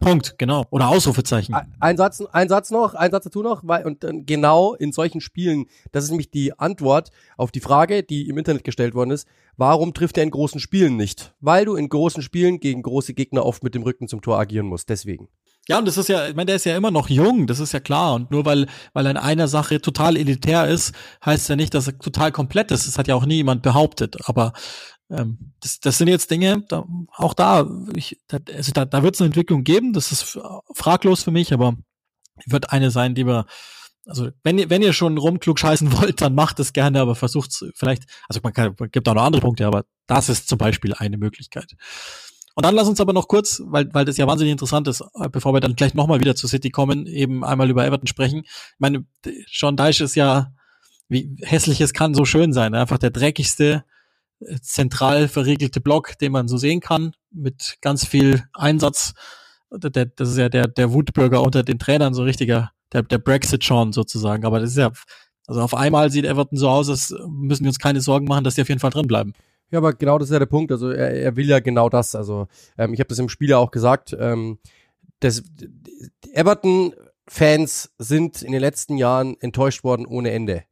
Punkt, 0.00 0.36
genau. 0.38 0.64
Oder 0.70 0.88
Ausrufezeichen. 0.88 1.54
Ein 1.78 1.96
Satz, 1.96 2.20
ein 2.32 2.48
Satz 2.48 2.70
noch, 2.70 2.94
ein 2.94 3.10
Satz 3.10 3.24
dazu 3.24 3.42
noch, 3.42 3.62
weil, 3.64 3.84
und 3.86 4.02
dann 4.02 4.26
genau 4.26 4.74
in 4.74 4.92
solchen 4.92 5.20
Spielen, 5.20 5.66
das 5.92 6.04
ist 6.04 6.10
nämlich 6.10 6.30
die 6.30 6.58
Antwort 6.58 7.10
auf 7.36 7.52
die 7.52 7.60
Frage, 7.60 8.02
die 8.02 8.28
im 8.28 8.36
Internet 8.36 8.64
gestellt 8.64 8.94
worden 8.94 9.10
ist, 9.10 9.28
warum 9.56 9.94
trifft 9.94 10.16
er 10.16 10.24
in 10.24 10.30
großen 10.30 10.60
Spielen 10.60 10.96
nicht? 10.96 11.34
Weil 11.40 11.64
du 11.64 11.76
in 11.76 11.88
großen 11.88 12.22
Spielen 12.22 12.58
gegen 12.58 12.82
große 12.82 13.14
Gegner 13.14 13.46
oft 13.46 13.62
mit 13.62 13.74
dem 13.74 13.82
Rücken 13.82 14.08
zum 14.08 14.22
Tor 14.22 14.38
agieren 14.38 14.66
musst, 14.66 14.88
deswegen. 14.88 15.28
Ja, 15.68 15.78
und 15.78 15.86
das 15.86 15.96
ist 15.96 16.08
ja, 16.08 16.28
ich 16.28 16.34
meine, 16.34 16.46
der 16.46 16.56
ist 16.56 16.64
ja 16.64 16.76
immer 16.76 16.90
noch 16.90 17.08
jung, 17.08 17.46
das 17.46 17.60
ist 17.60 17.72
ja 17.72 17.78
klar. 17.78 18.14
Und 18.14 18.30
nur 18.32 18.44
weil, 18.44 18.66
weil 18.94 19.06
er 19.06 19.12
in 19.12 19.16
einer 19.16 19.46
Sache 19.46 19.80
total 19.80 20.16
elitär 20.16 20.66
ist, 20.66 20.92
heißt 21.24 21.48
ja 21.48 21.56
nicht, 21.56 21.74
dass 21.74 21.86
er 21.86 21.98
total 21.98 22.32
komplett 22.32 22.72
ist. 22.72 22.88
Das 22.88 22.98
hat 22.98 23.06
ja 23.06 23.14
auch 23.14 23.26
nie 23.26 23.36
jemand 23.36 23.62
behauptet. 23.62 24.28
Aber 24.28 24.54
ähm, 25.12 25.52
das, 25.60 25.78
das 25.80 25.98
sind 25.98 26.08
jetzt 26.08 26.30
Dinge, 26.30 26.64
da, 26.68 26.84
auch 27.16 27.34
da, 27.34 27.68
ich, 27.94 28.18
da, 28.28 28.38
also 28.54 28.72
da, 28.72 28.84
da 28.84 29.02
wird 29.02 29.14
es 29.14 29.20
eine 29.20 29.26
Entwicklung 29.26 29.62
geben, 29.62 29.92
das 29.92 30.10
ist 30.10 30.38
fraglos 30.74 31.22
für 31.22 31.30
mich, 31.30 31.52
aber 31.52 31.76
wird 32.46 32.70
eine 32.72 32.90
sein, 32.90 33.14
die 33.14 33.26
wir, 33.26 33.46
also 34.06 34.30
wenn 34.42 34.58
ihr, 34.58 34.70
wenn 34.70 34.82
ihr 34.82 34.92
schon 34.92 35.18
rumklug 35.18 35.58
scheißen 35.58 35.92
wollt, 36.00 36.20
dann 36.22 36.34
macht 36.34 36.58
es 36.60 36.72
gerne, 36.72 37.00
aber 37.00 37.14
versucht 37.14 37.52
vielleicht, 37.74 38.04
also 38.28 38.40
man 38.42 38.52
kann, 38.52 38.74
gibt 38.90 39.08
auch 39.08 39.14
noch 39.14 39.22
andere 39.22 39.42
Punkte, 39.42 39.66
aber 39.66 39.84
das 40.06 40.28
ist 40.28 40.48
zum 40.48 40.58
Beispiel 40.58 40.94
eine 40.94 41.18
Möglichkeit. 41.18 41.74
Und 42.54 42.66
dann 42.66 42.74
lass 42.74 42.88
uns 42.88 43.00
aber 43.00 43.12
noch 43.12 43.28
kurz, 43.28 43.62
weil, 43.64 43.88
weil 43.92 44.04
das 44.04 44.16
ja 44.16 44.26
wahnsinnig 44.26 44.52
interessant 44.52 44.86
ist, 44.88 45.00
äh, 45.00 45.28
bevor 45.30 45.54
wir 45.54 45.60
dann 45.60 45.74
gleich 45.74 45.94
nochmal 45.94 46.20
wieder 46.20 46.34
zu 46.34 46.46
City 46.48 46.70
kommen, 46.70 47.06
eben 47.06 47.44
einmal 47.44 47.70
über 47.70 47.86
Everton 47.86 48.06
sprechen. 48.06 48.42
Ich 48.44 48.74
meine, 48.78 49.04
Sean 49.50 49.76
Deich 49.76 50.00
ist 50.00 50.14
ja, 50.14 50.52
wie 51.08 51.36
hässlich 51.42 51.80
es 51.80 51.92
kann 51.92 52.14
so 52.14 52.24
schön 52.24 52.52
sein, 52.52 52.74
einfach 52.74 52.98
der 52.98 53.10
dreckigste, 53.10 53.84
äh, 54.40 54.58
zentral 54.60 55.28
verriegelte 55.28 55.80
Block, 55.80 56.18
den 56.18 56.32
man 56.32 56.48
so 56.48 56.58
sehen 56.58 56.80
kann, 56.80 57.14
mit 57.30 57.78
ganz 57.80 58.06
viel 58.06 58.44
Einsatz. 58.52 59.14
Der, 59.70 60.04
das 60.04 60.28
ist 60.30 60.36
ja 60.36 60.50
der, 60.50 60.68
der 60.68 60.92
Wutbürger 60.92 61.42
unter 61.42 61.62
den 61.62 61.78
Trainern, 61.78 62.12
so 62.12 62.22
richtiger, 62.22 62.72
der, 62.92 63.02
der 63.02 63.18
Brexit-Sean 63.18 63.94
sozusagen. 63.94 64.44
Aber 64.44 64.60
das 64.60 64.72
ist 64.72 64.76
ja, 64.76 64.92
also 65.46 65.62
auf 65.62 65.74
einmal 65.74 66.10
sieht 66.10 66.26
Everton 66.26 66.58
so 66.58 66.68
aus, 66.68 66.90
als 66.90 67.14
müssen 67.26 67.64
wir 67.64 67.70
uns 67.70 67.78
keine 67.78 68.02
Sorgen 68.02 68.26
machen, 68.26 68.44
dass 68.44 68.56
die 68.56 68.62
auf 68.62 68.68
jeden 68.68 68.80
Fall 68.80 68.90
drin 68.90 69.06
bleiben. 69.06 69.32
Ja, 69.72 69.78
aber 69.78 69.94
genau 69.94 70.18
das 70.18 70.28
ist 70.28 70.32
ja 70.32 70.38
der 70.38 70.46
Punkt. 70.46 70.70
Also 70.70 70.90
er, 70.90 71.10
er 71.10 71.34
will 71.34 71.48
ja 71.48 71.58
genau 71.58 71.88
das. 71.88 72.14
Also 72.14 72.46
ähm, 72.78 72.94
ich 72.94 73.00
habe 73.00 73.08
das 73.08 73.18
im 73.18 73.28
Spiel 73.28 73.50
ja 73.50 73.58
auch 73.58 73.72
gesagt. 73.72 74.16
Ähm, 74.16 74.58
das, 75.18 75.42
Everton-Fans 76.32 77.92
sind 77.98 78.42
in 78.42 78.52
den 78.52 78.60
letzten 78.60 78.96
Jahren 78.96 79.36
enttäuscht 79.40 79.82
worden 79.82 80.06
ohne 80.06 80.30
Ende. 80.30 80.62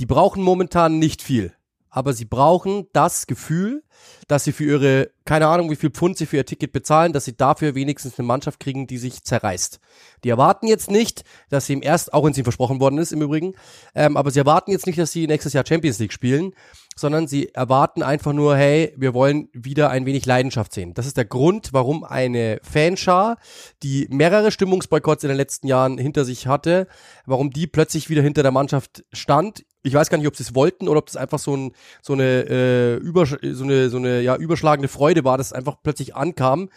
Die 0.00 0.06
brauchen 0.06 0.42
momentan 0.42 0.98
nicht 0.98 1.22
viel 1.22 1.54
aber 1.92 2.14
sie 2.14 2.24
brauchen 2.24 2.86
das 2.94 3.26
Gefühl, 3.26 3.84
dass 4.28 4.44
sie 4.44 4.52
für 4.52 4.64
ihre, 4.64 5.10
keine 5.24 5.46
Ahnung, 5.46 5.70
wie 5.70 5.76
viel 5.76 5.90
Pfund 5.90 6.16
sie 6.16 6.26
für 6.26 6.36
ihr 6.36 6.46
Ticket 6.46 6.72
bezahlen, 6.72 7.12
dass 7.12 7.24
sie 7.24 7.36
dafür 7.36 7.74
wenigstens 7.74 8.18
eine 8.18 8.26
Mannschaft 8.26 8.60
kriegen, 8.60 8.86
die 8.86 8.98
sich 8.98 9.24
zerreißt. 9.24 9.80
Die 10.24 10.28
erwarten 10.28 10.66
jetzt 10.66 10.90
nicht, 10.90 11.24
dass 11.50 11.66
sie 11.66 11.74
im 11.74 11.82
ersten, 11.82 12.12
auch 12.12 12.24
wenn 12.24 12.32
es 12.32 12.38
ihnen 12.38 12.44
versprochen 12.44 12.80
worden 12.80 12.98
ist 12.98 13.12
im 13.12 13.22
Übrigen, 13.22 13.54
ähm, 13.94 14.16
aber 14.16 14.30
sie 14.30 14.38
erwarten 14.38 14.70
jetzt 14.70 14.86
nicht, 14.86 14.98
dass 14.98 15.12
sie 15.12 15.26
nächstes 15.26 15.52
Jahr 15.52 15.64
Champions 15.66 15.98
League 15.98 16.12
spielen, 16.12 16.52
sondern 16.96 17.26
sie 17.26 17.48
erwarten 17.54 18.02
einfach 18.02 18.32
nur, 18.32 18.56
hey, 18.56 18.92
wir 18.96 19.14
wollen 19.14 19.48
wieder 19.52 19.90
ein 19.90 20.06
wenig 20.06 20.26
Leidenschaft 20.26 20.72
sehen. 20.72 20.94
Das 20.94 21.06
ist 21.06 21.16
der 21.16 21.24
Grund, 21.24 21.72
warum 21.72 22.04
eine 22.04 22.60
Fanschar, 22.62 23.38
die 23.82 24.06
mehrere 24.10 24.50
Stimmungsboykotts 24.50 25.24
in 25.24 25.28
den 25.28 25.36
letzten 25.36 25.66
Jahren 25.66 25.98
hinter 25.98 26.24
sich 26.24 26.46
hatte, 26.46 26.86
warum 27.26 27.50
die 27.50 27.66
plötzlich 27.66 28.10
wieder 28.10 28.22
hinter 28.22 28.42
der 28.42 28.52
Mannschaft 28.52 29.04
stand. 29.12 29.64
Ich 29.82 29.94
weiß 29.94 30.10
gar 30.10 30.18
nicht, 30.18 30.26
ob 30.26 30.36
sie 30.36 30.44
es 30.44 30.54
wollten 30.54 30.86
oder 30.86 30.98
ob 30.98 31.06
das 31.06 31.16
einfach 31.16 31.38
so, 31.38 31.56
ein, 31.56 31.72
so 32.02 32.12
eine 32.12 32.44
äh, 32.48 32.94
über, 32.96 33.26
so 33.26 33.64
eine 33.64 33.88
so 33.92 33.98
eine 33.98 34.20
ja 34.20 34.34
überschlagende 34.36 34.88
Freude 34.88 35.24
war, 35.24 35.38
dass 35.38 35.48
es 35.48 35.52
einfach 35.52 35.76
plötzlich 35.82 36.16
ankam, 36.16 36.68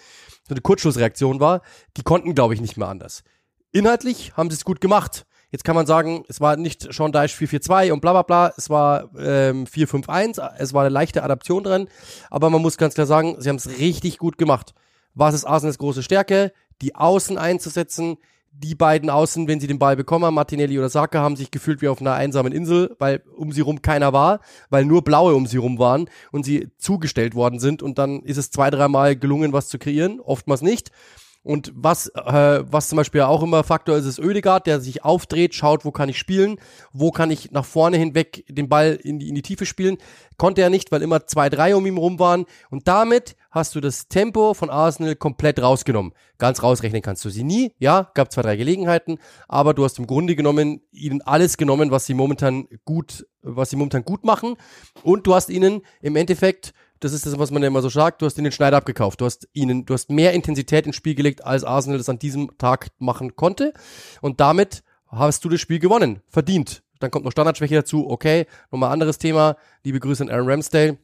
so 0.48 0.54
eine 0.54 0.62
Kurzschlussreaktion 0.62 1.40
war. 1.40 1.62
Die 1.98 2.04
konnten, 2.04 2.36
glaube 2.36 2.54
ich, 2.54 2.62
nicht 2.62 2.78
mehr 2.78 2.88
anders. 2.88 3.24
Inhaltlich 3.72 4.34
haben 4.38 4.50
sie 4.52 4.56
es 4.56 4.66
gut 4.66 4.80
gemacht. 4.80 5.26
Jetzt 5.52 5.64
kann 5.64 5.76
man 5.76 5.86
sagen, 5.86 6.26
es 6.28 6.42
war 6.42 6.58
nicht 6.58 6.82
Sean 6.94 7.12
Dyche 7.12 7.36
442 7.36 7.92
und 7.92 8.02
bla 8.02 8.12
bla 8.12 8.22
bla, 8.24 8.54
es 8.58 8.70
war 8.70 9.10
ähm, 9.18 9.66
451, 9.68 10.44
es 10.58 10.74
war 10.74 10.82
eine 10.82 10.90
leichte 10.90 11.24
Adaption 11.24 11.64
drin, 11.64 11.88
aber 12.30 12.50
man 12.50 12.62
muss 12.62 12.78
ganz 12.78 12.94
klar 12.96 13.08
sagen, 13.08 13.38
sie 13.40 13.50
haben 13.50 13.56
es 13.56 13.80
richtig 13.80 14.18
gut 14.18 14.38
gemacht. 14.38 14.74
Was 15.14 15.34
ist 15.34 15.46
Arsenals 15.46 15.78
große 15.78 16.04
Stärke? 16.04 16.52
Die 16.82 16.96
Außen 16.96 17.38
einzusetzen. 17.38 18.18
Die 18.58 18.74
beiden 18.74 19.10
Außen, 19.10 19.48
wenn 19.50 19.60
sie 19.60 19.68
den 19.68 19.80
Ball 19.80 19.98
bekommen, 19.98 20.34
Martinelli 20.34 20.80
oder 20.80 20.90
Saka, 20.90 21.20
haben 21.20 21.36
sich 21.36 21.52
gefühlt 21.52 21.82
wie 21.82 21.90
auf 21.90 22.00
einer 22.00 22.14
einsamen 22.14 22.54
Insel, 22.54 22.96
weil 23.00 23.22
um 23.36 23.52
sie 23.52 23.62
rum 23.62 23.82
keiner 23.82 24.14
war, 24.14 24.40
weil 24.70 24.86
nur 24.86 25.04
Blaue 25.04 25.36
um 25.36 25.46
sie 25.46 25.58
rum 25.58 25.78
waren 25.78 26.10
und 26.32 26.46
sie 26.46 26.70
zugestellt 26.78 27.36
worden 27.36 27.60
sind 27.60 27.84
und 27.84 27.98
dann 27.98 28.22
ist 28.22 28.38
es 28.38 28.52
zwei, 28.52 28.70
dreimal 28.70 29.18
gelungen, 29.18 29.52
was 29.52 29.68
zu 29.68 29.78
kreieren, 29.78 30.22
oftmals 30.22 30.62
nicht. 30.62 30.92
Und 31.46 31.72
was, 31.76 32.08
äh, 32.08 32.64
was 32.72 32.90
zum 32.90 32.96
Beispiel 32.96 33.22
auch 33.22 33.44
immer 33.44 33.64
Faktor 33.64 33.96
ist, 33.98 34.06
ist 34.06 34.18
Ödegard, 34.18 34.66
der 34.66 34.82
sich 34.82 35.06
aufdreht, 35.06 35.54
schaut, 35.54 35.86
wo 35.86 35.92
kann 35.92 36.10
ich 36.10 36.18
spielen, 36.18 36.58
wo 36.92 37.12
kann 37.12 37.30
ich 37.30 37.52
nach 37.52 37.66
vorne 37.66 37.98
hinweg 37.98 38.46
den 38.50 38.68
Ball 38.68 38.98
in 39.04 39.20
die, 39.20 39.30
in 39.30 39.36
die 39.36 39.44
Tiefe 39.44 39.68
spielen. 39.68 39.98
Konnte 40.38 40.64
er 40.64 40.72
nicht, 40.72 40.92
weil 40.92 41.04
immer 41.04 41.28
zwei, 41.28 41.50
drei 41.50 41.76
um 41.76 41.86
ihn 41.86 41.98
rum 41.98 42.18
waren. 42.18 42.46
Und 42.72 42.88
damit 42.88 43.36
hast 43.56 43.74
du 43.74 43.80
das 43.82 44.08
Tempo 44.10 44.54
von 44.54 44.70
Arsenal 44.70 45.16
komplett 45.16 45.62
rausgenommen. 45.62 46.14
Ganz 46.38 46.62
rausrechnen 46.62 47.02
kannst 47.02 47.26
du 47.26 47.30
sie 47.30 47.44
nie, 47.44 47.74
ja, 47.80 48.12
gab 48.14 48.32
zwei, 48.32 48.42
drei 48.42 48.58
Gelegenheiten, 48.58 49.18
aber 49.48 49.74
du 49.74 49.84
hast 49.86 49.98
im 49.98 50.06
Grunde 50.06 50.36
genommen 50.36 50.82
ihnen 50.92 51.22
alles 51.22 51.58
genommen, 51.58 51.90
was 51.90 52.06
sie 52.06 52.14
momentan 52.14 52.68
gut, 52.84 53.26
was 53.42 53.70
sie 53.70 53.78
momentan 53.78 54.04
gut 54.04 54.26
machen. 54.26 54.56
Und 55.04 55.26
du 55.26 55.34
hast 55.34 55.50
ihnen 55.50 55.82
im 56.02 56.16
Endeffekt 56.16 56.74
das 57.02 57.14
ist 57.14 57.26
das, 57.26 57.38
was 57.38 57.52
man 57.52 57.62
ja 57.62 57.68
immer 57.68 57.82
so 57.82 57.90
sagt, 57.90 58.22
du 58.22 58.26
hast 58.26 58.38
ihnen 58.38 58.46
den 58.46 58.52
Schneider 58.52 58.78
abgekauft. 58.78 59.20
Du 59.22 59.26
hast 59.26 59.48
ihnen, 59.54 59.86
du 59.86 59.94
hast 59.94 60.10
mehr 60.10 60.34
Intensität 60.34 60.88
ins 60.88 60.96
Spiel 60.96 61.14
gelegt, 61.14 61.44
als 61.46 61.64
Arsenal 61.64 61.98
das 61.98 62.10
an 62.10 62.20
diesem 62.20 62.58
Tag 62.58 62.88
machen 63.00 63.36
konnte. 63.36 63.74
Und 64.22 64.40
damit 64.40 64.82
hast 65.08 65.44
du 65.44 65.50
das 65.50 65.60
Spiel 65.60 65.80
gewonnen. 65.80 66.22
Verdient. 66.30 66.84
Dann 67.00 67.12
kommt 67.12 67.26
noch 67.26 67.32
Standardschwäche 67.32 67.76
dazu. 67.76 68.10
Okay, 68.10 68.48
nochmal 68.72 68.92
anderes 68.92 69.18
Thema. 69.18 69.58
Liebe 69.84 70.00
Grüße 70.00 70.24
an 70.24 70.30
Aaron 70.30 70.50
Ramsdale. 70.50 70.98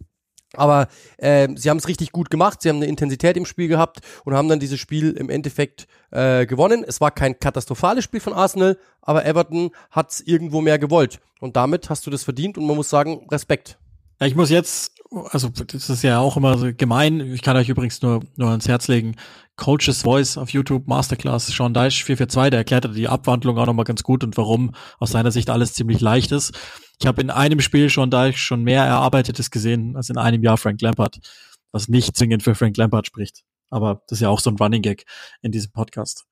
Aber 0.53 0.87
äh, 1.17 1.47
sie 1.55 1.69
haben 1.69 1.77
es 1.77 1.87
richtig 1.87 2.11
gut 2.11 2.29
gemacht, 2.29 2.61
sie 2.61 2.69
haben 2.69 2.77
eine 2.77 2.87
Intensität 2.87 3.37
im 3.37 3.45
Spiel 3.45 3.67
gehabt 3.67 3.99
und 4.25 4.33
haben 4.33 4.49
dann 4.49 4.59
dieses 4.59 4.79
Spiel 4.79 5.11
im 5.11 5.29
Endeffekt 5.29 5.87
äh, 6.11 6.45
gewonnen. 6.45 6.83
Es 6.85 6.99
war 6.99 7.11
kein 7.11 7.39
katastrophales 7.39 8.03
Spiel 8.03 8.19
von 8.19 8.33
Arsenal, 8.33 8.77
aber 9.01 9.25
Everton 9.25 9.71
hat 9.91 10.11
es 10.11 10.21
irgendwo 10.21 10.61
mehr 10.61 10.77
gewollt. 10.77 11.19
Und 11.39 11.55
damit 11.55 11.89
hast 11.89 12.05
du 12.05 12.11
das 12.11 12.23
verdient 12.23 12.57
und 12.57 12.67
man 12.67 12.75
muss 12.75 12.89
sagen, 12.89 13.27
Respekt. 13.31 13.77
Ja, 14.21 14.27
ich 14.27 14.35
muss 14.35 14.49
jetzt 14.51 14.91
also 15.29 15.49
das 15.49 15.89
ist 15.89 16.03
ja 16.03 16.19
auch 16.19 16.37
immer 16.37 16.57
so 16.57 16.73
gemein. 16.73 17.19
Ich 17.33 17.41
kann 17.41 17.57
euch 17.57 17.69
übrigens 17.69 18.01
nur, 18.01 18.21
nur 18.37 18.49
ans 18.49 18.67
Herz 18.67 18.87
legen. 18.87 19.15
Coaches 19.57 20.03
Voice 20.03 20.37
auf 20.37 20.49
YouTube, 20.49 20.87
Masterclass, 20.87 21.47
Sean 21.47 21.73
Deich 21.73 22.03
442, 22.03 22.49
der 22.51 22.59
erklärt 22.59 22.95
die 22.95 23.09
Abwandlung 23.09 23.57
auch 23.57 23.65
nochmal 23.65 23.85
ganz 23.85 24.03
gut 24.03 24.23
und 24.23 24.37
warum 24.37 24.73
aus 24.99 25.11
seiner 25.11 25.31
Sicht 25.31 25.49
alles 25.49 25.73
ziemlich 25.73 25.99
leicht 25.99 26.31
ist. 26.31 26.57
Ich 26.99 27.05
habe 27.05 27.21
in 27.21 27.29
einem 27.29 27.59
Spiel 27.59 27.89
Sean 27.89 28.09
Deich 28.09 28.37
schon 28.37 28.63
mehr 28.63 28.83
Erarbeitetes 28.85 29.51
gesehen 29.51 29.95
als 29.97 30.09
in 30.09 30.17
einem 30.17 30.43
Jahr 30.43 30.57
Frank 30.57 30.81
Lampard, 30.81 31.19
was 31.71 31.89
nicht 31.89 32.15
zwingend 32.15 32.43
für 32.43 32.55
Frank 32.55 32.77
Lampard 32.77 33.05
spricht. 33.05 33.43
Aber 33.69 34.01
das 34.07 34.17
ist 34.17 34.21
ja 34.21 34.29
auch 34.29 34.39
so 34.39 34.49
ein 34.49 34.55
Running 34.55 34.81
Gag 34.81 35.05
in 35.41 35.51
diesem 35.51 35.71
Podcast. 35.71 36.25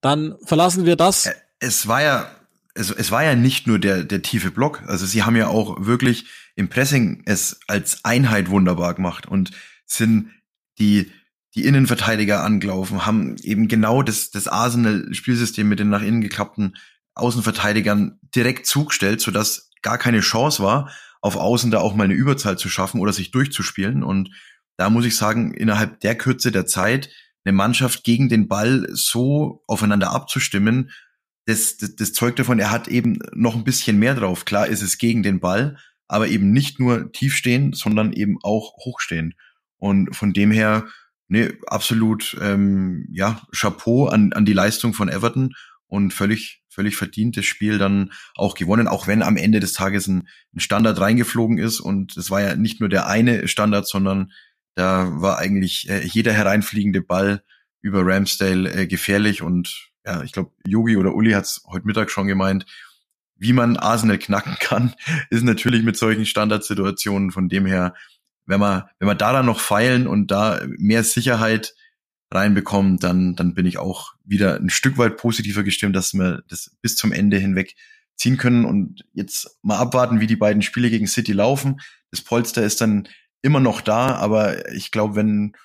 Dann 0.00 0.36
verlassen 0.44 0.86
wir 0.86 0.96
das. 0.96 1.28
Es 1.58 1.88
war 1.88 2.02
ja 2.02 2.30
es, 2.74 2.90
es 2.90 3.10
war 3.10 3.24
ja 3.24 3.34
nicht 3.34 3.66
nur 3.66 3.78
der, 3.78 4.04
der 4.04 4.22
tiefe 4.22 4.50
Block. 4.50 4.82
Also 4.86 5.06
sie 5.06 5.22
haben 5.22 5.36
ja 5.36 5.48
auch 5.48 5.84
wirklich 5.84 6.26
im 6.56 6.68
Pressing 6.68 7.22
es 7.26 7.60
als 7.66 8.04
Einheit 8.04 8.50
wunderbar 8.50 8.94
gemacht 8.94 9.26
und 9.26 9.50
sind 9.86 10.30
die, 10.78 11.10
die 11.54 11.64
Innenverteidiger 11.64 12.42
angelaufen, 12.42 13.06
haben 13.06 13.36
eben 13.42 13.68
genau 13.68 14.02
das, 14.02 14.30
das 14.30 14.48
Arsenal-Spielsystem 14.48 15.68
mit 15.68 15.78
den 15.78 15.88
nach 15.88 16.02
innen 16.02 16.20
geklappten 16.20 16.76
Außenverteidigern 17.14 18.18
direkt 18.34 18.66
zugestellt, 18.66 19.20
sodass 19.20 19.70
gar 19.82 19.98
keine 19.98 20.20
Chance 20.20 20.62
war, 20.62 20.90
auf 21.20 21.36
Außen 21.36 21.70
da 21.70 21.78
auch 21.80 21.94
mal 21.94 22.04
eine 22.04 22.14
Überzahl 22.14 22.56
zu 22.56 22.68
schaffen 22.68 23.00
oder 23.00 23.12
sich 23.12 23.30
durchzuspielen. 23.30 24.02
Und 24.02 24.30
da 24.76 24.90
muss 24.90 25.04
ich 25.04 25.16
sagen, 25.16 25.52
innerhalb 25.52 26.00
der 26.00 26.16
Kürze 26.16 26.52
der 26.52 26.66
Zeit 26.66 27.10
eine 27.44 27.52
Mannschaft 27.52 28.04
gegen 28.04 28.28
den 28.28 28.48
Ball 28.48 28.86
so 28.92 29.62
aufeinander 29.66 30.10
abzustimmen, 30.10 30.90
das, 31.46 31.78
das, 31.78 31.96
das 31.96 32.12
zeugt 32.12 32.38
davon, 32.38 32.58
er 32.58 32.70
hat 32.70 32.88
eben 32.88 33.18
noch 33.34 33.54
ein 33.54 33.64
bisschen 33.64 33.98
mehr 33.98 34.14
drauf. 34.14 34.44
Klar 34.44 34.68
ist 34.68 34.82
es 34.82 34.98
gegen 34.98 35.22
den 35.22 35.40
Ball, 35.40 35.78
aber 36.10 36.26
eben 36.26 36.50
nicht 36.50 36.80
nur 36.80 37.12
tiefstehen, 37.12 37.72
sondern 37.72 38.12
eben 38.12 38.36
auch 38.42 38.72
hochstehen. 38.84 39.34
Und 39.78 40.14
von 40.16 40.32
dem 40.32 40.50
her, 40.50 40.88
ne, 41.28 41.56
absolut, 41.68 42.36
ähm, 42.42 43.06
ja, 43.12 43.40
Chapeau 43.52 44.06
an, 44.06 44.32
an 44.32 44.44
die 44.44 44.52
Leistung 44.52 44.92
von 44.92 45.08
Everton 45.08 45.54
und 45.86 46.12
völlig, 46.12 46.62
völlig 46.68 46.96
verdientes 46.96 47.46
Spiel 47.46 47.78
dann 47.78 48.10
auch 48.34 48.56
gewonnen, 48.56 48.88
auch 48.88 49.06
wenn 49.06 49.22
am 49.22 49.36
Ende 49.36 49.60
des 49.60 49.72
Tages 49.72 50.08
ein, 50.08 50.26
ein 50.52 50.58
Standard 50.58 50.98
reingeflogen 51.00 51.58
ist. 51.58 51.78
Und 51.78 52.16
es 52.16 52.28
war 52.28 52.40
ja 52.40 52.56
nicht 52.56 52.80
nur 52.80 52.88
der 52.88 53.06
eine 53.06 53.46
Standard, 53.46 53.86
sondern 53.86 54.32
Da 54.74 55.20
war 55.20 55.38
eigentlich 55.38 55.88
äh, 55.88 56.04
jeder 56.04 56.32
hereinfliegende 56.32 57.02
Ball 57.02 57.44
über 57.82 58.04
Ramsdale 58.04 58.72
äh, 58.72 58.86
gefährlich 58.86 59.42
und 59.42 59.90
ja, 60.04 60.22
ich 60.22 60.32
glaube, 60.32 60.52
Yogi 60.66 60.96
oder 60.96 61.14
Uli 61.14 61.32
hat 61.32 61.44
es 61.44 61.62
heute 61.66 61.86
Mittag 61.86 62.10
schon 62.10 62.26
gemeint, 62.26 62.64
wie 63.40 63.54
man 63.54 63.76
Arsenal 63.76 64.18
knacken 64.18 64.56
kann, 64.60 64.94
ist 65.30 65.42
natürlich 65.42 65.82
mit 65.82 65.96
solchen 65.96 66.26
Standardsituationen. 66.26 67.32
Von 67.32 67.48
dem 67.48 67.66
her, 67.66 67.94
wenn 68.46 68.60
man, 68.60 68.84
wenn 68.98 69.08
man 69.08 69.18
da 69.18 69.32
dann 69.32 69.46
noch 69.46 69.60
feilen 69.60 70.06
und 70.06 70.30
da 70.30 70.60
mehr 70.78 71.02
Sicherheit 71.02 71.74
reinbekommt, 72.32 73.02
dann, 73.02 73.34
dann 73.34 73.54
bin 73.54 73.66
ich 73.66 73.78
auch 73.78 74.12
wieder 74.24 74.56
ein 74.56 74.70
Stück 74.70 74.98
weit 74.98 75.16
positiver 75.16 75.64
gestimmt, 75.64 75.96
dass 75.96 76.14
wir 76.14 76.44
das 76.48 76.76
bis 76.80 76.94
zum 76.94 77.12
Ende 77.12 77.38
hinweg 77.38 77.74
ziehen 78.16 78.36
können 78.36 78.66
und 78.66 79.04
jetzt 79.14 79.58
mal 79.62 79.78
abwarten, 79.78 80.20
wie 80.20 80.26
die 80.26 80.36
beiden 80.36 80.62
Spiele 80.62 80.90
gegen 80.90 81.06
City 81.06 81.32
laufen. 81.32 81.80
Das 82.10 82.20
Polster 82.20 82.62
ist 82.62 82.80
dann 82.80 83.08
immer 83.42 83.60
noch 83.60 83.80
da, 83.80 84.14
aber 84.16 84.70
ich 84.72 84.90
glaube, 84.90 85.16
wenn, 85.16 85.56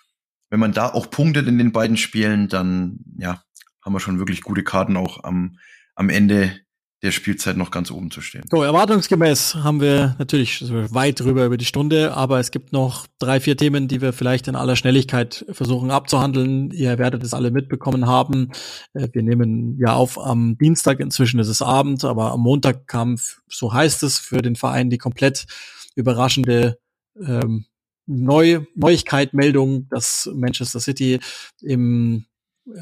wenn 0.50 0.62
man 0.62 0.72
da 0.72 0.88
auch 0.88 1.10
punktet 1.10 1.48
in 1.48 1.58
den 1.58 1.74
beiden 1.74 1.98
Spielen, 1.98 2.48
dann, 2.48 3.00
ja, 3.18 3.44
haben 3.84 3.94
wir 3.94 4.00
schon 4.00 4.18
wirklich 4.18 4.42
gute 4.42 4.64
Karten 4.64 4.96
auch 4.96 5.24
am, 5.26 5.60
am 5.94 6.10
Ende 6.10 6.65
der 7.06 7.12
Spielzeit 7.12 7.56
noch 7.56 7.70
ganz 7.70 7.92
oben 7.92 8.10
zu 8.10 8.20
stehen. 8.20 8.44
So, 8.50 8.64
erwartungsgemäß 8.64 9.56
haben 9.56 9.80
wir 9.80 10.16
natürlich 10.18 10.64
weit 10.92 11.20
drüber 11.20 11.46
über 11.46 11.56
die 11.56 11.66
Stunde, 11.66 12.16
aber 12.16 12.40
es 12.40 12.50
gibt 12.50 12.74
noch 12.74 13.06
drei, 13.20 13.40
vier 13.40 13.56
Themen, 13.56 13.88
die 13.88 14.02
wir 14.02 14.12
vielleicht 14.12 14.48
in 14.48 14.56
aller 14.56 14.76
Schnelligkeit 14.76 15.46
versuchen 15.52 15.92
abzuhandeln. 15.92 16.72
Ihr 16.72 16.98
werdet 16.98 17.24
es 17.24 17.36
alle 17.36 17.52
mitbekommen 17.52 18.08
haben. 18.08 18.52
Äh, 18.94 19.08
wir 19.14 19.22
nehmen 19.22 19.78
ja 19.78 19.94
auf 19.94 20.20
am 20.20 20.58
Dienstag, 20.58 21.00
inzwischen 21.00 21.40
ist 21.40 21.48
es 21.48 21.62
Abend, 21.62 22.04
aber 22.04 22.32
am 22.32 22.42
Montag 22.42 22.88
kam, 22.88 23.18
so 23.48 23.72
heißt 23.72 24.02
es, 24.02 24.18
für 24.18 24.42
den 24.42 24.56
Verein 24.56 24.90
die 24.90 24.98
komplett 24.98 25.46
überraschende 25.96 26.80
ähm, 27.24 27.66
Neu 28.08 28.62
Neuigkeit, 28.76 29.34
Meldung, 29.34 29.88
dass 29.90 30.30
Manchester 30.34 30.80
City 30.80 31.20
im 31.62 32.26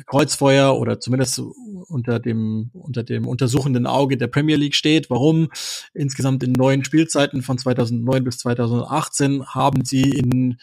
Kreuzfeuer 0.05 0.77
oder 0.77 0.99
zumindest 0.99 1.39
unter 1.87 2.19
dem, 2.19 2.71
unter 2.73 3.03
dem 3.03 3.27
untersuchenden 3.27 3.85
Auge 3.85 4.17
der 4.17 4.27
Premier 4.27 4.55
League 4.55 4.75
steht. 4.75 5.09
Warum? 5.09 5.49
Insgesamt 5.93 6.43
in 6.43 6.53
neun 6.53 6.85
Spielzeiten 6.85 7.41
von 7.41 7.57
2009 7.57 8.23
bis 8.23 8.37
2018 8.39 9.45
haben 9.47 9.83
sie 9.83 10.09
in 10.09 10.57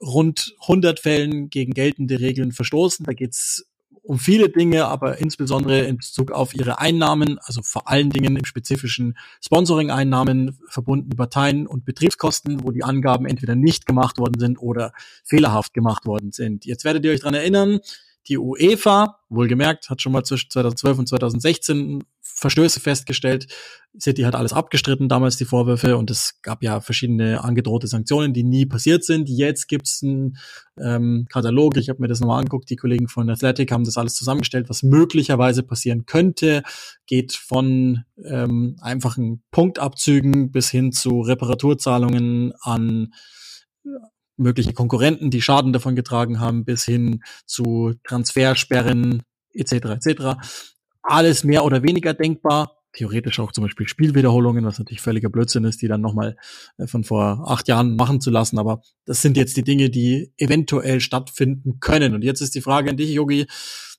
rund 0.00 0.54
100 0.62 1.00
Fällen 1.00 1.50
gegen 1.50 1.72
geltende 1.72 2.20
Regeln 2.20 2.52
verstoßen. 2.52 3.04
Da 3.04 3.12
geht's 3.12 3.66
um 4.02 4.18
viele 4.18 4.48
Dinge, 4.48 4.86
aber 4.86 5.18
insbesondere 5.18 5.80
in 5.80 5.96
Bezug 5.96 6.30
auf 6.30 6.54
ihre 6.54 6.78
Einnahmen, 6.78 7.38
also 7.40 7.60
vor 7.62 7.88
allen 7.88 8.10
Dingen 8.10 8.36
im 8.36 8.44
spezifischen 8.44 9.18
Sponsoring-Einnahmen, 9.44 10.58
verbundene 10.68 11.16
Parteien 11.16 11.66
und 11.66 11.84
Betriebskosten, 11.84 12.62
wo 12.62 12.70
die 12.70 12.84
Angaben 12.84 13.26
entweder 13.26 13.56
nicht 13.56 13.84
gemacht 13.84 14.18
worden 14.18 14.38
sind 14.38 14.58
oder 14.58 14.92
fehlerhaft 15.24 15.74
gemacht 15.74 16.06
worden 16.06 16.30
sind. 16.30 16.64
Jetzt 16.64 16.84
werdet 16.84 17.04
ihr 17.04 17.10
euch 17.10 17.20
dran 17.20 17.34
erinnern, 17.34 17.80
die 18.28 18.38
UEFA, 18.38 19.20
wohlgemerkt, 19.28 19.90
hat 19.90 20.02
schon 20.02 20.12
mal 20.12 20.24
zwischen 20.24 20.50
2012 20.50 20.98
und 20.98 21.08
2016 21.08 22.04
Verstöße 22.20 22.80
festgestellt. 22.80 23.46
City 23.98 24.22
hat 24.22 24.34
alles 24.34 24.52
abgestritten, 24.52 25.08
damals 25.08 25.36
die 25.36 25.46
Vorwürfe, 25.46 25.96
und 25.96 26.10
es 26.10 26.40
gab 26.42 26.62
ja 26.62 26.80
verschiedene 26.80 27.42
angedrohte 27.42 27.86
Sanktionen, 27.86 28.34
die 28.34 28.44
nie 28.44 28.66
passiert 28.66 29.04
sind. 29.04 29.28
Jetzt 29.28 29.68
gibt's 29.68 30.02
einen 30.02 30.36
ähm, 30.78 31.26
Katalog, 31.30 31.78
ich 31.78 31.88
habe 31.88 32.02
mir 32.02 32.08
das 32.08 32.20
nochmal 32.20 32.40
angeguckt, 32.40 32.68
die 32.68 32.76
Kollegen 32.76 33.08
von 33.08 33.30
Athletic 33.30 33.72
haben 33.72 33.84
das 33.84 33.96
alles 33.96 34.14
zusammengestellt, 34.14 34.68
was 34.68 34.82
möglicherweise 34.82 35.62
passieren 35.62 36.04
könnte, 36.04 36.62
geht 37.06 37.32
von 37.32 38.04
ähm, 38.22 38.76
einfachen 38.80 39.42
Punktabzügen 39.50 40.50
bis 40.50 40.68
hin 40.68 40.92
zu 40.92 41.22
Reparaturzahlungen 41.22 42.52
an 42.60 43.14
mögliche 44.36 44.72
Konkurrenten, 44.72 45.30
die 45.30 45.42
Schaden 45.42 45.72
davon 45.72 45.96
getragen 45.96 46.40
haben, 46.40 46.64
bis 46.64 46.84
hin 46.84 47.22
zu 47.46 47.94
Transfersperren 48.04 49.22
etc. 49.52 49.72
etc. 49.72 50.22
Alles 51.02 51.44
mehr 51.44 51.64
oder 51.64 51.82
weniger 51.82 52.14
denkbar. 52.14 52.72
Theoretisch 52.92 53.40
auch 53.40 53.52
zum 53.52 53.64
Beispiel 53.64 53.86
Spielwiederholungen, 53.88 54.64
was 54.64 54.78
natürlich 54.78 55.02
völliger 55.02 55.28
Blödsinn 55.28 55.64
ist, 55.64 55.82
die 55.82 55.88
dann 55.88 56.00
nochmal 56.00 56.36
äh, 56.78 56.86
von 56.86 57.04
vor 57.04 57.44
acht 57.46 57.68
Jahren 57.68 57.94
machen 57.96 58.20
zu 58.20 58.30
lassen. 58.30 58.58
Aber 58.58 58.80
das 59.04 59.20
sind 59.20 59.36
jetzt 59.36 59.56
die 59.56 59.64
Dinge, 59.64 59.90
die 59.90 60.32
eventuell 60.38 61.00
stattfinden 61.00 61.78
können. 61.80 62.14
Und 62.14 62.24
jetzt 62.24 62.40
ist 62.40 62.54
die 62.54 62.62
Frage 62.62 62.90
an 62.90 62.96
dich, 62.96 63.10
Yogi. 63.10 63.46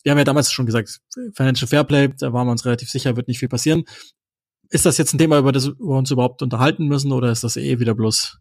Wir 0.03 0.11
haben 0.11 0.17
ja 0.17 0.23
damals 0.23 0.51
schon 0.51 0.65
gesagt, 0.65 0.99
Financial 1.33 1.67
Fairplay, 1.67 2.09
da 2.17 2.33
waren 2.33 2.47
wir 2.47 2.51
uns 2.51 2.65
relativ 2.65 2.89
sicher, 2.89 3.15
wird 3.15 3.27
nicht 3.27 3.39
viel 3.39 3.49
passieren. 3.49 3.83
Ist 4.69 4.85
das 4.85 4.97
jetzt 4.97 5.13
ein 5.13 5.17
Thema, 5.17 5.37
über 5.37 5.51
das 5.51 5.67
wir 5.67 5.79
uns 5.79 6.11
überhaupt 6.11 6.41
unterhalten 6.41 6.87
müssen, 6.87 7.11
oder 7.11 7.31
ist 7.31 7.43
das 7.43 7.55
eh 7.55 7.79
wieder 7.79 7.93
bloß 7.93 8.39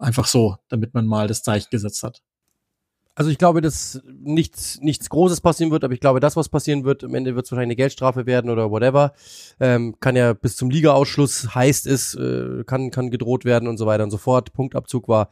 Einfach 0.00 0.26
so, 0.26 0.56
damit 0.68 0.94
man 0.94 1.06
mal 1.06 1.28
das 1.28 1.42
Zeichen 1.42 1.68
gesetzt 1.70 2.02
hat. 2.02 2.22
Also 3.14 3.30
ich 3.30 3.36
glaube, 3.36 3.60
dass 3.60 4.00
nichts, 4.06 4.80
nichts 4.80 5.10
Großes 5.10 5.42
passieren 5.42 5.70
wird, 5.70 5.84
aber 5.84 5.92
ich 5.92 6.00
glaube, 6.00 6.20
das, 6.20 6.36
was 6.36 6.48
passieren 6.48 6.84
wird, 6.84 7.04
am 7.04 7.14
Ende 7.14 7.34
wird 7.34 7.44
es 7.44 7.52
wahrscheinlich 7.52 7.74
eine 7.74 7.76
Geldstrafe 7.76 8.24
werden 8.24 8.50
oder 8.50 8.70
whatever. 8.70 9.12
Ähm, 9.60 9.96
kann 10.00 10.16
ja 10.16 10.32
bis 10.32 10.56
zum 10.56 10.70
Ligaausschluss 10.70 11.54
heißt 11.54 11.86
es, 11.86 12.14
äh, 12.14 12.64
kann, 12.64 12.90
kann 12.90 13.10
gedroht 13.10 13.44
werden 13.44 13.68
und 13.68 13.76
so 13.76 13.84
weiter 13.84 14.04
und 14.04 14.10
so 14.10 14.16
fort. 14.16 14.54
Punktabzug 14.54 15.06
war 15.06 15.28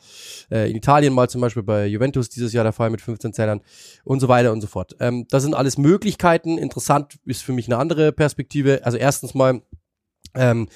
äh, 0.50 0.68
in 0.68 0.76
Italien 0.76 1.14
mal 1.14 1.30
zum 1.30 1.40
Beispiel 1.40 1.62
bei 1.62 1.86
Juventus 1.86 2.28
dieses 2.28 2.52
Jahr 2.52 2.64
der 2.64 2.74
Fall 2.74 2.90
mit 2.90 3.00
15 3.00 3.32
Zählern 3.32 3.62
und 4.04 4.20
so 4.20 4.28
weiter 4.28 4.52
und 4.52 4.60
so 4.60 4.66
fort. 4.66 4.94
Ähm, 5.00 5.26
das 5.30 5.44
sind 5.44 5.54
alles 5.54 5.78
Möglichkeiten. 5.78 6.58
Interessant 6.58 7.18
ist 7.24 7.42
für 7.42 7.54
mich 7.54 7.68
eine 7.68 7.78
andere 7.78 8.12
Perspektive. 8.12 8.80
Also 8.84 8.98
erstens 8.98 9.32
mal, 9.32 9.62
ähm, 10.34 10.68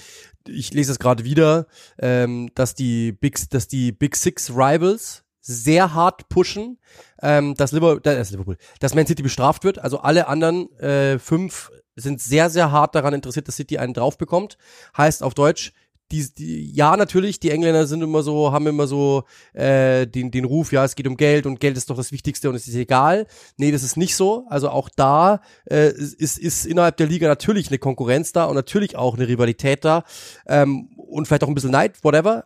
ich 0.48 0.72
lese 0.72 0.92
es 0.92 0.98
gerade 0.98 1.24
wieder, 1.24 1.66
ähm, 1.98 2.50
dass 2.54 2.74
die 2.74 3.12
Big, 3.12 3.38
dass 3.50 3.68
die 3.68 3.92
Big 3.92 4.16
Six 4.16 4.50
Rivals 4.50 5.24
sehr 5.40 5.92
hart 5.92 6.28
pushen, 6.28 6.78
ähm, 7.20 7.54
dass 7.54 7.72
Liverpool, 7.72 8.00
äh, 8.04 8.22
Liverpool, 8.30 8.56
dass 8.80 8.94
Man 8.94 9.06
City 9.06 9.22
bestraft 9.22 9.64
wird. 9.64 9.78
Also 9.78 9.98
alle 9.98 10.28
anderen 10.28 10.70
äh, 10.78 11.18
fünf 11.18 11.70
sind 11.96 12.20
sehr, 12.20 12.48
sehr 12.48 12.70
hart 12.70 12.94
daran 12.94 13.12
interessiert, 13.12 13.48
dass 13.48 13.56
City 13.56 13.78
einen 13.78 13.92
drauf 13.92 14.16
bekommt. 14.16 14.56
Heißt 14.96 15.22
auf 15.22 15.34
Deutsch, 15.34 15.72
die, 16.12 16.34
die, 16.34 16.72
ja, 16.72 16.96
natürlich, 16.96 17.40
die 17.40 17.50
Engländer 17.50 17.86
sind 17.86 18.02
immer 18.02 18.22
so, 18.22 18.52
haben 18.52 18.66
immer 18.66 18.86
so 18.86 19.24
äh, 19.54 20.06
den, 20.06 20.30
den 20.30 20.44
Ruf, 20.44 20.70
ja, 20.70 20.84
es 20.84 20.94
geht 20.94 21.06
um 21.06 21.16
Geld 21.16 21.46
und 21.46 21.58
Geld 21.58 21.76
ist 21.76 21.88
doch 21.88 21.96
das 21.96 22.12
Wichtigste 22.12 22.50
und 22.50 22.54
es 22.54 22.68
ist 22.68 22.74
egal. 22.74 23.26
Nee, 23.56 23.72
das 23.72 23.82
ist 23.82 23.96
nicht 23.96 24.14
so. 24.14 24.44
Also 24.48 24.68
auch 24.68 24.90
da 24.94 25.40
äh, 25.64 25.88
ist, 25.88 26.38
ist 26.38 26.66
innerhalb 26.66 26.98
der 26.98 27.06
Liga 27.06 27.28
natürlich 27.28 27.68
eine 27.68 27.78
Konkurrenz 27.78 28.32
da 28.32 28.44
und 28.44 28.54
natürlich 28.54 28.94
auch 28.96 29.16
eine 29.16 29.26
Rivalität 29.26 29.84
da. 29.84 30.04
Ähm, 30.46 30.90
und 30.96 31.26
vielleicht 31.26 31.44
auch 31.44 31.48
ein 31.48 31.54
bisschen 31.54 31.70
Neid, 31.70 32.02
whatever, 32.04 32.44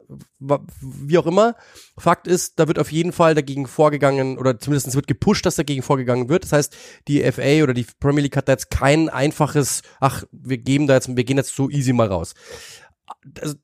wie 0.80 1.18
auch 1.18 1.26
immer. 1.26 1.54
Fakt 1.96 2.26
ist, 2.26 2.58
da 2.58 2.66
wird 2.66 2.80
auf 2.80 2.90
jeden 2.90 3.12
Fall 3.12 3.34
dagegen 3.34 3.66
vorgegangen, 3.66 4.38
oder 4.38 4.58
zumindest 4.58 4.92
wird 4.94 5.06
gepusht, 5.06 5.46
dass 5.46 5.54
dagegen 5.54 5.82
vorgegangen 5.82 6.28
wird. 6.28 6.42
Das 6.42 6.52
heißt, 6.52 6.76
die 7.06 7.20
FA 7.30 7.62
oder 7.62 7.74
die 7.74 7.86
Premier 8.00 8.22
League 8.22 8.36
hat 8.36 8.48
da 8.48 8.52
jetzt 8.52 8.70
kein 8.70 9.08
einfaches, 9.08 9.82
ach, 10.00 10.24
wir 10.32 10.58
geben 10.58 10.88
da 10.88 10.94
jetzt, 10.94 11.14
wir 11.14 11.24
gehen 11.24 11.36
jetzt 11.36 11.54
so 11.54 11.70
easy 11.70 11.92
mal 11.92 12.08
raus 12.08 12.34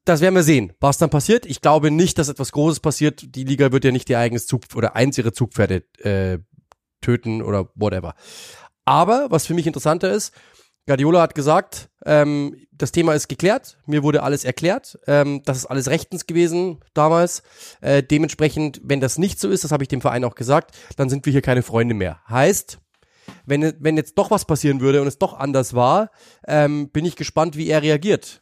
das, 0.05 0.21
werden 0.21 0.35
wir 0.35 0.43
sehen, 0.43 0.73
was 0.81 0.99
dann 0.99 1.11
passiert. 1.11 1.47
Ich 1.47 1.61
glaube 1.61 1.91
nicht, 1.91 2.19
dass 2.19 2.29
etwas 2.29 2.53
Großes 2.53 2.81
passiert. 2.81 3.35
Die 3.35 3.45
Liga 3.45 3.73
wird 3.73 3.85
ja 3.85 3.93
nicht 3.93 4.09
ihr 4.11 4.19
eigenes 4.19 4.47
Zug 4.47 4.63
oder 4.75 4.97
eins 4.97 5.19
ihrer 5.19 5.33
Zugpferde 5.33 5.85
äh, 5.99 6.39
töten 7.01 7.43
oder 7.43 7.69
whatever. 7.75 8.15
Aber 8.85 9.31
was 9.31 9.47
für 9.47 9.55
mich 9.55 9.67
interessanter 9.67 10.13
ist, 10.13 10.33
Guardiola 10.87 11.23
hat 11.23 11.37
gesagt, 11.37 11.91
ähm, 12.05 12.57
das 12.73 12.91
Thema 12.91 13.15
ist 13.15 13.29
geklärt, 13.29 13.79
mir 13.87 14.03
wurde 14.03 14.25
alles 14.25 14.45
erklärt, 14.45 14.99
ähm, 15.07 15.43
das 15.45 15.59
ist 15.59 15.67
alles 15.67 15.89
rechtens 15.89 16.27
gewesen 16.27 16.81
damals. 16.93 17.45
Äh, 17.81 18.03
dementsprechend, 18.03 18.81
wenn 18.83 19.01
das 19.01 19.17
nicht 19.17 19.39
so 19.39 19.49
ist, 19.49 19.63
das 19.63 19.71
habe 19.71 19.85
ich 19.85 19.89
dem 19.89 20.01
Verein 20.01 20.25
auch 20.25 20.35
gesagt, 20.35 20.77
dann 20.97 21.09
sind 21.09 21.25
wir 21.25 21.33
hier 21.33 21.43
keine 21.43 21.63
Freunde 21.63 21.95
mehr. 21.95 22.21
Heißt, 22.29 22.79
wenn, 23.47 23.75
wenn 23.79 23.97
jetzt 23.97 24.19
doch 24.19 24.33
was 24.33 24.45
passieren 24.45 24.81
würde 24.81 25.01
und 25.01 25.07
es 25.07 25.19
doch 25.19 25.35
anders 25.39 25.75
war, 25.75 26.11
ähm, 26.49 26.91
bin 26.91 27.05
ich 27.05 27.15
gespannt, 27.15 27.57
wie 27.57 27.69
er 27.69 27.83
reagiert 27.83 28.42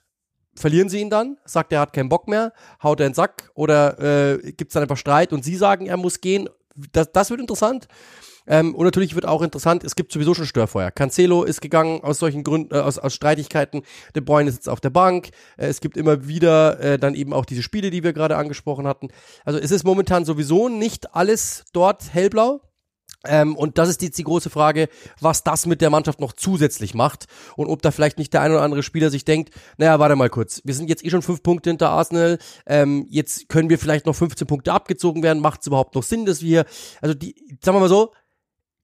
verlieren 0.61 0.89
sie 0.89 1.01
ihn 1.01 1.11
dann, 1.11 1.37
sagt 1.45 1.73
er 1.73 1.81
hat 1.81 1.93
keinen 1.93 2.09
Bock 2.09 2.29
mehr, 2.29 2.53
haut 2.83 3.01
er 3.01 3.07
in 3.07 3.13
den 3.13 3.17
Sack 3.17 3.51
oder 3.55 3.99
äh, 4.35 4.53
gibt 4.53 4.71
es 4.71 4.75
dann 4.75 4.83
einfach 4.83 4.97
Streit 4.97 5.33
und 5.33 5.45
sie 5.45 5.57
sagen, 5.57 5.87
er 5.87 5.97
muss 5.97 6.21
gehen. 6.21 6.49
Das, 6.93 7.13
das 7.13 7.31
wird 7.31 7.41
interessant. 7.41 7.89
Ähm, 8.47 8.75
und 8.75 8.85
natürlich 8.85 9.15
wird 9.15 9.27
auch 9.27 9.43
interessant, 9.43 9.85
es 9.85 9.95
gibt 9.95 10.13
sowieso 10.13 10.35
schon 10.35 10.47
Störfeuer. 10.47 10.91
Cancelo 10.91 11.45
ist 11.45 11.61
gegangen 11.61 12.03
aus 12.03 12.19
solchen 12.19 12.43
Gründen, 12.43 12.75
äh, 12.75 12.79
aus, 12.79 12.99
aus 12.99 13.15
Streitigkeiten. 13.15 13.83
De 14.15 14.23
Bruyne 14.23 14.49
ist 14.49 14.57
jetzt 14.57 14.69
auf 14.69 14.81
der 14.81 14.91
Bank. 14.91 15.31
Äh, 15.57 15.67
es 15.67 15.81
gibt 15.81 15.97
immer 15.97 16.27
wieder 16.27 16.81
äh, 16.81 16.99
dann 16.99 17.15
eben 17.15 17.33
auch 17.33 17.45
diese 17.45 17.63
Spiele, 17.63 17.91
die 17.91 18.03
wir 18.03 18.13
gerade 18.13 18.37
angesprochen 18.37 18.87
hatten. 18.87 19.09
Also 19.45 19.59
es 19.59 19.71
ist 19.71 19.85
momentan 19.85 20.25
sowieso 20.25 20.69
nicht 20.69 21.15
alles 21.15 21.65
dort 21.73 22.13
hellblau. 22.13 22.61
Ähm, 23.27 23.55
und 23.55 23.77
das 23.77 23.89
ist 23.89 24.01
jetzt 24.03 24.19
die 24.19 24.25
große 24.25 24.49
Frage, 24.49 24.89
was 25.21 25.45
das 25.45 25.67
mit 25.67 25.81
der 25.81 25.91
Mannschaft 25.91 26.21
noch 26.21 26.33
zusätzlich 26.33 26.95
macht 26.95 27.27
und 27.57 27.69
ob 27.69 27.83
da 27.83 27.91
vielleicht 27.91 28.19
nicht 28.19 28.33
der 28.33 28.41
ein 28.41 28.53
oder 28.53 28.63
andere 28.63 28.83
Spieler 28.83 29.11
sich 29.11 29.25
denkt, 29.25 29.51
naja, 29.77 29.99
warte 29.99 30.17
mal 30.17 30.31
kurz, 30.31 30.63
wir 30.65 30.75
sind 30.75 30.89
jetzt 30.89 31.05
eh 31.05 31.11
schon 31.11 31.21
fünf 31.21 31.43
Punkte 31.43 31.71
hinter 31.71 31.91
Arsenal, 31.91 32.39
ähm, 32.67 33.07
jetzt 33.11 33.49
können 33.49 33.69
wir 33.69 33.79
vielleicht 33.79 34.07
noch 34.07 34.15
15 34.15 34.47
Punkte 34.47 34.73
abgezogen 34.73 35.23
werden, 35.23 35.43
macht 35.43 35.61
es 35.61 35.67
überhaupt 35.67 35.95
noch 35.95 36.03
Sinn, 36.03 36.25
dass 36.25 36.41
wir, 36.41 36.65
also 37.03 37.15
die, 37.15 37.35
sagen 37.63 37.77
wir 37.77 37.81
mal 37.81 37.89
so, 37.89 38.13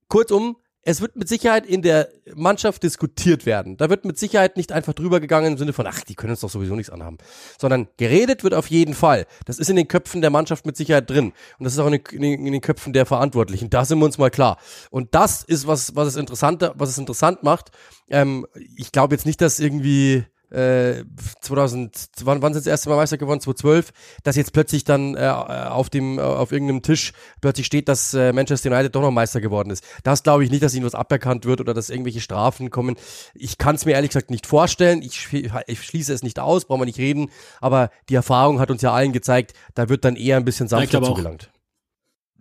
kurzum, 0.09 0.57
es 0.89 1.01
wird 1.01 1.17
mit 1.17 1.29
Sicherheit 1.29 1.67
in 1.67 1.83
der 1.83 2.09
Mannschaft 2.37 2.85
diskutiert 2.85 3.45
werden. 3.45 3.77
Da 3.77 3.91
wird 3.91 4.05
mit 4.05 4.21
Sicherheit 4.21 4.57
nicht 4.57 4.71
einfach 4.71 4.95
drüber 4.95 5.19
gegangen 5.19 5.53
im 5.53 5.59
Sinne 5.59 5.73
von, 5.73 5.85
ach, 5.85 6.03
die 6.03 6.15
können 6.15 6.31
uns 6.31 6.41
doch 6.41 6.49
sowieso 6.49 6.77
nichts 6.77 6.93
anhaben. 6.93 7.19
Sondern 7.59 7.89
geredet 7.97 8.45
wird 8.45 8.55
auf 8.55 8.69
jeden 8.69 8.95
Fall. 8.95 9.27
Das 9.47 9.59
ist 9.59 9.69
in 9.69 9.75
den 9.75 9.89
Köpfen 9.89 10.21
der 10.21 10.31
Mannschaft 10.31 10.65
mit 10.65 10.77
Sicherheit 10.77 11.11
drin. 11.11 11.33
Und 11.59 11.65
das 11.65 11.73
ist 11.73 11.81
auch 11.81 11.89
in 11.89 12.01
den, 12.13 12.47
in 12.47 12.53
den 12.53 12.61
Köpfen 12.61 12.93
der 12.93 13.05
Verantwortlichen. 13.05 13.69
Da 13.69 13.85
sind 13.85 13.99
wir 13.99 14.05
uns 14.05 14.17
mal 14.17 14.31
klar. 14.31 14.59
Und 14.91 15.13
das 15.17 15.43
ist 15.43 15.67
was, 15.67 15.97
was 15.97 16.07
es 16.07 16.15
interessanter, 16.15 16.73
was 16.77 16.91
es 16.91 16.99
interessant 16.99 17.43
macht. 17.43 17.73
Ähm, 18.09 18.47
ich 18.77 18.93
glaube 18.93 19.17
jetzt 19.17 19.27
nicht, 19.27 19.41
dass 19.41 19.59
irgendwie 19.59 20.25
äh, 20.51 21.05
2000, 21.41 21.93
wann, 22.23 22.43
wann 22.43 22.55
sind 22.55 22.65
das 22.65 22.71
erste 22.71 22.89
Mal 22.89 22.97
Meister 22.97 23.19
geworden? 23.19 23.41
2012, 23.41 23.93
dass 24.23 24.37
jetzt 24.37 24.53
plötzlich 24.53 24.85
dann 24.85 25.15
äh, 25.15 25.21
auf 25.21 25.91
dem, 25.91 26.19
äh, 26.19 26.23
auf 26.23 26.53
irgendeinem 26.53 26.83
Tisch 26.83 27.13
plötzlich 27.41 27.67
steht, 27.67 27.89
dass 27.89 28.15
äh, 28.15 28.33
Manchester 28.33 28.71
United 28.71 28.95
doch 28.95 29.03
noch 29.03 29.11
Meister 29.11 29.41
geworden 29.41 29.71
ist. 29.71 29.85
Das 30.05 30.23
glaube 30.23 30.45
ich 30.45 30.51
nicht, 30.51 30.63
dass 30.63 30.75
ihnen 30.75 30.87
was 30.87 30.95
aberkannt 30.95 31.45
wird 31.45 31.61
oder 31.61 31.75
dass 31.75 31.91
irgendwelche 31.91 32.21
Strafen 32.21 32.71
kommen. 32.71 32.97
Ich 33.35 33.59
kann 33.59 33.75
es 33.75 33.85
mir 33.85 33.93
ehrlich 33.93 34.11
gesagt 34.11 34.31
nicht 34.31 34.47
vorstellen. 34.47 35.03
Ich, 35.03 35.29
ich 35.33 35.83
schließe 35.83 36.13
es 36.13 36.23
nicht 36.23 36.39
aus, 36.39 36.67
brauchen 36.67 36.83
wir 36.83 36.87
nicht 36.87 36.99
reden. 36.99 37.31
Aber 37.61 37.91
die 38.09 38.15
Erfahrung 38.15 38.61
hat 38.61 38.71
uns 38.71 38.83
ja 38.83 38.93
allen 38.93 39.13
gezeigt, 39.13 39.53
da 39.75 39.89
wird 39.89 40.05
dann 40.05 40.17
eher 40.17 40.37
ein 40.37 40.45
bisschen 40.45 40.69
sanfter 40.69 41.03
zugelangt. 41.03 41.51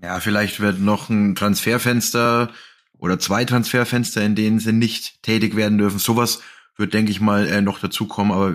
Ja, 0.02 0.20
vielleicht 0.20 0.60
wird 0.60 0.80
noch 0.80 1.10
ein 1.10 1.36
Transferfenster 1.36 2.52
oder 2.98 3.20
zwei 3.20 3.46
Transferfenster, 3.46 4.22
in 4.22 4.36
denen 4.36 4.60
sie 4.60 4.74
nicht 4.74 5.24
tätig 5.24 5.56
werden 5.56 5.78
dürfen. 5.78 6.00
Sowas 6.00 6.42
wird, 6.78 6.94
denke 6.94 7.12
ich 7.12 7.22
mal, 7.22 7.48
äh, 7.48 7.62
noch 7.62 7.80
dazukommen. 7.80 8.32
Aber 8.32 8.54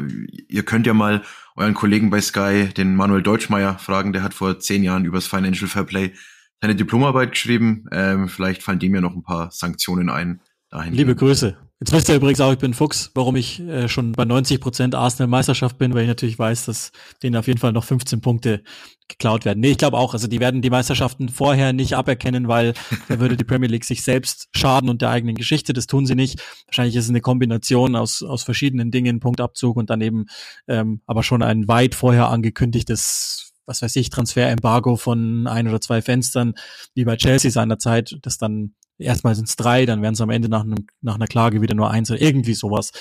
ihr 0.48 0.62
könnt 0.62 0.86
ja 0.86 0.94
mal 0.94 1.22
euren 1.56 1.74
Kollegen 1.74 2.10
bei 2.10 2.20
Sky, 2.20 2.68
den 2.76 2.97
Manuel 2.97 3.22
Deutschmeier, 3.22 3.78
fragen. 3.78 4.12
Der 4.12 4.22
hat 4.22 4.34
vor 4.34 4.59
zehn 4.59 4.82
Jahren 4.82 5.05
übers 5.05 5.26
Financial 5.26 5.68
Fair 5.68 5.84
Play 5.84 6.12
seine 6.60 6.74
Diplomarbeit 6.74 7.32
geschrieben. 7.32 7.86
Ähm, 7.92 8.28
vielleicht 8.28 8.62
fallen 8.62 8.78
dem 8.78 8.94
ja 8.94 9.01
noch 9.01 9.14
ein 9.14 9.22
paar 9.22 9.51
Sanktionen 9.51 10.10
ein. 10.10 10.40
Dahin 10.70 10.92
Liebe 10.94 11.16
Grüße. 11.16 11.56
Jetzt 11.82 11.93
wisst 11.93 12.09
ihr 12.11 12.16
übrigens 12.16 12.43
auch, 12.43 12.52
ich 12.52 12.59
bin 12.59 12.74
Fuchs, 12.74 13.11
warum 13.15 13.36
ich 13.36 13.59
äh, 13.61 13.89
schon 13.89 14.12
bei 14.12 14.27
90 14.27 14.61
Prozent 14.61 14.94
Arsenal-Meisterschaft 14.94 15.78
bin, 15.78 15.94
weil 15.94 16.02
ich 16.02 16.09
natürlich 16.09 16.39
weiß, 16.39 16.66
dass 16.66 16.93
denen 17.23 17.36
auf 17.36 17.47
jeden 17.47 17.59
Fall 17.59 17.73
noch 17.73 17.85
15 17.85 18.20
Punkte 18.20 18.62
geklaut 19.09 19.47
werden. 19.47 19.61
Nee, 19.61 19.70
ich 19.70 19.78
glaube 19.78 19.97
auch, 19.97 20.12
also 20.12 20.28
die 20.28 20.40
werden 20.40 20.61
die 20.61 20.69
Meisterschaften 20.69 21.31
vorher 21.31 21.73
nicht 21.73 21.94
aberkennen, 21.97 22.48
weil 22.48 22.74
da 23.09 23.19
würde 23.19 23.39
die 23.39 23.44
Premier 23.44 23.70
League 23.70 23.86
sich 23.86 24.02
selbst 24.02 24.51
schaden 24.55 24.90
und 24.90 25.01
der 25.01 25.09
eigenen 25.09 25.36
Geschichte. 25.36 25.73
Das 25.73 25.86
tun 25.86 26.05
sie 26.05 26.15
nicht. 26.15 26.43
Wahrscheinlich 26.66 26.97
ist 26.97 27.05
es 27.05 27.11
eine 27.11 27.23
Kombination 27.23 27.97
aus, 27.97 28.23
aus 28.23 28.43
verschiedenen 28.43 28.90
Dingen, 28.90 29.19
Punktabzug 29.19 29.78
und 29.78 29.89
dann 29.89 30.02
eben 30.02 30.27
ähm, 30.69 31.01
aber 31.07 31.23
schon 31.23 31.43
ein 31.43 31.66
weit 31.66 31.94
vorher 31.94 32.28
angekündigtes 32.28 33.47
was 33.66 33.82
weiß 33.82 33.94
ich, 33.97 34.11
Transferembargo 34.11 34.97
von 34.97 35.47
ein 35.47 35.69
oder 35.69 35.81
zwei 35.81 36.02
Fenstern, 36.02 36.55
wie 36.94 37.05
bei 37.05 37.16
Chelsea 37.16 37.52
seinerzeit, 37.52 38.19
das 38.23 38.36
dann 38.36 38.74
erstmal 39.01 39.35
sind 39.35 39.48
es 39.48 39.56
drei, 39.56 39.86
dann 39.86 40.02
werden 40.02 40.14
es 40.14 40.20
am 40.20 40.31
Ende 40.31 40.48
nach, 40.48 40.62
einem, 40.62 40.86
nach 41.01 41.14
einer 41.14 41.27
Klage 41.27 41.60
wieder 41.62 41.74
nur 41.74 41.90
eins 41.90 42.10
oder 42.10 42.20
irgendwie 42.20 42.55
sowas. 42.55 42.93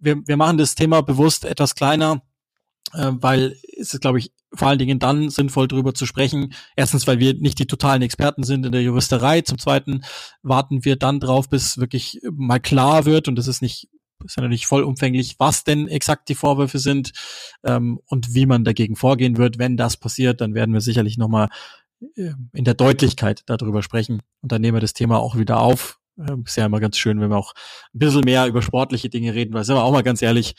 Wir, 0.00 0.26
wir 0.26 0.36
machen 0.36 0.58
das 0.58 0.74
Thema 0.74 1.02
bewusst 1.02 1.44
etwas 1.44 1.74
kleiner, 1.74 2.22
äh, 2.92 3.12
weil 3.12 3.56
es 3.78 3.94
ist, 3.94 4.00
glaube 4.00 4.18
ich, 4.18 4.32
vor 4.52 4.68
allen 4.68 4.78
Dingen 4.78 4.98
dann 4.98 5.30
sinnvoll 5.30 5.68
darüber 5.68 5.94
zu 5.94 6.06
sprechen. 6.06 6.54
Erstens, 6.74 7.06
weil 7.06 7.20
wir 7.20 7.34
nicht 7.34 7.58
die 7.58 7.66
totalen 7.66 8.02
Experten 8.02 8.42
sind 8.42 8.66
in 8.66 8.72
der 8.72 8.82
Juristerei. 8.82 9.42
Zum 9.42 9.58
Zweiten 9.58 10.02
warten 10.42 10.84
wir 10.84 10.96
dann 10.96 11.20
drauf, 11.20 11.48
bis 11.48 11.78
wirklich 11.78 12.20
mal 12.32 12.58
klar 12.58 13.04
wird, 13.04 13.28
und 13.28 13.36
das 13.36 13.46
ist 13.46 13.62
nicht 13.62 13.88
ist 14.24 14.36
ja 14.36 14.42
noch 14.42 14.50
nicht 14.50 14.66
vollumfänglich, 14.66 15.36
was 15.38 15.64
denn 15.64 15.88
exakt 15.88 16.28
die 16.28 16.34
Vorwürfe 16.34 16.78
sind 16.78 17.12
ähm, 17.64 18.00
und 18.06 18.34
wie 18.34 18.46
man 18.46 18.64
dagegen 18.64 18.96
vorgehen 18.96 19.36
wird. 19.36 19.58
Wenn 19.58 19.76
das 19.76 19.96
passiert, 19.96 20.40
dann 20.40 20.54
werden 20.54 20.74
wir 20.74 20.80
sicherlich 20.80 21.18
nochmal 21.18 21.48
in 22.00 22.64
der 22.64 22.74
Deutlichkeit 22.74 23.42
darüber 23.46 23.82
sprechen. 23.82 24.20
Und 24.40 24.52
dann 24.52 24.60
nehmen 24.60 24.76
wir 24.76 24.80
das 24.80 24.94
Thema 24.94 25.18
auch 25.18 25.36
wieder 25.36 25.60
auf. 25.60 25.98
Ähm, 26.18 26.44
ist 26.46 26.56
ja 26.56 26.66
immer 26.66 26.80
ganz 26.80 26.98
schön, 26.98 27.20
wenn 27.20 27.30
wir 27.30 27.36
auch 27.36 27.54
ein 27.94 27.98
bisschen 27.98 28.24
mehr 28.24 28.46
über 28.46 28.62
sportliche 28.62 29.08
Dinge 29.08 29.34
reden, 29.34 29.54
weil 29.54 29.64
sind 29.64 29.76
wir 29.76 29.84
auch 29.84 29.92
mal 29.92 30.02
ganz 30.02 30.22
ehrlich, 30.22 30.54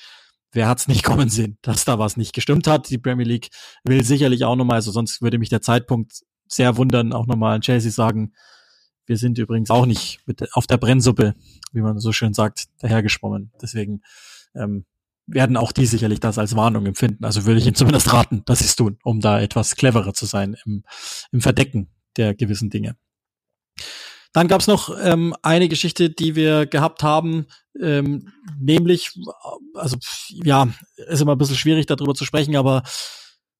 wer 0.51 0.67
hat's 0.67 0.87
nicht 0.87 1.03
kommen 1.03 1.29
sehen, 1.29 1.57
dass 1.61 1.85
da 1.85 1.99
was 1.99 2.17
nicht 2.17 2.33
gestimmt 2.33 2.67
hat. 2.67 2.89
Die 2.89 2.97
Premier 2.97 3.25
League 3.25 3.49
will 3.83 4.03
sicherlich 4.03 4.45
auch 4.45 4.55
nochmal, 4.55 4.77
also 4.77 4.91
sonst 4.91 5.21
würde 5.21 5.39
mich 5.39 5.49
der 5.49 5.61
Zeitpunkt 5.61 6.21
sehr 6.47 6.77
wundern, 6.77 7.13
auch 7.13 7.27
nochmal 7.27 7.55
an 7.55 7.61
Chelsea 7.61 7.91
sagen, 7.91 8.33
wir 9.05 9.17
sind 9.17 9.37
übrigens 9.37 9.69
auch 9.71 9.85
nicht 9.85 10.19
mit 10.25 10.53
auf 10.53 10.67
der 10.67 10.77
Brennsuppe, 10.77 11.35
wie 11.73 11.81
man 11.81 11.99
so 11.99 12.11
schön 12.11 12.33
sagt, 12.33 12.65
dahergeschwommen. 12.79 13.51
Deswegen 13.61 14.01
ähm, 14.55 14.85
werden 15.33 15.57
auch 15.57 15.71
die 15.71 15.85
sicherlich 15.85 16.19
das 16.19 16.37
als 16.37 16.55
Warnung 16.55 16.85
empfinden. 16.85 17.25
Also 17.25 17.45
würde 17.45 17.59
ich 17.59 17.65
Ihnen 17.65 17.75
zumindest 17.75 18.11
raten, 18.13 18.43
dass 18.45 18.59
Sie 18.59 18.65
es 18.65 18.75
tun, 18.75 18.97
um 19.03 19.19
da 19.21 19.39
etwas 19.39 19.75
cleverer 19.75 20.13
zu 20.13 20.25
sein 20.25 20.57
im, 20.65 20.83
im 21.31 21.41
Verdecken 21.41 21.89
der 22.17 22.35
gewissen 22.35 22.69
Dinge. 22.69 22.95
Dann 24.33 24.47
gab 24.47 24.61
es 24.61 24.67
noch 24.67 24.95
ähm, 25.01 25.35
eine 25.41 25.67
Geschichte, 25.67 26.09
die 26.09 26.35
wir 26.35 26.65
gehabt 26.65 27.03
haben, 27.03 27.47
ähm, 27.81 28.29
nämlich, 28.59 29.11
also 29.73 29.97
ja, 30.29 30.69
ist 30.95 31.21
immer 31.21 31.33
ein 31.33 31.37
bisschen 31.37 31.57
schwierig 31.57 31.85
darüber 31.85 32.13
zu 32.13 32.23
sprechen, 32.23 32.55
aber 32.55 32.83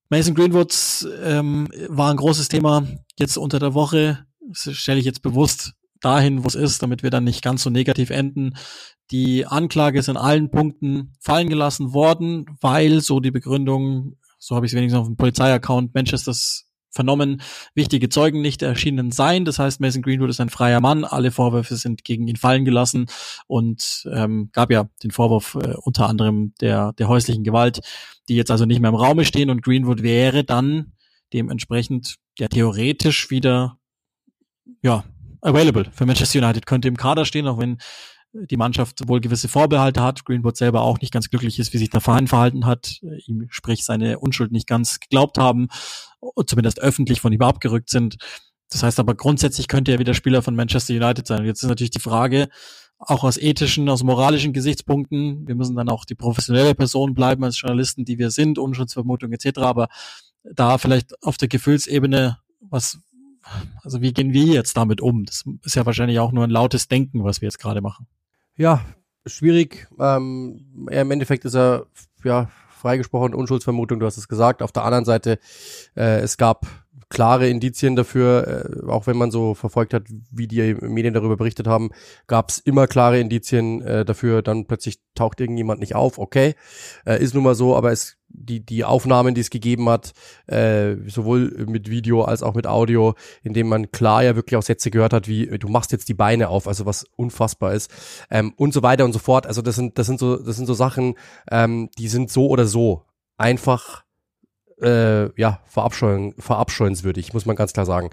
Mason 0.10 0.35
Greenwoods 0.35 1.07
ähm, 1.23 1.68
war 1.88 2.11
ein 2.11 2.18
großes 2.18 2.48
Thema 2.48 2.88
jetzt 3.18 3.38
unter 3.38 3.60
der 3.60 3.73
Woche, 3.73 4.26
das 4.39 4.76
stelle 4.76 4.99
ich 4.99 5.06
jetzt 5.06 5.22
bewusst 5.22 5.73
dahin, 6.02 6.44
wo 6.44 6.48
es 6.48 6.56
ist, 6.56 6.84
damit 6.84 7.03
wir 7.03 7.10
dann 7.10 7.23
nicht 7.23 7.41
ganz 7.41 7.64
so 7.64 7.69
negativ 7.69 8.10
enden. 8.10 8.56
Die 9.11 9.45
Anklage 9.45 9.99
ist 9.99 10.10
in 10.10 10.18
allen 10.18 10.52
Punkten 10.52 11.14
fallen 11.19 11.49
gelassen 11.49 11.94
worden, 11.94 12.45
weil 12.61 13.02
so 13.02 13.19
die 13.19 13.32
Begründung, 13.32 14.18
so 14.40 14.56
habe 14.56 14.65
ich 14.65 14.72
es 14.72 14.78
wenigstens 14.78 14.99
auf 14.99 15.07
dem 15.07 15.18
Polizeiaccount 15.18 15.94
Manchesters 15.94 16.72
vernommen, 16.91 17.41
wichtige 17.73 18.10
Zeugen 18.10 18.41
nicht 18.41 18.61
erschienen 18.61 19.11
seien. 19.11 19.45
Das 19.45 19.60
heißt, 19.60 19.80
Mason 19.80 20.02
Greenwood 20.02 20.30
ist 20.30 20.41
ein 20.41 20.49
freier 20.49 20.82
Mann. 20.82 21.06
Alle 21.06 21.32
Vorwürfe 21.32 21.78
sind 21.78 22.03
gegen 22.03 22.28
ihn 22.28 22.36
fallen 22.36 22.65
gelassen 22.65 23.06
und 23.48 24.07
ähm, 24.11 24.49
gab 24.52 24.72
ja 24.72 24.90
den 25.03 25.11
Vorwurf 25.11 25.56
äh, 25.56 25.73
unter 25.82 26.07
anderem 26.07 26.53
der, 26.60 26.94
der 26.94 27.07
häuslichen 27.07 27.44
Gewalt, 27.44 27.80
die 28.28 28.36
jetzt 28.36 28.52
also 28.52 28.65
nicht 28.65 28.82
mehr 28.82 28.90
im 28.90 28.95
Raume 28.95 29.26
stehen 29.26 29.49
und 29.49 29.64
Greenwood 29.64 30.03
wäre 30.03 30.44
dann 30.44 30.94
dementsprechend 31.34 32.18
ja 32.38 32.49
theoretisch 32.49 33.30
wieder 33.30 33.78
ja 34.82 35.06
available 35.41 35.85
für 35.91 36.05
Manchester 36.05 36.39
United, 36.39 36.65
könnte 36.65 36.88
im 36.88 36.97
Kader 36.97 37.26
stehen, 37.26 37.47
auch 37.47 37.59
wenn 37.59 37.77
die 38.34 38.57
Mannschaft 38.57 39.07
wohl 39.07 39.19
gewisse 39.19 39.49
Vorbehalte 39.49 40.01
hat, 40.01 40.23
Greenwood 40.23 40.55
selber 40.55 40.81
auch 40.81 41.01
nicht 41.01 41.11
ganz 41.11 41.30
glücklich 41.30 41.59
ist, 41.59 41.73
wie 41.73 41.77
sich 41.77 41.89
der 41.89 41.99
Verein 41.99 42.27
verhalten 42.27 42.65
hat, 42.65 43.01
ihm 43.26 43.47
sprich 43.49 43.84
seine 43.84 44.19
Unschuld 44.19 44.53
nicht 44.53 44.68
ganz 44.68 45.01
geglaubt 45.01 45.38
haben 45.38 45.68
zumindest 46.45 46.80
öffentlich 46.80 47.22
von 47.22 47.34
ihm 47.34 47.41
abgerückt 47.41 47.89
sind. 47.89 48.18
Das 48.69 48.84
heißt 48.84 48.99
aber 48.99 49.15
grundsätzlich 49.15 49.68
könnte 49.68 49.91
er 49.91 49.99
wieder 49.99 50.13
Spieler 50.13 50.41
von 50.41 50.55
Manchester 50.55 50.93
United 50.93 51.27
sein. 51.27 51.39
Und 51.41 51.45
jetzt 51.45 51.63
ist 51.63 51.69
natürlich 51.69 51.91
die 51.91 51.99
Frage, 51.99 52.47
auch 52.99 53.23
aus 53.23 53.38
ethischen, 53.38 53.89
aus 53.89 54.03
moralischen 54.03 54.53
Gesichtspunkten, 54.53 55.47
wir 55.47 55.55
müssen 55.55 55.76
dann 55.76 55.89
auch 55.89 56.05
die 56.05 56.15
professionelle 56.15 56.76
Person 56.76 57.15
bleiben 57.15 57.43
als 57.43 57.59
Journalisten, 57.59 58.05
die 58.05 58.19
wir 58.19 58.30
sind, 58.30 58.59
Unschuldsvermutung 58.59 59.31
etc., 59.34 59.59
aber 59.59 59.88
da 60.43 60.77
vielleicht 60.77 61.22
auf 61.23 61.38
der 61.38 61.47
Gefühlsebene, 61.47 62.38
was, 62.59 62.99
also 63.84 64.01
wie 64.01 64.13
gehen 64.13 64.34
wir 64.34 64.45
jetzt 64.45 64.77
damit 64.77 65.01
um? 65.01 65.26
Das 65.26 65.43
ist 65.63 65.76
ja 65.76 65.85
wahrscheinlich 65.85 66.19
auch 66.19 66.31
nur 66.31 66.43
ein 66.43 66.49
lautes 66.49 66.88
Denken, 66.88 67.23
was 67.23 67.41
wir 67.41 67.47
jetzt 67.47 67.59
gerade 67.59 67.81
machen. 67.81 68.07
Ja, 68.55 68.81
schwierig. 69.26 69.88
Ähm, 69.99 70.88
im 70.89 71.11
Endeffekt 71.11 71.45
ist 71.45 71.55
er 71.55 71.88
ja 72.23 72.49
freigesprochen, 72.69 73.34
Unschuldsvermutung, 73.34 73.99
du 73.99 74.05
hast 74.05 74.18
es 74.18 74.27
gesagt. 74.27 74.61
Auf 74.61 74.72
der 74.72 74.84
anderen 74.84 75.05
Seite, 75.05 75.39
äh, 75.95 76.19
es 76.19 76.38
gab 76.38 76.65
klare 77.11 77.49
Indizien 77.49 77.95
dafür, 77.95 78.47
äh, 78.47 78.89
auch 78.89 79.05
wenn 79.05 79.17
man 79.17 79.29
so 79.29 79.53
verfolgt 79.53 79.93
hat, 79.93 80.03
wie 80.31 80.47
die 80.47 80.73
Medien 80.73 81.13
darüber 81.13 81.38
berichtet 81.38 81.67
haben, 81.67 81.91
gab 82.25 82.49
es 82.49 82.57
immer 82.57 82.88
klare 82.88 83.19
Indizien 83.19 83.81
äh, 83.81 84.05
dafür, 84.05 84.41
dann 84.41 84.65
plötzlich 84.65 84.99
taucht 85.13 85.41
irgendjemand 85.41 85.81
nicht 85.81 85.93
auf, 85.93 86.17
okay, 86.17 86.55
äh, 87.05 87.21
ist 87.21 87.35
nun 87.35 87.43
mal 87.43 87.53
so, 87.53 87.75
aber 87.75 87.91
es 87.91 88.17
die 88.33 88.65
die 88.65 88.85
Aufnahmen, 88.85 89.35
die 89.35 89.41
es 89.41 89.49
gegeben 89.49 89.89
hat, 89.89 90.13
äh, 90.47 90.95
sowohl 91.07 91.65
mit 91.67 91.89
Video 91.89 92.23
als 92.23 92.43
auch 92.43 92.55
mit 92.55 92.65
Audio, 92.65 93.15
in 93.43 93.53
dem 93.53 93.67
man 93.67 93.91
klar 93.91 94.23
ja 94.23 94.38
wirklich 94.38 94.57
auch 94.57 94.63
Sätze 94.63 94.89
gehört 94.89 95.11
hat, 95.11 95.27
wie 95.27 95.47
du 95.59 95.67
machst 95.67 95.91
jetzt 95.91 96.07
die 96.07 96.13
Beine 96.13 96.47
auf, 96.47 96.65
also 96.65 96.85
was 96.85 97.05
unfassbar 97.17 97.73
ist 97.73 97.91
ähm, 98.29 98.53
und 98.55 98.73
so 98.73 98.83
weiter 98.83 99.03
und 99.03 99.11
so 99.11 99.19
fort. 99.19 99.45
Also 99.47 99.61
das 99.61 99.75
sind 99.75 99.97
das 99.97 100.07
sind 100.07 100.17
so 100.17 100.38
das 100.38 100.55
sind 100.55 100.65
so 100.65 100.73
Sachen, 100.73 101.15
ähm, 101.51 101.89
die 101.97 102.07
sind 102.07 102.31
so 102.31 102.47
oder 102.47 102.65
so 102.65 103.03
einfach 103.38 104.05
äh, 104.81 105.29
ja, 105.39 105.59
verabscheuen, 105.67 106.33
verabscheuenswürdig, 106.37 107.33
muss 107.33 107.45
man 107.45 107.55
ganz 107.55 107.73
klar 107.73 107.85
sagen. 107.85 108.09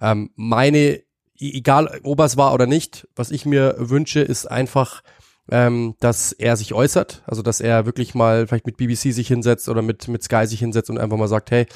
Ähm, 0.00 0.30
meine, 0.36 1.00
egal 1.38 2.00
ob 2.02 2.20
es 2.20 2.36
war 2.36 2.54
oder 2.54 2.66
nicht, 2.66 3.08
was 3.16 3.30
ich 3.30 3.46
mir 3.46 3.76
wünsche, 3.78 4.20
ist 4.20 4.46
einfach 4.46 5.02
ähm, 5.50 5.94
dass 6.00 6.32
er 6.32 6.56
sich 6.56 6.74
äußert, 6.74 7.22
also 7.26 7.42
dass 7.42 7.60
er 7.60 7.86
wirklich 7.86 8.14
mal 8.14 8.46
vielleicht 8.46 8.66
mit 8.66 8.76
BBC 8.76 9.12
sich 9.12 9.28
hinsetzt 9.28 9.68
oder 9.68 9.82
mit, 9.82 10.08
mit 10.08 10.22
Sky 10.22 10.46
sich 10.46 10.60
hinsetzt 10.60 10.90
und 10.90 10.98
einfach 10.98 11.16
mal 11.16 11.28
sagt, 11.28 11.50
hey, 11.50 11.66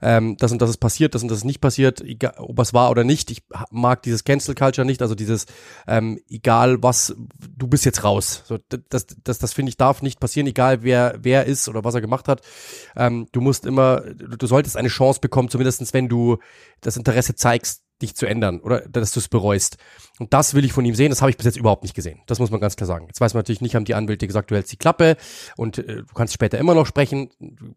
ähm, 0.00 0.36
das 0.38 0.52
und 0.52 0.62
das 0.62 0.70
ist 0.70 0.76
passiert, 0.76 1.14
das 1.14 1.22
und 1.22 1.28
das 1.28 1.38
ist 1.38 1.44
nicht 1.44 1.60
passiert, 1.60 2.00
egal, 2.00 2.34
ob 2.38 2.58
es 2.60 2.72
war 2.72 2.90
oder 2.90 3.04
nicht. 3.04 3.30
Ich 3.30 3.42
mag 3.70 4.02
dieses 4.02 4.24
Cancel 4.24 4.54
Culture 4.54 4.86
nicht, 4.86 5.02
also 5.02 5.14
dieses, 5.14 5.46
ähm, 5.88 6.20
egal 6.28 6.82
was, 6.82 7.16
du 7.56 7.66
bist 7.66 7.84
jetzt 7.84 8.04
raus. 8.04 8.42
So, 8.46 8.58
das, 8.88 9.06
das, 9.24 9.38
das 9.38 9.52
finde 9.52 9.70
ich 9.70 9.76
darf 9.76 10.02
nicht 10.02 10.20
passieren, 10.20 10.46
egal 10.46 10.82
wer, 10.82 11.18
wer 11.20 11.46
ist 11.46 11.68
oder 11.68 11.84
was 11.84 11.94
er 11.94 12.00
gemacht 12.00 12.28
hat. 12.28 12.42
Ähm, 12.96 13.28
du 13.32 13.40
musst 13.40 13.66
immer, 13.66 14.00
du 14.00 14.46
solltest 14.46 14.76
eine 14.76 14.88
Chance 14.88 15.20
bekommen, 15.20 15.48
zumindestens 15.48 15.92
wenn 15.92 16.08
du 16.08 16.38
das 16.80 16.96
Interesse 16.96 17.34
zeigst, 17.34 17.85
dich 18.02 18.14
zu 18.14 18.26
ändern 18.26 18.60
oder 18.60 18.80
dass 18.80 19.12
du 19.12 19.20
es 19.20 19.28
bereust. 19.28 19.78
Und 20.18 20.32
das 20.32 20.54
will 20.54 20.64
ich 20.64 20.72
von 20.72 20.84
ihm 20.84 20.94
sehen, 20.94 21.10
das 21.10 21.22
habe 21.22 21.30
ich 21.30 21.36
bis 21.36 21.46
jetzt 21.46 21.56
überhaupt 21.56 21.82
nicht 21.82 21.94
gesehen. 21.94 22.20
Das 22.26 22.38
muss 22.38 22.50
man 22.50 22.60
ganz 22.60 22.76
klar 22.76 22.86
sagen. 22.86 23.06
Jetzt 23.06 23.20
weiß 23.20 23.34
man 23.34 23.40
natürlich 23.40 23.60
nicht, 23.60 23.74
haben 23.74 23.84
die 23.84 23.94
Anwälte 23.94 24.26
gesagt, 24.26 24.50
du 24.50 24.54
hältst 24.54 24.72
die 24.72 24.76
Klappe 24.76 25.16
und 25.56 25.78
äh, 25.78 25.96
du 25.96 26.14
kannst 26.14 26.34
später 26.34 26.58
immer 26.58 26.74
noch 26.74 26.86
sprechen, 26.86 27.30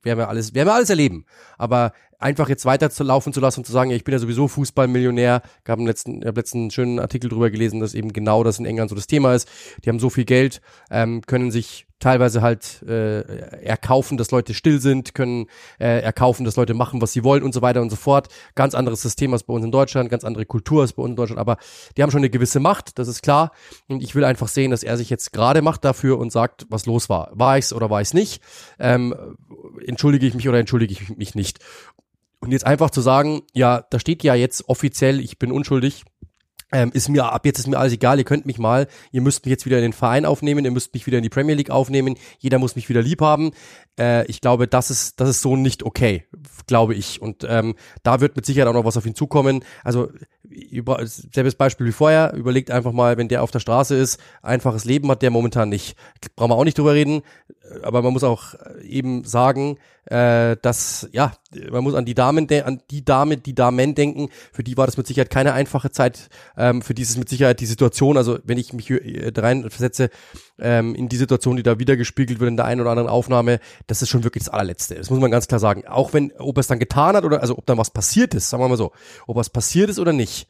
werden 0.04 0.20
wir 0.20 0.30
alles, 0.30 0.54
werden 0.54 0.68
wir 0.68 0.74
alles 0.74 0.90
erleben. 0.90 1.26
Aber 1.58 1.94
einfach 2.18 2.50
jetzt 2.50 2.66
weiter 2.66 2.90
zu 2.90 3.04
laufen 3.04 3.34
zu 3.34 3.40
lassen 3.40 3.62
und 3.62 3.66
zu 3.66 3.72
sagen, 3.72 3.92
ja, 3.92 3.96
ich 3.96 4.04
bin 4.04 4.14
ja 4.14 4.20
sowieso 4.20 4.48
Fußballmillionär. 4.48 5.42
Ich 5.64 5.70
habe 5.70 5.84
letzten, 5.84 6.26
hab 6.26 6.36
letzten 6.36 6.70
schönen 6.72 7.00
Artikel 7.00 7.30
drüber 7.30 7.50
gelesen, 7.50 7.80
dass 7.80 7.94
eben 7.94 8.14
genau 8.14 8.44
das 8.44 8.60
in 8.60 8.66
England 8.66 8.90
so 8.90 8.96
das 8.96 9.08
Thema 9.08 9.34
ist. 9.34 9.48
Die 9.84 9.90
haben 9.90 10.00
so 10.00 10.10
viel 10.10 10.26
Geld, 10.26 10.62
ähm, 10.92 11.22
können 11.26 11.52
sich 11.52 11.88
teilweise 12.00 12.42
halt 12.42 12.82
äh, 12.84 13.22
erkaufen, 13.64 14.18
dass 14.18 14.32
Leute 14.32 14.54
still 14.54 14.80
sind, 14.80 15.14
können 15.14 15.48
äh, 15.80 16.02
erkaufen, 16.02 16.46
dass 16.46 16.56
Leute 16.56 16.74
machen, 16.74 17.02
was 17.02 17.14
sie 17.14 17.24
wollen 17.24 17.44
und 17.44 17.54
so 17.54 17.62
weiter 17.62 17.82
und 17.82 17.90
so 17.90 17.96
fort. 17.96 18.30
Ganz 18.56 18.74
anderes 18.74 19.02
System 19.02 19.34
als 19.34 19.44
bei 19.44 19.54
uns 19.54 19.66
in 19.66 19.72
Deutschland, 19.72 20.10
ganz 20.10 20.24
andere 20.24 20.46
Kultur 20.46 20.82
als 20.82 20.94
bei 20.94 21.04
uns 21.04 21.12
in 21.12 21.16
Deutschland, 21.16 21.40
aber 21.40 21.58
die 21.98 22.04
haben 22.04 22.12
schon 22.12 22.20
eine 22.20 22.30
gewisse 22.30 22.60
Macht, 22.60 22.98
das 23.00 23.08
ist 23.08 23.22
klar. 23.22 23.52
Und 23.88 24.02
ich 24.02 24.16
will 24.16 24.24
einfach 24.24 24.48
sehen, 24.48 24.72
dass 24.72 24.84
er 24.84 24.98
sich 24.98 25.10
jetzt 25.10 25.34
gerade 25.34 25.62
macht 25.62 25.84
dafür 25.86 26.18
und 26.20 26.32
sagt, 26.32 26.66
was 26.70 26.86
los 26.86 27.10
war. 27.10 27.30
War 27.34 27.58
ich's 27.58 27.74
oder 27.74 27.90
war 27.90 28.02
ich's 28.02 28.14
nicht? 28.14 28.42
Ähm, 28.80 29.16
entschuldige 29.86 30.26
ich 30.26 30.34
mich 30.34 30.48
oder 30.48 30.60
entschuldige 30.60 30.94
ich 30.94 31.18
mich 31.18 31.36
nicht? 31.36 31.60
Und 32.42 32.52
jetzt 32.52 32.66
einfach 32.66 32.90
zu 32.90 33.02
sagen, 33.02 33.42
ja, 33.54 33.84
da 33.90 34.00
steht 34.00 34.24
ja 34.24 34.34
jetzt 34.34 34.70
offiziell, 34.70 35.20
ich 35.20 35.40
bin 35.40 35.52
unschuldig, 35.52 36.06
ähm, 36.72 36.92
ist 36.94 37.10
mir 37.10 37.32
ab 37.32 37.46
jetzt 37.46 37.60
ist 37.60 37.68
mir 37.68 37.78
alles 37.78 37.94
egal, 37.94 38.18
ihr 38.20 38.26
könnt 38.26 38.46
mich 38.46 38.60
mal, 38.60 38.88
ihr 39.12 39.22
müsst 39.22 39.46
mich 39.46 39.52
jetzt 39.52 39.66
wieder 39.66 39.78
in 39.78 39.84
den 39.84 39.94
Verein 39.94 40.26
aufnehmen, 40.26 40.66
ihr 40.66 40.72
müsst 40.72 40.94
mich 40.94 41.08
wieder 41.08 41.18
in 41.18 41.24
die 41.24 41.30
Premier 41.30 41.56
League 41.56 41.72
aufnehmen, 41.72 42.16
jeder 42.38 42.60
muss 42.60 42.76
mich 42.76 42.90
wieder 42.90 43.02
lieb 43.02 43.22
haben. 43.22 43.52
Äh, 44.00 44.26
ich 44.28 44.42
glaube, 44.42 44.68
das 44.68 44.90
ist, 44.90 45.20
das 45.20 45.30
ist 45.30 45.42
so 45.42 45.56
nicht 45.56 45.84
okay, 45.84 46.26
glaube 46.68 46.96
ich. 46.96 47.22
Und 47.22 47.46
ähm, 47.48 47.76
da 48.02 48.22
wird 48.22 48.36
mit 48.36 48.46
Sicherheit 48.46 48.70
auch 48.70 48.74
noch 48.74 48.86
was 48.86 48.98
auf 48.98 49.06
ihn 49.06 49.16
zukommen. 49.16 49.64
Also 49.84 50.10
über, 50.50 51.06
selbes 51.06 51.56
Beispiel 51.56 51.86
wie 51.88 51.92
vorher, 51.92 52.34
überlegt 52.34 52.72
einfach 52.72 52.92
mal, 52.92 53.18
wenn 53.18 53.28
der 53.28 53.44
auf 53.44 53.52
der 53.52 53.60
Straße 53.60 53.96
ist, 53.96 54.20
einfaches 54.42 54.86
Leben 54.86 55.10
hat 55.12 55.22
der 55.22 55.30
momentan 55.30 55.70
nicht. 55.70 55.96
Brauchen 56.36 56.52
wir 56.52 56.56
auch 56.56 56.64
nicht 56.64 56.78
drüber 56.78 56.94
reden, 56.94 57.22
aber 57.84 58.02
man 58.02 58.14
muss 58.14 58.24
auch 58.24 58.56
eben 58.82 59.24
sagen, 59.26 59.78
äh, 60.06 60.58
dass, 60.62 61.08
ja, 61.12 61.34
man 61.72 61.84
muss 61.84 61.94
an 61.94 62.06
die 62.06 62.16
Damen, 62.16 62.48
an 62.64 62.82
die 62.90 63.06
Dame, 63.06 63.38
die 63.38 63.54
Damen 63.54 63.94
denken, 63.94 64.30
für 64.52 64.64
die 64.64 64.76
war 64.76 64.88
das 64.88 64.98
mit 64.98 65.06
Sicherheit 65.06 65.30
keine 65.30 65.54
einfache 65.54 65.92
Zeit, 65.92 66.30
ähm, 66.58 66.82
für 66.82 66.94
die 66.94 67.04
ist 67.04 67.12
es 67.12 67.18
mit 67.18 67.30
Sicherheit 67.30 67.60
die 67.60 67.68
Situation, 67.68 68.18
also 68.18 68.40
wenn 68.44 68.58
ich 68.58 68.74
mich 68.74 68.90
äh, 68.90 69.32
rein 69.38 69.70
versetze, 69.70 70.10
ähm, 70.58 70.96
in 70.96 71.10
die 71.10 71.18
Situation, 71.18 71.58
die 71.58 71.64
da 71.64 71.80
wieder 71.80 71.96
gespiegelt 71.96 72.40
wird 72.40 72.50
in 72.50 72.58
der 72.58 72.66
einen 72.66 72.82
oder 72.82 72.90
anderen 72.90 73.10
Aufnahme, 73.10 73.60
das 73.90 74.02
ist 74.02 74.10
schon 74.10 74.24
wirklich 74.24 74.44
das 74.44 74.54
allerletzte. 74.54 74.96
Das 74.96 75.10
muss 75.10 75.20
man 75.20 75.32
ganz 75.32 75.48
klar 75.48 75.60
sagen. 75.60 75.86
Auch 75.88 76.14
wenn, 76.14 76.32
ob 76.38 76.58
es 76.58 76.68
dann 76.68 76.80
getan 76.80 77.16
hat 77.16 77.24
oder, 77.24 77.42
also 77.42 77.58
ob 77.58 77.66
dann 77.66 77.78
was 77.78 77.92
passiert 77.92 78.34
ist, 78.34 78.50
sagen 78.50 78.64
wir 78.64 78.70
mal 78.70 78.78
so, 78.78 78.92
ob 79.28 79.36
was 79.36 79.50
passiert 79.50 79.90
ist 79.90 80.00
oder 80.00 80.14
nicht, 80.14 80.48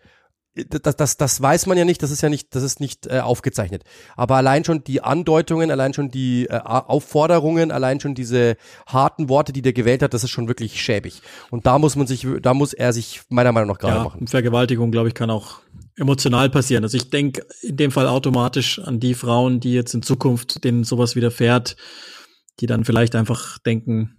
das, 0.68 0.96
das, 0.96 1.18
das 1.18 1.42
weiß 1.42 1.68
man 1.68 1.78
ja 1.78 1.86
nicht, 1.86 2.02
das 2.02 2.12
ist 2.12 2.22
ja 2.22 2.30
nicht, 2.30 2.54
das 2.56 2.64
ist 2.64 2.80
nicht 2.80 3.08
äh, 3.08 3.20
aufgezeichnet. 3.20 3.84
Aber 4.18 4.36
allein 4.36 4.66
schon 4.66 4.84
die 4.84 5.02
Andeutungen, 5.02 5.72
allein 5.72 5.94
schon 5.94 6.10
die 6.10 6.48
äh, 6.48 6.60
Aufforderungen, 6.60 7.72
allein 7.72 8.00
schon 8.00 8.16
diese 8.16 8.58
harten 8.88 9.30
Worte, 9.30 9.54
die 9.54 9.62
der 9.62 9.74
gewählt 9.74 10.04
hat, 10.04 10.14
das 10.14 10.24
ist 10.24 10.32
schon 10.32 10.48
wirklich 10.48 10.82
schäbig. 10.82 11.22
Und 11.50 11.66
da 11.66 11.80
muss 11.80 11.96
man 11.96 12.08
sich, 12.08 12.28
da 12.42 12.54
muss 12.54 12.74
er 12.74 12.94
sich 12.94 13.22
meiner 13.30 13.52
Meinung 13.52 13.70
nach 13.70 13.80
gerade 13.80 13.98
ja, 13.98 14.04
machen. 14.04 14.28
Vergewaltigung, 14.28 14.92
glaube 14.92 15.10
ich, 15.10 15.14
kann 15.14 15.30
auch 15.30 15.60
emotional 15.96 16.50
passieren. 16.50 16.84
Also 16.84 16.98
ich 16.98 17.10
denke 17.10 17.46
in 17.62 17.78
dem 17.78 17.92
Fall 17.92 18.08
automatisch 18.08 18.80
an 18.80 19.00
die 19.00 19.14
Frauen, 19.14 19.60
die 19.60 19.74
jetzt 19.74 19.94
in 19.94 20.02
Zukunft 20.02 20.64
denen 20.64 20.84
sowas 20.84 21.16
widerfährt, 21.16 21.76
die 22.60 22.66
dann 22.66 22.86
vielleicht 22.86 23.16
einfach 23.16 23.58
denken, 23.60 24.18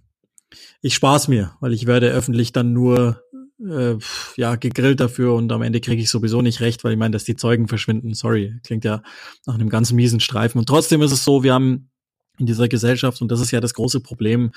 ich 0.81 0.95
spaß 0.95 1.27
mir, 1.27 1.55
weil 1.59 1.73
ich 1.73 1.85
werde 1.85 2.11
öffentlich 2.11 2.51
dann 2.51 2.73
nur 2.73 3.23
äh, 3.59 3.97
ja, 4.37 4.55
gegrillt 4.55 4.99
dafür 4.99 5.35
und 5.35 5.51
am 5.51 5.61
Ende 5.61 5.81
kriege 5.81 6.01
ich 6.01 6.09
sowieso 6.09 6.41
nicht 6.41 6.61
recht, 6.61 6.83
weil 6.83 6.93
ich 6.93 6.97
meine, 6.97 7.11
dass 7.11 7.23
die 7.23 7.35
Zeugen 7.35 7.67
verschwinden. 7.67 8.13
Sorry, 8.13 8.59
klingt 8.63 8.83
ja 8.83 9.03
nach 9.45 9.55
einem 9.55 9.69
ganz 9.69 9.91
miesen 9.91 10.19
Streifen. 10.19 10.59
Und 10.59 10.67
trotzdem 10.67 11.01
ist 11.01 11.11
es 11.11 11.23
so, 11.23 11.43
wir 11.43 11.53
haben 11.53 11.89
in 12.37 12.45
dieser 12.45 12.67
Gesellschaft, 12.67 13.21
und 13.21 13.31
das 13.31 13.39
ist 13.39 13.51
ja 13.51 13.59
das 13.59 13.73
große 13.73 14.01
Problem, 14.01 14.51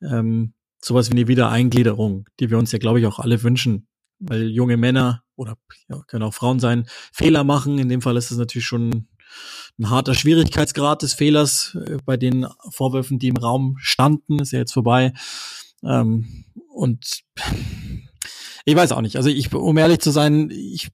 ähm, 0.00 0.54
sowas 0.80 1.10
wie 1.10 1.14
eine 1.14 1.28
Wiedereingliederung, 1.28 2.28
die 2.38 2.50
wir 2.50 2.58
uns 2.58 2.70
ja, 2.72 2.78
glaube 2.78 3.00
ich, 3.00 3.06
auch 3.06 3.18
alle 3.18 3.42
wünschen, 3.42 3.88
weil 4.18 4.48
junge 4.48 4.76
Männer 4.76 5.24
oder 5.34 5.56
ja, 5.88 6.00
können 6.06 6.22
auch 6.22 6.34
Frauen 6.34 6.60
sein, 6.60 6.86
Fehler 7.12 7.42
machen. 7.42 7.78
In 7.78 7.88
dem 7.88 8.02
Fall 8.02 8.16
ist 8.16 8.30
es 8.30 8.38
natürlich 8.38 8.66
schon 8.66 9.08
ein 9.78 9.90
harter 9.90 10.14
Schwierigkeitsgrad 10.14 11.02
des 11.02 11.14
Fehlers 11.14 11.76
äh, 11.86 11.98
bei 12.04 12.16
den 12.16 12.46
Vorwürfen, 12.70 13.18
die 13.18 13.28
im 13.28 13.36
Raum 13.36 13.76
standen, 13.78 14.38
ist 14.38 14.52
ja 14.52 14.60
jetzt 14.60 14.72
vorbei. 14.72 15.12
Ähm, 15.82 16.44
und 16.68 17.22
ich 18.64 18.76
weiß 18.76 18.92
auch 18.92 19.00
nicht. 19.00 19.16
Also 19.16 19.28
ich, 19.28 19.52
um 19.52 19.76
ehrlich 19.76 19.98
zu 19.98 20.10
sein, 20.10 20.50
ich, 20.50 20.90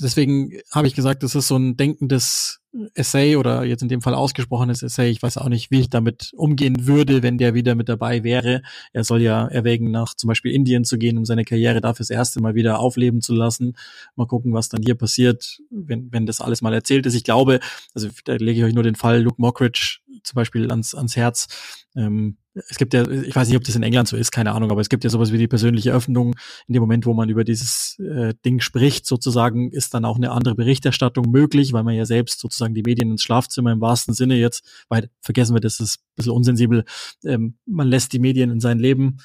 deswegen 0.00 0.58
habe 0.72 0.86
ich 0.86 0.94
gesagt, 0.94 1.22
das 1.22 1.34
ist 1.34 1.48
so 1.48 1.56
ein 1.56 1.76
denkendes 1.76 2.61
Essay 2.94 3.36
oder 3.36 3.64
jetzt 3.64 3.82
in 3.82 3.88
dem 3.88 4.00
Fall 4.00 4.14
ausgesprochenes 4.14 4.82
Essay. 4.82 5.10
Ich 5.10 5.22
weiß 5.22 5.36
auch 5.36 5.48
nicht, 5.48 5.70
wie 5.70 5.80
ich 5.80 5.90
damit 5.90 6.32
umgehen 6.34 6.86
würde, 6.86 7.22
wenn 7.22 7.36
der 7.36 7.54
wieder 7.54 7.74
mit 7.74 7.88
dabei 7.88 8.24
wäre. 8.24 8.62
Er 8.92 9.04
soll 9.04 9.20
ja 9.20 9.46
erwägen, 9.46 9.90
nach 9.90 10.14
zum 10.14 10.28
Beispiel 10.28 10.52
Indien 10.52 10.84
zu 10.84 10.96
gehen, 10.96 11.18
um 11.18 11.24
seine 11.24 11.44
Karriere 11.44 11.80
dafür 11.80 12.04
das 12.04 12.10
erste 12.10 12.40
Mal 12.40 12.54
wieder 12.54 12.78
aufleben 12.78 13.20
zu 13.20 13.34
lassen. 13.34 13.76
Mal 14.16 14.26
gucken, 14.26 14.54
was 14.54 14.68
dann 14.68 14.82
hier 14.82 14.94
passiert, 14.94 15.60
wenn, 15.70 16.12
wenn 16.12 16.26
das 16.26 16.40
alles 16.40 16.62
mal 16.62 16.72
erzählt 16.72 17.04
ist. 17.06 17.14
Ich 17.14 17.24
glaube, 17.24 17.60
also 17.94 18.08
da 18.24 18.34
lege 18.34 18.60
ich 18.60 18.64
euch 18.64 18.74
nur 18.74 18.84
den 18.84 18.96
Fall 18.96 19.22
Luke 19.22 19.40
Mockridge 19.40 19.98
zum 20.22 20.36
Beispiel 20.36 20.70
ans, 20.70 20.94
ans 20.94 21.16
Herz. 21.16 21.84
Ähm, 21.94 22.38
es 22.54 22.76
gibt 22.76 22.92
ja, 22.92 23.08
ich 23.08 23.34
weiß 23.34 23.48
nicht, 23.48 23.56
ob 23.56 23.64
das 23.64 23.76
in 23.76 23.82
England 23.82 24.08
so 24.08 24.16
ist, 24.16 24.30
keine 24.30 24.52
Ahnung, 24.52 24.70
aber 24.70 24.80
es 24.80 24.88
gibt 24.88 25.04
ja 25.04 25.10
sowas 25.10 25.32
wie 25.32 25.38
die 25.38 25.48
persönliche 25.48 25.92
Öffnung. 25.92 26.34
In 26.66 26.74
dem 26.74 26.82
Moment, 26.82 27.06
wo 27.06 27.14
man 27.14 27.28
über 27.28 27.44
dieses 27.44 27.98
äh, 27.98 28.34
Ding 28.44 28.60
spricht, 28.60 29.06
sozusagen, 29.06 29.70
ist 29.70 29.94
dann 29.94 30.04
auch 30.04 30.16
eine 30.16 30.30
andere 30.30 30.54
Berichterstattung 30.54 31.30
möglich, 31.30 31.72
weil 31.72 31.82
man 31.82 31.94
ja 31.94 32.04
selbst 32.04 32.40
sozusagen 32.40 32.74
die 32.74 32.82
Medien 32.82 33.10
ins 33.10 33.22
Schlafzimmer 33.22 33.72
im 33.72 33.80
wahrsten 33.80 34.14
Sinne 34.14 34.36
jetzt, 34.36 34.84
weil 34.88 35.08
vergessen 35.20 35.54
wir, 35.54 35.60
das 35.60 35.80
ist 35.80 35.98
ein 35.98 36.16
bisschen 36.16 36.32
unsensibel, 36.32 36.84
ähm, 37.24 37.56
man 37.64 37.88
lässt 37.88 38.12
die 38.12 38.18
Medien 38.18 38.50
in 38.50 38.60
sein 38.60 38.78
Leben 38.78 39.18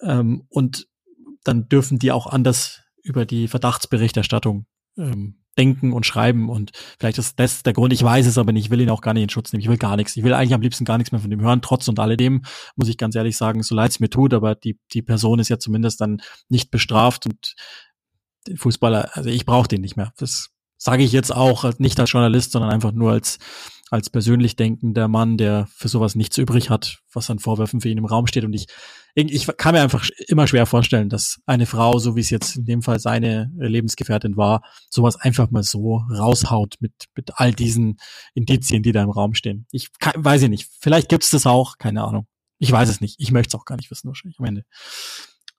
ähm, 0.00 0.44
und 0.48 0.88
dann 1.44 1.68
dürfen 1.68 1.98
die 1.98 2.12
auch 2.12 2.26
anders 2.26 2.80
über 3.02 3.26
die 3.26 3.48
Verdachtsberichterstattung 3.48 4.66
ähm, 4.96 5.41
denken 5.58 5.92
und 5.92 6.06
schreiben 6.06 6.48
und 6.48 6.72
vielleicht 6.98 7.18
ist 7.18 7.38
das 7.38 7.62
der 7.62 7.72
Grund, 7.72 7.92
ich 7.92 8.02
weiß 8.02 8.26
es 8.26 8.38
aber 8.38 8.52
nicht, 8.52 8.66
ich 8.66 8.70
will 8.70 8.80
ihn 8.80 8.90
auch 8.90 9.02
gar 9.02 9.12
nicht 9.14 9.24
in 9.24 9.28
Schutz 9.28 9.52
nehmen, 9.52 9.62
ich 9.62 9.68
will 9.68 9.76
gar 9.76 9.96
nichts, 9.96 10.16
ich 10.16 10.24
will 10.24 10.34
eigentlich 10.34 10.54
am 10.54 10.62
liebsten 10.62 10.84
gar 10.84 10.98
nichts 10.98 11.12
mehr 11.12 11.20
von 11.20 11.30
dem 11.30 11.40
hören, 11.40 11.62
trotz 11.62 11.88
und 11.88 11.98
alledem 11.98 12.42
muss 12.76 12.88
ich 12.88 12.96
ganz 12.96 13.14
ehrlich 13.14 13.36
sagen, 13.36 13.62
so 13.62 13.74
leid 13.74 13.90
es 13.90 14.00
mir 14.00 14.10
tut, 14.10 14.34
aber 14.34 14.54
die, 14.54 14.78
die 14.92 15.02
Person 15.02 15.38
ist 15.38 15.48
ja 15.48 15.58
zumindest 15.58 16.00
dann 16.00 16.22
nicht 16.48 16.70
bestraft 16.70 17.26
und 17.26 17.54
den 18.48 18.56
Fußballer, 18.56 19.10
also 19.12 19.28
ich 19.28 19.44
brauche 19.44 19.68
den 19.68 19.82
nicht 19.82 19.96
mehr, 19.96 20.12
das 20.16 20.50
sage 20.78 21.04
ich 21.04 21.12
jetzt 21.12 21.34
auch 21.34 21.78
nicht 21.78 22.00
als 22.00 22.10
Journalist, 22.10 22.52
sondern 22.52 22.70
einfach 22.70 22.92
nur 22.92 23.12
als 23.12 23.38
als 23.92 24.08
persönlich 24.08 24.56
denkender 24.56 25.06
Mann, 25.06 25.36
der 25.36 25.68
für 25.70 25.88
sowas 25.88 26.14
nichts 26.14 26.38
übrig 26.38 26.70
hat, 26.70 27.00
was 27.12 27.28
an 27.28 27.38
Vorwürfen 27.38 27.82
für 27.82 27.90
ihn 27.90 27.98
im 27.98 28.06
Raum 28.06 28.26
steht. 28.26 28.42
Und 28.42 28.54
ich, 28.54 28.68
ich 29.14 29.46
kann 29.58 29.74
mir 29.74 29.82
einfach 29.82 30.08
immer 30.28 30.46
schwer 30.46 30.64
vorstellen, 30.64 31.08
dass 31.08 31.40
eine 31.44 31.66
Frau, 31.66 31.98
so 31.98 32.16
wie 32.16 32.20
es 32.20 32.30
jetzt 32.30 32.56
in 32.56 32.64
dem 32.64 32.82
Fall 32.82 32.98
seine 32.98 33.50
Lebensgefährtin 33.56 34.36
war, 34.36 34.62
sowas 34.88 35.16
einfach 35.16 35.50
mal 35.50 35.62
so 35.62 36.02
raushaut 36.10 36.76
mit, 36.80 36.92
mit 37.14 37.30
all 37.34 37.52
diesen 37.52 37.98
Indizien, 38.34 38.82
die 38.82 38.92
da 38.92 39.02
im 39.02 39.10
Raum 39.10 39.34
stehen. 39.34 39.66
Ich 39.70 39.90
kann, 39.98 40.24
weiß 40.24 40.42
ich 40.42 40.48
nicht. 40.48 40.70
Vielleicht 40.80 41.08
gibt's 41.10 41.30
das 41.30 41.46
auch, 41.46 41.76
keine 41.78 42.02
Ahnung. 42.04 42.26
Ich 42.58 42.72
weiß 42.72 42.88
es 42.88 43.00
nicht. 43.00 43.16
Ich 43.18 43.32
möchte 43.32 43.54
es 43.54 43.60
auch 43.60 43.66
gar 43.66 43.76
nicht 43.76 43.90
wissen, 43.90 44.08
wahrscheinlich 44.08 44.38
am 44.38 44.46
Ende. 44.46 44.64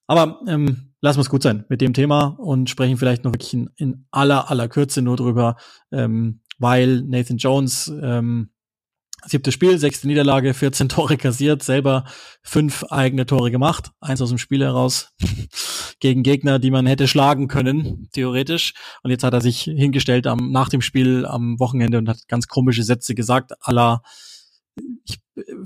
Aber 0.08 0.42
ähm, 0.48 0.94
lassen 1.02 1.18
wir 1.18 1.24
es 1.24 1.30
gut 1.30 1.44
sein 1.44 1.66
mit 1.70 1.82
dem 1.82 1.94
Thema 1.94 2.36
und 2.40 2.70
sprechen 2.70 2.98
vielleicht 2.98 3.24
noch 3.24 3.34
wirklich 3.34 3.54
in, 3.54 3.70
in 3.76 4.08
aller, 4.10 4.50
aller 4.50 4.68
Kürze 4.68 5.02
nur 5.02 5.18
drüber, 5.18 5.58
ähm, 5.92 6.42
weil 6.58 7.02
Nathan 7.02 7.38
Jones 7.38 7.92
ähm, 8.02 8.53
siebtes 9.26 9.54
Spiel, 9.54 9.78
sechste 9.78 10.08
Niederlage, 10.08 10.54
14 10.54 10.90
Tore 10.90 11.18
kassiert, 11.18 11.64
selber 11.64 12.06
fünf 12.42 12.84
eigene 12.86 13.26
Tore 13.26 13.52
gemacht, 13.52 13.92
eins 14.02 14.22
aus 14.22 14.30
dem 14.30 14.38
Spiel 14.38 14.64
heraus 14.64 15.14
gegen 16.00 16.24
Gegner, 16.24 16.60
die 16.60 16.72
man 16.72 16.86
hätte 16.86 17.08
schlagen 17.08 17.48
können, 17.48 18.10
theoretisch. 18.14 18.74
Und 19.04 19.12
jetzt 19.12 19.24
hat 19.24 19.34
er 19.34 19.42
sich 19.42 19.64
hingestellt 19.64 20.28
am, 20.28 20.52
nach 20.52 20.70
dem 20.70 20.82
Spiel 20.82 21.26
am 21.26 21.60
Wochenende 21.60 21.98
und 21.98 22.10
hat 22.10 22.28
ganz 22.28 22.48
komische 22.48 22.84
Sätze 22.84 23.16
gesagt, 23.16 23.54
aller 23.62 24.02
ich 25.06 25.20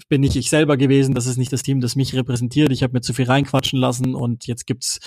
bin 0.09 0.21
nicht 0.21 0.35
ich 0.35 0.49
selber 0.49 0.77
gewesen, 0.77 1.13
das 1.13 1.27
ist 1.27 1.38
nicht 1.38 1.51
das 1.51 1.63
Team, 1.63 1.81
das 1.81 1.95
mich 1.95 2.13
repräsentiert, 2.15 2.71
ich 2.71 2.84
habe 2.84 2.93
mir 2.93 3.01
zu 3.01 3.13
viel 3.13 3.25
reinquatschen 3.25 3.79
lassen 3.79 4.15
und 4.15 4.47
jetzt 4.47 4.65
gibt's 4.65 4.99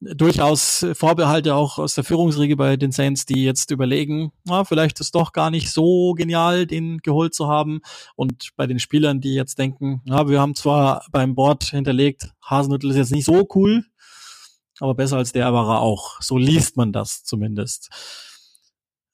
durchaus 0.00 0.86
Vorbehalte 0.94 1.54
auch 1.54 1.78
aus 1.78 1.94
der 1.94 2.04
Führungsriege 2.04 2.56
bei 2.56 2.76
den 2.76 2.90
Saints, 2.90 3.26
die 3.26 3.44
jetzt 3.44 3.70
überlegen, 3.70 4.32
na, 4.44 4.64
vielleicht 4.64 4.98
ist 5.00 5.14
doch 5.14 5.32
gar 5.32 5.50
nicht 5.50 5.70
so 5.70 6.14
genial, 6.14 6.66
den 6.66 6.98
geholt 6.98 7.34
zu 7.34 7.48
haben. 7.48 7.80
Und 8.16 8.50
bei 8.56 8.66
den 8.66 8.78
Spielern, 8.78 9.20
die 9.20 9.34
jetzt 9.34 9.58
denken, 9.58 10.00
na, 10.04 10.28
wir 10.28 10.40
haben 10.40 10.54
zwar 10.54 11.04
beim 11.12 11.34
Board 11.34 11.64
hinterlegt, 11.64 12.30
Hasenhüttel 12.42 12.90
ist 12.90 12.96
jetzt 12.96 13.12
nicht 13.12 13.26
so 13.26 13.46
cool, 13.54 13.84
aber 14.78 14.94
besser 14.94 15.18
als 15.18 15.32
der 15.32 15.52
war 15.52 15.68
er 15.68 15.80
auch. 15.80 16.20
So 16.22 16.38
liest 16.38 16.76
man 16.76 16.92
das 16.92 17.24
zumindest. 17.24 17.90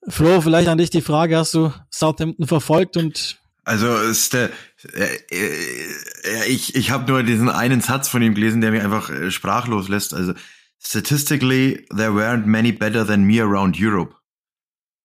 Flo, 0.09 0.41
vielleicht 0.41 0.69
an 0.69 0.79
dich 0.79 0.91
die 0.91 1.03
Frage, 1.03 1.37
hast 1.37 1.55
du 1.55 1.73
Southampton 1.91 2.47
verfolgt 2.47 2.97
und 2.97 3.41
also 3.65 3.97
ist 3.97 4.33
der, 4.33 4.51
äh, 4.95 5.09
äh, 5.33 6.47
ich 6.47 6.77
ich 6.77 6.93
habe 6.93 7.11
nur 7.11 7.25
diesen 7.25 7.49
einen 7.49 7.81
Satz 7.81 8.07
von 8.09 8.23
ihm 8.23 8.37
gelesen, 8.37 8.61
der 8.61 8.71
mich 8.71 8.81
einfach 8.81 9.11
äh, 9.11 9.33
sprachlos 9.33 9.89
lässt. 9.89 10.15
Also 10.15 10.35
statistically, 10.79 11.87
there 11.91 12.13
weren't 12.13 12.47
many 12.47 12.73
better 12.73 13.05
than 13.05 13.25
me 13.25 13.41
around 13.41 13.79
Europe. 13.79 14.15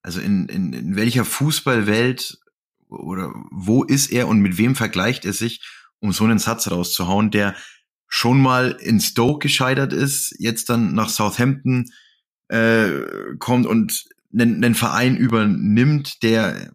Also 0.03 0.19
in, 0.19 0.47
in, 0.47 0.73
in 0.73 0.95
welcher 0.95 1.25
Fußballwelt 1.25 2.39
oder 2.89 3.33
wo 3.51 3.83
ist 3.83 4.11
er 4.11 4.27
und 4.27 4.41
mit 4.41 4.57
wem 4.57 4.75
vergleicht 4.75 5.25
er 5.25 5.33
sich, 5.33 5.61
um 5.99 6.11
so 6.11 6.23
einen 6.23 6.39
Satz 6.39 6.69
rauszuhauen, 6.69 7.31
der 7.31 7.55
schon 8.07 8.41
mal 8.41 8.71
in 8.71 8.99
Stoke 8.99 9.39
gescheitert 9.39 9.93
ist, 9.93 10.35
jetzt 10.37 10.69
dann 10.69 10.93
nach 10.93 11.09
Southampton 11.09 11.91
äh, 12.49 12.89
kommt 13.39 13.65
und 13.65 14.05
einen, 14.33 14.63
einen 14.63 14.75
Verein 14.75 15.15
übernimmt, 15.15 16.21
der, 16.23 16.73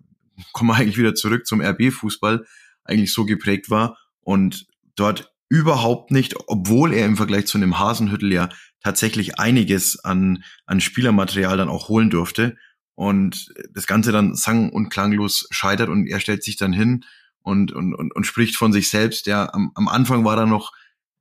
kommen 0.53 0.71
wir 0.71 0.77
eigentlich 0.77 0.99
wieder 0.99 1.15
zurück 1.15 1.47
zum 1.47 1.61
RB-Fußball, 1.61 2.47
eigentlich 2.85 3.13
so 3.13 3.27
geprägt 3.27 3.69
war 3.69 3.99
und 4.21 4.67
dort 4.95 5.33
überhaupt 5.49 6.11
nicht, 6.11 6.35
obwohl 6.49 6.93
er 6.95 7.07
im 7.07 7.17
Vergleich 7.17 7.47
zu 7.47 7.59
einem 7.59 7.79
Hasenhüttel 7.79 8.33
ja 8.33 8.49
tatsächlich 8.83 9.39
einiges 9.39 10.05
an, 10.05 10.45
an 10.67 10.81
Spielermaterial 10.81 11.57
dann 11.57 11.69
auch 11.69 11.89
holen 11.89 12.11
durfte 12.11 12.57
und 12.95 13.53
das 13.73 13.87
Ganze 13.87 14.13
dann 14.13 14.35
sang- 14.35 14.71
und 14.71 14.89
klanglos 14.89 15.47
scheitert 15.51 15.89
und 15.89 16.07
er 16.07 16.21
stellt 16.21 16.43
sich 16.43 16.57
dann 16.57 16.73
hin 16.73 17.05
und, 17.43 17.73
und, 17.73 17.95
und, 17.95 18.15
und 18.15 18.27
spricht 18.27 18.57
von 18.57 18.73
sich 18.73 18.89
selbst. 18.89 19.27
Ja, 19.27 19.53
am, 19.53 19.71
am 19.75 19.89
Anfang 19.89 20.25
war 20.25 20.37
er 20.37 20.47
noch, 20.47 20.73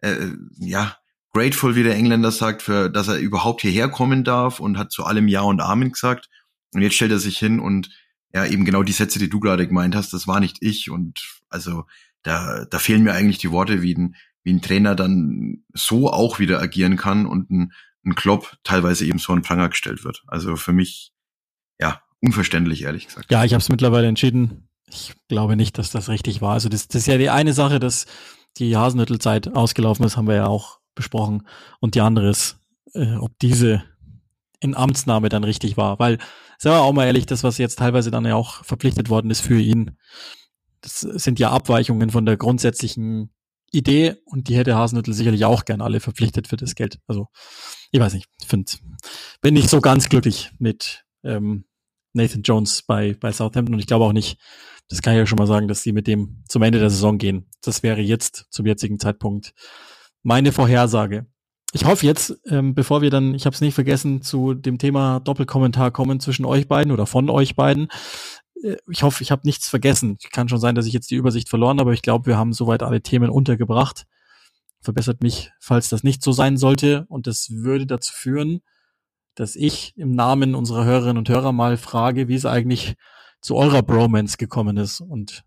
äh, 0.01 0.29
ja, 0.57 0.97
grateful, 1.33 1.75
wie 1.75 1.83
der 1.83 1.95
Engländer 1.95 2.31
sagt, 2.31 2.61
für, 2.61 2.89
dass 2.89 3.09
er 3.09 3.17
überhaupt 3.17 3.61
hierher 3.61 3.89
kommen 3.89 4.23
darf 4.23 4.59
und 4.59 4.77
hat 4.77 4.91
zu 4.91 5.03
allem 5.03 5.27
Ja 5.27 5.41
und 5.41 5.61
Amen 5.61 5.91
gesagt. 5.91 6.29
Und 6.73 6.81
jetzt 6.81 6.95
stellt 6.95 7.11
er 7.11 7.19
sich 7.19 7.37
hin 7.37 7.59
und 7.59 7.89
ja, 8.33 8.45
eben 8.45 8.65
genau 8.65 8.83
die 8.83 8.91
Sätze, 8.91 9.19
die 9.19 9.29
du 9.29 9.39
gerade 9.39 9.67
gemeint 9.67 9.95
hast, 9.95 10.13
das 10.13 10.27
war 10.27 10.39
nicht 10.39 10.57
ich 10.61 10.89
und 10.89 11.41
also 11.49 11.85
da, 12.23 12.65
da 12.65 12.79
fehlen 12.79 13.03
mir 13.03 13.13
eigentlich 13.13 13.37
die 13.37 13.51
Worte, 13.51 13.81
wie 13.81 13.95
ein, 13.95 14.15
wie 14.45 14.53
ein 14.53 14.61
Trainer 14.61 14.95
dann 14.95 15.63
so 15.73 16.09
auch 16.09 16.39
wieder 16.39 16.61
agieren 16.61 16.95
kann 16.95 17.25
und 17.25 17.49
ein, 17.49 17.73
ein 18.05 18.15
Klopp 18.15 18.57
teilweise 18.63 19.05
eben 19.05 19.17
so 19.17 19.33
ein 19.33 19.41
Pranger 19.41 19.69
gestellt 19.69 20.05
wird. 20.05 20.23
Also 20.27 20.55
für 20.55 20.71
mich, 20.71 21.11
ja, 21.79 22.01
unverständlich, 22.21 22.83
ehrlich 22.83 23.07
gesagt. 23.07 23.31
Ja, 23.31 23.43
ich 23.43 23.53
habe 23.53 23.61
es 23.61 23.69
mittlerweile 23.69 24.07
entschieden. 24.07 24.69
Ich 24.87 25.15
glaube 25.27 25.55
nicht, 25.55 25.79
dass 25.79 25.89
das 25.89 26.09
richtig 26.09 26.41
war. 26.41 26.53
Also 26.53 26.69
das, 26.69 26.87
das 26.87 27.01
ist 27.01 27.07
ja 27.07 27.17
die 27.17 27.31
eine 27.31 27.53
Sache, 27.53 27.79
dass 27.79 28.05
die 28.57 28.77
Hasenhüttelzeit 28.77 29.55
ausgelaufen 29.55 30.05
ist, 30.05 30.15
haben 30.15 30.27
wir 30.27 30.35
ja 30.35 30.47
auch 30.47 30.79
besprochen. 30.93 31.47
Und 31.79 31.95
die 31.95 32.01
andere 32.01 32.29
ist, 32.29 32.59
äh, 32.93 33.15
ob 33.15 33.37
diese 33.39 33.83
in 34.59 34.75
Amtsname 34.75 35.29
dann 35.29 35.43
richtig 35.43 35.75
war. 35.75 35.97
Weil, 35.97 36.19
sagen 36.59 36.75
wir 36.75 36.81
auch 36.81 36.93
mal 36.93 37.05
ehrlich, 37.07 37.25
das, 37.25 37.43
was 37.43 37.57
jetzt 37.57 37.79
teilweise 37.79 38.11
dann 38.11 38.25
ja 38.25 38.35
auch 38.35 38.63
verpflichtet 38.63 39.09
worden 39.09 39.31
ist 39.31 39.41
für 39.41 39.59
ihn, 39.59 39.97
das 40.81 41.01
sind 41.01 41.39
ja 41.39 41.49
Abweichungen 41.49 42.11
von 42.11 42.27
der 42.27 42.37
grundsätzlichen 42.37 43.31
Idee 43.75 44.15
und 44.25 44.47
die 44.47 44.55
hätte 44.55 44.75
Hasenhüttel 44.75 45.13
sicherlich 45.13 45.45
auch 45.45 45.65
gern 45.65 45.81
alle 45.81 45.99
verpflichtet 45.99 46.47
für 46.47 46.57
das 46.57 46.75
Geld. 46.75 46.99
Also, 47.07 47.27
ich 47.91 47.99
weiß 47.99 48.13
nicht, 48.13 48.27
finde, 48.45 48.71
bin 49.41 49.53
nicht 49.53 49.69
so 49.69 49.81
ganz 49.81 50.09
glücklich 50.09 50.51
mit 50.59 51.05
ähm, 51.23 51.65
Nathan 52.13 52.41
Jones 52.41 52.83
bei, 52.83 53.15
bei 53.19 53.31
Southampton 53.31 53.75
und 53.75 53.79
ich 53.79 53.87
glaube 53.87 54.05
auch 54.05 54.13
nicht, 54.13 54.39
das 54.89 55.01
kann 55.01 55.13
ich 55.13 55.19
ja 55.19 55.25
schon 55.25 55.37
mal 55.37 55.47
sagen, 55.47 55.67
dass 55.67 55.83
sie 55.83 55.91
mit 55.91 56.07
dem 56.07 56.43
zum 56.47 56.61
Ende 56.61 56.79
der 56.79 56.89
Saison 56.89 57.17
gehen. 57.17 57.49
Das 57.61 57.83
wäre 57.83 58.01
jetzt 58.01 58.45
zum 58.49 58.65
jetzigen 58.65 58.99
Zeitpunkt 58.99 59.53
meine 60.23 60.51
Vorhersage. 60.51 61.27
Ich 61.73 61.83
hoffe 61.83 62.05
jetzt, 62.05 62.39
ähm, 62.47 62.73
bevor 62.73 63.01
wir 63.01 63.09
dann, 63.09 63.35
ich 63.35 63.45
habe 63.45 63.53
es 63.53 63.59
nicht 63.59 63.73
vergessen, 63.73 64.21
zu 64.21 64.53
dem 64.53 64.77
Thema 64.77 65.19
Doppelkommentar 65.19 65.91
kommen 65.91 66.21
zwischen 66.21 66.45
euch 66.45 66.69
beiden 66.69 66.93
oder 66.93 67.05
von 67.05 67.29
euch 67.29 67.55
beiden, 67.55 67.89
ich 68.87 69.03
hoffe, 69.03 69.21
ich 69.21 69.31
habe 69.31 69.41
nichts 69.45 69.69
vergessen. 69.69 70.17
Kann 70.31 70.49
schon 70.49 70.59
sein, 70.59 70.75
dass 70.75 70.85
ich 70.85 70.93
jetzt 70.93 71.11
die 71.11 71.15
Übersicht 71.15 71.49
verloren 71.49 71.79
habe, 71.79 71.89
aber 71.89 71.93
ich 71.93 72.01
glaube, 72.01 72.25
wir 72.25 72.37
haben 72.37 72.53
soweit 72.53 72.83
alle 72.83 73.01
Themen 73.01 73.29
untergebracht. 73.29 74.05
Verbessert 74.81 75.21
mich, 75.21 75.51
falls 75.59 75.89
das 75.89 76.03
nicht 76.03 76.23
so 76.23 76.31
sein 76.31 76.57
sollte. 76.57 77.05
Und 77.09 77.27
das 77.27 77.49
würde 77.51 77.85
dazu 77.85 78.13
führen, 78.13 78.61
dass 79.35 79.55
ich 79.55 79.93
im 79.97 80.11
Namen 80.11 80.55
unserer 80.55 80.85
Hörerinnen 80.85 81.17
und 81.17 81.29
Hörer 81.29 81.51
mal 81.51 81.77
frage, 81.77 82.27
wie 82.27 82.35
es 82.35 82.45
eigentlich 82.45 82.95
zu 83.41 83.55
eurer 83.55 83.83
Bromance 83.83 84.37
gekommen 84.37 84.77
ist 84.77 85.01
und 85.01 85.43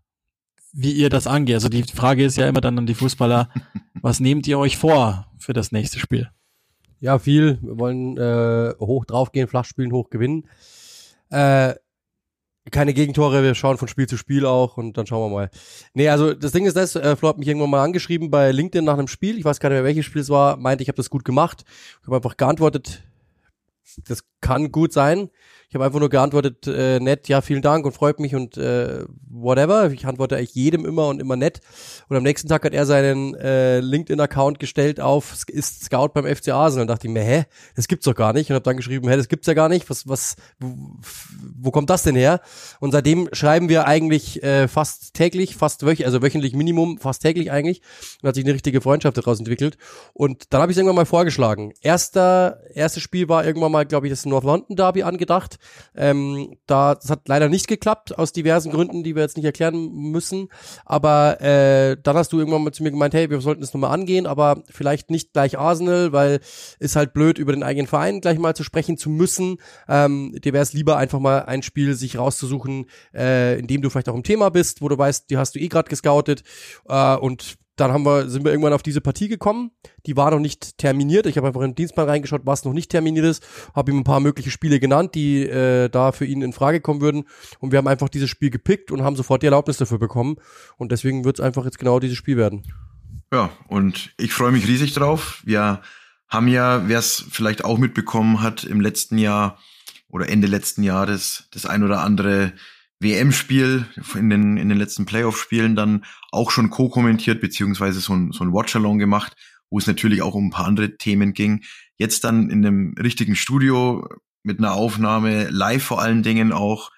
wie 0.71 0.91
ihr 0.93 1.09
das 1.09 1.25
angeht. 1.25 1.55
Also 1.55 1.69
die 1.69 1.83
Frage 1.83 2.23
ist 2.23 2.37
ja 2.37 2.47
immer 2.47 2.61
dann 2.61 2.77
an 2.77 2.85
die 2.85 2.93
Fußballer, 2.93 3.49
was 4.01 4.19
nehmt 4.19 4.47
ihr 4.47 4.59
euch 4.59 4.77
vor 4.77 5.31
für 5.37 5.53
das 5.53 5.71
nächste 5.71 5.99
Spiel? 5.99 6.29
Ja, 6.99 7.17
viel. 7.17 7.59
Wir 7.61 7.79
wollen 7.79 8.17
äh, 8.17 8.73
hoch 8.79 9.05
draufgehen, 9.05 9.47
flach 9.47 9.65
spielen, 9.65 9.91
hoch 9.91 10.09
gewinnen. 10.09 10.47
Äh, 11.29 11.75
keine 12.69 12.93
Gegentore, 12.93 13.43
wir 13.43 13.55
schauen 13.55 13.77
von 13.77 13.87
Spiel 13.87 14.07
zu 14.07 14.17
Spiel 14.17 14.45
auch 14.45 14.77
und 14.77 14.97
dann 14.97 15.05
schauen 15.07 15.29
wir 15.29 15.35
mal. 15.35 15.49
Nee, 15.93 16.09
also 16.09 16.33
das 16.33 16.51
Ding 16.51 16.65
ist 16.65 16.75
das, 16.75 16.95
äh, 16.95 17.15
Flo 17.15 17.29
hat 17.29 17.37
mich 17.37 17.47
irgendwann 17.47 17.69
mal 17.69 17.83
angeschrieben 17.83 18.29
bei 18.29 18.51
LinkedIn 18.51 18.85
nach 18.85 18.97
einem 18.97 19.07
Spiel, 19.07 19.37
ich 19.37 19.45
weiß 19.45 19.59
gar 19.59 19.69
nicht 19.69 19.77
mehr 19.77 19.83
welches 19.83 20.05
Spiel 20.05 20.21
es 20.21 20.29
war, 20.29 20.57
meinte, 20.57 20.81
ich 20.83 20.87
habe 20.89 20.97
das 20.97 21.09
gut 21.09 21.25
gemacht. 21.25 21.63
Ich 22.01 22.07
habe 22.07 22.17
einfach 22.17 22.37
geantwortet, 22.37 23.03
das 24.07 24.23
kann 24.41 24.71
gut 24.71 24.93
sein. 24.93 25.29
Ich 25.69 25.75
habe 25.75 25.85
einfach 25.85 25.99
nur 25.99 26.09
geantwortet, 26.09 26.65
äh, 26.65 26.99
nett, 26.99 27.27
ja, 27.27 27.41
vielen 27.41 27.61
Dank 27.61 27.85
und 27.85 27.91
freut 27.91 28.19
mich 28.19 28.33
und 28.33 28.57
äh, 28.57 29.03
whatever. 29.29 29.91
Ich 29.91 30.07
antworte 30.07 30.35
eigentlich 30.35 30.55
jedem 30.55 30.83
immer 30.83 31.07
und 31.07 31.21
immer 31.21 31.35
nett. 31.35 31.61
Und 32.07 32.17
am 32.17 32.23
nächsten 32.23 32.47
Tag 32.47 32.65
hat 32.65 32.73
er 32.73 32.87
seinen 32.87 33.35
äh, 33.35 33.79
LinkedIn-Account 33.79 34.59
gestellt 34.59 34.99
auf 34.99 35.35
ist 35.47 35.83
Scout 35.83 36.09
beim 36.15 36.25
FC 36.25 36.49
Arsenal. 36.49 36.81
Und 36.81 36.87
dachte 36.87 37.05
ich 37.05 37.13
mir, 37.13 37.21
hä, 37.21 37.45
das 37.75 37.87
gibt's 37.87 38.05
doch 38.05 38.15
gar 38.15 38.33
nicht. 38.33 38.49
Und 38.49 38.55
habe 38.55 38.63
dann 38.63 38.77
geschrieben, 38.77 39.07
hä, 39.09 39.15
das 39.15 39.27
gibt's 39.27 39.45
ja 39.45 39.53
gar 39.53 39.69
nicht. 39.69 39.87
Was, 39.91 40.07
was, 40.07 40.37
wo, 40.59 40.75
wo 41.55 41.69
kommt 41.69 41.91
das 41.91 42.01
denn 42.01 42.15
her? 42.15 42.41
Und 42.79 42.91
seitdem 42.91 43.29
schreiben 43.31 43.69
wir 43.69 43.85
eigentlich 43.85 44.41
äh, 44.41 44.67
fast 44.67 45.13
täglich, 45.13 45.55
fast 45.55 45.83
wöchentlich, 45.83 46.07
also 46.07 46.23
wöchentlich 46.23 46.53
Minimum, 46.53 46.97
fast 46.97 47.21
täglich 47.21 47.51
eigentlich. 47.51 47.83
Und 48.23 48.29
hat 48.29 48.33
sich 48.33 48.43
eine 48.43 48.55
richtige 48.55 48.81
Freundschaft 48.81 49.17
daraus 49.17 49.37
entwickelt. 49.37 49.77
Und 50.13 50.51
dann 50.51 50.63
habe 50.63 50.71
ich 50.71 50.77
irgendwann 50.79 50.95
mal 50.95 51.05
vorgeschlagen. 51.05 51.73
Erster, 51.81 52.59
erstes 52.73 53.03
Spiel 53.03 53.29
war 53.29 53.45
irgendwann 53.45 53.71
mal, 53.71 53.85
glaube 53.85 54.07
ich, 54.07 54.11
das 54.11 54.25
North 54.25 54.45
London 54.45 54.75
Derby 54.75 55.03
angedacht. 55.03 55.58
Ähm, 55.95 56.57
da, 56.65 56.95
das 56.95 57.09
hat 57.09 57.27
leider 57.27 57.49
nicht 57.49 57.67
geklappt, 57.67 58.17
aus 58.17 58.31
diversen 58.31 58.71
Gründen, 58.71 59.03
die 59.03 59.15
wir 59.15 59.23
jetzt 59.23 59.37
nicht 59.37 59.45
erklären 59.45 59.91
müssen. 59.91 60.49
Aber 60.85 61.41
äh, 61.41 61.97
dann 62.01 62.15
hast 62.15 62.33
du 62.33 62.39
irgendwann 62.39 62.63
mal 62.63 62.71
zu 62.71 62.83
mir 62.83 62.91
gemeint, 62.91 63.13
hey, 63.13 63.29
wir 63.29 63.41
sollten 63.41 63.61
das 63.61 63.73
nochmal 63.73 63.93
angehen, 63.93 64.25
aber 64.25 64.63
vielleicht 64.69 65.09
nicht 65.09 65.33
gleich 65.33 65.57
Arsenal, 65.57 66.11
weil 66.11 66.39
ist 66.79 66.95
halt 66.95 67.13
blöd, 67.13 67.37
über 67.37 67.53
den 67.53 67.63
eigenen 67.63 67.87
Verein 67.87 68.21
gleich 68.21 68.39
mal 68.39 68.55
zu 68.55 68.63
sprechen 68.63 68.97
zu 68.97 69.09
müssen. 69.09 69.57
Ähm, 69.87 70.35
dir 70.43 70.53
wäre 70.53 70.63
es 70.63 70.73
lieber, 70.73 70.97
einfach 70.97 71.19
mal 71.19 71.43
ein 71.43 71.63
Spiel 71.63 71.93
sich 71.95 72.17
rauszusuchen, 72.17 72.85
äh, 73.13 73.59
in 73.59 73.67
dem 73.67 73.81
du 73.81 73.89
vielleicht 73.89 74.09
auch 74.09 74.15
im 74.15 74.23
Thema 74.23 74.49
bist, 74.49 74.81
wo 74.81 74.89
du 74.89 74.97
weißt, 74.97 75.29
die 75.29 75.37
hast 75.37 75.55
du 75.55 75.59
eh 75.59 75.67
gerade 75.67 75.89
gescoutet 75.89 76.43
äh, 76.87 77.15
und 77.15 77.57
dann 77.79 77.91
haben 77.91 78.05
wir, 78.05 78.29
sind 78.29 78.43
wir 78.43 78.51
irgendwann 78.51 78.73
auf 78.73 78.83
diese 78.83 79.01
Partie 79.01 79.27
gekommen. 79.27 79.71
Die 80.05 80.17
war 80.17 80.31
noch 80.31 80.39
nicht 80.39 80.77
terminiert. 80.77 81.25
Ich 81.25 81.37
habe 81.37 81.47
einfach 81.47 81.61
in 81.61 81.71
den 81.71 81.75
Dienstplan 81.75 82.07
reingeschaut, 82.07 82.41
was 82.45 82.65
noch 82.65 82.73
nicht 82.73 82.91
terminiert 82.91 83.25
ist. 83.25 83.45
Habe 83.75 83.91
ihm 83.91 83.99
ein 83.99 84.03
paar 84.03 84.19
mögliche 84.19 84.51
Spiele 84.51 84.79
genannt, 84.79 85.15
die 85.15 85.43
äh, 85.43 85.89
da 85.89 86.11
für 86.11 86.25
ihn 86.25 86.41
in 86.41 86.53
Frage 86.53 86.81
kommen 86.81 87.01
würden. 87.01 87.25
Und 87.59 87.71
wir 87.71 87.77
haben 87.77 87.87
einfach 87.87 88.09
dieses 88.09 88.29
Spiel 88.29 88.49
gepickt 88.49 88.91
und 88.91 89.03
haben 89.03 89.15
sofort 89.15 89.41
die 89.41 89.47
Erlaubnis 89.47 89.77
dafür 89.77 89.99
bekommen. 89.99 90.37
Und 90.77 90.91
deswegen 90.91 91.25
wird 91.25 91.39
es 91.39 91.45
einfach 91.45 91.65
jetzt 91.65 91.79
genau 91.79 91.99
dieses 91.99 92.17
Spiel 92.17 92.37
werden. 92.37 92.63
Ja, 93.31 93.51
und 93.67 94.11
ich 94.17 94.33
freue 94.33 94.51
mich 94.51 94.67
riesig 94.67 94.93
drauf. 94.93 95.41
Wir 95.45 95.81
haben 96.27 96.47
ja, 96.47 96.87
wer 96.87 96.99
es 96.99 97.25
vielleicht 97.29 97.63
auch 97.63 97.77
mitbekommen 97.77 98.41
hat, 98.41 98.63
im 98.63 98.81
letzten 98.81 99.17
Jahr 99.17 99.57
oder 100.09 100.29
Ende 100.29 100.47
letzten 100.47 100.83
Jahres 100.83 101.47
das 101.51 101.65
ein 101.65 101.83
oder 101.83 102.01
andere 102.01 102.53
WM-Spiel 102.99 103.85
in 104.15 104.29
den, 104.29 104.57
in 104.57 104.69
den 104.69 104.77
letzten 104.77 105.05
Playoff-Spielen 105.05 105.75
dann 105.75 106.05
auch 106.31 106.51
schon 106.51 106.69
co-kommentiert, 106.69 107.39
beziehungsweise 107.39 107.99
so 108.01 108.13
ein, 108.13 108.31
so 108.31 108.43
ein 108.43 108.53
Watch-Along 108.53 108.99
gemacht, 108.99 109.35
wo 109.69 109.77
es 109.77 109.87
natürlich 109.87 110.21
auch 110.21 110.35
um 110.35 110.47
ein 110.47 110.51
paar 110.51 110.67
andere 110.67 110.97
Themen 110.97 111.33
ging. 111.33 111.63
Jetzt 111.97 112.23
dann 112.23 112.49
in 112.49 112.65
einem 112.65 112.95
richtigen 113.01 113.35
Studio 113.35 114.07
mit 114.43 114.59
einer 114.59 114.73
Aufnahme, 114.73 115.49
live 115.49 115.83
vor 115.83 116.01
allen 116.01 116.23
Dingen 116.23 116.51
auch, 116.51 116.91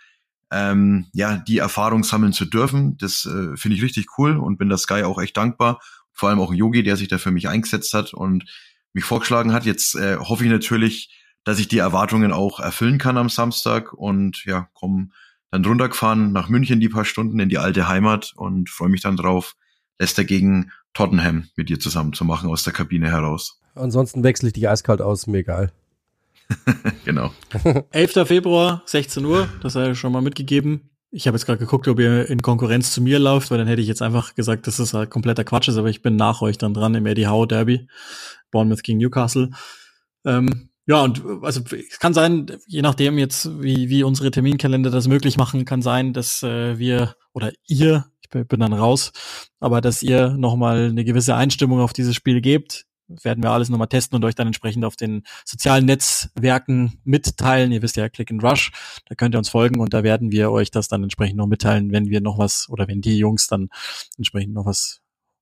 ähm, 0.51 1.07
ja, 1.13 1.37
die 1.37 1.59
Erfahrung 1.59 2.03
sammeln 2.03 2.33
zu 2.33 2.45
dürfen. 2.45 2.97
Das 2.97 3.25
äh, 3.25 3.55
finde 3.55 3.77
ich 3.77 3.83
richtig 3.83 4.17
cool 4.17 4.37
und 4.37 4.57
bin 4.57 4.69
der 4.69 4.77
Sky 4.77 5.03
auch 5.03 5.21
echt 5.21 5.37
dankbar. 5.37 5.79
Vor 6.11 6.29
allem 6.29 6.39
auch 6.39 6.53
Yogi, 6.53 6.83
der 6.83 6.97
sich 6.97 7.07
da 7.07 7.17
für 7.19 7.31
mich 7.31 7.47
eingesetzt 7.47 7.93
hat 7.93 8.13
und 8.13 8.45
mich 8.93 9.05
vorgeschlagen 9.05 9.53
hat. 9.53 9.65
Jetzt 9.65 9.95
äh, 9.95 10.17
hoffe 10.17 10.43
ich 10.43 10.49
natürlich, 10.49 11.15
dass 11.43 11.59
ich 11.59 11.67
die 11.67 11.77
Erwartungen 11.77 12.31
auch 12.31 12.59
erfüllen 12.59 12.97
kann 12.97 13.17
am 13.17 13.29
Samstag 13.29 13.93
und 13.93 14.43
ja, 14.45 14.69
komme 14.73 15.09
dann 15.51 15.65
runtergefahren 15.65 16.31
nach 16.31 16.49
München 16.49 16.79
die 16.79 16.89
paar 16.89 17.05
Stunden 17.05 17.39
in 17.39 17.49
die 17.49 17.57
alte 17.57 17.87
Heimat 17.87 18.33
und 18.35 18.69
freue 18.69 18.89
mich 18.89 19.01
dann 19.01 19.17
drauf, 19.17 19.55
Leicester 19.99 20.23
gegen 20.23 20.71
Tottenham 20.93 21.49
mit 21.55 21.69
dir 21.69 21.79
zusammen 21.79 22.13
zu 22.13 22.25
machen 22.25 22.49
aus 22.49 22.63
der 22.63 22.73
Kabine 22.73 23.11
heraus. 23.11 23.59
Ansonsten 23.75 24.23
wechsle 24.23 24.47
ich 24.47 24.53
dich 24.53 24.67
eiskalt 24.67 25.01
aus, 25.01 25.27
mir 25.27 25.39
egal. 25.39 25.71
genau. 27.05 27.31
11. 27.91 28.27
Februar, 28.27 28.81
16 28.85 29.23
Uhr, 29.25 29.47
das 29.61 29.73
sei 29.73 29.93
schon 29.93 30.11
mal 30.11 30.21
mitgegeben. 30.21 30.89
Ich 31.11 31.27
habe 31.27 31.35
jetzt 31.35 31.45
gerade 31.45 31.59
geguckt, 31.59 31.87
ob 31.89 31.99
ihr 31.99 32.29
in 32.29 32.41
Konkurrenz 32.41 32.91
zu 32.93 33.01
mir 33.01 33.19
lauft, 33.19 33.51
weil 33.51 33.57
dann 33.57 33.67
hätte 33.67 33.81
ich 33.81 33.87
jetzt 33.87 34.01
einfach 34.01 34.33
gesagt, 34.33 34.67
dass 34.67 34.77
das 34.77 34.93
halt 34.93 35.09
kompletter 35.09 35.43
Quatsch 35.43 35.67
ist, 35.67 35.77
aber 35.77 35.89
ich 35.89 36.01
bin 36.01 36.15
nach 36.15 36.41
euch 36.41 36.57
dann 36.57 36.73
dran 36.73 36.95
im 36.95 37.05
Eddie 37.05 37.27
Howe 37.27 37.47
Derby, 37.47 37.87
Bournemouth 38.49 38.83
gegen 38.83 38.99
Newcastle. 38.99 39.51
Ähm, 40.23 40.70
ja, 40.91 41.03
und 41.03 41.23
also 41.41 41.61
es 41.71 41.99
kann 41.99 42.13
sein, 42.13 42.47
je 42.67 42.81
nachdem 42.81 43.17
jetzt, 43.17 43.61
wie, 43.61 43.87
wie 43.87 44.03
unsere 44.03 44.29
Terminkalender 44.29 44.91
das 44.91 45.07
möglich 45.07 45.37
machen, 45.37 45.63
kann 45.63 45.81
sein, 45.81 46.11
dass 46.11 46.43
äh, 46.43 46.77
wir 46.77 47.15
oder 47.31 47.53
ihr, 47.65 48.07
ich 48.21 48.29
bin 48.29 48.59
dann 48.59 48.73
raus, 48.73 49.13
aber 49.61 49.79
dass 49.79 50.03
ihr 50.03 50.31
nochmal 50.31 50.89
eine 50.89 51.05
gewisse 51.05 51.33
Einstimmung 51.33 51.79
auf 51.79 51.93
dieses 51.93 52.13
Spiel 52.13 52.41
gebt. 52.41 52.87
werden 53.07 53.41
wir 53.41 53.51
alles 53.51 53.69
nochmal 53.69 53.87
testen 53.87 54.17
und 54.17 54.25
euch 54.25 54.35
dann 54.35 54.47
entsprechend 54.47 54.83
auf 54.83 54.97
den 54.97 55.23
sozialen 55.45 55.85
Netzwerken 55.85 56.99
mitteilen. 57.05 57.71
Ihr 57.71 57.81
wisst 57.81 57.95
ja, 57.95 58.09
Click 58.09 58.29
and 58.29 58.43
Rush, 58.43 58.73
da 59.05 59.15
könnt 59.15 59.33
ihr 59.33 59.37
uns 59.37 59.47
folgen 59.47 59.79
und 59.79 59.93
da 59.93 60.03
werden 60.03 60.29
wir 60.33 60.51
euch 60.51 60.71
das 60.71 60.89
dann 60.89 61.03
entsprechend 61.03 61.37
noch 61.37 61.47
mitteilen, 61.47 61.93
wenn 61.93 62.09
wir 62.09 62.19
noch 62.19 62.37
was 62.37 62.67
oder 62.67 62.89
wenn 62.89 62.99
die 62.99 63.17
Jungs 63.17 63.47
dann 63.47 63.69
entsprechend 64.17 64.53
noch 64.53 64.65
was 64.65 64.99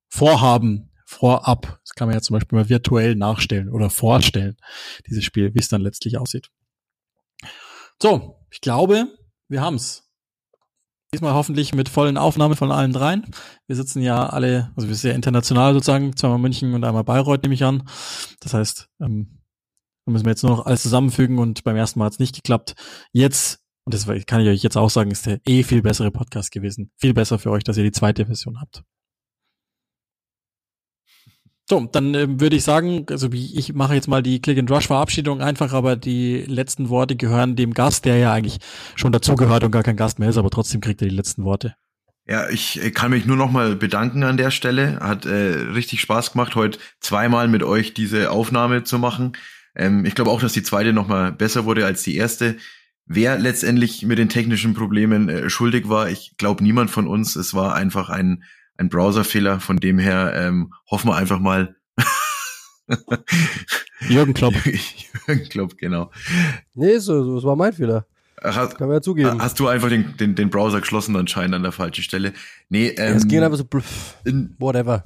vorhaben, 0.09 0.91
vorab. 1.09 1.79
Das 1.83 1.95
kann 1.95 2.07
man 2.07 2.15
ja 2.15 2.21
zum 2.21 2.35
Beispiel 2.35 2.57
mal 2.57 2.69
virtuell 2.69 3.15
nachstellen 3.15 3.69
oder 3.69 3.89
vorstellen, 3.89 4.57
dieses 5.07 5.23
Spiel, 5.23 5.55
wie 5.55 5.59
es 5.59 5.67
dann 5.67 5.81
letztlich 5.81 6.19
aussieht. 6.19 6.51
So, 8.01 8.45
ich 8.51 8.61
glaube, 8.61 9.07
wir 9.47 9.61
haben's. 9.61 10.07
Diesmal 11.11 11.33
hoffentlich 11.33 11.73
mit 11.73 11.89
vollen 11.89 12.19
Aufnahmen 12.19 12.55
von 12.55 12.71
allen 12.71 12.93
dreien. 12.93 13.25
Wir 13.65 13.75
sitzen 13.75 14.03
ja 14.03 14.29
alle, 14.29 14.71
also 14.75 14.87
wir 14.87 14.95
sind 14.95 15.09
ja 15.09 15.15
international 15.15 15.73
sozusagen, 15.73 16.15
zweimal 16.15 16.37
München 16.37 16.75
und 16.75 16.83
einmal 16.83 17.03
Bayreuth 17.03 17.41
nehme 17.41 17.55
ich 17.55 17.63
an. 17.63 17.89
Das 18.41 18.53
heißt, 18.53 18.87
ähm, 19.01 19.39
da 20.05 20.11
müssen 20.11 20.25
wir 20.25 20.31
jetzt 20.31 20.43
nur 20.43 20.55
noch 20.55 20.67
alles 20.67 20.83
zusammenfügen 20.83 21.39
und 21.39 21.63
beim 21.63 21.75
ersten 21.75 21.97
Mal 21.97 22.05
hat 22.05 22.13
es 22.13 22.19
nicht 22.19 22.35
geklappt. 22.35 22.75
Jetzt, 23.11 23.63
und 23.85 23.95
das 23.95 24.05
kann 24.27 24.41
ich 24.41 24.47
euch 24.47 24.61
jetzt 24.61 24.77
auch 24.77 24.91
sagen, 24.91 25.09
ist 25.09 25.25
der 25.25 25.39
eh 25.47 25.63
viel 25.63 25.81
bessere 25.81 26.11
Podcast 26.11 26.51
gewesen. 26.51 26.91
Viel 26.97 27.15
besser 27.15 27.39
für 27.39 27.49
euch, 27.49 27.63
dass 27.63 27.77
ihr 27.77 27.83
die 27.83 27.91
zweite 27.91 28.27
Version 28.27 28.61
habt. 28.61 28.83
So, 31.69 31.87
dann 31.91 32.15
äh, 32.15 32.39
würde 32.39 32.55
ich 32.55 32.63
sagen, 32.63 33.05
also 33.11 33.31
wie 33.31 33.55
ich 33.55 33.73
mache 33.75 33.93
jetzt 33.93 34.07
mal 34.07 34.23
die 34.23 34.41
Click 34.41 34.57
and 34.57 34.71
Rush 34.71 34.87
Verabschiedung 34.87 35.41
einfach, 35.41 35.71
aber 35.71 35.95
die 35.95 36.43
letzten 36.47 36.89
Worte 36.89 37.15
gehören 37.15 37.55
dem 37.55 37.75
Gast, 37.75 38.05
der 38.05 38.17
ja 38.17 38.33
eigentlich 38.33 38.57
schon 38.95 39.11
dazugehört 39.11 39.63
und 39.63 39.71
gar 39.71 39.83
kein 39.83 39.95
Gast 39.95 40.17
mehr 40.17 40.29
ist, 40.29 40.37
aber 40.37 40.49
trotzdem 40.49 40.81
kriegt 40.81 40.99
er 41.03 41.07
die 41.07 41.15
letzten 41.15 41.43
Worte. 41.43 41.75
Ja, 42.25 42.49
ich 42.49 42.79
kann 42.95 43.11
mich 43.11 43.27
nur 43.27 43.37
noch 43.37 43.51
mal 43.51 43.75
bedanken 43.75 44.23
an 44.23 44.37
der 44.37 44.49
Stelle. 44.49 44.99
Hat 44.99 45.27
äh, 45.27 45.31
richtig 45.73 46.01
Spaß 46.01 46.31
gemacht, 46.31 46.55
heute 46.55 46.79
zweimal 47.01 47.47
mit 47.47 47.61
euch 47.61 47.93
diese 47.93 48.31
Aufnahme 48.31 48.83
zu 48.83 48.97
machen. 48.97 49.33
Ähm, 49.75 50.05
ich 50.05 50.15
glaube 50.15 50.31
auch, 50.31 50.41
dass 50.41 50.53
die 50.53 50.63
zweite 50.63 50.91
noch 50.91 51.07
mal 51.07 51.31
besser 51.31 51.65
wurde 51.65 51.85
als 51.85 52.01
die 52.01 52.15
erste. 52.15 52.57
Wer 53.05 53.37
letztendlich 53.37 54.03
mit 54.05 54.17
den 54.17 54.29
technischen 54.29 54.73
Problemen 54.73 55.29
äh, 55.29 55.49
schuldig 55.51 55.87
war, 55.87 56.09
ich 56.09 56.35
glaube 56.37 56.63
niemand 56.63 56.89
von 56.89 57.07
uns. 57.07 57.35
Es 57.35 57.53
war 57.53 57.75
einfach 57.75 58.09
ein 58.09 58.43
ein 58.79 58.89
Browserfehler. 58.89 59.59
Von 59.59 59.77
dem 59.77 59.99
her 59.99 60.33
ähm, 60.35 60.73
hoffen 60.89 61.09
wir 61.09 61.15
einfach 61.15 61.39
mal. 61.39 61.75
Jürgen 64.09 64.33
Klopp. 64.33 64.55
Jürgen 65.27 65.49
Klopp, 65.49 65.77
genau. 65.77 66.11
Nee, 66.73 66.97
so, 66.97 67.23
so, 67.23 67.35
das 67.35 67.43
war 67.43 67.55
mein 67.55 67.73
Fehler. 67.73 68.05
Hast, 68.41 68.77
Kann 68.77 68.87
man 68.87 68.97
ja 68.97 69.01
zugeben. 69.01 69.41
Hast 69.41 69.59
du 69.59 69.67
einfach 69.67 69.89
den, 69.89 70.15
den, 70.17 70.33
den 70.33 70.49
Browser 70.49 70.79
geschlossen 70.79 71.15
anscheinend 71.17 71.55
an 71.55 71.63
der 71.63 71.73
falschen 71.73 72.03
Stelle? 72.03 72.33
Nee, 72.69 72.87
ähm, 72.97 73.17
es 73.17 73.27
ging 73.27 73.43
einfach 73.43 73.57
so, 73.57 73.67
in, 74.23 74.55
whatever. 74.59 75.03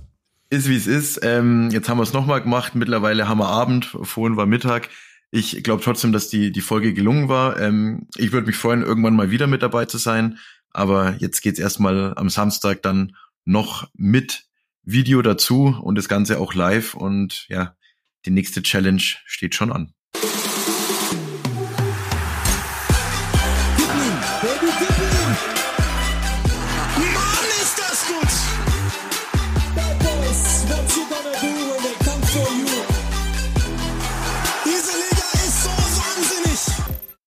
Ist 0.51 0.69
wie 0.69 0.75
es 0.75 0.85
ist. 0.85 1.19
Ähm, 1.23 1.69
jetzt 1.71 1.89
haben 1.89 1.97
wir 1.97 2.03
es 2.03 2.13
nochmal 2.13 2.41
gemacht. 2.41 2.75
Mittlerweile 2.75 3.27
haben 3.27 3.39
wir 3.39 3.47
Abend, 3.47 3.85
vorhin 4.03 4.37
war 4.37 4.45
Mittag. 4.45 4.89
Ich 5.31 5.63
glaube 5.63 5.81
trotzdem, 5.81 6.11
dass 6.11 6.29
die, 6.29 6.51
die 6.51 6.61
Folge 6.61 6.93
gelungen 6.93 7.27
war. 7.27 7.59
Ähm, 7.59 8.07
ich 8.17 8.31
würde 8.31 8.45
mich 8.45 8.55
freuen, 8.55 8.83
irgendwann 8.83 9.15
mal 9.15 9.31
wieder 9.31 9.47
mit 9.47 9.63
dabei 9.63 9.85
zu 9.85 9.97
sein. 9.97 10.37
Aber 10.69 11.15
jetzt 11.17 11.41
geht's 11.41 11.59
erstmal 11.59 12.13
am 12.15 12.29
Samstag 12.29 12.83
dann 12.83 13.15
noch 13.45 13.89
mit 13.93 14.45
Video 14.83 15.21
dazu 15.21 15.77
und 15.81 15.95
das 15.95 16.09
Ganze 16.09 16.39
auch 16.39 16.53
live 16.53 16.93
und 16.93 17.45
ja, 17.49 17.75
die 18.25 18.31
nächste 18.31 18.61
Challenge 18.61 19.01
steht 19.25 19.55
schon 19.55 19.71
an. 19.71 19.93